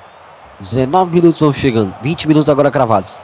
19 0.60 1.12
minutos 1.12 1.42
vão 1.42 1.52
chegando. 1.52 1.94
20 2.02 2.28
minutos 2.28 2.50
agora 2.50 2.72
cravados. 2.72 3.20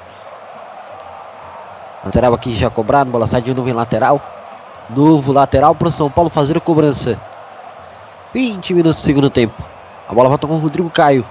Lateral 2.04 2.34
aqui 2.34 2.56
já 2.56 2.70
cobrado. 2.70 3.12
Bola 3.12 3.28
sai 3.28 3.42
de 3.42 3.54
novo 3.54 3.70
em 3.70 3.74
lateral. 3.74 4.20
Novo 4.90 5.32
lateral 5.32 5.76
para 5.76 5.88
o 5.88 5.92
São 5.92 6.10
Paulo 6.10 6.30
fazer 6.30 6.58
a 6.58 6.60
cobrança. 6.60 7.22
20 8.34 8.74
minutos 8.74 9.02
do 9.02 9.06
segundo 9.06 9.30
tempo. 9.30 9.64
A 10.12 10.14
bola 10.14 10.28
volta 10.28 10.46
com 10.46 10.56
o 10.56 10.60
Rodrigo 10.60 10.90
Caio. 10.90 11.26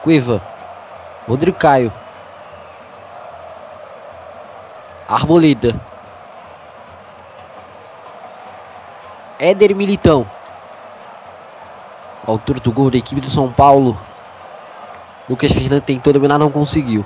Cueva. 0.00 0.40
Rodrigo 1.26 1.58
Caio. 1.58 1.92
Arboleda. 5.08 5.74
Éder 9.40 9.74
Militão. 9.74 10.24
Altura 12.24 12.60
do 12.60 12.70
gol 12.70 12.92
da 12.92 12.96
equipe 12.96 13.20
do 13.20 13.28
São 13.28 13.50
Paulo. 13.50 13.98
Lucas 15.28 15.50
Fernandes 15.50 15.86
tentou 15.86 16.12
dominar, 16.12 16.38
não 16.38 16.48
conseguiu. 16.48 17.04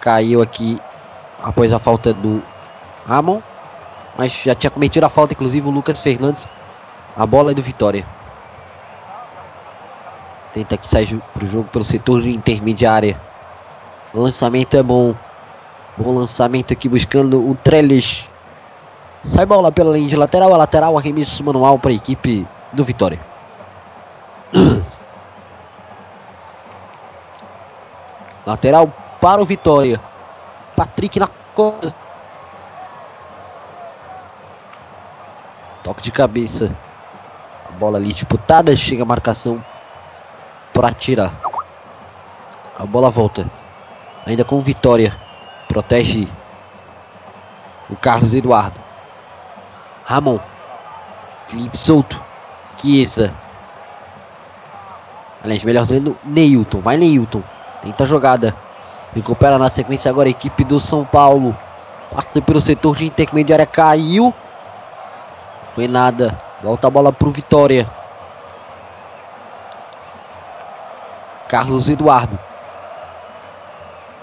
Caiu 0.00 0.40
aqui 0.40 0.80
após 1.42 1.72
a 1.72 1.80
falta 1.80 2.14
do 2.14 2.40
Ramon. 3.04 3.42
Mas 4.16 4.30
já 4.30 4.54
tinha 4.54 4.70
cometido 4.70 5.04
a 5.04 5.08
falta, 5.08 5.34
inclusive, 5.34 5.66
o 5.66 5.72
Lucas 5.72 6.00
Fernandes. 6.00 6.46
A 7.16 7.26
bola 7.26 7.50
é 7.50 7.54
do 7.54 7.62
Vitória. 7.62 8.06
Tenta 10.52 10.74
aqui 10.76 10.88
sair 10.88 11.20
para 11.34 11.44
o 11.44 11.48
jogo 11.48 11.68
pelo 11.68 11.84
setor 11.84 12.22
de 12.22 12.30
intermediária. 12.30 13.20
Lançamento 14.14 14.76
é 14.76 14.82
bom. 14.82 15.14
Bom 15.96 16.14
lançamento 16.14 16.72
aqui 16.72 16.88
buscando 16.88 17.46
o 17.46 17.54
Trellis. 17.54 18.28
Sai 19.34 19.44
bola 19.44 19.70
pela 19.70 19.92
linha 19.96 20.08
de 20.08 20.16
lateral. 20.16 20.54
A 20.54 20.56
lateral, 20.56 20.96
arremesso 20.96 21.44
manual 21.44 21.78
para 21.78 21.90
a 21.90 21.94
equipe 21.94 22.48
do 22.72 22.82
Vitória. 22.82 23.20
lateral 28.46 28.90
para 29.20 29.42
o 29.42 29.44
Vitória. 29.44 30.00
Patrick 30.74 31.20
na 31.20 31.28
costa. 31.54 31.94
Toque 35.82 36.02
de 36.02 36.10
cabeça. 36.10 36.74
A 37.68 37.72
bola 37.72 37.98
ali 37.98 38.14
disputada. 38.14 38.74
Chega 38.74 39.02
a 39.02 39.06
marcação 39.06 39.62
para 40.78 40.92
tirar. 40.92 41.34
A 42.78 42.86
bola 42.86 43.10
volta. 43.10 43.50
Ainda 44.24 44.44
com 44.44 44.62
Vitória. 44.62 45.12
Protege 45.66 46.28
o 47.90 47.96
Carlos 47.96 48.32
Eduardo. 48.32 48.80
Ramon. 50.04 50.38
Felipe 51.48 51.76
Souto. 51.76 52.22
Chiesa. 52.76 53.34
Aliás, 55.42 55.64
melhor 55.64 55.82
dizendo, 55.82 56.16
Neilton. 56.22 56.80
Vai, 56.80 56.96
Neilton. 56.96 57.42
Tenta 57.82 58.04
a 58.04 58.06
jogada. 58.06 58.54
Recupera 59.12 59.58
na 59.58 59.68
sequência 59.70 60.08
agora 60.08 60.28
a 60.28 60.30
equipe 60.30 60.62
do 60.62 60.78
São 60.78 61.04
Paulo. 61.04 61.58
Passa 62.14 62.40
pelo 62.40 62.60
setor 62.60 62.94
de 62.94 63.06
intermediária. 63.06 63.66
Caiu. 63.66 64.32
Foi 65.70 65.88
nada. 65.88 66.40
Volta 66.62 66.86
a 66.86 66.90
bola 66.90 67.12
pro 67.12 67.32
Vitória. 67.32 67.90
Carlos 71.48 71.88
Eduardo. 71.88 72.38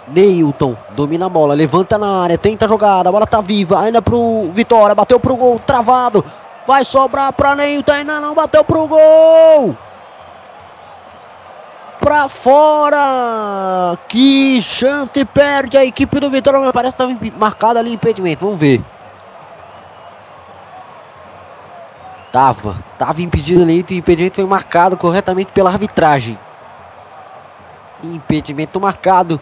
Neilton 0.07 0.77
domina 0.91 1.25
a 1.25 1.29
bola, 1.29 1.55
levanta 1.55 1.97
na 1.97 2.21
área, 2.21 2.37
tenta 2.37 2.65
a 2.65 2.69
jogada, 2.69 3.09
a 3.09 3.11
bola 3.11 3.25
tá 3.25 3.41
viva, 3.41 3.81
ainda 3.81 4.01
pro 4.01 4.51
Vitória, 4.51 4.93
bateu 4.93 5.19
pro 5.19 5.35
gol, 5.35 5.59
travado, 5.59 6.23
vai 6.67 6.85
sobrar 6.85 7.33
pra 7.33 7.55
Neilton, 7.55 7.91
ainda 7.91 8.21
não 8.21 8.35
bateu 8.35 8.63
pro 8.63 8.87
gol! 8.87 9.75
Pra 11.99 12.29
fora! 12.29 13.97
Que 14.07 14.61
chance 14.61 15.25
perde 15.25 15.75
a 15.75 15.83
equipe 15.83 16.19
do 16.19 16.29
Vitória, 16.29 16.59
mas 16.59 16.71
parece 16.71 16.95
que 16.95 17.03
estava 17.03 17.39
marcado 17.39 17.79
ali 17.79 17.93
impedimento, 17.93 18.45
vamos 18.45 18.59
ver. 18.59 18.83
Tava, 22.31 22.77
tava 22.99 23.21
impedido 23.23 23.63
ali, 23.63 23.83
o 23.89 23.93
impedimento 23.93 24.35
foi 24.35 24.45
marcado 24.45 24.95
corretamente 24.97 25.51
pela 25.51 25.71
arbitragem. 25.71 26.37
Impedimento 28.13 28.79
marcado 28.79 29.41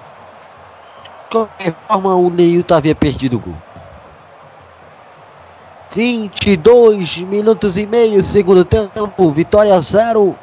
qualquer 1.33 1.73
forma, 1.87 2.15
o 2.15 2.29
Neilton 2.29 2.75
havia 2.75 2.93
perdido 2.93 3.37
o 3.37 3.39
gol. 3.39 3.55
22 5.89 7.19
minutos 7.19 7.77
e 7.77 7.85
meio, 7.85 8.21
segundo 8.21 8.63
tempo. 8.63 9.31
Vitória 9.31 9.79
0 9.79 10.37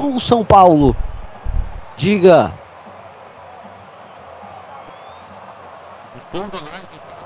com 0.00 0.18
São 0.18 0.44
Paulo. 0.44 0.96
Diga. 1.96 2.52
O 6.16 6.38
gol 6.38 6.48
do 6.48 6.58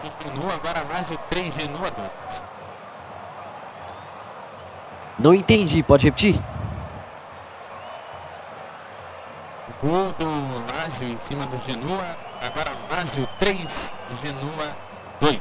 continua 0.02 0.54
agora 0.54 0.84
mais 0.84 1.08
de 1.08 1.18
3 1.30 1.54
Genua 1.54 1.90
2. 1.90 2.42
Não 5.18 5.34
entendi, 5.34 5.82
pode 5.82 6.04
repetir? 6.04 6.38
Gol 9.86 10.12
do 10.18 10.74
Lázio 10.74 11.06
em 11.06 11.18
cima 11.20 11.46
do 11.46 11.56
Genua. 11.58 12.04
Agora 12.42 12.72
Lázio 12.90 13.28
3, 13.38 13.92
Genua 14.20 14.76
2. 15.20 15.40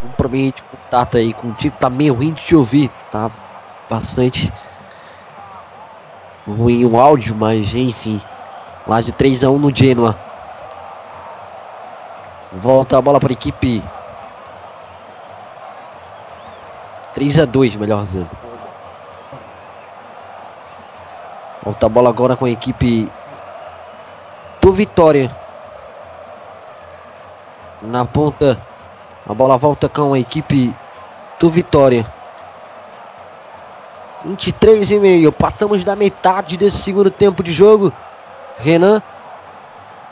Compromete 0.00 0.62
contato 0.62 1.18
aí 1.18 1.34
com 1.34 1.48
o 1.48 1.52
tipo, 1.52 1.76
tá 1.76 1.90
meio 1.90 2.14
ruim 2.14 2.32
de 2.32 2.42
te 2.42 2.56
ouvir, 2.56 2.90
tá 3.10 3.30
bastante 3.90 4.50
ruim 6.48 6.86
o 6.86 6.98
áudio, 6.98 7.36
mas 7.36 7.74
enfim. 7.74 8.18
Lázio 8.86 9.12
3 9.12 9.44
a 9.44 9.50
1 9.50 9.58
no 9.58 9.76
Genoa. 9.76 10.18
Volta 12.50 12.96
a 12.96 13.02
bola 13.02 13.20
para 13.20 13.32
a 13.32 13.34
equipe 13.34 13.84
3 17.12 17.40
a 17.40 17.44
2, 17.44 17.76
melhor 17.76 18.02
dizendo. 18.04 18.41
Volta 21.64 21.86
a 21.86 21.88
bola 21.88 22.08
agora 22.08 22.34
com 22.34 22.44
a 22.44 22.50
equipe 22.50 23.08
do 24.60 24.72
Vitória. 24.72 25.30
Na 27.80 28.04
ponta, 28.04 28.60
a 29.28 29.32
bola 29.32 29.56
volta 29.56 29.88
com 29.88 30.12
a 30.12 30.18
equipe 30.18 30.74
do 31.38 31.48
Vitória. 31.48 32.04
23 34.24 34.90
e 34.90 34.98
meio, 34.98 35.32
passamos 35.32 35.84
da 35.84 35.94
metade 35.94 36.56
desse 36.56 36.78
segundo 36.78 37.10
tempo 37.10 37.44
de 37.44 37.52
jogo. 37.52 37.92
Renan, 38.58 39.00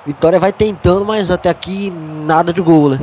Vitória 0.06 0.38
vai 0.38 0.52
tentando, 0.52 1.04
mas 1.04 1.32
até 1.32 1.48
aqui 1.48 1.90
nada 1.90 2.52
de 2.52 2.60
gol, 2.60 2.90
né? 2.90 3.00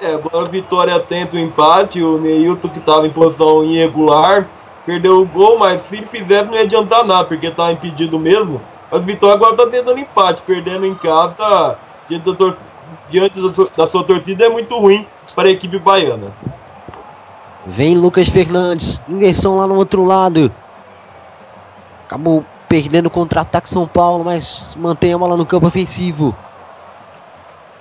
É, 0.00 0.14
a 0.14 0.44
Vitória 0.44 0.98
tenta 0.98 1.36
o 1.36 1.38
empate, 1.40 2.02
o 2.02 2.18
Neilton 2.18 2.68
que 2.68 2.78
estava 2.80 3.06
em 3.06 3.10
posição 3.10 3.64
irregular 3.64 4.48
perdeu 4.88 5.20
o 5.20 5.26
gol, 5.26 5.58
mas 5.58 5.82
se 5.90 5.98
fizer 6.06 6.46
não 6.46 6.54
ia 6.54 6.62
adiantar 6.62 7.04
nada, 7.04 7.26
porque 7.26 7.50
tá 7.50 7.70
impedido 7.70 8.18
mesmo. 8.18 8.58
Mas 8.90 9.02
o 9.02 9.04
Vitória 9.04 9.34
agora 9.34 9.54
tá 9.54 9.66
tentando 9.66 9.98
empate, 9.98 10.40
perdendo 10.46 10.86
em 10.86 10.94
casa 10.94 11.76
diante, 12.08 12.24
da, 12.24 12.34
tor 12.34 12.56
diante 13.10 13.38
da 13.76 13.86
sua 13.86 14.02
torcida 14.02 14.46
é 14.46 14.48
muito 14.48 14.78
ruim 14.78 15.06
para 15.34 15.48
a 15.48 15.50
equipe 15.50 15.78
baiana. 15.78 16.32
Vem 17.66 17.98
Lucas 17.98 18.30
Fernandes, 18.30 19.02
inversão 19.06 19.58
lá 19.58 19.66
no 19.66 19.74
outro 19.74 20.04
lado. 20.04 20.50
Acabou 22.06 22.42
perdendo 22.66 23.10
contra-ataque 23.10 23.68
São 23.68 23.86
Paulo, 23.86 24.24
mas 24.24 24.74
mantém 24.74 25.12
a 25.12 25.18
bola 25.18 25.36
no 25.36 25.44
campo 25.44 25.66
ofensivo. 25.66 26.34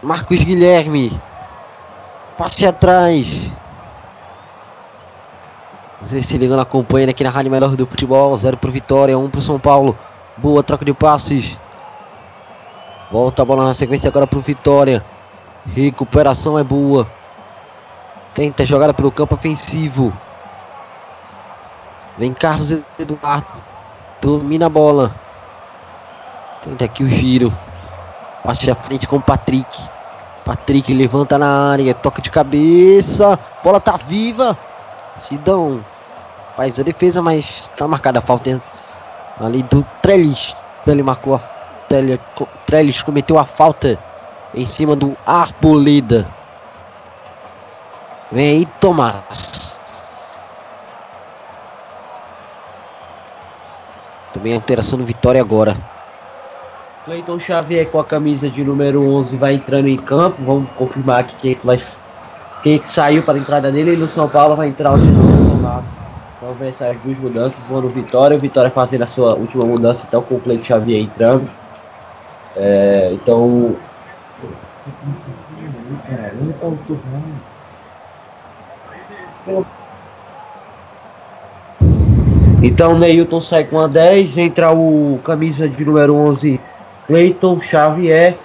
Marcos 0.04 0.44
Guilherme. 0.44 1.18
Passe 2.38 2.68
atrás. 2.68 3.50
Você 6.08 6.24
se 6.24 6.38
ligando, 6.38 6.62
acompanhando 6.62 7.10
aqui 7.10 7.22
na 7.22 7.30
Rádio 7.30 7.52
Melhor 7.52 7.76
do 7.76 7.86
Futebol. 7.86 8.38
0 8.38 8.56
pro 8.56 8.72
Vitória, 8.72 9.20
1 9.20 9.22
um 9.22 9.30
pro 9.30 9.42
São 9.42 9.60
Paulo. 9.60 10.00
Boa 10.38 10.64
troca 10.64 10.86
de 10.86 10.94
passes. 10.94 11.60
Volta 13.12 13.42
a 13.42 13.46
bola 13.46 13.66
na 13.66 13.74
sequência 13.74 14.08
agora 14.08 14.26
pro 14.26 14.40
Vitória. 14.40 15.04
Recuperação 15.76 16.58
é 16.58 16.64
boa. 16.64 17.06
Tenta 18.34 18.66
jogada 18.66 18.94
pelo 18.94 19.12
campo 19.12 19.36
ofensivo. 19.36 20.14
Vem 22.18 22.34
Carlos 22.34 22.72
Eduardo. 22.98 23.62
Domina 24.22 24.68
a 24.68 24.70
bola. 24.70 25.14
Tenta 26.64 26.86
aqui 26.86 27.04
o 27.04 27.10
giro. 27.10 27.54
Passe 28.46 28.72
à 28.72 28.76
frente 28.76 29.10
com 29.10 29.18
o 29.18 29.22
Patrick. 29.22 29.78
Patrick 30.46 30.94
levanta 30.94 31.38
na 31.38 31.72
área. 31.72 31.94
Toca 31.94 32.22
de 32.22 32.32
cabeça. 32.32 33.38
Bola 33.62 33.82
tá 33.82 33.98
viva. 33.98 34.58
Sidão 35.22 35.84
faz 36.58 36.80
a 36.80 36.84
defesa, 36.84 37.22
mas 37.22 37.70
tá 37.78 37.88
marcada 37.88 38.18
a 38.18 38.22
falta 38.22 38.60
ali 39.40 39.62
do 39.62 39.86
Trellis. 40.02 40.56
Ele 40.88 41.04
marcou 41.04 41.36
a 41.36 41.42
Trellis 42.66 43.02
cometeu 43.04 43.38
a 43.38 43.46
falta 43.46 43.98
em 44.54 44.66
cima 44.66 44.96
do 44.96 45.16
Arboleda. 45.26 46.28
Vem 48.32 48.58
aí, 48.58 48.66
Tomás. 48.80 49.80
Também 54.34 54.56
alteração 54.56 54.98
no 54.98 55.06
Vitória 55.06 55.40
agora. 55.40 55.78
Cleiton 57.06 57.40
Xavier 57.40 57.90
com 57.90 58.00
a 58.00 58.04
camisa 58.04 58.50
de 58.50 58.64
número 58.64 59.02
11 59.02 59.38
vai 59.38 59.54
entrando 59.54 59.88
em 59.88 59.98
campo. 59.98 60.42
Vamos 60.44 60.70
confirmar 60.72 61.22
aqui 61.22 61.36
quem 61.38 61.54
é 61.54 61.58
vai 61.64 61.78
quem 62.64 62.76
é 62.76 62.86
saiu 62.86 63.24
para 63.24 63.36
a 63.36 63.42
entrada 63.42 63.72
dele. 63.72 63.94
E 63.94 63.98
no 63.98 64.10
São 64.10 64.28
Paulo 64.28 64.56
vai 64.56 64.70
entrar 64.70 64.94
o 64.94 64.98
Tomás. 64.98 65.86
Então 66.38 66.54
vai 66.54 66.70
essas 66.70 66.96
duas 67.02 67.18
mudanças. 67.18 67.66
Vão 67.68 67.82
no 67.82 67.90
Vitória. 67.90 68.38
O 68.38 68.40
Vitória 68.40 68.70
fazendo 68.70 69.04
a 69.04 69.08
sua 69.08 69.34
última 69.36 69.66
mudança 69.66 70.06
então 70.08 70.22
com 70.22 70.36
o 70.36 70.40
Cleiton 70.40 70.64
Xavier 70.64 71.02
entrando. 71.02 71.50
É, 72.56 73.12
então. 73.14 73.76
Então 82.62 82.94
o 82.94 83.00
Neilton 83.00 83.42
sai 83.42 83.64
com 83.64 83.80
a 83.80 83.88
10, 83.88 84.38
entra 84.38 84.72
o 84.72 85.20
camisa 85.24 85.70
de 85.70 85.86
número 85.86 86.16
11, 86.16 86.60
Cleiton 87.08 87.62
Xavier. 87.62 88.38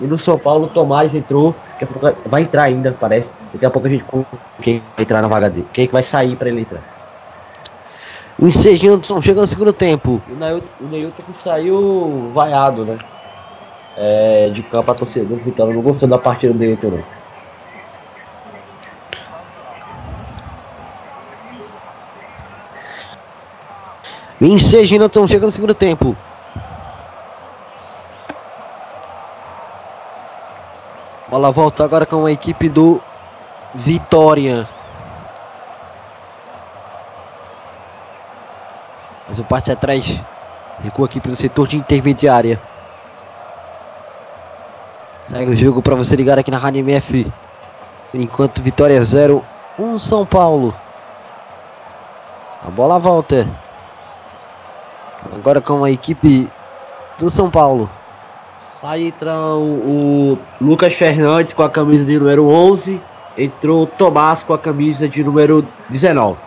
E 0.00 0.06
no 0.06 0.18
São 0.18 0.38
Paulo, 0.38 0.66
Tomás 0.68 1.14
entrou. 1.14 1.54
pouco 1.78 2.16
Vai 2.26 2.42
entrar 2.42 2.64
ainda, 2.64 2.96
parece. 2.98 3.32
Daqui 3.52 3.64
a 3.64 3.70
pouco 3.70 3.86
a 3.86 3.90
gente 3.90 4.04
conta 4.04 4.28
quem 4.60 4.82
vai 4.96 5.04
entrar 5.04 5.22
na 5.22 5.28
vaga 5.28 5.48
dele. 5.48 5.66
Quem 5.72 5.84
é 5.84 5.86
que 5.86 5.92
vai 5.92 6.02
sair 6.02 6.36
para 6.36 6.48
ele 6.48 6.62
entrar. 6.62 6.82
Encerrando, 8.40 9.06
chegando 9.22 9.42
no 9.42 9.46
segundo 9.46 9.72
tempo. 9.72 10.20
O 10.28 10.34
Neilton, 10.86 11.22
o 11.22 11.24
que 11.24 11.32
saiu 11.32 12.30
vaiado, 12.34 12.84
né? 12.84 12.98
É, 13.96 14.50
de 14.50 14.62
campo 14.64 14.90
a 14.90 14.94
torcedor 14.94 15.38
do 15.38 15.44
Vitória. 15.44 15.72
Não 15.72 15.82
gostou 15.82 16.08
da 16.08 16.18
partida 16.18 16.52
do 16.52 16.58
Neilton, 16.58 16.88
não. 16.88 17.04
Estão 25.06 25.28
chegando 25.28 25.46
no 25.46 25.52
segundo 25.52 25.74
tempo. 25.74 26.16
Bola 31.34 31.50
volta 31.50 31.82
agora 31.82 32.06
com 32.06 32.24
a 32.24 32.30
equipe 32.30 32.68
do 32.68 33.02
Vitória. 33.74 34.68
Mas 39.28 39.40
o 39.40 39.44
passe 39.44 39.72
atrás 39.72 40.22
recua 40.80 41.06
aqui 41.06 41.18
para 41.18 41.32
o 41.32 41.34
setor 41.34 41.66
de 41.66 41.76
intermediária. 41.76 42.62
Segue 45.26 45.50
o 45.50 45.56
jogo 45.56 45.82
para 45.82 45.96
você 45.96 46.14
ligar 46.14 46.38
aqui 46.38 46.52
na 46.52 46.56
Rádio 46.56 46.78
MF. 46.78 47.24
Por 48.12 48.20
enquanto, 48.20 48.62
Vitória 48.62 49.02
0, 49.02 49.44
1 49.76 49.98
São 49.98 50.24
Paulo. 50.24 50.72
A 52.64 52.70
bola 52.70 53.00
volta. 53.00 53.44
Agora 55.34 55.60
com 55.60 55.82
a 55.82 55.90
equipe 55.90 56.48
do 57.18 57.28
São 57.28 57.50
Paulo. 57.50 57.90
Aí 58.84 59.08
entrou 59.08 59.62
o 59.62 60.38
Lucas 60.60 60.92
Fernandes 60.92 61.54
com 61.54 61.62
a 61.62 61.70
camisa 61.70 62.04
de 62.04 62.18
número 62.18 62.46
11. 62.46 63.00
Entrou 63.38 63.84
o 63.84 63.86
Tomás 63.86 64.44
com 64.44 64.52
a 64.52 64.58
camisa 64.58 65.08
de 65.08 65.24
número 65.24 65.66
19. 65.88 66.38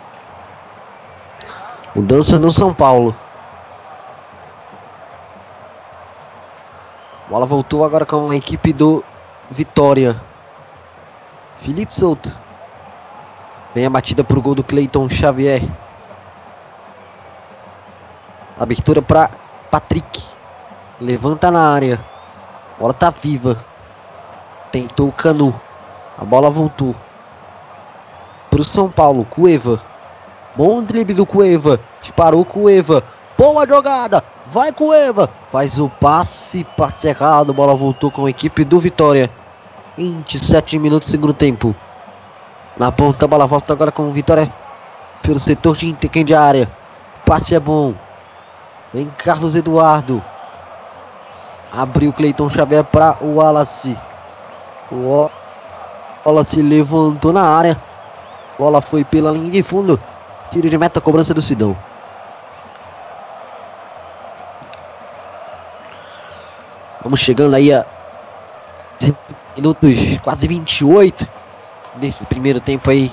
Mudança 1.96 2.38
no 2.38 2.52
São 2.52 2.72
Paulo. 2.72 3.12
Bola 7.28 7.44
voltou 7.44 7.84
agora 7.84 8.06
com 8.06 8.30
a 8.30 8.36
equipe 8.36 8.72
do 8.72 9.02
Vitória. 9.50 10.14
Felipe 11.56 11.92
Souto. 11.92 12.32
Vem 13.74 13.84
a 13.84 13.90
batida 13.90 14.22
para 14.22 14.38
o 14.38 14.42
gol 14.42 14.54
do 14.54 14.62
Cleiton 14.62 15.08
Xavier. 15.08 15.62
Abertura 18.56 19.02
para 19.02 19.28
Patrick. 19.72 20.22
Levanta 21.00 21.50
na 21.50 21.74
área. 21.74 22.17
A 22.78 22.80
bola 22.80 22.94
tá 22.94 23.10
viva. 23.10 23.56
Tentou 24.70 25.08
o 25.08 25.12
Canu. 25.12 25.52
A 26.16 26.24
bola 26.24 26.48
voltou. 26.48 26.94
Pro 28.48 28.62
São 28.62 28.88
Paulo. 28.88 29.24
Cueva. 29.24 29.82
Bom 30.54 30.84
drible 30.84 31.12
do 31.12 31.26
Cueva. 31.26 31.80
Disparou 32.00 32.44
Cueva. 32.44 33.02
Boa 33.36 33.66
jogada. 33.68 34.22
Vai 34.46 34.70
Cueva. 34.70 35.28
Faz 35.50 35.80
o 35.80 35.88
passe. 35.88 36.62
Passe 36.76 37.08
errado. 37.08 37.52
Bola 37.52 37.74
voltou 37.74 38.12
com 38.12 38.26
a 38.26 38.30
equipe 38.30 38.62
do 38.62 38.78
Vitória. 38.78 39.28
27 39.96 40.78
minutos 40.78 41.10
segundo 41.10 41.34
tempo. 41.34 41.74
Na 42.76 42.92
ponta 42.92 43.24
a 43.24 43.28
bola 43.28 43.44
volta 43.44 43.72
agora 43.72 43.90
com 43.90 44.08
o 44.08 44.12
Vitória. 44.12 44.52
Pelo 45.20 45.40
setor 45.40 45.76
de 45.76 45.88
intermediária. 45.88 46.70
Passe 47.26 47.56
é 47.56 47.60
bom. 47.60 47.92
Vem 48.94 49.10
Carlos 49.18 49.56
Eduardo. 49.56 50.22
Abriu 51.72 52.12
Cleiton 52.12 52.48
Xavier 52.48 52.84
para 52.84 53.16
o 53.20 53.36
Wallace. 53.36 53.96
O 54.90 55.30
Wallace 56.24 56.62
levantou 56.62 57.32
na 57.32 57.42
área. 57.42 57.80
Bola 58.58 58.80
foi 58.80 59.04
pela 59.04 59.30
linha 59.30 59.50
de 59.50 59.62
fundo. 59.62 60.00
Tiro 60.50 60.68
de 60.68 60.78
meta, 60.78 61.00
cobrança 61.00 61.32
do 61.32 61.40
Sidão. 61.40 61.76
Vamos 67.02 67.20
chegando 67.20 67.54
aí 67.54 67.72
a 67.72 67.86
minutos, 69.56 70.18
quase 70.22 70.48
28 70.48 71.28
desse 71.96 72.24
primeiro 72.26 72.60
tempo 72.60 72.90
aí, 72.90 73.12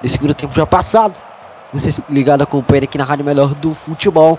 desse 0.00 0.14
segundo 0.14 0.34
tempo 0.34 0.54
já 0.54 0.66
passado. 0.66 1.14
Você 1.72 2.02
ligado 2.08 2.42
acompanha 2.42 2.84
aqui 2.84 2.96
na 2.96 3.04
Rádio 3.04 3.24
Melhor 3.24 3.54
do 3.54 3.74
Futebol. 3.74 4.38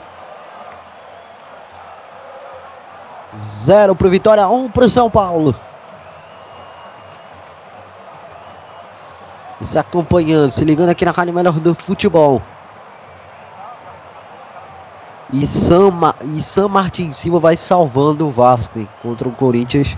0 3.36 3.96
para 3.96 4.08
o 4.08 4.10
Vitória, 4.10 4.48
1 4.48 4.64
um 4.64 4.70
para 4.70 4.86
o 4.86 4.90
São 4.90 5.10
Paulo. 5.10 5.54
Se 9.62 9.78
acompanhando, 9.78 10.52
se 10.52 10.64
ligando 10.64 10.90
aqui 10.90 11.04
na 11.04 11.12
Rádio 11.12 11.34
Melhor 11.34 11.54
do 11.60 11.74
Futebol. 11.74 12.42
E 15.34 15.46
Sam, 15.46 16.14
e 16.24 16.42
Sam 16.42 16.70
Martin 16.70 17.12
Silva 17.14 17.40
vai 17.40 17.58
salvando 17.58 18.28
o 18.28 18.32
Vasco 18.32 18.80
hein, 18.80 18.88
contra 19.02 19.28
o 19.28 19.32
Corinthians. 19.32 19.98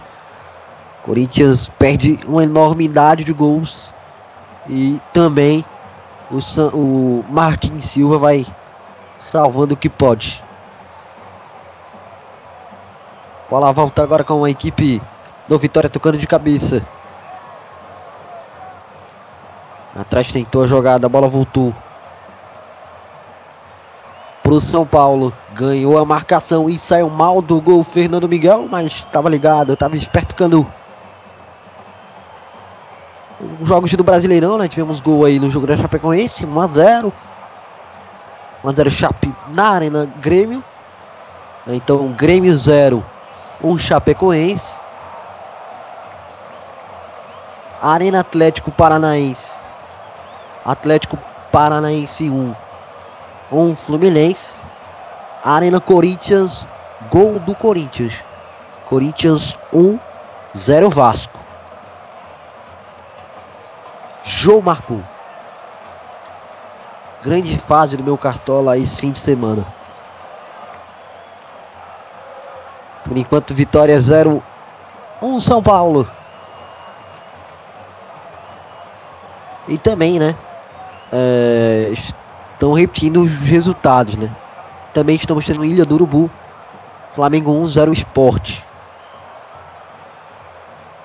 Corinthians 1.03 1.69
perde 1.77 2.19
uma 2.25 2.43
enormidade 2.43 3.23
de 3.23 3.33
gols. 3.33 3.93
E 4.67 4.99
também 5.13 5.63
o, 6.31 6.41
Sam, 6.41 6.71
o 6.73 7.23
Martin 7.29 7.79
Silva 7.79 8.17
vai 8.17 8.45
salvando 9.17 9.73
o 9.73 9.77
que 9.77 9.89
pode. 9.89 10.43
Bola 13.49 13.71
volta 13.71 14.03
agora 14.03 14.23
com 14.23 14.43
a 14.43 14.49
equipe 14.49 15.01
do 15.47 15.57
Vitória 15.57 15.89
tocando 15.89 16.19
de 16.19 16.27
cabeça. 16.27 16.85
Atrás 19.95 20.31
tentou 20.31 20.63
a 20.63 20.67
jogada, 20.67 21.07
a 21.07 21.09
bola 21.09 21.27
voltou. 21.27 21.73
Pro 24.43 24.59
São 24.61 24.85
Paulo. 24.85 25.33
Ganhou 25.53 25.97
a 25.97 26.05
marcação 26.05 26.69
e 26.69 26.77
saiu 26.77 27.09
mal 27.09 27.41
do 27.41 27.59
gol 27.59 27.83
Fernando 27.83 28.29
Miguel, 28.29 28.67
mas 28.69 28.93
estava 28.93 29.27
ligado, 29.27 29.73
estava 29.73 29.95
esperto 29.95 30.35
Canu. 30.35 30.71
Jogos 33.63 33.91
do 33.91 34.03
Brasileirão, 34.03 34.59
né? 34.59 34.67
Tivemos 34.67 34.99
gol 34.99 35.25
aí 35.25 35.39
no 35.39 35.49
jogo 35.49 35.65
da 35.65 35.75
Chapecoense, 35.75 36.45
1x0. 36.45 37.11
1x0 38.63 38.89
Chape 38.91 39.35
na 39.55 39.69
Arena 39.69 40.05
Grêmio. 40.21 40.63
Então, 41.67 42.11
Grêmio 42.13 42.55
0, 42.55 43.03
um 43.61 43.77
Chapecoense. 43.77 44.79
Arena 47.81 48.21
Atlético 48.21 48.71
Paranaense. 48.71 49.59
Atlético 50.65 51.17
Paranaense 51.51 52.29
1. 52.29 52.55
1 53.51 53.75
Fluminense. 53.75 54.61
Arena 55.43 55.79
Corinthians. 55.79 56.67
Gol 57.09 57.39
do 57.39 57.55
Corinthians. 57.55 58.13
Corinthians 58.85 59.57
1. 59.73 59.99
0 60.57 60.89
Vasco. 60.89 61.39
João 64.23 64.61
marcou. 64.61 65.03
Grande 67.21 67.57
fase 67.57 67.97
do 67.97 68.03
meu 68.03 68.17
cartola 68.17 68.77
esse 68.77 69.01
fim 69.01 69.11
de 69.11 69.19
semana. 69.19 69.78
Por 73.05 73.17
enquanto, 73.17 73.53
vitória 73.53 73.99
0 73.99 74.43
1 75.21 75.39
São 75.39 75.61
Paulo. 75.61 76.09
E 79.67 79.77
também, 79.77 80.19
né? 80.19 80.35
É, 81.11 81.91
estão 81.91 82.73
repetindo 82.73 83.21
os 83.21 83.31
resultados, 83.31 84.15
né? 84.15 84.33
Também 84.93 85.15
estamos 85.15 85.45
tendo 85.45 85.63
Ilha 85.63 85.85
do 85.85 85.95
Urubu. 85.95 86.29
Flamengo 87.13 87.51
1 87.51 87.67
0 87.67 87.93
Esporte. 87.93 88.65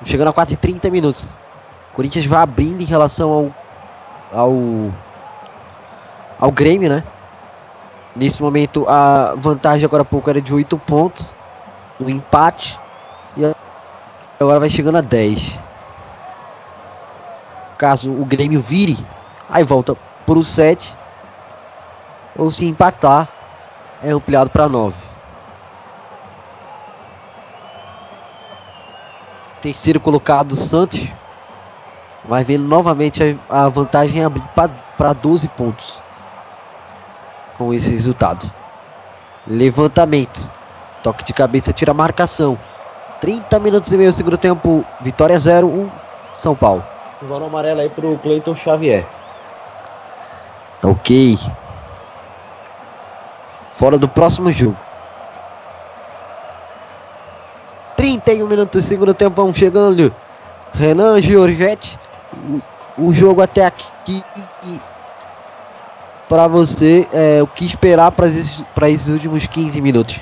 Chegando 0.04 0.28
a 0.28 0.32
quase 0.32 0.56
30 0.56 0.90
minutos. 0.90 1.36
Corinthians 1.94 2.26
vai 2.26 2.42
abrindo 2.42 2.82
em 2.82 2.86
relação 2.86 3.30
ao 3.30 3.54
ao 4.32 4.52
ao 6.38 6.50
Grêmio, 6.50 6.88
né? 6.88 7.04
Nesse 8.14 8.42
momento 8.42 8.86
a 8.88 9.34
vantagem 9.36 9.84
agora 9.84 10.02
há 10.02 10.04
pouco 10.04 10.28
era 10.28 10.40
de 10.40 10.52
8 10.52 10.76
pontos 10.78 11.33
no 11.98 12.08
empate 12.10 12.78
e 13.36 13.44
agora 14.40 14.60
vai 14.60 14.70
chegando 14.70 14.98
a 14.98 15.00
10. 15.00 15.58
Caso 17.78 18.12
o 18.12 18.24
Grêmio 18.24 18.60
vire, 18.60 18.96
aí 19.48 19.64
volta 19.64 19.96
para 20.26 20.38
o 20.38 20.44
7 20.44 20.96
ou 22.36 22.50
se 22.50 22.66
empatar 22.66 23.28
é 24.02 24.10
ampliado 24.10 24.50
para 24.50 24.68
9. 24.68 24.96
Terceiro 29.60 29.98
colocado 29.98 30.54
Santos 30.56 31.08
vai 32.24 32.44
vendo 32.44 32.64
novamente 32.64 33.38
a, 33.48 33.64
a 33.64 33.68
vantagem 33.68 34.24
abrir 34.24 34.44
para 34.96 35.12
12 35.12 35.48
pontos 35.48 36.02
com 37.56 37.72
esses 37.72 37.90
resultados. 37.90 38.52
Levantamento, 39.46 40.50
toque 41.04 41.22
de 41.22 41.34
cabeça, 41.34 41.72
tira 41.72 41.90
a 41.90 41.94
marcação. 41.94 42.58
30 43.20 43.60
minutos 43.60 43.92
e 43.92 43.98
meio 43.98 44.12
segundo 44.12 44.38
tempo, 44.38 44.84
vitória 45.02 45.38
0, 45.38 45.68
1, 45.68 45.90
São 46.32 46.56
Paulo. 46.56 46.82
Silvano 47.20 47.44
amarelo 47.44 47.80
aí 47.80 47.90
pro 47.90 48.18
Cleiton 48.18 48.56
Xavier. 48.56 49.06
Ok. 50.82 51.38
Fora 53.72 53.98
do 53.98 54.08
próximo 54.08 54.50
jogo. 54.50 54.76
31 57.96 58.46
minutos, 58.46 58.84
segundo 58.84 59.12
tempo, 59.12 59.42
vão 59.42 59.52
chegando. 59.52 60.14
Renan 60.72 61.20
Giorgetti. 61.20 61.98
O, 62.98 63.08
o 63.08 63.14
jogo 63.14 63.42
até 63.42 63.66
aqui. 63.66 64.22
Para 66.28 66.48
você, 66.48 67.06
é, 67.12 67.42
o 67.42 67.46
que 67.46 67.66
esperar 67.66 68.10
para 68.10 68.26
esses, 68.26 68.64
esses 68.82 69.08
últimos 69.08 69.46
15 69.46 69.80
minutos? 69.80 70.20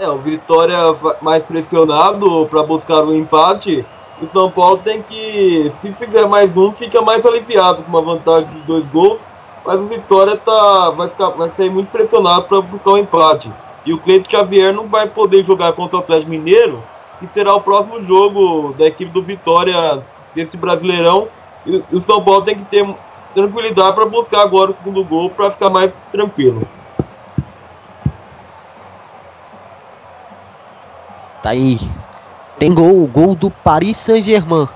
É, 0.00 0.08
o 0.08 0.18
Vitória 0.18 0.78
mais 1.20 1.42
pressionado 1.42 2.46
para 2.46 2.62
buscar 2.62 3.04
o 3.04 3.12
empate. 3.12 3.84
O 4.22 4.28
São 4.32 4.48
Paulo 4.48 4.78
tem 4.78 5.02
que, 5.02 5.72
se 5.82 5.92
fizer 5.92 6.24
mais 6.26 6.56
um, 6.56 6.72
fica 6.72 7.02
mais 7.02 7.24
aliviado 7.26 7.82
com 7.82 7.88
uma 7.88 8.02
vantagem 8.02 8.48
de 8.48 8.60
dois 8.60 8.84
gols. 8.86 9.18
Mas 9.64 9.80
o 9.80 9.86
Vitória 9.86 10.36
tá, 10.36 10.90
vai, 10.90 11.08
ficar, 11.08 11.30
vai 11.30 11.50
ser 11.56 11.68
muito 11.68 11.90
pressionado 11.90 12.44
para 12.44 12.60
buscar 12.60 12.90
o 12.90 12.94
um 12.94 12.98
empate. 12.98 13.50
E 13.84 13.92
o 13.92 13.98
Cleiton 13.98 14.30
Xavier 14.30 14.72
não 14.72 14.86
vai 14.86 15.08
poder 15.08 15.44
jogar 15.44 15.72
contra 15.72 15.96
o 15.96 16.00
Atlético 16.00 16.30
Mineiro, 16.30 16.82
que 17.18 17.26
será 17.34 17.54
o 17.54 17.60
próximo 17.60 18.00
jogo 18.04 18.74
da 18.78 18.86
equipe 18.86 19.10
do 19.10 19.22
Vitória 19.22 20.02
desse 20.32 20.56
Brasileirão. 20.56 21.26
E 21.66 21.82
o 21.92 22.00
São 22.02 22.22
Paulo 22.22 22.42
tem 22.42 22.56
que 22.56 22.64
ter 22.66 22.86
tranquilidade 23.34 23.94
para 23.96 24.06
buscar 24.06 24.42
agora 24.42 24.70
o 24.70 24.74
segundo 24.74 25.02
gol 25.02 25.28
para 25.30 25.50
ficar 25.50 25.70
mais 25.70 25.92
tranquilo. 26.12 26.62
Tá 31.42 31.50
aí. 31.50 31.78
Tem 32.58 32.74
gol, 32.74 33.02
o 33.02 33.06
gol 33.06 33.34
do 33.34 33.50
Paris 33.50 33.96
Saint-Germain. 33.96 34.68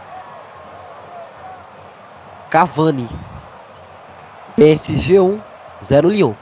Cavani. 2.50 3.08
PSG 4.56 5.18
1, 5.18 5.40
0 5.82 6.08
Lyon. 6.08 6.34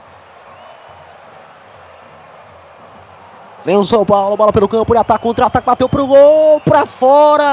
Vem 3.63 3.77
o 3.77 3.83
São 3.85 4.03
Paulo, 4.05 4.35
bola 4.35 4.51
pelo 4.51 4.67
campo, 4.67 4.91
ele 4.91 4.99
ataca, 4.99 5.19
contra-ataque, 5.19 5.65
bateu 5.65 5.87
pro 5.87 6.07
gol, 6.07 6.59
pra 6.61 6.85
fora! 6.85 7.43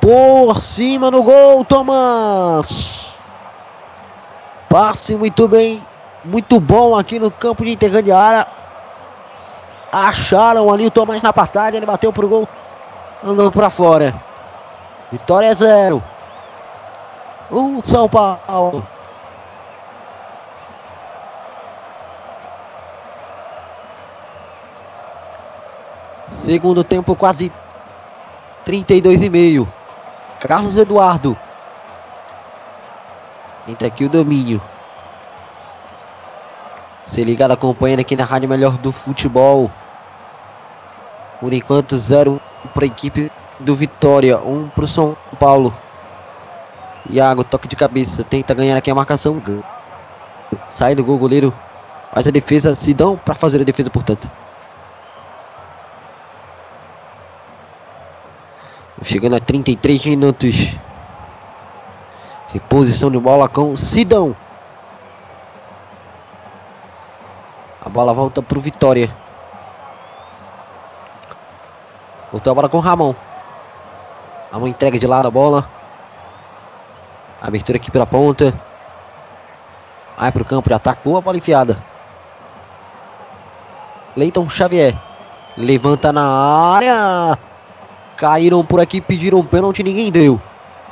Por 0.00 0.60
cima 0.60 1.08
no 1.08 1.22
gol, 1.22 1.64
Tomás! 1.64 3.10
Passe 4.68 5.14
muito 5.14 5.46
bem, 5.46 5.80
muito 6.24 6.58
bom 6.58 6.96
aqui 6.96 7.20
no 7.20 7.30
campo 7.30 7.64
de 7.64 7.70
intermediária. 7.72 8.46
Acharam 9.92 10.72
ali 10.72 10.86
o 10.86 10.90
Tomás 10.90 11.20
na 11.20 11.34
passagem, 11.34 11.76
ele 11.76 11.84
bateu 11.84 12.10
pro 12.10 12.26
gol, 12.26 12.48
andou 13.22 13.52
pra 13.52 13.68
fora. 13.68 14.14
Vitória 15.12 15.54
0. 15.54 16.02
Um 17.50 17.82
São 17.82 18.08
Paulo. 18.08 18.86
Segundo 26.26 26.82
tempo, 26.82 27.14
quase 27.14 27.52
32 28.64 29.22
e 29.22 29.28
meio. 29.28 29.70
Carlos 30.40 30.78
Eduardo. 30.78 31.36
Entra 33.68 33.88
aqui 33.88 34.06
o 34.06 34.08
domínio. 34.08 34.60
Se 37.04 37.22
ligado 37.22 37.50
acompanhando 37.50 38.00
aqui 38.00 38.16
na 38.16 38.24
Rádio 38.24 38.48
Melhor 38.48 38.78
do 38.78 38.90
Futebol. 38.90 39.70
Por 41.42 41.52
enquanto, 41.52 41.98
zero 41.98 42.40
para 42.72 42.84
a 42.84 42.86
equipe 42.86 43.28
do 43.58 43.74
Vitória, 43.74 44.38
um 44.38 44.68
para 44.68 44.84
o 44.84 44.86
São 44.86 45.16
Paulo. 45.40 45.74
Iago, 47.10 47.42
toque 47.42 47.66
de 47.66 47.74
cabeça, 47.74 48.22
tenta 48.22 48.54
ganhar 48.54 48.76
aqui 48.76 48.88
a 48.92 48.94
marcação. 48.94 49.42
Sai 50.68 50.94
do 50.94 51.04
gol, 51.04 51.18
goleiro. 51.18 51.52
Faz 52.14 52.28
a 52.28 52.30
defesa, 52.30 52.76
Sidão 52.76 53.16
para 53.16 53.34
fazer 53.34 53.60
a 53.60 53.64
defesa, 53.64 53.90
portanto. 53.90 54.30
Chegando 59.02 59.34
a 59.34 59.40
33 59.40 60.06
minutos. 60.06 60.76
Reposição 62.52 63.10
de 63.10 63.18
bola 63.18 63.48
com 63.48 63.74
Sidão. 63.76 64.36
A 67.84 67.88
bola 67.88 68.14
volta 68.14 68.40
para 68.40 68.58
o 68.58 68.60
Vitória. 68.60 69.21
Voltou 72.32 72.50
a 72.50 72.54
bola 72.54 72.68
com 72.68 72.78
Ramon. 72.78 73.14
Ramon 74.50 74.66
entrega 74.66 74.98
de 74.98 75.06
lado 75.06 75.28
a 75.28 75.30
bola. 75.30 75.68
Abertura 77.42 77.76
aqui 77.76 77.90
pela 77.90 78.06
ponta. 78.06 78.58
Vai 80.16 80.32
para 80.32 80.42
o 80.42 80.46
campo 80.46 80.70
de 80.70 80.74
ataque. 80.74 81.02
Boa 81.04 81.20
bola 81.20 81.36
enfiada. 81.36 81.76
Leiton 84.16 84.48
Xavier. 84.48 84.98
Levanta 85.56 86.10
na 86.10 86.26
área. 86.26 87.38
Caíram 88.16 88.64
por 88.64 88.80
aqui, 88.80 89.00
pediram 89.00 89.44
pênalti, 89.44 89.82
ninguém 89.82 90.10
deu. 90.10 90.40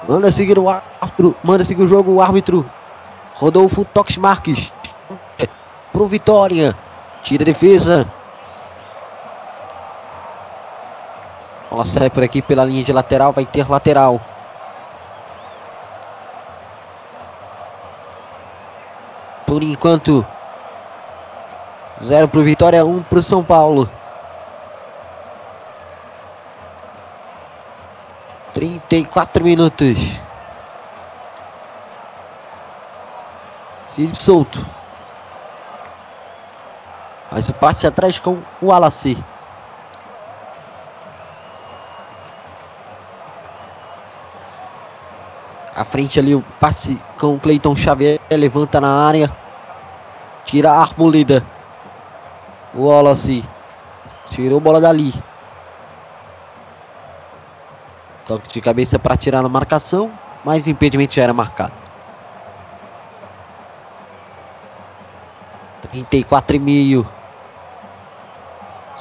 Manda 0.06 0.30
seguir 0.30 0.58
o 0.58 0.68
árbitro, 0.68 1.34
manda 1.42 1.64
seguir 1.64 1.82
o 1.82 1.88
jogo 1.88 2.12
o 2.12 2.20
árbitro. 2.20 2.68
Rodolfo 3.34 3.84
Toques 3.84 4.18
Marques. 4.18 4.70
Pro 5.92 6.06
Vitória. 6.06 6.76
Tira 7.22 7.44
a 7.44 7.46
defesa. 7.46 8.06
Bola 11.70 11.84
sai 11.84 12.10
por 12.10 12.24
aqui 12.24 12.42
pela 12.42 12.64
linha 12.64 12.82
de 12.82 12.92
lateral, 12.92 13.32
vai 13.32 13.46
ter 13.46 13.70
lateral. 13.70 14.20
Por 19.46 19.62
enquanto, 19.62 20.26
zero 22.04 22.26
pro 22.26 22.42
Vitória, 22.42 22.84
um 22.84 23.02
pro 23.02 23.22
São 23.22 23.44
Paulo. 23.44 23.88
34 28.52 29.44
minutos. 29.44 29.98
Felipe 33.94 34.16
solto. 34.16 34.66
Mas 37.30 37.48
o 37.48 37.54
passe 37.54 37.86
atrás 37.86 38.18
com 38.18 38.42
o 38.60 38.72
Alaci. 38.72 39.16
À 45.74 45.84
frente 45.84 46.18
ali 46.18 46.34
o 46.34 46.42
passe 46.60 47.00
com 47.18 47.34
o 47.34 47.40
Cleiton 47.40 47.76
Xavier. 47.76 48.20
Levanta 48.30 48.80
na 48.80 49.06
área. 49.06 49.30
Tira 50.44 50.72
a 50.72 50.80
arboleda. 50.80 51.44
Wallace. 52.74 53.44
Tirou 54.30 54.60
bola 54.60 54.80
dali. 54.80 55.12
Toque 58.26 58.48
de 58.48 58.60
cabeça 58.60 58.98
para 58.98 59.16
tirar 59.16 59.42
na 59.42 59.48
marcação. 59.48 60.10
Mas 60.44 60.66
o 60.66 60.70
impedimento 60.70 61.14
já 61.14 61.22
era 61.22 61.32
marcado. 61.32 61.72
34,5. 65.92 67.19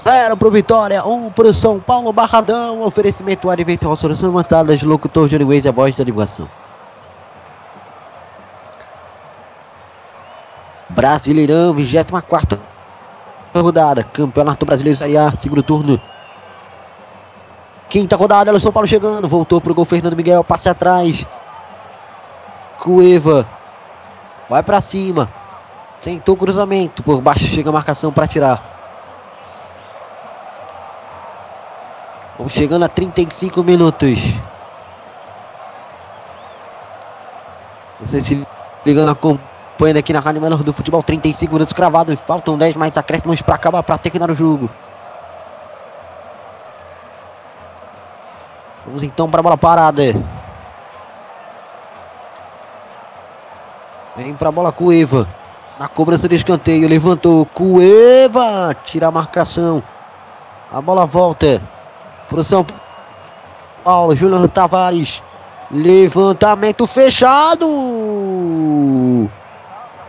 Zero 0.03 0.37
pro 0.37 0.49
Vitória, 0.49 1.05
um 1.05 1.29
pro 1.29 1.53
São 1.53 1.79
Paulo 1.79 2.13
Barradão. 2.13 2.81
Oferecimento 2.81 3.49
Advenção 3.49 3.95
Soluções 3.95 4.29
Avançadas, 4.29 4.81
locutor 4.81 5.27
Johnny 5.27 5.43
Waze, 5.43 5.67
a 5.67 5.71
voz 5.71 5.93
da 5.95 6.03
animação. 6.03 6.49
Brasileirão, 10.89 11.73
24 11.73 12.59
rodada. 13.55 14.03
Campeonato 14.03 14.65
Brasileiro 14.65 14.97
Série 14.97 15.15
segundo 15.41 15.61
turno. 15.61 16.01
Quinta 17.89 18.15
rodada, 18.15 18.53
o 18.53 18.59
São 18.59 18.71
Paulo 18.71 18.87
chegando. 18.87 19.27
Voltou 19.27 19.59
pro 19.59 19.73
gol 19.73 19.83
Fernando 19.83 20.15
Miguel, 20.15 20.43
passe 20.43 20.69
atrás. 20.69 21.25
Cueva. 22.79 23.45
Vai 24.49 24.63
pra 24.63 24.79
cima. 24.79 25.29
Tentou 26.01 26.37
cruzamento. 26.37 27.03
Por 27.03 27.19
baixo 27.19 27.45
chega 27.45 27.69
a 27.69 27.73
marcação 27.73 28.13
para 28.13 28.27
tirar. 28.27 28.78
Vamos 32.39 32.53
chegando 32.53 32.85
a 32.85 32.87
35 32.87 33.61
minutos. 33.65 34.17
Você 37.99 38.21
se 38.21 38.47
ligando, 38.85 39.11
acompanhando 39.11 39.97
aqui 39.97 40.13
na 40.13 40.21
Rádio 40.21 40.41
Menor 40.41 40.63
do 40.63 40.71
Futebol. 40.71 41.03
35 41.03 41.51
minutos 41.51 41.73
cravados. 41.73 42.17
Faltam 42.21 42.57
10 42.57 42.77
mais 42.77 42.97
acréscimos 42.97 43.41
para 43.41 43.55
acabar, 43.55 43.83
para 43.83 43.97
terminar 43.97 44.31
o 44.31 44.35
jogo. 44.35 44.69
Vamos 48.85 49.03
então 49.03 49.29
para 49.29 49.41
a 49.41 49.43
bola 49.43 49.57
parada. 49.57 50.03
Vem 54.15 54.33
para 54.33 54.47
a 54.47 54.51
bola 54.53 54.71
Cueva. 54.71 55.27
Na 55.77 55.89
cobrança 55.89 56.29
de 56.29 56.37
escanteio. 56.37 56.87
Levantou. 56.87 57.45
Cueva. 57.47 58.73
Tira 58.85 59.07
a 59.07 59.11
marcação. 59.11 59.83
A 60.71 60.79
bola 60.79 61.05
volta. 61.05 61.61
Para 62.29 62.39
o 62.39 62.43
São 62.43 62.65
Paulo. 63.83 64.15
Juliano 64.15 64.47
Tavares. 64.47 65.23
Levantamento 65.71 66.87
fechado. 66.87 67.67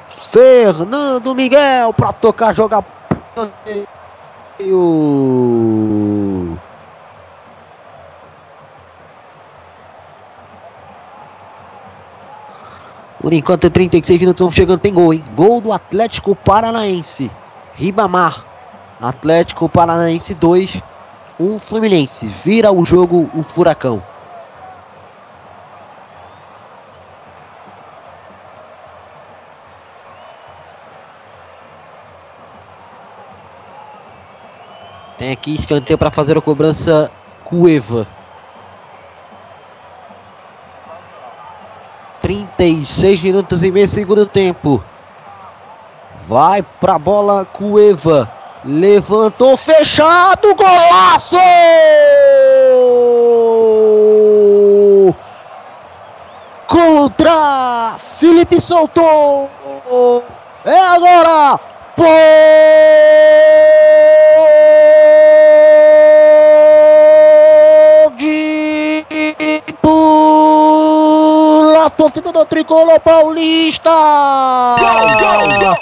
Fernando 0.06 1.34
Miguel 1.34 1.92
para 1.92 2.12
tocar, 2.12 2.54
jogar. 2.54 2.84
Por 13.20 13.34
enquanto, 13.34 13.68
36 13.68 14.20
minutos 14.20 14.40
vão 14.40 14.50
chegando. 14.50 14.78
Tem 14.78 14.94
gol, 14.94 15.12
hein? 15.12 15.24
Gol 15.34 15.60
do 15.60 15.72
Atlético 15.72 16.34
Paranaense. 16.34 17.30
Ribamar. 17.74 18.44
Atlético 19.00 19.68
Paranaense 19.68 20.34
2. 20.34 20.82
1 21.40 21.54
um 21.54 21.58
Fluminense. 21.58 22.26
Vira 22.26 22.70
o 22.70 22.84
jogo 22.84 23.30
o 23.34 23.42
Furacão. 23.42 24.02
Tem 35.16 35.32
aqui 35.32 35.54
escanteio 35.54 35.98
para 35.98 36.10
fazer 36.10 36.36
a 36.36 36.42
cobrança 36.42 37.10
Cueva. 37.44 38.06
36 42.20 43.22
minutos 43.22 43.64
e 43.64 43.70
meio 43.70 43.88
segundo 43.88 44.26
tempo. 44.26 44.84
Vai 46.26 46.62
pra 46.62 46.98
bola 46.98 47.46
Cueva. 47.46 48.39
Levantou 48.64 49.56
fechado, 49.56 50.54
golaço! 50.54 51.38
Contra 56.66 57.94
Felipe 57.96 58.60
soltou. 58.60 59.48
É 60.64 60.78
agora. 60.78 61.58
Pode 61.96 62.20
por 69.80 71.76
a 71.84 71.90
torcida 71.90 72.30
do 72.30 72.44
Tricolor 72.44 73.00
Paulista. 73.00 73.90
Gol, 74.78 75.08
gol, 75.18 75.58
gol. 75.60 75.76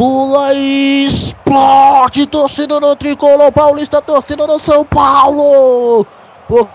Pula, 0.00 0.54
e 0.54 1.04
explode. 1.04 2.24
Torcida 2.26 2.80
do 2.80 2.96
Tricolor 2.96 3.52
Paulista, 3.52 4.00
torcida 4.00 4.46
do 4.46 4.58
São 4.58 4.82
Paulo. 4.82 6.06
Por 6.48 6.70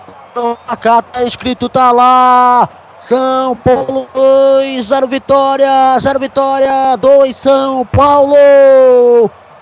cá 0.80 1.02
tá 1.02 1.24
escrito, 1.24 1.68
tá 1.68 1.92
lá. 1.92 2.70
São 3.00 3.56
Paulo 3.56 4.08
2, 4.14 4.86
0 4.86 5.08
vitória, 5.08 5.98
0 6.00 6.20
vitória, 6.20 6.96
2 6.98 7.36
São 7.36 7.84
Paulo. 7.88 8.36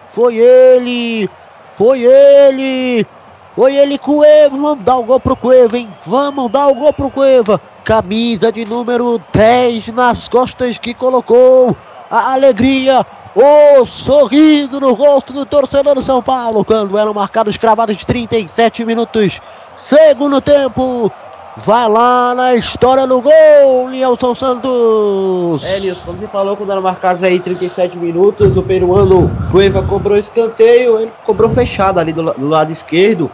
Foi 0.10 0.36
ele, 0.36 1.30
foi 1.72 2.04
ele, 2.04 3.08
foi 3.56 3.78
ele 3.78 3.98
Cueva. 3.98 4.58
Vamos 4.58 4.84
dar 4.84 4.98
o 4.98 5.06
gol 5.06 5.22
pro 5.22 5.38
Cueva, 5.38 5.78
hein? 5.78 5.90
Vamos 6.06 6.52
dar 6.52 6.68
o 6.68 6.76
gol 6.76 6.92
pro 6.92 7.10
Cueva. 7.10 7.62
Camisa 7.86 8.52
de 8.52 8.66
número 8.66 9.18
10 9.32 9.94
nas 9.94 10.28
costas 10.28 10.78
que 10.78 10.94
colocou 10.94 11.76
a 12.12 12.34
alegria, 12.34 13.06
o 13.36 13.86
sorriso 13.86 14.80
no 14.80 14.94
rosto 14.94 15.34
do 15.34 15.46
torcedor 15.46 15.96
do 15.96 16.02
São 16.04 16.22
Paulo 16.22 16.64
quando 16.64 16.98
eram 16.98 17.14
marcados 17.14 17.58
cravados 17.58 18.06
37 18.06 18.86
minutos. 18.86 19.42
Segundo 19.76 20.40
tempo. 20.40 21.12
Vai 21.56 21.88
lá 21.88 22.34
na 22.34 22.56
história 22.56 23.06
do 23.06 23.22
gol, 23.22 23.88
Nilson 23.88 24.34
Santos. 24.34 25.64
É, 25.64 25.80
Nilson, 25.80 26.02
como 26.04 26.18
você 26.18 26.28
falou, 26.28 26.58
quando 26.58 26.72
eram 26.72 26.82
marcados 26.82 27.22
aí 27.22 27.40
37 27.40 27.96
minutos, 28.00 28.58
o 28.58 28.64
peruano 28.64 29.30
Cueva 29.52 29.84
cobrou 29.84 30.18
escanteio, 30.18 31.00
ele 31.00 31.14
cobrou 31.28 31.52
fechado 31.52 32.00
ali 32.00 32.12
do, 32.12 32.24
do 32.34 32.48
lado 32.48 32.72
esquerdo. 32.72 33.32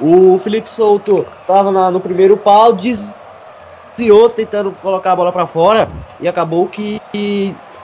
O 0.00 0.36
Felipe 0.38 0.68
Souto 0.68 1.24
estava 1.42 1.70
no 1.92 2.00
primeiro 2.00 2.36
pau, 2.36 2.72
desviou 2.72 4.28
tentando 4.28 4.72
colocar 4.82 5.12
a 5.12 5.16
bola 5.16 5.30
para 5.30 5.46
fora 5.46 5.88
e 6.20 6.26
acabou 6.26 6.66
que 6.66 7.00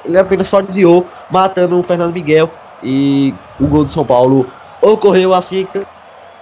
ele 0.07 0.19
apenas 0.19 0.47
só 0.47 0.61
desviou, 0.61 1.07
matando 1.31 1.79
o 1.79 1.83
Fernando 1.83 2.13
Miguel. 2.13 2.51
E 2.83 3.35
o 3.59 3.67
gol 3.67 3.85
do 3.85 3.91
São 3.91 4.05
Paulo 4.05 4.47
ocorreu 4.81 5.35
assim. 5.35 5.67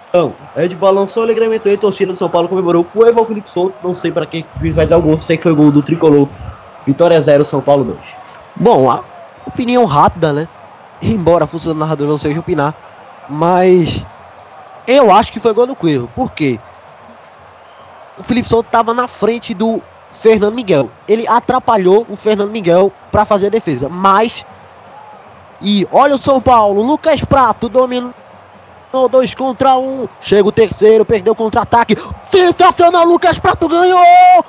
Então, 0.09 0.35
gente 0.57 0.77
balançou 0.77 1.23
alegremente 1.23 1.69
a 1.69 1.77
torcida 1.77 2.13
do 2.13 2.19
São 2.19 2.29
Paulo 2.29 2.49
comemorou. 2.49 2.85
Cueva 2.85 3.21
o 3.21 3.25
Felipe 3.25 3.49
Souto, 3.49 3.75
não 3.83 3.95
sei 3.95 4.13
para 4.13 4.27
quem 4.27 4.45
vai 4.73 4.87
dar 4.87 4.99
o 4.99 5.03
gol, 5.03 5.19
sei 5.19 5.37
que 5.37 5.43
foi 5.43 5.55
gol 5.55 5.71
do 5.71 5.83
Tricolor. 5.83 6.29
Vitória 6.87 7.21
0, 7.21 7.45
São 7.45 7.61
Paulo 7.61 7.85
2. 7.85 7.99
Bom, 8.57 8.91
a 8.91 9.03
opinião 9.47 9.85
rápida, 9.85 10.33
né? 10.33 10.49
Embora 11.03 11.45
a 11.45 11.47
função 11.47 11.73
do 11.73 11.81
narrador 11.81 12.07
não 12.07 12.19
seja 12.19 12.39
opinar, 12.39 12.75
mas 13.29 14.05
eu 14.87 15.13
acho 15.13 15.33
que 15.33 15.41
foi 15.41 15.53
gol 15.53 15.67
do 15.67 15.75
Cueva. 15.75 16.07
Por 16.15 16.31
quê? 16.33 16.61
O 18.19 18.23
Felipe 18.23 18.49
Souto 18.49 18.69
estava 18.69 18.95
na 18.95 19.09
frente 19.09 19.55
do 19.55 19.83
Fernando 20.15 20.55
Miguel. 20.55 20.91
Ele 21.07 21.27
atrapalhou 21.27 22.07
o 22.09 22.17
Fernando 22.17 22.51
Miguel 22.51 22.93
para 23.11 23.25
fazer 23.25 23.47
a 23.47 23.51
defesa, 23.51 23.89
mas 23.89 24.45
e 25.61 25.87
olha 25.91 26.15
o 26.15 26.19
São 26.19 26.41
Paulo, 26.41 26.83
Lucas 26.83 27.25
Prato 27.25 27.69
dominou 27.69 28.13
dois 29.11 29.35
contra 29.35 29.77
um. 29.77 30.09
Chega 30.21 30.47
o 30.47 30.53
terceiro, 30.53 31.05
perdeu 31.05 31.33
o 31.33 31.37
contra-ataque. 31.37 31.97
Sensacional, 32.31 33.05
Lucas 33.05 33.39
Prato 33.39 33.69
ganhou! 33.69 34.45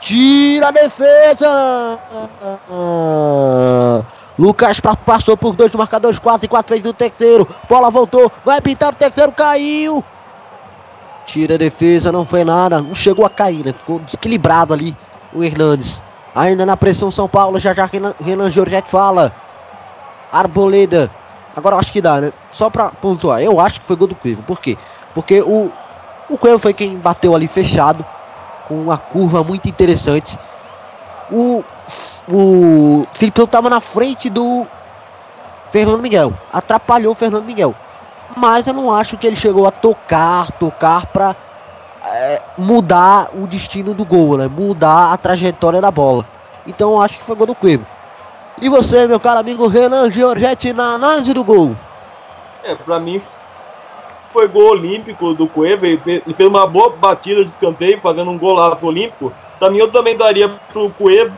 Tira 0.00 0.68
a 0.68 0.70
defesa! 0.70 2.00
Lucas 4.38 4.80
Prato 4.80 5.04
passou 5.04 5.36
por 5.36 5.54
dois 5.54 5.72
marcadores, 5.72 6.18
quase, 6.18 6.48
quase 6.48 6.66
fez 6.66 6.84
o 6.84 6.92
terceiro. 6.92 7.46
Bola 7.68 7.90
voltou, 7.90 8.30
vai 8.44 8.60
pintar 8.60 8.92
o 8.92 8.96
terceiro, 8.96 9.32
caiu. 9.32 10.04
Tira 11.26 11.54
a 11.54 11.58
defesa, 11.58 12.12
não 12.12 12.26
foi 12.26 12.44
nada. 12.44 12.80
Não 12.80 12.94
chegou 12.94 13.24
a 13.24 13.30
cair, 13.30 13.64
né? 13.64 13.72
Ficou 13.72 13.98
desequilibrado 13.98 14.74
ali 14.74 14.96
o 15.32 15.42
Hernandes. 15.42 16.02
Ainda 16.34 16.66
na 16.66 16.76
pressão 16.76 17.10
São 17.10 17.28
Paulo, 17.28 17.60
já 17.60 17.72
já 17.72 17.88
Renan, 18.20 18.50
Giorgetti 18.50 18.90
fala. 18.90 19.32
Arboleda. 20.32 21.10
Agora 21.54 21.76
eu 21.76 21.78
acho 21.78 21.92
que 21.92 22.00
dá, 22.02 22.20
né? 22.20 22.32
Só 22.50 22.68
pra 22.68 22.90
pontuar, 22.90 23.40
eu 23.40 23.60
acho 23.60 23.80
que 23.80 23.86
foi 23.86 23.94
gol 23.94 24.08
do 24.08 24.14
Cuevo. 24.14 24.42
Por 24.42 24.60
quê? 24.60 24.76
Porque 25.14 25.40
o, 25.40 25.70
o 26.28 26.36
Cuevo 26.36 26.58
foi 26.58 26.74
quem 26.74 26.96
bateu 26.96 27.34
ali 27.34 27.46
fechado. 27.46 28.04
Com 28.66 28.82
uma 28.82 28.98
curva 28.98 29.44
muito 29.44 29.68
interessante. 29.68 30.36
O, 31.30 31.62
o 32.28 33.06
Felipe 33.12 33.40
estava 33.40 33.70
na 33.70 33.80
frente 33.80 34.28
do 34.28 34.66
Fernando 35.70 36.02
Miguel. 36.02 36.32
Atrapalhou 36.52 37.12
o 37.12 37.14
Fernando 37.14 37.44
Miguel. 37.44 37.74
Mas 38.36 38.66
eu 38.66 38.74
não 38.74 38.94
acho 38.94 39.16
que 39.16 39.26
ele 39.26 39.36
chegou 39.36 39.66
a 39.66 39.70
tocar, 39.70 40.50
tocar 40.52 41.06
pra 41.06 41.36
é, 42.04 42.42
mudar 42.58 43.30
o 43.34 43.46
destino 43.46 43.94
do 43.94 44.04
gol, 44.04 44.36
né? 44.36 44.48
Mudar 44.48 45.12
a 45.12 45.16
trajetória 45.16 45.80
da 45.80 45.90
bola. 45.90 46.24
Então 46.66 46.92
eu 46.92 47.02
acho 47.02 47.18
que 47.18 47.24
foi 47.24 47.36
gol 47.36 47.46
do 47.46 47.54
Cueva. 47.54 47.84
E 48.60 48.68
você, 48.68 49.06
meu 49.06 49.18
caro 49.18 49.40
amigo 49.40 49.66
Renan 49.66 50.10
Giorgetti, 50.10 50.72
na 50.72 50.94
análise 50.94 51.32
do 51.32 51.42
gol? 51.42 51.76
É, 52.62 52.74
pra 52.74 52.98
mim 52.98 53.20
foi 54.30 54.48
gol 54.48 54.70
olímpico 54.70 55.34
do 55.34 55.46
Cueva. 55.46 55.86
Ele 55.86 55.98
fez, 55.98 56.22
uma 56.40 56.66
boa 56.66 56.90
batida 56.90 57.44
de 57.44 57.50
escanteio, 57.50 58.00
fazendo 58.00 58.30
um 58.30 58.38
golaço 58.38 58.84
olímpico. 58.86 59.32
Pra 59.58 59.70
mim, 59.70 59.78
eu 59.78 59.90
também 59.90 60.16
daria 60.16 60.48
pro 60.72 60.90
Cueva. 60.90 61.32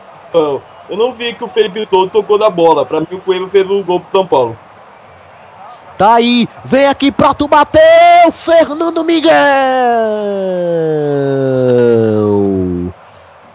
Eu 0.89 0.97
não 0.97 1.11
vi 1.11 1.33
que 1.33 1.43
o 1.43 1.47
Felipe 1.47 1.85
Souza 1.85 2.09
tocou 2.09 2.37
da 2.37 2.49
bola. 2.49 2.85
Pra 2.85 2.99
mim, 2.99 3.07
o 3.11 3.21
Cueva 3.21 3.47
fez 3.49 3.69
o 3.69 3.83
gol 3.83 3.99
pro 3.99 4.19
São 4.19 4.27
Paulo. 4.27 4.57
Tá 5.97 6.13
aí, 6.13 6.47
vem 6.63 6.85
aqui 6.85 7.11
pra 7.11 7.33
tu 7.33 7.47
bater, 7.47 8.31
Fernando 8.31 9.03
Miguel! 9.03 9.33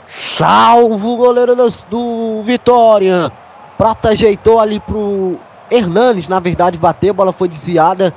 Salvo 0.05 1.13
o 1.13 1.17
goleiro 1.17 1.55
do, 1.55 1.71
do 1.89 2.43
Vitória. 2.43 3.31
Prata 3.79 4.09
ajeitou 4.09 4.59
ali 4.59 4.81
pro 4.81 5.39
Hernanes, 5.71 6.27
na 6.27 6.41
verdade, 6.41 6.79
bateu, 6.79 7.11
a 7.11 7.15
bola 7.15 7.33
foi 7.33 7.47
desviada. 7.47 8.13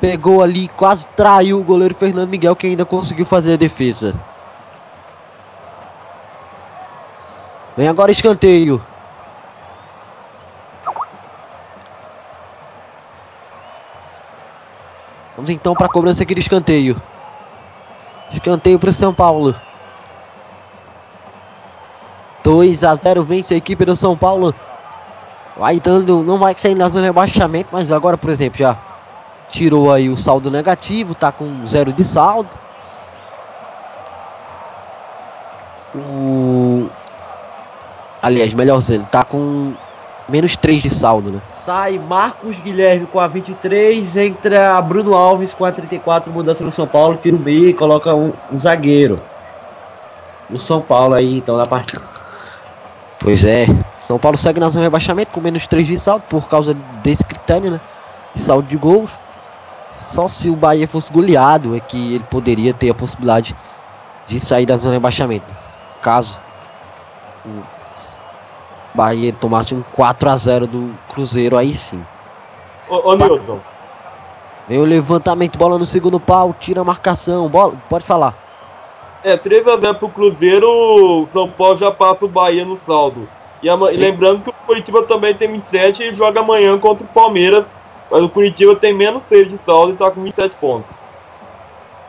Pegou 0.00 0.42
ali, 0.42 0.66
quase 0.66 1.06
traiu 1.16 1.60
o 1.60 1.64
goleiro 1.64 1.94
Fernando 1.94 2.28
Miguel, 2.28 2.56
que 2.56 2.66
ainda 2.66 2.84
conseguiu 2.84 3.24
fazer 3.24 3.52
a 3.52 3.56
defesa. 3.56 4.12
Vem 7.76 7.86
agora 7.86 8.10
escanteio. 8.10 8.84
Vamos 15.36 15.50
então 15.50 15.74
para 15.74 15.86
a 15.86 15.88
cobrança 15.90 16.22
aqui 16.22 16.34
do 16.34 16.40
escanteio. 16.40 17.00
Escanteio 18.32 18.78
para 18.78 18.90
o 18.90 18.92
São 18.92 19.12
Paulo. 19.12 19.54
2 22.42 22.84
a 22.84 22.94
0 22.94 23.22
vence 23.22 23.54
a 23.54 23.56
equipe 23.56 23.84
do 23.84 23.94
São 23.94 24.16
Paulo. 24.16 24.54
Vai 25.56 25.78
dando, 25.78 26.22
não 26.22 26.38
vai 26.38 26.54
sair 26.54 26.74
na 26.74 26.88
zona 26.88 27.02
de 27.02 27.06
rebaixamento, 27.08 27.70
mas 27.72 27.92
agora, 27.92 28.16
por 28.16 28.30
exemplo, 28.30 28.58
já 28.58 28.78
tirou 29.48 29.92
aí 29.92 30.08
o 30.08 30.16
saldo 30.16 30.50
negativo, 30.50 31.14
tá 31.14 31.30
com 31.30 31.66
zero 31.66 31.92
de 31.92 32.04
saldo. 32.04 32.50
O 35.94 36.90
aliás, 38.26 38.52
melhor 38.54 38.78
dizendo, 38.78 39.06
tá 39.06 39.22
com 39.22 39.74
menos 40.28 40.56
3 40.56 40.82
de 40.82 40.94
saldo, 40.94 41.30
né? 41.30 41.40
Sai 41.52 41.98
Marcos 41.98 42.58
Guilherme 42.58 43.06
com 43.06 43.20
a 43.20 43.26
23, 43.26 44.16
entra 44.16 44.80
Bruno 44.82 45.14
Alves 45.14 45.54
com 45.54 45.64
a 45.64 45.72
34, 45.72 46.32
mudança 46.32 46.64
no 46.64 46.72
São 46.72 46.86
Paulo, 46.86 47.18
tira 47.22 47.36
o 47.36 47.38
meio 47.38 47.68
e 47.68 47.74
coloca 47.74 48.14
um, 48.14 48.32
um 48.50 48.58
zagueiro. 48.58 49.20
No 50.48 50.58
São 50.58 50.80
Paulo 50.80 51.14
aí, 51.14 51.38
então, 51.38 51.56
na 51.56 51.66
partida. 51.66 52.02
Pois 53.18 53.44
é, 53.44 53.66
São 54.06 54.18
Paulo 54.18 54.38
segue 54.38 54.60
na 54.60 54.68
zona 54.68 54.80
de 54.80 54.86
rebaixamento 54.86 55.32
com 55.32 55.40
menos 55.40 55.66
3 55.66 55.86
de 55.86 55.98
saldo 55.98 56.24
por 56.28 56.48
causa 56.48 56.74
desse 57.02 57.24
critério, 57.24 57.70
né? 57.70 57.80
De 58.34 58.40
saldo 58.40 58.68
de 58.68 58.76
gols. 58.76 59.10
Só 60.12 60.28
se 60.28 60.48
o 60.48 60.54
Bahia 60.54 60.86
fosse 60.86 61.12
goleado 61.12 61.74
é 61.74 61.80
que 61.80 62.14
ele 62.14 62.24
poderia 62.30 62.72
ter 62.72 62.90
a 62.90 62.94
possibilidade 62.94 63.56
de 64.28 64.38
sair 64.38 64.66
da 64.66 64.76
zona 64.76 64.90
de 64.90 64.96
rebaixamento. 64.96 65.52
Caso 66.00 66.40
Bahia 68.96 69.30
tomasse 69.32 69.74
um 69.74 69.82
4 69.92 70.30
a 70.30 70.36
0 70.36 70.66
do 70.66 70.94
Cruzeiro, 71.10 71.56
aí 71.56 71.74
sim. 71.74 72.02
Ô, 72.88 73.10
ô 73.10 73.14
Nilton. 73.14 73.60
Vem 74.66 74.78
o 74.80 74.84
levantamento, 74.84 75.58
bola 75.58 75.78
no 75.78 75.84
segundo 75.86 76.18
pau, 76.18 76.54
tira 76.58 76.80
a 76.80 76.84
marcação, 76.84 77.48
bola, 77.48 77.76
pode 77.88 78.04
falar. 78.04 78.34
É, 79.22 79.36
3x0 79.36 79.98
pro 79.98 80.08
Cruzeiro, 80.08 80.68
o 80.68 81.28
São 81.32 81.50
Paulo 81.50 81.78
já 81.78 81.90
passa 81.90 82.24
o 82.24 82.28
Bahia 82.28 82.64
no 82.64 82.76
saldo. 82.76 83.28
E, 83.62 83.68
ama- 83.68 83.92
e 83.92 83.96
lembrando 83.96 84.42
que 84.42 84.50
o 84.50 84.54
Curitiba 84.66 85.02
também 85.02 85.34
tem 85.34 85.50
27 85.52 86.02
e 86.02 86.14
joga 86.14 86.40
amanhã 86.40 86.78
contra 86.78 87.04
o 87.04 87.08
Palmeiras. 87.08 87.64
Mas 88.10 88.22
o 88.22 88.28
Curitiba 88.28 88.74
tem 88.76 88.94
menos 88.94 89.24
6 89.24 89.48
de 89.48 89.58
saldo 89.58 89.92
e 89.92 89.96
tá 89.96 90.10
com 90.10 90.22
27 90.22 90.56
pontos. 90.56 90.90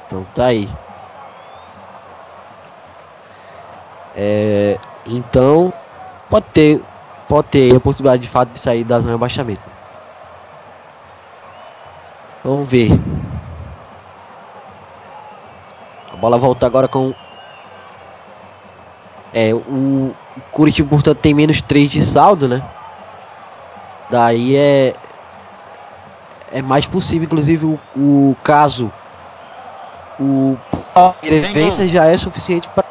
Então 0.06 0.26
tá 0.34 0.46
aí. 0.46 0.70
É, 4.16 4.80
então, 5.06 5.72
pode 6.30 6.46
ter, 6.54 6.82
pode 7.28 7.48
ter 7.50 7.76
a 7.76 7.80
possibilidade 7.80 8.24
de 8.24 8.30
fato 8.30 8.50
de 8.50 8.60
sair 8.60 8.84
da 8.84 8.96
zona 8.96 9.08
de 9.08 9.12
rebaixamento. 9.14 9.62
Vamos 12.44 12.70
ver. 12.70 12.92
A 16.14 16.16
bola 16.16 16.38
volta 16.38 16.66
agora 16.66 16.88
com. 16.88 17.14
É, 19.34 19.54
o 19.54 20.16
Curitiba, 20.52 20.90
portanto, 20.90 21.18
tem 21.18 21.34
menos 21.34 21.62
3 21.62 21.92
de 21.92 22.02
saldo, 22.02 22.48
né? 22.48 22.64
Daí 24.10 24.56
é. 24.56 24.94
É 26.50 26.62
mais 26.62 26.88
possível, 26.88 27.26
inclusive, 27.26 27.66
o, 27.66 27.80
o 27.96 28.36
caso. 28.42 28.92
O 30.20 30.58
Palmeiras 30.94 31.50
vença 31.52 31.86
já 31.88 32.06
é 32.06 32.18
suficiente 32.18 32.70
para. 32.70 32.86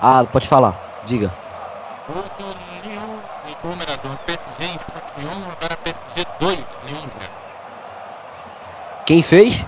Ah, 0.00 0.24
pode 0.24 0.48
falar, 0.48 1.02
diga. 1.04 1.30
O 2.08 2.12
do 2.12 2.88
Lyon, 2.88 3.18
o 3.62 3.68
número 3.68 3.96
do 3.98 4.18
PSG 4.20 4.64
está 4.76 4.98
com 5.14 5.20
1, 5.20 5.50
agora 5.50 5.76
PSG 5.76 6.26
2, 6.40 6.58
Lyon 6.86 7.06
0. 7.06 7.30
Quem 9.04 9.22
fez? 9.22 9.62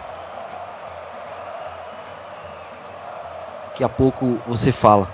Daqui 3.66 3.84
a 3.84 3.90
pouco 3.90 4.38
você 4.46 4.72
fala. 4.72 5.06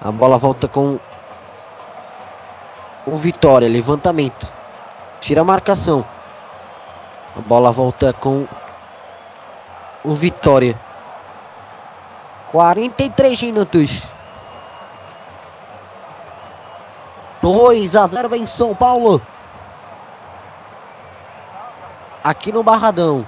A 0.00 0.12
bola 0.12 0.38
volta 0.38 0.68
com 0.68 1.00
o 3.04 3.16
Vitória, 3.16 3.68
levantamento. 3.68 4.52
Tira 5.20 5.40
a 5.40 5.44
marcação. 5.44 6.04
A 7.36 7.40
bola 7.40 7.72
volta 7.72 8.12
com 8.12 8.46
o 10.04 10.14
Vitória. 10.14 10.78
43 12.52 13.42
minutos. 13.42 14.02
2 17.42 17.96
a 17.96 18.06
0 18.06 18.34
em 18.36 18.46
São 18.46 18.74
Paulo. 18.74 19.20
Aqui 22.22 22.52
no 22.52 22.62
Barradão. 22.62 23.26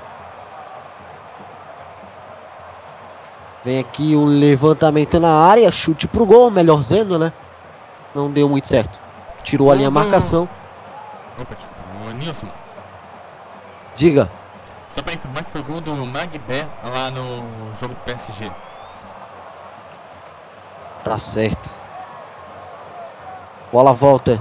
Vem 3.64 3.80
aqui 3.80 4.14
o 4.14 4.24
levantamento 4.24 5.18
na 5.18 5.34
área, 5.34 5.70
chute 5.72 6.06
pro 6.06 6.24
gol, 6.24 6.50
melhor 6.50 6.80
dizendo, 6.80 7.18
né? 7.18 7.32
Não 8.14 8.30
deu 8.30 8.48
muito 8.48 8.68
certo. 8.68 9.00
Tirou 9.42 9.72
ali 9.72 9.84
a 9.84 9.90
marcação. 9.90 10.48
Opa, 11.38 11.54
desculpa. 11.54 11.82
O 12.06 12.12
Nilson, 12.12 12.48
Diga. 13.96 14.30
só 14.88 15.02
pra 15.02 15.14
informar 15.14 15.44
que 15.44 15.50
foi 15.50 15.62
gol 15.62 15.80
do 15.80 15.94
Magbé 16.06 16.68
lá 16.84 17.10
no 17.10 17.74
jogo 17.80 17.94
do 17.94 18.00
PSG. 18.00 18.50
Tá 21.02 21.18
certo. 21.18 21.83
Bola 23.74 23.92
volta. 23.92 24.40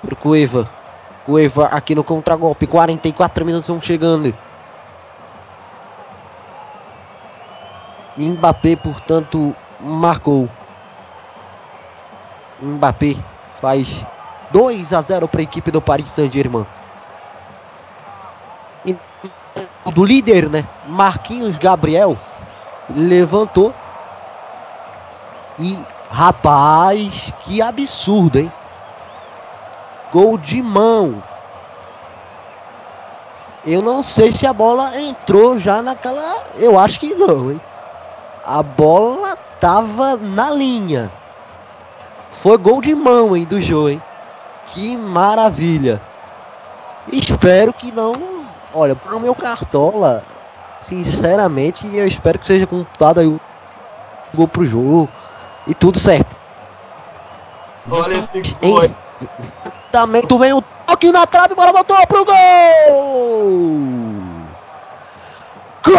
Pro 0.00 0.14
Cueva. 0.14 0.64
Cueva 1.26 1.66
aqui 1.66 1.92
no 1.92 2.04
contragolpe. 2.04 2.64
44 2.64 3.44
minutos 3.44 3.66
vão 3.66 3.82
chegando. 3.82 4.32
Mbappé, 8.16 8.76
portanto, 8.76 9.56
marcou. 9.80 10.48
Mbappé 12.62 13.16
faz 13.60 14.06
2 14.52 14.92
a 14.92 15.02
0 15.02 15.26
para 15.26 15.40
a 15.40 15.42
equipe 15.42 15.72
do 15.72 15.82
Paris 15.82 16.12
Saint-Germain. 16.12 16.66
Do 19.92 20.04
líder, 20.04 20.48
né? 20.48 20.64
Marquinhos 20.86 21.56
Gabriel 21.56 22.16
levantou 22.88 23.74
e 25.58 25.76
rapaz, 26.10 27.32
que 27.40 27.62
absurdo, 27.62 28.40
hein? 28.40 28.52
Gol 30.12 30.36
de 30.36 30.60
mão. 30.60 31.22
Eu 33.64 33.80
não 33.80 34.02
sei 34.02 34.32
se 34.32 34.46
a 34.46 34.52
bola 34.52 34.98
entrou 35.00 35.58
já 35.58 35.80
naquela. 35.80 36.44
Eu 36.56 36.78
acho 36.78 36.98
que 36.98 37.14
não, 37.14 37.52
hein? 37.52 37.60
A 38.44 38.62
bola 38.62 39.36
tava 39.60 40.16
na 40.16 40.50
linha. 40.50 41.12
Foi 42.28 42.58
gol 42.58 42.80
de 42.80 42.94
mão, 42.94 43.36
hein, 43.36 43.44
do 43.44 43.60
Jô, 43.60 43.88
hein? 43.88 44.02
Que 44.66 44.96
maravilha. 44.96 46.00
Espero 47.12 47.72
que 47.72 47.92
não. 47.92 48.14
Olha, 48.72 48.96
pro 48.96 49.20
meu 49.20 49.34
cartola, 49.34 50.24
sinceramente, 50.80 51.86
eu 51.94 52.06
espero 52.06 52.38
que 52.38 52.46
seja 52.46 52.66
computado 52.66 53.20
aí 53.20 53.26
o 53.26 53.40
gol 54.34 54.48
pro 54.48 54.66
jogo 54.66 55.08
e 55.66 55.74
tudo 55.74 55.98
certo. 55.98 56.36
Olha 57.90 58.28
Em 58.62 60.22
tu 60.26 60.38
vem 60.38 60.52
o 60.52 60.62
toque 60.86 61.10
na 61.12 61.26
trave, 61.26 61.54
bola 61.54 61.72
voltou 61.72 62.06
pro 62.06 62.24
gol! 62.24 62.34
Gol 65.84 65.96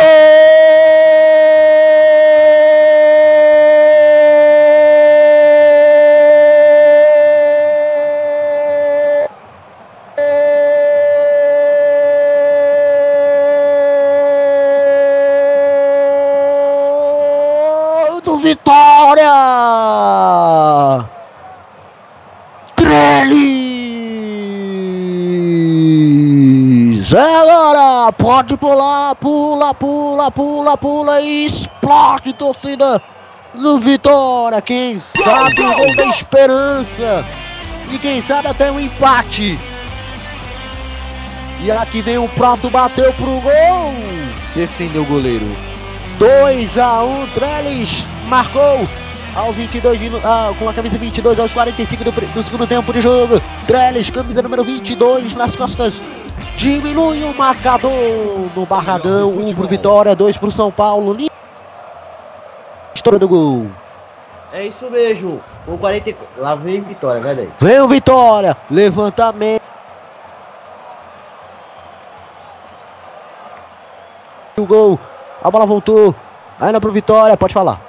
Vitória! 19.11 21.09
Trellis! 22.77 23.91
É 27.13 27.35
agora! 27.41 28.13
Pode 28.13 28.55
pular, 28.55 29.15
pula, 29.15 29.73
pula, 29.73 30.31
pula, 30.31 30.77
pula 30.77 31.19
e 31.19 31.45
explode, 31.45 32.31
torcida 32.33 33.01
do 33.53 33.79
Vitória! 33.79 34.61
Quem 34.61 34.97
sabe 34.99 35.61
o 35.61 35.75
gol 35.75 35.95
da 35.95 36.05
esperança! 36.05 37.25
E 37.91 37.97
quem 37.97 38.21
sabe 38.21 38.47
até 38.47 38.71
um 38.71 38.79
empate! 38.79 39.59
E 41.59 41.69
aqui 41.69 42.01
vem 42.01 42.17
o 42.17 42.29
prato, 42.29 42.69
bateu 42.69 43.11
pro 43.13 43.41
gol! 43.41 43.93
Defendeu 44.55 45.01
o 45.01 45.05
goleiro. 45.05 45.70
2 46.21 46.77
a 46.77 47.01
1 47.01 47.27
Trellis 47.29 48.05
marcou 48.27 48.87
aos 49.35 49.55
22 49.55 49.99
minutos, 49.99 50.23
ah, 50.23 50.53
com 50.59 50.69
a 50.69 50.73
camisa 50.73 50.95
22 50.95 51.39
aos 51.39 51.51
45 51.51 52.03
do, 52.03 52.11
do 52.11 52.43
segundo 52.43 52.67
tempo 52.67 52.93
de 52.93 53.01
jogo. 53.01 53.41
Trellis, 53.65 54.11
camisa 54.11 54.43
número 54.43 54.63
22 54.63 55.33
nas 55.33 55.55
costas. 55.55 55.99
Diminui 56.57 57.23
o 57.23 57.33
marcador 57.35 57.91
no 58.55 58.67
Barradão. 58.67 59.31
1 59.31 59.47
um 59.47 59.55
pro 59.55 59.67
Vitória, 59.67 60.15
2 60.15 60.37
pro 60.37 60.51
São 60.51 60.71
Paulo. 60.71 61.17
História 62.93 63.17
do 63.17 63.27
gol. 63.27 63.65
É 64.53 64.67
isso 64.67 64.91
mesmo. 64.91 65.41
Com 65.65 65.75
40. 65.75 66.15
Lá 66.37 66.53
vem 66.53 66.81
Vitória, 66.81 67.19
vai 67.19 67.35
daí. 67.35 67.49
Vem 67.59 67.79
o 67.79 67.87
Vitória. 67.87 68.55
Levantamento. 68.69 69.63
O 74.55 74.67
gol. 74.67 74.99
A 75.41 75.49
bola 75.49 75.65
voltou. 75.65 76.15
Ainda 76.59 76.79
pro 76.79 76.91
Vitória. 76.91 77.35
Pode 77.35 77.53
falar. 77.53 77.81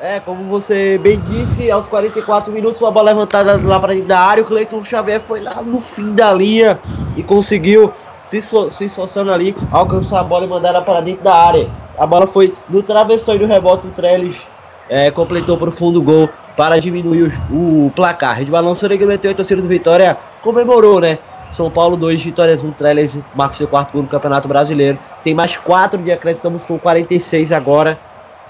É, 0.00 0.20
como 0.20 0.44
você 0.44 0.98
bem 0.98 1.18
disse, 1.20 1.70
aos 1.70 1.88
44 1.88 2.52
minutos, 2.52 2.82
uma 2.82 2.90
bola 2.90 3.12
levantada 3.12 3.58
lá 3.62 3.80
para 3.80 3.94
dentro 3.94 4.08
da 4.08 4.20
área. 4.20 4.42
O 4.42 4.46
Cleiton 4.46 4.84
Xavier 4.84 5.20
foi 5.20 5.40
lá 5.40 5.62
no 5.62 5.80
fim 5.80 6.14
da 6.14 6.32
linha 6.32 6.78
e 7.16 7.22
conseguiu 7.22 7.92
se, 8.18 8.42
se 8.42 8.84
esforçando 8.84 9.32
ali, 9.32 9.56
alcançar 9.70 10.20
a 10.20 10.24
bola 10.24 10.44
e 10.44 10.48
mandar 10.48 10.68
ela 10.70 10.82
para 10.82 11.00
dentro 11.00 11.24
da 11.24 11.34
área. 11.34 11.70
A 11.98 12.06
bola 12.06 12.26
foi 12.26 12.54
no 12.68 12.82
travessão 12.82 13.34
e 13.34 13.38
no 13.38 13.46
rebote. 13.46 13.86
O 13.86 13.90
Trellis 13.90 14.46
é, 14.90 15.10
completou 15.10 15.56
para 15.56 15.70
o 15.70 15.72
fundo 15.72 16.02
gol 16.02 16.28
para 16.56 16.78
diminuir 16.78 17.32
o, 17.50 17.86
o 17.86 17.92
placar. 17.96 18.44
De 18.44 18.50
balanço, 18.50 18.84
ele 18.84 19.04
meteu 19.06 19.30
a 19.30 19.34
torcida 19.34 19.62
do 19.62 19.68
Vitória 19.68 20.18
comemorou, 20.46 21.00
né? 21.00 21.18
São 21.50 21.70
Paulo 21.70 21.96
2, 21.96 22.22
Vitórias 22.22 22.62
1, 22.62 22.72
Trellis 22.72 23.18
marca 23.34 23.54
seu 23.54 23.66
quarto 23.66 23.92
gol 23.92 24.02
no 24.02 24.08
Campeonato 24.08 24.46
Brasileiro. 24.46 24.98
Tem 25.24 25.34
mais 25.34 25.56
4 25.56 26.02
de 26.02 26.12
acréscimo, 26.12 26.38
estamos 26.38 26.62
com 26.64 26.78
46 26.78 27.52
agora. 27.52 27.98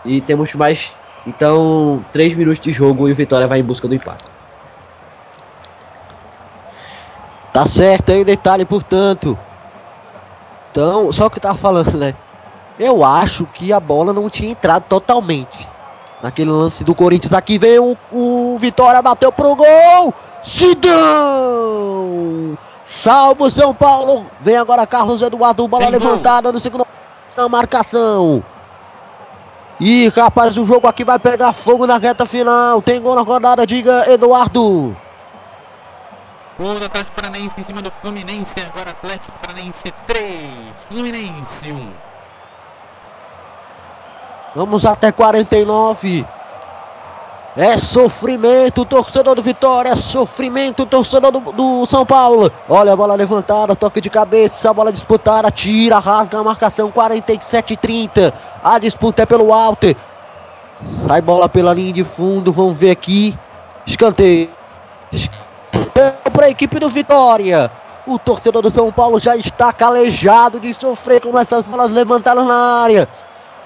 E 0.04 0.20
temos 0.20 0.54
mais. 0.54 0.92
Então, 1.26 2.04
3 2.12 2.34
minutos 2.34 2.60
de 2.60 2.72
jogo 2.72 3.08
e 3.08 3.12
o 3.12 3.14
Vitória 3.14 3.46
vai 3.46 3.60
em 3.60 3.64
busca 3.64 3.86
do 3.88 3.94
empate. 3.94 4.24
Tá 7.52 7.64
certo 7.64 8.12
aí 8.12 8.20
o 8.20 8.24
detalhe, 8.24 8.64
portanto. 8.64 9.38
Então, 10.70 11.12
só 11.12 11.26
o 11.26 11.30
que 11.30 11.38
eu 11.38 11.42
tava 11.42 11.56
falando, 11.56 11.96
né? 11.96 12.14
Eu 12.78 13.02
acho 13.02 13.46
que 13.46 13.72
a 13.72 13.80
bola 13.80 14.12
não 14.12 14.28
tinha 14.28 14.50
entrado 14.50 14.84
totalmente. 14.88 15.66
Naquele 16.22 16.50
lance 16.50 16.84
do 16.84 16.94
Corinthians 16.94 17.32
aqui 17.32 17.56
veio 17.58 17.96
o, 18.12 18.54
o 18.54 18.58
Vitória, 18.58 19.00
bateu 19.00 19.32
pro 19.32 19.56
gol. 19.56 20.12
Sidão! 20.42 20.96
Salvo 22.86 23.50
São 23.50 23.74
Paulo. 23.74 24.30
Vem 24.40 24.56
agora 24.56 24.86
Carlos 24.86 25.20
Eduardo, 25.20 25.66
bola 25.66 25.82
Tem 25.82 25.92
levantada 25.92 26.52
no 26.52 26.60
segundo 26.60 26.86
na 27.36 27.48
marcação. 27.48 28.42
Ih, 29.78 30.08
rapaz, 30.08 30.56
o 30.56 30.64
jogo 30.64 30.86
aqui 30.86 31.04
vai 31.04 31.18
pegar 31.18 31.52
fogo 31.52 31.86
na 31.86 31.98
reta 31.98 32.24
final. 32.24 32.80
Tem 32.80 33.02
gol 33.02 33.14
na 33.14 33.20
rodada, 33.20 33.66
diga 33.66 34.10
Eduardo. 34.10 34.96
Gol 36.58 36.78
do 36.78 36.84
Atlético 36.86 37.16
Paranaense 37.16 37.60
em 37.60 37.64
cima 37.64 37.82
do 37.82 37.90
Fluminense. 38.00 38.54
Agora 38.60 38.90
Atlético 38.90 39.36
Paranaense 39.40 39.92
3. 40.06 40.50
Fluminense 40.88 41.72
1. 41.72 41.92
Vamos 44.54 44.86
até 44.86 45.12
49. 45.12 46.24
É 47.56 47.78
sofrimento, 47.78 48.84
torcedor 48.84 49.34
do 49.34 49.42
Vitória. 49.42 49.88
É 49.88 49.96
sofrimento, 49.96 50.84
torcedor 50.84 51.32
do, 51.32 51.40
do 51.40 51.86
São 51.86 52.04
Paulo. 52.04 52.52
Olha 52.68 52.92
a 52.92 52.96
bola 52.96 53.14
levantada, 53.14 53.74
toque 53.74 53.98
de 53.98 54.10
cabeça, 54.10 54.68
a 54.68 54.74
bola 54.74 54.92
disputada, 54.92 55.50
tira, 55.50 55.98
rasga 55.98 56.38
a 56.38 56.44
marcação 56.44 56.92
47-30. 56.92 58.30
A 58.62 58.78
disputa 58.78 59.22
é 59.22 59.26
pelo 59.26 59.54
alto. 59.54 59.96
Sai 61.06 61.22
bola 61.22 61.48
pela 61.48 61.72
linha 61.72 61.94
de 61.94 62.04
fundo, 62.04 62.52
vamos 62.52 62.78
ver 62.78 62.90
aqui. 62.90 63.34
Escanteio. 63.86 64.50
Para 66.34 66.46
a 66.46 66.50
equipe 66.50 66.78
do 66.78 66.90
Vitória. 66.90 67.70
O 68.06 68.18
torcedor 68.18 68.60
do 68.60 68.70
São 68.70 68.92
Paulo 68.92 69.18
já 69.18 69.34
está 69.34 69.72
calejado 69.72 70.60
de 70.60 70.74
sofrer 70.74 71.22
com 71.22 71.36
essas 71.38 71.62
bolas 71.62 71.90
levantadas 71.90 72.46
na 72.46 72.82
área. 72.82 73.08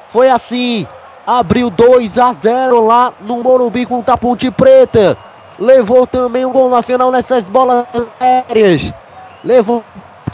Foi 0.07 0.31
assim. 0.31 0.87
Abriu 1.31 1.71
2 1.71 2.19
a 2.19 2.33
0 2.33 2.85
lá 2.85 3.13
no 3.21 3.41
Morumbi 3.41 3.87
com 3.87 4.03
a 4.05 4.19
Ponte 4.19 4.51
Preta. 4.51 5.17
Levou 5.61 6.05
também 6.05 6.45
um 6.45 6.51
gol 6.51 6.69
na 6.69 6.83
final 6.83 7.13
nessas 7.13 7.45
bolas 7.45 7.87
aéreas. 8.19 8.93
Levou 9.45 9.85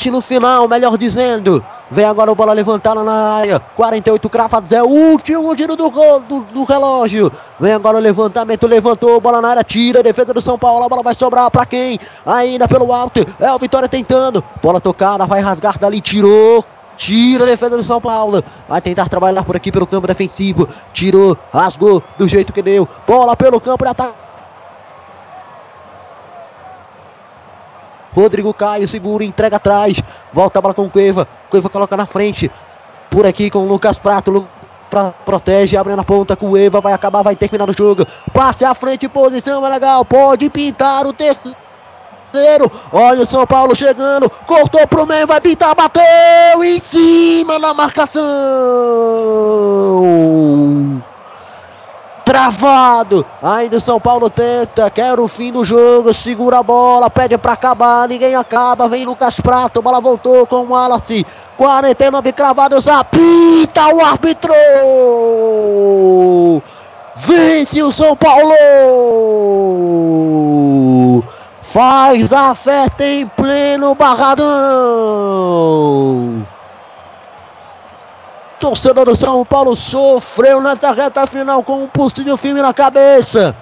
no 0.07 0.23
final, 0.23 0.67
melhor 0.67 0.97
dizendo. 0.97 1.63
Vem 1.91 2.07
agora 2.07 2.33
a 2.33 2.35
bola 2.35 2.55
levantada 2.55 3.05
na 3.05 3.35
área. 3.35 3.61
48 3.61 4.31
crafados 4.31 4.73
é 4.73 4.83
o 4.83 4.87
último 4.87 5.55
giro 5.55 5.77
do, 5.77 5.91
gol, 5.91 6.21
do, 6.21 6.41
do 6.45 6.65
relógio. 6.65 7.31
Vem 7.61 7.75
agora 7.75 7.99
o 7.99 8.01
levantamento, 8.01 8.67
levantou, 8.67 9.21
bola 9.21 9.43
na 9.43 9.51
área, 9.51 9.63
tira, 9.63 10.03
defesa 10.03 10.33
do 10.33 10.41
São 10.41 10.59
Paulo. 10.59 10.83
A 10.83 10.89
bola 10.89 11.03
vai 11.03 11.15
sobrar 11.15 11.51
para 11.51 11.67
quem? 11.67 11.99
Ainda 12.25 12.67
pelo 12.67 12.91
alto. 12.91 13.21
É 13.39 13.53
o 13.53 13.59
Vitória 13.59 13.87
tentando. 13.87 14.43
Bola 14.63 14.81
tocada, 14.81 15.27
vai 15.27 15.43
rasgar 15.43 15.79
dali, 15.79 16.01
tirou. 16.01 16.65
Tira 16.97 17.45
a 17.45 17.47
defesa 17.47 17.77
do 17.77 17.85
São 17.85 18.01
Paulo. 18.01 18.43
Vai 18.69 18.81
tentar 18.81 19.09
trabalhar 19.09 19.45
por 19.45 19.55
aqui 19.57 19.71
pelo 19.71 19.87
campo 19.87 20.07
defensivo. 20.07 20.67
Tirou, 20.93 21.37
rasgou 21.53 22.03
do 22.17 22.27
jeito 22.27 22.53
que 22.53 22.63
deu. 22.63 22.89
Bola 23.07 23.37
pelo 23.37 23.61
campo 23.61 23.85
de 23.85 23.91
ataque. 23.91 24.15
Rodrigo 28.15 28.55
Caio 28.55 28.89
segura, 28.89 29.25
entrega 29.25 29.57
atrás. 29.57 30.01
Volta 30.33 30.59
a 30.59 30.63
bola 30.63 30.75
com 30.75 30.85
o 30.85 30.91
Cueva. 30.91 31.29
Cueva 31.51 31.69
coloca 31.69 31.97
na 31.97 32.07
frente. 32.07 32.51
Por 33.11 33.27
aqui 33.27 33.51
com 33.51 33.61
o 33.61 33.69
Lucas 33.69 33.99
Prato. 33.99 34.49
Pra- 34.89 35.11
protege, 35.11 35.77
abre 35.77 35.95
na 35.95 36.05
ponta. 36.05 36.35
Cueva 36.37 36.81
vai 36.81 36.93
acabar, 36.95 37.23
vai 37.23 37.37
terminar 37.37 37.69
o 37.69 37.75
jogo. 37.77 38.07
Passe 38.33 38.65
à 38.65 38.73
frente, 38.73 39.09
posição 39.09 39.67
é 39.67 39.69
legal. 39.69 40.05
Pode 40.05 40.49
pintar 40.49 41.07
o 41.07 41.13
terceiro. 41.13 41.57
Olha 42.93 43.23
o 43.23 43.27
São 43.27 43.47
Paulo 43.47 43.75
chegando. 43.75 44.31
Cortou 44.47 44.87
pro 44.87 45.07
meio, 45.07 45.27
vai 45.27 45.41
pintar, 45.41 45.75
bateu 45.75 46.65
em 46.65 46.79
cima 46.79 47.59
da 47.59 47.75
marcação. 47.75 48.23
Travado, 52.27 53.25
ainda 53.41 53.77
o 53.77 53.81
São 53.81 54.01
Paulo 54.01 54.29
tenta, 54.29 54.91
quer 54.91 55.21
o 55.21 55.29
fim 55.29 55.53
do 55.53 55.65
jogo, 55.65 56.13
segura 56.13 56.59
a 56.59 56.63
bola, 56.63 57.09
pede 57.09 57.39
pra 57.39 57.53
acabar, 57.53 58.09
ninguém 58.09 58.35
acaba, 58.35 58.89
vem 58.89 59.07
Lucas 59.07 59.39
Prato, 59.39 59.81
bola 59.81 60.01
voltou 60.01 60.45
com 60.45 60.57
o 60.57 60.71
Wallace, 60.71 61.25
49 61.57 62.33
cravados, 62.33 62.89
apita 62.89 63.95
o 63.95 64.05
árbitro! 64.05 64.53
Vence 67.15 67.81
o 67.81 67.93
São 67.93 68.17
Paulo! 68.17 68.55
Faz 71.77 72.33
a 72.33 72.55
festa 72.55 73.05
em 73.05 73.27
pleno 73.27 73.95
barradão! 73.95 74.47
Torcedor 78.59 79.05
do 79.05 79.15
São 79.15 79.45
Paulo 79.45 79.77
sofreu 79.77 80.63
nessa 80.63 80.91
reta 80.93 81.27
final 81.27 81.63
com 81.63 81.83
um 81.85 81.87
possível 81.87 82.39
filme 82.39 82.63
na 82.63 82.73
cabeça. 82.73 83.55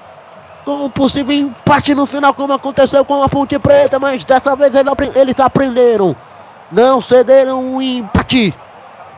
Com 0.65 0.85
um 0.85 0.91
possível 0.91 1.35
empate 1.37 1.93
no 1.93 2.07
final, 2.07 2.33
como 2.33 2.53
aconteceu 2.53 3.05
com 3.05 3.21
a 3.21 3.29
Ponte 3.29 3.59
Preta, 3.59 3.99
mas 3.99 4.25
dessa 4.25 4.55
vez 4.55 4.77
eles 4.77 4.93
apre- 4.93 5.11
eles 5.17 5.41
aprenderam. 5.41 6.15
Não 6.71 7.01
cederam 7.01 7.75
o 7.75 7.83
empate. 7.83 8.55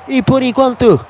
E 0.08 0.22
por 0.22 0.42
enquanto, 0.42 1.04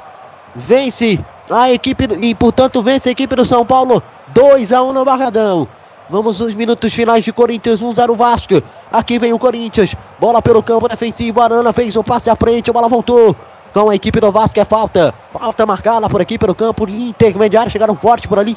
vence 0.56 1.24
a 1.48 1.70
equipe, 1.70 2.08
e 2.20 2.34
portanto 2.34 2.82
vence 2.82 3.10
a 3.10 3.12
equipe 3.12 3.36
do 3.36 3.44
São 3.44 3.64
Paulo 3.64 4.02
2 4.34 4.72
a 4.72 4.82
1 4.82 4.92
no 4.92 5.04
Barradão. 5.04 5.68
Vamos 6.08 6.38
nos 6.38 6.54
minutos 6.54 6.94
finais 6.94 7.24
de 7.24 7.32
Corinthians 7.32 7.80
1-0 7.82 8.14
Vasco. 8.16 8.62
Aqui 8.92 9.18
vem 9.18 9.32
o 9.32 9.38
Corinthians. 9.38 9.94
Bola 10.20 10.40
pelo 10.40 10.62
campo 10.62 10.86
defensivo. 10.88 11.40
Arana 11.40 11.72
fez 11.72 11.96
o 11.96 12.04
passe 12.04 12.30
à 12.30 12.36
frente. 12.36 12.70
A 12.70 12.72
bola 12.72 12.88
voltou. 12.88 13.34
com 13.74 13.90
a 13.90 13.94
equipe 13.94 14.20
do 14.20 14.30
Vasco. 14.30 14.58
É 14.60 14.64
falta. 14.64 15.12
Falta 15.32 15.66
marcada 15.66 16.08
por 16.08 16.20
aqui 16.20 16.38
pelo 16.38 16.54
campo 16.54 16.88
intermediário. 16.88 17.72
Chegaram 17.72 17.96
forte 17.96 18.28
por 18.28 18.38
ali. 18.38 18.56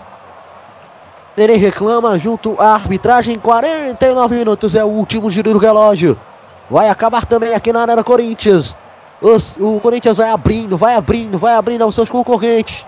Nenê 1.36 1.56
reclama 1.56 2.20
junto 2.20 2.56
à 2.60 2.76
arbitragem. 2.76 3.40
49 3.40 4.36
minutos 4.36 4.76
é 4.76 4.84
o 4.84 4.88
último 4.88 5.32
giro 5.32 5.52
do 5.52 5.58
relógio. 5.60 6.20
Vai 6.70 6.88
acabar 6.88 7.26
também 7.26 7.56
aqui 7.56 7.74
na 7.74 7.84
do 7.84 8.04
Corinthians. 8.04 8.76
Os- 9.20 9.56
o 9.60 9.80
Corinthians 9.80 10.18
vai 10.18 10.30
abrindo, 10.30 10.78
vai 10.78 10.96
abrindo, 10.96 11.38
vai 11.40 11.56
abrindo 11.56 11.82
aos 11.82 11.96
seus 11.96 12.10
concorrentes. 12.10 12.86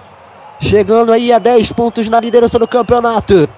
Chegando 0.59 1.11
aí 1.11 1.33
a 1.33 1.39
10 1.39 1.71
pontos 1.71 2.07
na 2.07 2.19
liderança 2.19 2.59
do 2.59 2.67
campeonato. 2.67 3.49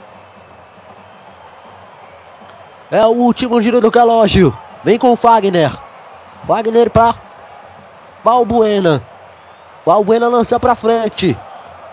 É 2.94 3.04
o 3.08 3.10
último 3.10 3.60
giro 3.60 3.82
do 3.82 3.90
relógio. 3.90 4.56
Vem 4.84 5.00
com 5.00 5.12
o 5.12 5.16
Fagner. 5.16 5.76
Fagner 6.46 6.92
para 6.92 7.16
Balbuena. 8.24 9.02
Balbuena 9.84 10.28
lança 10.28 10.60
para 10.60 10.76
frente. 10.76 11.36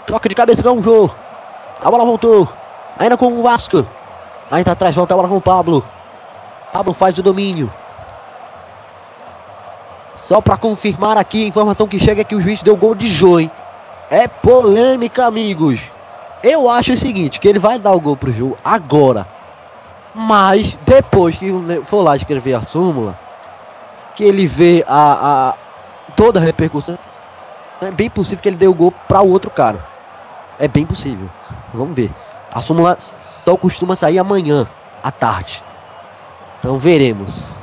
Troca 0.06 0.28
de 0.28 0.34
cabeça 0.34 0.62
com 0.62 0.72
o 0.72 0.82
Jô. 0.82 1.10
A 1.82 1.90
bola 1.90 2.04
voltou. 2.04 2.46
Ainda 2.98 3.16
com 3.16 3.32
o 3.32 3.42
Vasco. 3.42 3.86
Ainda 4.50 4.72
atrás 4.72 4.94
volta 4.94 5.14
a 5.14 5.16
bola 5.16 5.28
com 5.30 5.38
o 5.38 5.40
Pablo. 5.40 5.82
Pablo 6.70 6.92
faz 6.92 7.16
o 7.16 7.22
domínio. 7.22 7.72
Só 10.14 10.42
para 10.42 10.58
confirmar 10.58 11.16
aqui 11.16 11.46
a 11.46 11.48
informação 11.48 11.88
que 11.88 11.98
chega 11.98 12.20
é 12.20 12.24
que 12.24 12.34
o 12.34 12.42
juiz 12.42 12.62
deu 12.62 12.76
gol 12.76 12.94
de 12.94 13.08
Jô, 13.08 13.40
hein? 13.40 13.50
É 14.10 14.28
polêmica, 14.28 15.24
amigos. 15.24 15.80
Eu 16.42 16.68
acho 16.68 16.92
o 16.92 16.96
seguinte, 16.98 17.40
que 17.40 17.48
ele 17.48 17.58
vai 17.58 17.78
dar 17.78 17.92
o 17.92 18.00
gol 18.00 18.18
pro 18.18 18.30
Jô 18.30 18.54
agora. 18.62 19.39
Mas 20.14 20.78
depois 20.84 21.36
que 21.36 21.50
for 21.84 22.02
lá 22.02 22.16
escrever 22.16 22.54
a 22.54 22.62
súmula, 22.62 23.18
que 24.14 24.24
ele 24.24 24.46
vê 24.46 24.84
a, 24.88 25.50
a 25.50 25.54
toda 26.16 26.40
a 26.40 26.42
repercussão, 26.42 26.98
é 27.80 27.90
bem 27.90 28.10
possível 28.10 28.42
que 28.42 28.48
ele 28.48 28.56
dê 28.56 28.66
o 28.66 28.74
gol 28.74 28.92
para 29.08 29.22
o 29.22 29.30
outro 29.30 29.50
cara. 29.50 29.86
É 30.58 30.68
bem 30.68 30.84
possível. 30.84 31.30
Vamos 31.72 31.94
ver. 31.94 32.12
A 32.52 32.60
súmula 32.60 32.96
só 32.98 33.56
costuma 33.56 33.96
sair 33.96 34.18
amanhã 34.18 34.68
à 35.02 35.10
tarde. 35.10 35.64
Então 36.58 36.76
veremos. 36.76 37.54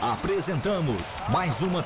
Apresentamos 0.00 1.22
mais 1.28 1.60
uma 1.62 1.84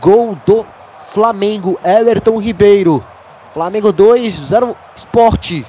Gol 0.00 0.36
do 0.46 0.66
Flamengo, 0.98 1.78
Everton 1.84 2.38
Ribeiro. 2.38 3.04
Flamengo 3.52 3.92
2, 3.92 4.34
0 4.46 4.76
Sport. 4.96 5.64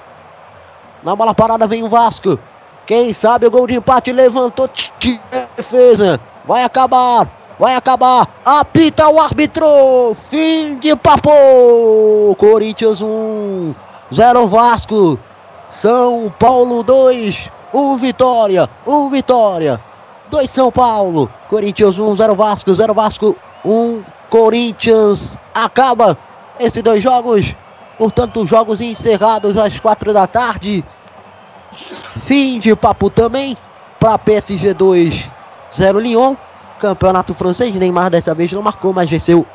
Na 1.03 1.15
bola 1.15 1.33
parada 1.33 1.65
vem 1.65 1.83
o 1.83 1.89
Vasco. 1.89 2.37
Quem 2.85 3.13
sabe 3.13 3.47
o 3.47 3.51
gol 3.51 3.65
de 3.65 3.75
empate 3.75 4.11
levantou 4.11 4.69
defesa. 5.55 6.19
Vai 6.45 6.63
acabar, 6.63 7.27
vai 7.59 7.75
acabar. 7.75 8.27
Apita 8.45 9.07
o 9.09 9.19
árbitro. 9.19 9.65
Fim 10.29 10.77
de 10.77 10.95
papo. 10.95 12.35
Corinthians 12.37 13.01
1, 13.01 13.73
0 14.13 14.47
Vasco. 14.47 15.19
São 15.67 16.31
Paulo 16.37 16.83
2, 16.83 17.49
1 17.73 17.97
Vitória, 17.97 18.69
1 18.85 19.09
Vitória. 19.09 19.81
2 20.29 20.49
São 20.49 20.71
Paulo, 20.71 21.29
Corinthians 21.49 21.97
1, 21.97 22.15
0 22.15 22.35
Vasco, 22.35 22.73
0 22.73 22.93
Vasco, 22.93 23.35
1 23.65 24.03
Corinthians. 24.29 25.37
Acaba 25.53 26.17
esses 26.59 26.83
dois 26.83 27.01
jogos. 27.01 27.55
Portanto, 28.01 28.47
jogos 28.47 28.81
encerrados 28.81 29.59
às 29.59 29.79
4 29.79 30.11
da 30.11 30.25
tarde. 30.25 30.83
Fim 32.21 32.57
de 32.57 32.75
papo 32.75 33.11
também 33.11 33.55
para 33.99 34.17
PSG 34.17 34.73
2, 34.73 35.29
0 35.77 35.99
Lyon. 35.99 36.35
Campeonato 36.79 37.35
francês, 37.35 37.71
Neymar 37.75 38.09
dessa 38.09 38.33
vez 38.33 38.51
não 38.53 38.63
marcou, 38.63 38.91
mas 38.91 39.07
venceu. 39.07 39.45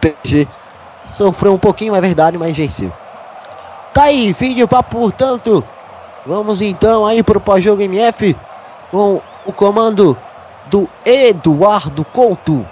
PSG 0.00 0.48
sofreu 1.16 1.54
um 1.54 1.58
pouquinho, 1.58 1.94
é 1.94 2.00
verdade, 2.00 2.36
mas 2.36 2.56
venceu. 2.56 2.92
Tá 3.94 4.06
aí, 4.06 4.34
fim 4.34 4.56
de 4.56 4.66
papo, 4.66 4.98
portanto. 4.98 5.62
Vamos 6.26 6.60
então 6.60 7.06
aí 7.06 7.22
pro 7.22 7.40
pós-jogo 7.40 7.80
MF 7.80 8.36
com 8.90 9.22
o 9.46 9.52
comando 9.52 10.18
do 10.66 10.88
Eduardo 11.04 12.04
Couto. 12.06 12.66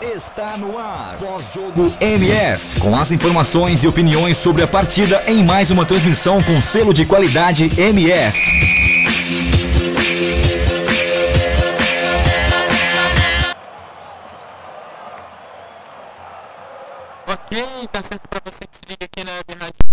Está 0.00 0.58
no 0.58 0.76
ar. 0.76 1.16
Pós-jogo 1.18 1.94
MF. 1.98 2.80
Com 2.80 2.94
as 2.94 3.10
informações 3.12 3.82
e 3.82 3.88
opiniões 3.88 4.36
sobre 4.36 4.62
a 4.62 4.66
partida 4.66 5.22
em 5.26 5.42
mais 5.42 5.70
uma 5.70 5.86
transmissão 5.86 6.42
com 6.42 6.60
selo 6.60 6.92
de 6.92 7.06
qualidade 7.06 7.72
MF. 7.80 8.38
Ok, 17.26 17.88
tá 17.90 18.02
certo 18.02 18.28
pra 18.28 18.40
você 18.44 18.66
que 18.66 18.76
se 18.76 18.82
liga 18.86 19.06
aqui 19.06 19.24
na 19.24 19.32
Web 19.32 19.54
Rádio. 19.58 19.85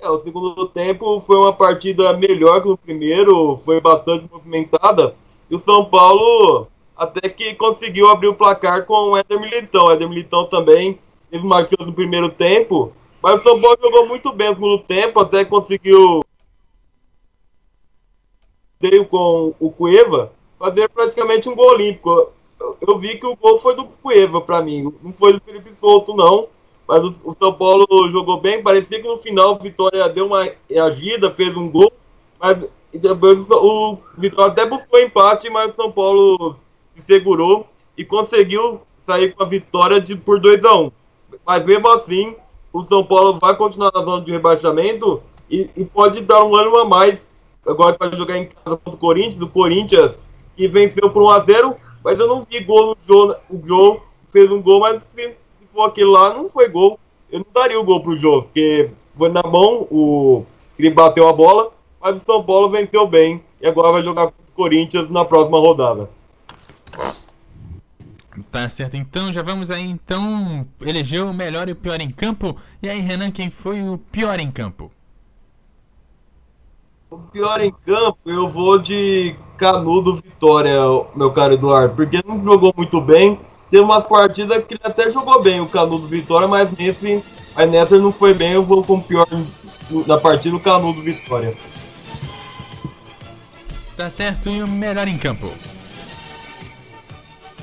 É, 0.00 0.08
o 0.08 0.20
segundo 0.20 0.66
tempo 0.68 1.20
foi 1.20 1.36
uma 1.36 1.52
partida 1.52 2.12
melhor 2.16 2.62
que 2.62 2.68
o 2.68 2.76
primeiro, 2.76 3.60
foi 3.64 3.80
bastante 3.80 4.28
movimentada. 4.30 5.14
E 5.50 5.56
o 5.56 5.60
São 5.60 5.84
Paulo 5.84 6.68
até 6.96 7.28
que 7.28 7.54
conseguiu 7.54 8.08
abrir 8.08 8.28
o 8.28 8.34
placar 8.34 8.84
com 8.84 9.10
o 9.10 9.16
Éder 9.16 9.40
Militão. 9.40 9.86
O 9.86 9.90
Éder 9.90 10.08
Militão 10.08 10.44
também 10.46 10.98
teve 11.30 11.48
chance 11.48 11.86
no 11.86 11.92
primeiro 11.92 12.28
tempo, 12.28 12.92
mas 13.22 13.40
o 13.40 13.42
São 13.42 13.60
Paulo 13.60 13.78
jogou 13.80 14.06
muito 14.06 14.32
bem 14.32 14.48
no 14.48 14.54
segundo 14.54 14.78
tempo, 14.78 15.20
até 15.20 15.44
conseguiu 15.44 16.22
deu 18.80 19.04
com 19.06 19.54
o 19.58 19.70
Cueva 19.72 20.32
fazer 20.58 20.88
praticamente 20.88 21.48
um 21.48 21.54
gol 21.54 21.72
olímpico. 21.72 22.32
Eu, 22.60 22.76
eu 22.86 22.98
vi 22.98 23.16
que 23.16 23.26
o 23.26 23.36
gol 23.36 23.58
foi 23.58 23.74
do 23.74 23.84
Cueva 23.84 24.40
para 24.40 24.62
mim, 24.62 24.92
não 25.02 25.12
foi 25.12 25.32
do 25.32 25.40
Felipe 25.40 25.74
Souto 25.74 26.14
não. 26.14 26.48
Mas 26.88 27.04
o, 27.04 27.14
o 27.22 27.36
São 27.38 27.52
Paulo 27.52 27.86
jogou 28.10 28.40
bem, 28.40 28.62
parecia 28.62 29.02
que 29.02 29.06
no 29.06 29.18
final 29.18 29.52
o 29.52 29.62
Vitória 29.62 30.08
deu 30.08 30.26
uma 30.26 30.48
agida, 30.82 31.30
fez 31.30 31.54
um 31.54 31.68
gol, 31.68 31.92
mas 32.40 32.56
depois 32.92 33.38
o, 33.50 33.98
Vitória 34.16 34.52
até 34.52 34.64
buscou 34.64 34.98
empate, 34.98 35.50
mas 35.50 35.72
o 35.72 35.76
São 35.76 35.92
Paulo 35.92 36.56
se 36.96 37.02
segurou 37.02 37.66
e 37.96 38.04
conseguiu 38.06 38.80
sair 39.06 39.34
com 39.34 39.42
a 39.42 39.46
vitória 39.46 40.00
de, 40.00 40.16
por 40.16 40.40
2 40.40 40.64
a 40.64 40.74
1 40.74 40.82
um. 40.82 40.92
Mas 41.46 41.64
mesmo 41.64 41.88
assim, 41.90 42.34
o 42.72 42.80
São 42.80 43.04
Paulo 43.04 43.38
vai 43.38 43.54
continuar 43.54 43.92
na 43.94 44.02
zona 44.02 44.24
de 44.24 44.30
rebaixamento 44.30 45.22
e, 45.50 45.68
e 45.76 45.84
pode 45.84 46.22
dar 46.22 46.42
um 46.42 46.56
ânimo 46.56 46.78
a 46.78 46.84
mais. 46.86 47.20
Agora 47.66 47.96
vai 47.98 48.16
jogar 48.16 48.38
em 48.38 48.46
casa 48.46 48.76
contra 48.76 48.94
o 48.94 48.96
Corinthians, 48.96 49.42
o 49.42 49.48
Corinthians 49.48 50.14
que 50.56 50.66
venceu 50.66 51.10
por 51.10 51.22
1 51.22 51.30
a 51.30 51.40
0 51.40 51.76
mas 52.02 52.18
eu 52.18 52.26
não 52.26 52.42
vi 52.42 52.60
gol 52.60 52.96
no 52.96 52.96
Jô. 53.06 53.36
O 53.50 53.66
Jô 53.66 54.00
fez 54.28 54.50
um 54.50 54.62
gol, 54.62 54.80
mas 54.80 55.02
for 55.78 55.84
aquele 55.84 56.10
lá, 56.10 56.34
não 56.34 56.50
foi 56.50 56.68
gol. 56.68 56.98
Eu 57.30 57.38
não 57.38 57.46
daria 57.54 57.78
o 57.78 57.84
gol 57.84 58.02
pro 58.02 58.18
Jô, 58.18 58.42
porque 58.42 58.90
foi 59.14 59.28
na 59.28 59.42
mão, 59.44 59.86
o, 59.92 60.44
ele 60.76 60.90
bateu 60.90 61.28
a 61.28 61.32
bola, 61.32 61.70
mas 62.00 62.16
o 62.16 62.24
São 62.24 62.42
Paulo 62.42 62.68
venceu 62.68 63.06
bem 63.06 63.40
e 63.60 63.66
agora 63.68 63.92
vai 63.92 64.02
jogar 64.02 64.24
contra 64.24 64.42
o 64.42 64.56
Corinthians 64.56 65.08
na 65.08 65.24
próxima 65.24 65.56
rodada. 65.58 66.10
Tá 68.50 68.68
certo, 68.68 68.96
então 68.96 69.32
já 69.32 69.42
vamos 69.42 69.70
aí 69.70 69.84
então 69.84 70.66
eleger 70.80 71.22
o 71.22 71.32
melhor 71.32 71.68
e 71.68 71.72
o 71.72 71.76
pior 71.76 72.00
em 72.00 72.10
campo. 72.10 72.56
E 72.82 72.88
aí, 72.88 73.00
Renan, 73.00 73.30
quem 73.30 73.48
foi 73.48 73.80
o 73.80 73.98
pior 73.98 74.40
em 74.40 74.50
campo? 74.50 74.90
O 77.08 77.18
pior 77.18 77.60
em 77.60 77.72
campo, 77.86 78.18
eu 78.26 78.48
vou 78.48 78.78
de 78.80 79.36
Canudo 79.56 80.16
Vitória, 80.16 80.80
meu 81.14 81.32
caro 81.32 81.54
Eduardo, 81.54 81.94
porque 81.94 82.20
não 82.26 82.42
jogou 82.42 82.72
muito 82.76 83.00
bem. 83.00 83.38
Teve 83.70 83.82
uma 83.82 84.00
partida 84.00 84.60
que 84.62 84.74
ele 84.74 84.80
até 84.82 85.10
jogou 85.10 85.42
bem, 85.42 85.60
o 85.60 85.68
Canudo 85.68 86.06
Vitória, 86.06 86.48
mas 86.48 86.70
nesse, 86.76 87.22
mas 87.54 87.70
nessa 87.70 87.98
não 87.98 88.10
foi 88.12 88.32
bem. 88.32 88.52
Eu 88.52 88.64
vou 88.64 88.82
com 88.82 88.94
o 88.94 89.02
pior 89.02 89.26
na 90.06 90.16
partida, 90.18 90.56
o 90.56 90.60
Canudo 90.60 91.02
Vitória. 91.02 91.54
Tá 93.96 94.08
certo, 94.08 94.48
e 94.48 94.62
o 94.62 94.68
melhor 94.68 95.06
em 95.08 95.18
campo? 95.18 95.50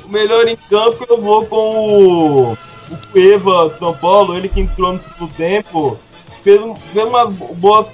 O 0.03 0.09
melhor 0.09 0.47
em 0.47 0.55
campo 0.69 1.05
eu 1.09 1.21
vou 1.21 1.45
com 1.45 2.49
o 2.51 2.57
o 2.91 2.97
Cueva 3.11 3.75
São 3.79 3.95
Paulo, 3.97 4.37
ele 4.37 4.47
que 4.47 4.59
entrou 4.59 4.93
no 4.93 5.01
segundo 5.01 5.33
tempo, 5.33 5.97
fez, 6.43 6.61
um- 6.61 6.75
fez 6.75 7.03
uma 7.07 7.25
boa 7.25 7.89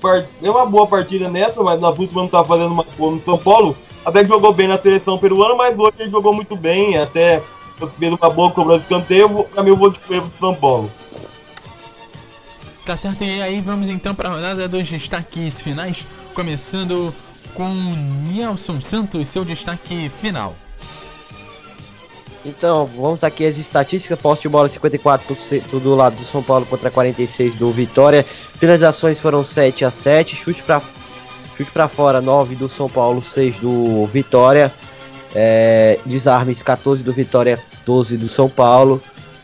par- 0.00 0.24
fez 0.40 0.50
uma 0.54 0.64
boa 0.64 0.86
partida 0.86 1.28
nessa, 1.28 1.62
mas 1.62 1.78
na 1.78 1.90
última 1.90 2.22
não 2.22 2.28
tá 2.28 2.42
fazendo 2.42 2.72
uma 2.72 2.86
boa 2.96 3.12
no 3.16 3.22
São 3.22 3.36
Paulo. 3.36 3.76
Até 4.08 4.22
que 4.22 4.28
jogou 4.28 4.52
bem 4.54 4.66
na 4.68 4.78
seleção 4.80 5.18
peruana, 5.18 5.54
mas 5.54 5.78
hoje 5.78 5.96
ele 5.98 6.10
jogou 6.10 6.32
muito 6.32 6.56
bem, 6.56 6.96
até 6.96 7.42
fez 7.98 8.12
uma 8.14 8.30
boa 8.30 8.50
cobrança 8.50 8.78
de 8.80 8.84
escanteio. 8.84 9.28
Vou- 9.28 9.44
Pra 9.44 9.62
mim 9.62 9.68
eu 9.70 9.76
vou 9.76 9.90
de 9.90 9.98
de 9.98 10.38
São 10.40 10.54
Paulo. 10.54 10.90
Tá 12.86 12.96
certo, 12.96 13.22
e 13.22 13.42
aí 13.42 13.60
vamos 13.60 13.90
então 13.90 14.14
para 14.14 14.30
a 14.30 14.32
rodada 14.32 14.66
dos 14.66 14.88
destaques 14.88 15.60
finais, 15.60 16.06
começando 16.32 17.14
com 17.52 17.68
Nelson 18.32 18.80
Santos, 18.80 19.28
seu 19.28 19.44
destaque 19.44 20.08
final. 20.08 20.54
Então, 22.46 22.86
vamos 22.86 23.22
aqui 23.22 23.44
as 23.44 23.58
estatísticas. 23.58 24.18
Posse 24.18 24.40
de 24.42 24.48
bola 24.48 24.68
54% 24.68 25.78
do 25.80 25.94
lado 25.94 26.16
do 26.16 26.24
São 26.24 26.42
Paulo 26.42 26.64
contra 26.64 26.90
46 26.90 27.56
do 27.56 27.70
Vitória. 27.70 28.24
Finalizações 28.24 29.20
foram 29.20 29.44
7 29.44 29.84
a 29.84 29.90
7. 29.90 30.34
Chute 30.36 30.62
para 30.62 30.80
chute 31.58 31.72
para 31.72 31.88
fora 31.88 32.20
9 32.20 32.54
do 32.54 32.68
São 32.68 32.88
Paulo, 32.88 33.20
6 33.20 33.56
do 33.56 34.06
Vitória. 34.06 34.72
É, 35.34 35.98
desarmes 36.06 36.62
14 36.62 37.02
do 37.02 37.12
Vitória, 37.12 37.58
12 37.84 38.16
do 38.16 38.28
São 38.28 38.48
Paulo. 38.48 39.02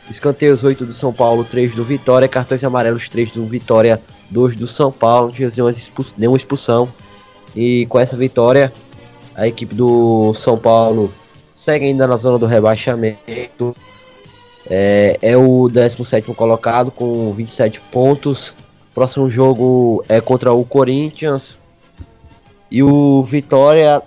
Escanteios 0.09 0.63
8 0.63 0.87
do 0.87 0.93
São 0.93 1.13
Paulo, 1.13 1.43
3 1.43 1.75
do 1.75 1.83
Vitória. 1.83 2.29
Cartões 2.29 2.63
amarelos 2.63 3.09
3 3.09 3.33
do 3.33 3.45
Vitória, 3.45 4.01
2 4.31 4.55
do 4.55 4.69
São 4.69 4.93
Paulo. 4.93 5.27
Não 5.27 5.35
tinha 5.35 5.51
nenhuma 6.17 6.37
expulsão-. 6.37 6.89
E 7.57 7.85
com 7.87 7.99
essa 7.99 8.17
vitória, 8.17 8.73
a 9.35 9.49
equipe 9.49 9.75
do 9.75 10.33
São 10.35 10.57
Paulo 10.57 11.13
segue 11.53 11.87
ainda 11.87 12.07
na 12.07 12.17
zona 12.17 12.39
do 12.39 12.47
rebaixamento. 12.47 13.75
É, 14.71 15.19
é 15.21 15.37
o 15.37 15.69
17 15.69 16.33
colocado 16.33 16.93
com 16.93 17.33
27 17.33 17.81
pontos. 17.81 18.55
Próximo 18.95 19.29
jogo 19.29 20.05
é 20.09 20.21
contra 20.21 20.53
o 20.53 20.65
Corinthians. 20.65 21.59
E 22.71 22.83
o 22.83 23.23
Vitória 23.23 24.03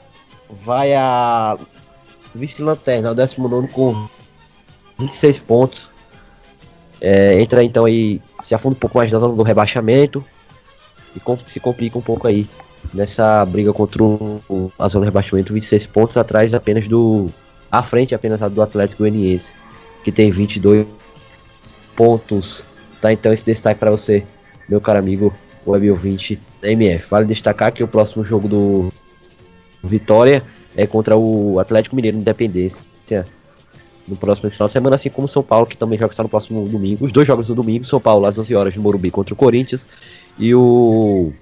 vai 0.49 0.93
a 0.93 1.57
vice-lanterna, 2.33 3.11
o 3.11 3.15
19 3.15 3.67
com 3.69 4.07
26 4.99 5.39
pontos. 5.39 5.91
É, 6.99 7.39
entra 7.41 7.63
então 7.63 7.85
aí, 7.85 8.21
se 8.43 8.55
afunda 8.55 8.75
um 8.75 8.79
pouco 8.79 8.97
mais 8.97 9.11
na 9.11 9.19
zona 9.19 9.35
do 9.35 9.43
rebaixamento. 9.43 10.23
E 11.15 11.49
se 11.49 11.59
complica 11.59 11.97
um 11.97 12.01
pouco 12.01 12.27
aí 12.27 12.47
nessa 12.93 13.45
briga 13.45 13.73
contra 13.73 14.03
o, 14.03 14.39
o- 14.49 14.71
a 14.77 14.87
zona 14.87 15.05
do 15.05 15.09
rebaixamento, 15.09 15.53
26 15.53 15.85
pontos 15.87 16.17
atrás 16.17 16.53
apenas 16.53 16.87
do. 16.87 17.29
À 17.71 17.83
frente 17.83 18.15
apenas 18.15 18.39
do 18.51 18.61
Atlético 18.61 19.03
Goianiense, 19.03 19.53
que 20.03 20.11
tem 20.11 20.31
22 20.31 20.85
pontos. 21.95 22.63
Tá 23.01 23.11
então 23.11 23.31
esse 23.33 23.43
destaque 23.45 23.79
para 23.79 23.91
você, 23.91 24.23
meu 24.69 24.79
caro 24.81 24.99
amigo 24.99 25.33
web 25.65 25.89
ouvinte 25.91 26.39
da 26.61 26.71
MF. 26.71 27.09
Vale 27.09 27.25
destacar 27.25 27.71
que 27.71 27.83
o 27.83 27.87
próximo 27.87 28.23
jogo 28.23 28.47
do 28.47 28.91
Vitória 29.83 30.43
é 30.75 30.85
contra 30.85 31.17
o 31.17 31.59
Atlético 31.59 31.95
Mineiro 31.95 32.17
Independência 32.17 32.85
no 34.07 34.15
próximo 34.15 34.49
final 34.49 34.67
de 34.67 34.73
semana, 34.73 34.95
assim 34.95 35.09
como 35.09 35.27
São 35.27 35.43
Paulo, 35.43 35.65
que 35.65 35.75
também 35.75 35.99
joga 35.99 36.13
só 36.13 36.23
no 36.23 36.29
próximo 36.29 36.67
domingo. 36.67 37.03
Os 37.03 37.11
dois 37.11 37.27
jogos 37.27 37.49
no 37.49 37.55
domingo, 37.55 37.83
São 37.83 37.99
Paulo 37.99 38.25
às 38.25 38.37
11 38.39 38.55
horas 38.55 38.75
no 38.75 38.81
Morumbi 38.81 39.11
contra 39.11 39.33
o 39.33 39.37
Corinthians 39.37 39.87
e 40.39 40.55
o 40.55 41.33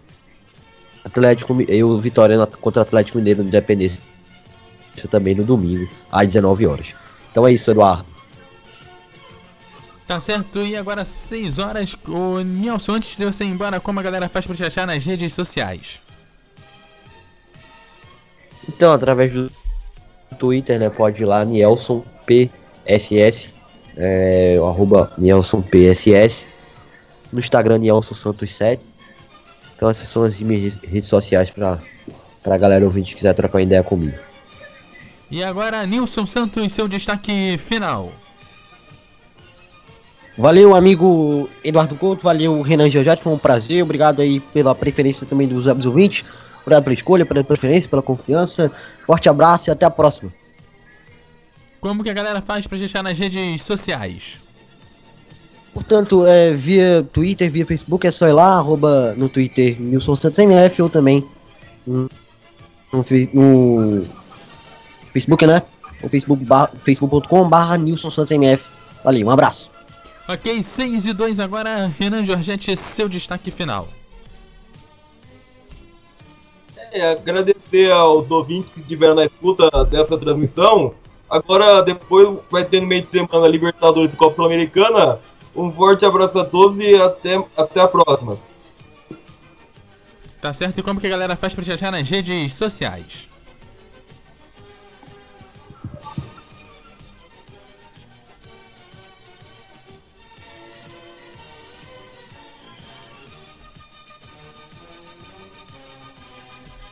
Atlético 1.03 1.55
e 1.61 1.83
o 1.83 1.97
Vitória 1.99 2.43
contra 2.59 2.81
o 2.81 2.83
Atlético 2.83 3.19
Mineiro 3.19 3.43
Independência 3.43 4.01
também 5.11 5.35
no 5.35 5.43
domingo 5.43 5.87
às 6.11 6.27
19 6.27 6.65
horas. 6.65 6.95
Então 7.31 7.45
é 7.45 7.53
isso, 7.53 7.69
Eduardo. 7.69 8.14
Tá 10.07 10.19
certo, 10.19 10.61
e 10.61 10.75
agora 10.75 11.03
6 11.03 11.57
horas. 11.57 11.95
O 12.07 12.39
Nelson, 12.41 12.93
antes 12.93 13.17
de 13.17 13.25
você 13.25 13.43
ir 13.43 13.47
embora, 13.47 13.79
como 13.79 13.99
a 13.99 14.03
galera 14.03 14.29
faz 14.29 14.45
pra 14.45 14.55
te 14.55 14.63
achar 14.63 14.85
nas 14.85 15.03
redes 15.03 15.33
sociais? 15.33 15.99
Então, 18.69 18.93
através 18.93 19.33
do 19.33 19.51
Twitter, 20.37 20.79
né, 20.79 20.89
pode 20.89 21.23
ir 21.23 21.25
lá, 21.25 21.43
Nielson 21.43 22.03
PSS, 22.25 23.49
é, 23.97 24.57
arroba 24.57 25.11
Nielson 25.17 25.61
PSS, 25.61 26.47
no 27.31 27.39
Instagram, 27.39 27.79
Nielson 27.79 28.13
Santos 28.13 28.51
7. 28.51 28.83
Então, 29.75 29.89
essas 29.89 30.07
são 30.07 30.23
as 30.23 30.39
minhas 30.39 30.75
redes 30.75 31.09
sociais 31.09 31.49
pra, 31.49 31.79
pra 32.43 32.57
galera 32.57 32.85
ouvinte 32.85 33.09
que 33.09 33.15
quiser 33.15 33.33
trocar 33.33 33.61
ideia 33.61 33.83
comigo. 33.83 34.17
E 35.29 35.43
agora, 35.43 35.85
Nilson 35.85 36.27
Santos, 36.27 36.71
seu 36.71 36.87
destaque 36.87 37.57
final. 37.57 38.11
Valeu, 40.37 40.75
amigo 40.75 41.49
Eduardo 41.63 41.95
Couto, 41.95 42.23
valeu, 42.23 42.61
Renan 42.61 42.89
Georgiati, 42.89 43.23
foi 43.23 43.31
um 43.31 43.37
prazer, 43.37 43.81
obrigado 43.81 44.21
aí 44.21 44.41
pela 44.41 44.75
preferência 44.75 45.25
também 45.25 45.47
dos 45.47 45.65
ouvintes, 45.65 46.25
obrigado 46.61 46.83
pela 46.83 46.93
escolha, 46.93 47.25
pela 47.25 47.41
preferência, 47.43 47.89
pela 47.89 48.01
confiança, 48.01 48.69
forte 49.05 49.29
abraço 49.29 49.69
e 49.69 49.71
até 49.71 49.85
a 49.85 49.89
próxima. 49.89 50.33
Como 51.79 52.03
que 52.03 52.09
a 52.09 52.13
galera 52.13 52.41
faz 52.41 52.67
pra 52.67 52.77
achar 52.77 53.01
nas 53.01 53.17
redes 53.17 53.61
sociais? 53.61 54.39
Portanto, 55.73 56.25
é, 56.25 56.51
via 56.51 57.05
Twitter, 57.13 57.51
via 57.51 57.65
Facebook, 57.65 58.07
é 58.07 58.11
só 58.11 58.27
ir 58.27 58.33
lá, 58.33 58.57
arroba 58.57 59.13
no 59.17 59.29
Twitter 59.29 59.79
Nilson 59.79 60.15
Santos 60.15 60.39
MF 60.39 60.81
ou 60.81 60.89
também 60.89 61.23
no, 61.85 62.09
no, 62.91 63.03
Facebook, 65.13 65.45
né? 65.45 65.61
O 66.01 66.09
facebook.com 66.09 67.49
barra 67.49 67.77
Nilson 67.77 68.09
Santos 68.09 68.31
MF. 68.31 68.65
Valeu, 69.03 69.27
um 69.27 69.31
abraço. 69.31 69.74
Ok, 70.27 70.63
6 70.63 71.05
e 71.05 71.13
2 71.13 71.39
agora, 71.39 71.85
Renan 71.99 72.25
Giorgetti, 72.25 72.75
seu 72.75 73.07
destaque 73.07 73.51
final. 73.51 73.87
É, 76.91 77.11
agradecer 77.11 77.91
aos 77.91 78.31
ouvintes 78.31 78.71
que 78.71 78.79
estiveram 78.79 79.15
na 79.15 79.25
escuta 79.25 79.69
dessa 79.85 80.17
transmissão. 80.17 80.95
Agora, 81.29 81.81
depois 81.83 82.39
vai 82.49 82.65
ter 82.65 82.81
no 82.81 82.87
meio 82.87 83.03
de 83.03 83.09
semana 83.09 83.47
Libertadores 83.47 84.13
e 84.13 84.17
Copa 84.17 84.35
Sul-Americana. 84.37 85.19
Um 85.55 85.71
forte 85.71 86.05
abraço 86.05 86.39
a 86.39 86.45
todos 86.45 86.83
e 86.83 86.95
até, 86.95 87.43
até 87.55 87.81
a 87.81 87.87
próxima. 87.87 88.37
Tá 90.41 90.53
certo? 90.53 90.79
E 90.79 90.83
como 90.83 90.99
que 90.99 91.07
a 91.07 91.09
galera 91.09 91.35
faz 91.35 91.53
pra 91.53 91.63
te 91.63 91.71
achar 91.71 91.91
nas 91.91 92.09
redes 92.09 92.53
sociais? 92.53 93.27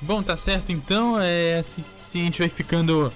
Bom, 0.05 0.21
tá 0.21 0.35
certo 0.35 0.71
então. 0.71 1.19
É, 1.19 1.61
se 1.63 1.81
a 2.19 2.23
gente 2.23 2.39
vai 2.39 2.49
ficando 2.49 3.11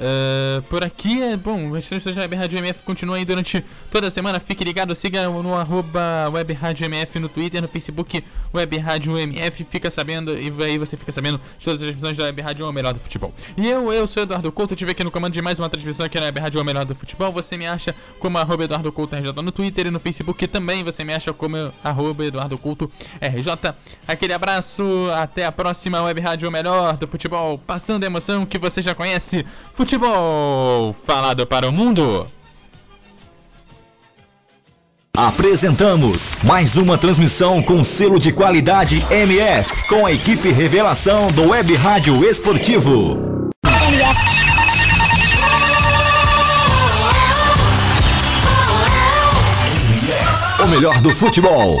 eh, 0.00 0.62
por 0.68 0.84
aqui, 0.84 1.20
é 1.20 1.36
bom. 1.36 1.74
As 1.74 1.88
transmissões 1.88 2.14
da 2.14 2.22
Web 2.22 2.36
Rádio 2.36 2.58
MF 2.58 2.82
continuam 2.84 3.18
aí 3.18 3.24
durante 3.24 3.64
toda 3.90 4.06
a 4.06 4.10
semana. 4.12 4.38
Fique 4.38 4.62
ligado, 4.62 4.94
siga 4.94 5.28
no 5.28 5.56
arroba 5.56 6.30
Web 6.32 6.52
Rádio 6.52 6.84
MF 6.84 7.18
no 7.18 7.28
Twitter, 7.28 7.60
no 7.60 7.66
Facebook 7.66 8.22
Web 8.54 8.78
Rádio 8.78 9.18
MF. 9.18 9.64
Fica 9.64 9.90
sabendo, 9.90 10.38
e 10.38 10.52
aí 10.62 10.78
você 10.78 10.96
fica 10.96 11.10
sabendo 11.10 11.40
de 11.58 11.64
todas 11.64 11.82
as 11.82 11.88
transmissões 11.88 12.16
da 12.16 12.24
Web 12.24 12.42
Rádio 12.42 12.68
O 12.68 12.72
Melhor 12.72 12.94
do 12.94 13.00
Futebol. 13.00 13.34
E 13.56 13.68
eu, 13.68 13.92
eu 13.92 14.06
sou 14.06 14.22
Eduardo 14.22 14.52
Couto, 14.52 14.74
estive 14.74 14.92
aqui 14.92 15.02
no 15.02 15.10
comando 15.10 15.32
de 15.32 15.42
mais 15.42 15.58
uma 15.58 15.68
transmissão 15.68 16.06
aqui 16.06 16.16
na 16.20 16.26
Web 16.26 16.38
Rádio 16.38 16.60
O 16.60 16.64
Melhor 16.64 16.84
do 16.84 16.94
Futebol. 16.94 17.32
Você 17.32 17.56
me 17.56 17.66
acha 17.66 17.92
como 18.20 18.38
arroba 18.38 18.64
Eduardo 18.64 18.92
Couto 18.92 19.16
RJ 19.16 19.32
no 19.42 19.50
Twitter 19.50 19.88
e 19.88 19.90
no 19.90 19.98
Facebook 19.98 20.46
também. 20.46 20.84
Você 20.84 21.02
me 21.02 21.12
acha 21.12 21.32
como 21.32 21.56
arroba 21.82 22.24
Eduardo 22.24 22.56
Couto 22.56 22.88
RJ. 23.20 23.74
Aquele 24.06 24.32
abraço, 24.32 24.84
até 25.12 25.44
a 25.44 25.50
próxima 25.50 26.00
Web 26.02 26.20
Rádio 26.20 26.48
O 26.48 26.52
Melhor 26.52 26.96
do 26.96 27.08
Futebol. 27.08 27.58
Passando 27.58 28.04
a 28.04 28.06
emoção 28.06 28.46
que 28.46 28.58
você 28.58 28.80
já 28.80 28.94
conhece. 28.94 29.44
Futebol 29.74 29.87
falado 31.04 31.46
para 31.46 31.68
o 31.68 31.72
mundo. 31.72 32.26
Apresentamos 35.16 36.36
mais 36.44 36.76
uma 36.76 36.96
transmissão 36.96 37.60
com 37.62 37.82
selo 37.82 38.20
de 38.20 38.30
qualidade 38.32 39.04
MF, 39.10 39.88
com 39.88 40.06
a 40.06 40.12
equipe 40.12 40.50
revelação 40.50 41.32
do 41.32 41.48
Web 41.48 41.74
Rádio 41.74 42.24
Esportivo. 42.24 43.50
O 50.62 50.66
melhor 50.68 51.00
do 51.00 51.10
futebol. 51.10 51.80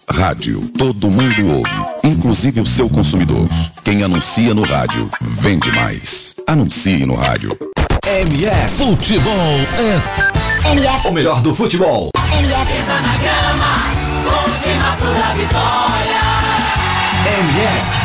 Rádio. 0.11 0.61
Todo 0.77 1.09
mundo 1.09 1.55
ouve, 1.55 1.71
inclusive 2.03 2.59
o 2.59 2.65
seu 2.65 2.89
consumidor. 2.89 3.47
Quem 3.83 4.03
anuncia 4.03 4.53
no 4.53 4.63
rádio, 4.63 5.09
vende 5.21 5.71
mais. 5.71 6.35
Anuncie 6.47 7.05
no 7.05 7.15
rádio. 7.15 7.57
MF 8.05 8.75
Futebol 8.75 9.33
é. 9.33 10.71
MF. 10.71 11.07
O 11.07 11.11
melhor 11.11 11.41
do 11.41 11.55
futebol. 11.55 12.09
MF. 12.37 12.71
MF. 17.25 18.00